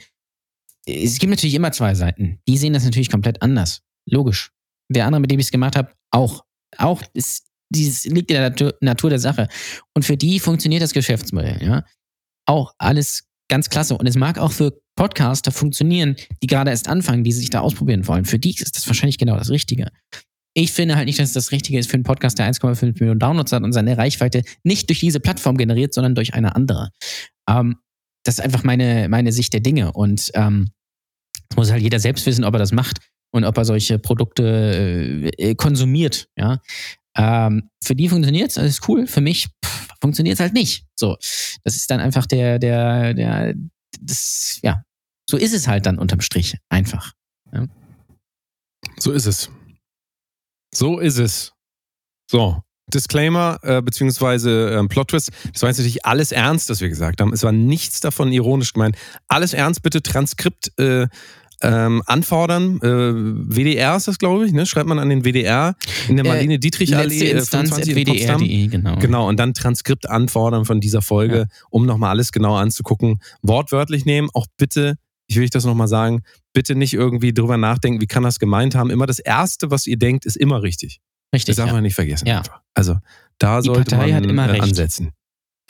Es 0.84 1.18
gibt 1.18 1.30
natürlich 1.30 1.54
immer 1.54 1.72
zwei 1.72 1.94
Seiten. 1.94 2.40
Die 2.46 2.58
sehen 2.58 2.74
das 2.74 2.84
natürlich 2.84 3.08
komplett 3.08 3.40
anders. 3.40 3.80
Logisch. 4.04 4.52
Der 4.90 5.06
andere, 5.06 5.22
mit 5.22 5.30
dem 5.30 5.40
ich 5.40 5.46
es 5.46 5.50
gemacht 5.50 5.76
habe, 5.76 5.92
auch. 6.10 6.44
Auch 6.76 7.02
ist, 7.14 7.46
dieses 7.70 8.04
liegt 8.04 8.30
in 8.30 8.36
der 8.36 8.50
Natur, 8.50 8.74
Natur 8.82 9.08
der 9.08 9.18
Sache. 9.18 9.48
Und 9.94 10.04
für 10.04 10.18
die 10.18 10.40
funktioniert 10.40 10.82
das 10.82 10.92
Geschäftsmodell, 10.92 11.58
ja. 11.62 11.86
Auch 12.44 12.74
alles 12.76 13.30
ganz 13.48 13.70
klasse. 13.70 13.96
Und 13.96 14.06
es 14.06 14.16
mag 14.16 14.36
auch 14.36 14.52
für 14.52 14.78
Podcaster 14.94 15.52
funktionieren, 15.52 16.16
die 16.42 16.48
gerade 16.48 16.70
erst 16.70 16.86
anfangen, 16.86 17.24
die 17.24 17.32
sich 17.32 17.48
da 17.48 17.60
ausprobieren 17.60 18.06
wollen. 18.06 18.26
Für 18.26 18.38
die 18.38 18.54
ist 18.54 18.76
das 18.76 18.86
wahrscheinlich 18.86 19.16
genau 19.16 19.38
das 19.38 19.48
Richtige. 19.48 19.90
Ich 20.54 20.72
finde 20.72 20.96
halt 20.96 21.06
nicht, 21.06 21.18
dass 21.18 21.28
es 21.28 21.34
das 21.34 21.52
Richtige 21.52 21.78
ist 21.78 21.90
für 21.90 21.94
einen 21.94 22.02
Podcast, 22.02 22.38
der 22.38 22.50
1,5 22.52 23.00
Millionen 23.00 23.18
Downloads 23.18 23.52
hat 23.52 23.62
und 23.62 23.72
seine 23.72 23.96
Reichweite 23.96 24.42
nicht 24.64 24.88
durch 24.88 25.00
diese 25.00 25.20
Plattform 25.20 25.56
generiert, 25.56 25.94
sondern 25.94 26.14
durch 26.14 26.34
eine 26.34 26.54
andere. 26.54 26.90
Ähm, 27.48 27.76
das 28.24 28.38
ist 28.38 28.44
einfach 28.44 28.62
meine, 28.62 29.08
meine 29.08 29.32
Sicht 29.32 29.52
der 29.52 29.60
Dinge. 29.60 29.92
Und 29.92 30.30
ähm, 30.34 30.70
das 31.48 31.56
muss 31.56 31.70
halt 31.70 31.82
jeder 31.82 32.00
selbst 32.00 32.26
wissen, 32.26 32.44
ob 32.44 32.54
er 32.54 32.58
das 32.58 32.72
macht 32.72 32.98
und 33.32 33.44
ob 33.44 33.56
er 33.56 33.64
solche 33.64 33.98
Produkte 33.98 35.30
äh, 35.38 35.54
konsumiert. 35.54 36.28
Ja? 36.36 36.60
Ähm, 37.16 37.70
für 37.82 37.94
die 37.94 38.08
funktioniert 38.08 38.50
es, 38.50 38.58
alles 38.58 38.80
cool. 38.88 39.06
Für 39.06 39.20
mich, 39.20 39.48
funktioniert 40.00 40.34
es 40.34 40.40
halt 40.40 40.52
nicht. 40.52 40.84
So, 40.94 41.16
das 41.64 41.76
ist 41.76 41.90
dann 41.90 42.00
einfach 42.00 42.26
der, 42.26 42.58
der, 42.58 43.14
der, 43.14 43.54
das, 44.00 44.60
ja, 44.62 44.82
so 45.28 45.36
ist 45.36 45.54
es 45.54 45.68
halt 45.68 45.86
dann 45.86 45.98
unterm 45.98 46.20
Strich 46.20 46.56
einfach. 46.68 47.12
So 48.98 49.12
ist 49.12 49.26
es. 49.26 49.50
So 50.74 50.98
ist 50.98 51.18
es. 51.18 51.52
So. 52.30 52.62
Disclaimer, 52.92 53.58
äh, 53.62 53.80
beziehungsweise 53.80 54.70
ähm, 54.70 54.88
Plot 54.88 55.08
Twist. 55.08 55.30
Das 55.52 55.62
war 55.62 55.70
jetzt 55.70 55.78
natürlich 55.78 56.04
alles 56.04 56.32
ernst, 56.32 56.68
was 56.68 56.80
wir 56.80 56.88
gesagt 56.88 57.20
haben. 57.20 57.32
Es 57.32 57.42
war 57.42 57.52
nichts 57.52 58.00
davon 58.00 58.32
ironisch 58.32 58.72
gemeint. 58.72 58.96
Alles 59.28 59.54
ernst, 59.54 59.82
bitte 59.82 60.02
Transkript 60.02 60.72
äh, 60.78 61.06
ähm, 61.62 62.02
anfordern. 62.06 62.80
Äh, 62.82 63.12
WDR 63.56 63.96
ist 63.96 64.08
das, 64.08 64.18
glaube 64.18 64.46
ich, 64.46 64.52
ne? 64.52 64.66
Schreibt 64.66 64.88
man 64.88 64.98
an 64.98 65.08
den 65.08 65.24
WDR 65.24 65.76
in 66.08 66.16
der 66.16 66.24
Äh, 66.24 66.28
Marlene 66.28 66.58
Dietrich 66.58 66.96
Allee 66.96 67.20
äh, 67.20 67.30
Instanz 67.30 67.70
25 67.70 67.96
in 67.96 68.04
Potsdam. 68.04 68.40
wdr.de, 68.40 68.66
genau. 68.66 68.96
Genau, 68.96 69.28
und 69.28 69.36
dann 69.38 69.54
Transkript 69.54 70.08
anfordern 70.08 70.64
von 70.64 70.80
dieser 70.80 71.02
Folge, 71.02 71.46
um 71.70 71.86
nochmal 71.86 72.10
alles 72.10 72.32
genau 72.32 72.56
anzugucken. 72.56 73.20
Wortwörtlich 73.42 74.04
nehmen, 74.04 74.28
auch 74.34 74.46
bitte, 74.56 74.96
ich 75.28 75.36
will 75.36 75.44
euch 75.44 75.50
das 75.50 75.64
nochmal 75.64 75.88
sagen, 75.88 76.22
bitte 76.52 76.74
nicht 76.74 76.94
irgendwie 76.94 77.32
drüber 77.32 77.56
nachdenken, 77.56 78.00
wie 78.00 78.06
kann 78.06 78.22
das 78.22 78.38
gemeint 78.38 78.74
haben. 78.74 78.90
Immer 78.90 79.06
das 79.06 79.18
Erste, 79.18 79.70
was 79.70 79.86
ihr 79.86 79.96
denkt, 79.96 80.26
ist 80.26 80.36
immer 80.36 80.62
richtig. 80.62 81.00
Richtig. 81.34 81.56
Das 81.56 81.56
darf 81.56 81.68
ja. 81.68 81.72
man 81.74 81.82
nicht 81.82 81.94
vergessen. 81.94 82.26
Ja. 82.26 82.38
Einfach. 82.38 82.60
Also 82.74 82.98
da 83.38 83.60
Die 83.60 83.66
sollte 83.66 83.96
Partei 83.96 84.20
man 84.20 84.54
äh, 84.54 84.60
ansetzen. 84.60 85.12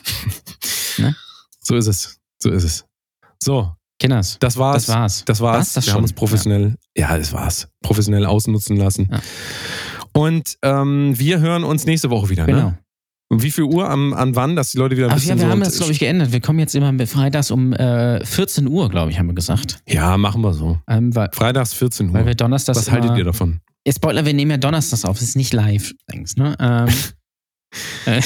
Ne? 0.98 1.16
So 1.60 1.74
ist 1.76 1.86
es. 1.86 2.18
So 2.38 2.50
ist 2.50 2.64
es. 2.64 2.84
So, 3.42 3.72
Kinders, 3.98 4.36
das 4.40 4.56
war's. 4.56 4.86
das 4.86 4.94
war's. 4.94 5.24
Das 5.24 5.40
war's. 5.40 5.56
War's 5.56 5.72
das 5.74 5.86
wir 5.86 5.92
haben 5.92 5.98
schon? 5.98 6.02
uns 6.02 6.12
professionell, 6.12 6.76
ja. 6.96 7.16
das 7.16 7.32
war's. 7.32 7.68
Professionell 7.82 8.26
ausnutzen 8.26 8.76
lassen. 8.76 9.08
Ja. 9.10 9.22
Und 10.12 10.58
ähm, 10.62 11.18
wir 11.18 11.40
hören 11.40 11.64
uns 11.64 11.86
nächste 11.86 12.10
Woche 12.10 12.28
wieder. 12.28 12.44
Genau. 12.44 12.70
Ne? 12.70 12.78
Um 13.32 13.42
wie 13.42 13.50
viel 13.50 13.64
Uhr? 13.64 13.88
Am, 13.88 14.12
an 14.12 14.36
wann? 14.36 14.56
Dass 14.56 14.72
die 14.72 14.78
Leute 14.78 14.94
wieder 14.94 15.06
ein 15.06 15.12
Ach 15.12 15.14
bisschen 15.14 15.30
ja, 15.30 15.36
wir 15.36 15.46
so 15.46 15.52
haben 15.52 15.60
das, 15.60 15.76
glaube 15.78 15.90
ich, 15.92 15.98
geändert. 15.98 16.32
Wir 16.32 16.42
kommen 16.42 16.58
jetzt 16.58 16.74
immer 16.74 16.94
freitags 17.06 17.50
um 17.50 17.72
äh, 17.72 18.22
14 18.22 18.68
Uhr, 18.68 18.90
glaube 18.90 19.10
ich, 19.10 19.18
haben 19.18 19.26
wir 19.26 19.34
gesagt. 19.34 19.78
Ja, 19.88 20.18
machen 20.18 20.42
wir 20.42 20.52
so. 20.52 20.78
Ähm, 20.86 21.14
weil, 21.14 21.30
Freitags 21.32 21.72
14 21.72 22.08
Uhr. 22.08 22.12
weil 22.12 22.26
wir 22.26 22.34
donnerstags. 22.34 22.78
Was 22.78 22.90
haltet 22.90 23.16
ihr 23.16 23.24
davon? 23.24 23.62
Spoiler, 23.88 24.26
wir 24.26 24.34
nehmen 24.34 24.50
ja 24.50 24.56
donnerstags 24.58 25.06
auf. 25.06 25.16
Es 25.16 25.22
ist 25.22 25.36
nicht 25.36 25.54
live, 25.54 25.94
denkst 26.12 26.36
ne? 26.36 26.54
Ähm, 26.60 26.88
äh, 28.04 28.20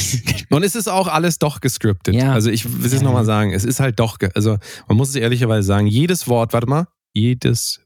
Und 0.51 0.65
es 0.65 0.75
ist 0.75 0.89
auch 0.89 1.07
alles 1.07 1.39
doch 1.39 1.61
gescriptet. 1.61 2.17
Ja. 2.17 2.33
Also 2.33 2.51
ich 2.51 2.65
will 2.65 2.87
es 2.87 2.95
Ja. 2.95 3.03
nochmal 3.03 3.25
sagen, 3.25 3.53
es 3.53 3.63
ist 3.65 3.79
halt 3.79 4.01
doch, 4.01 4.19
also 4.35 4.59
man 4.89 4.97
muss 4.97 5.11
es 5.11 5.15
ehrlicherweise 5.15 5.69
sagen, 5.69 5.87
jedes 5.87 6.27
Wort, 6.27 6.53
warte 6.53 6.67
mal, 6.67 6.89
jedes, 7.15 7.81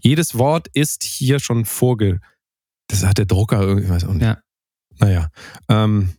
jedes 0.00 0.38
Wort 0.38 0.68
ist 0.72 1.04
hier 1.04 1.40
schon 1.40 1.66
vorge... 1.66 2.20
Das 2.88 3.04
hat 3.04 3.18
der 3.18 3.26
Drucker 3.26 3.60
irgendwie, 3.60 3.90
weiß 3.90 4.04
auch 4.04 4.14
nicht. 4.14 4.22
Ja. 4.22 4.38
Naja, 4.98 5.28
ähm, 5.68 6.14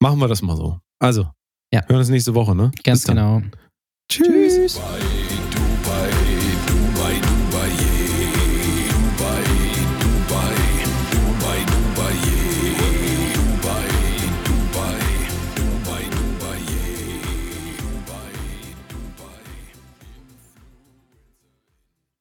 machen 0.00 0.18
wir 0.18 0.28
das 0.28 0.42
mal 0.42 0.56
so. 0.56 0.78
Also, 1.00 1.30
Ja. 1.72 1.82
hören 1.86 1.98
uns 1.98 2.08
nächste 2.08 2.34
Woche, 2.34 2.54
ne? 2.54 2.70
ganz 2.84 3.04
genau. 3.04 3.42
Tschüss. 4.10 4.78
Bei 4.78 5.37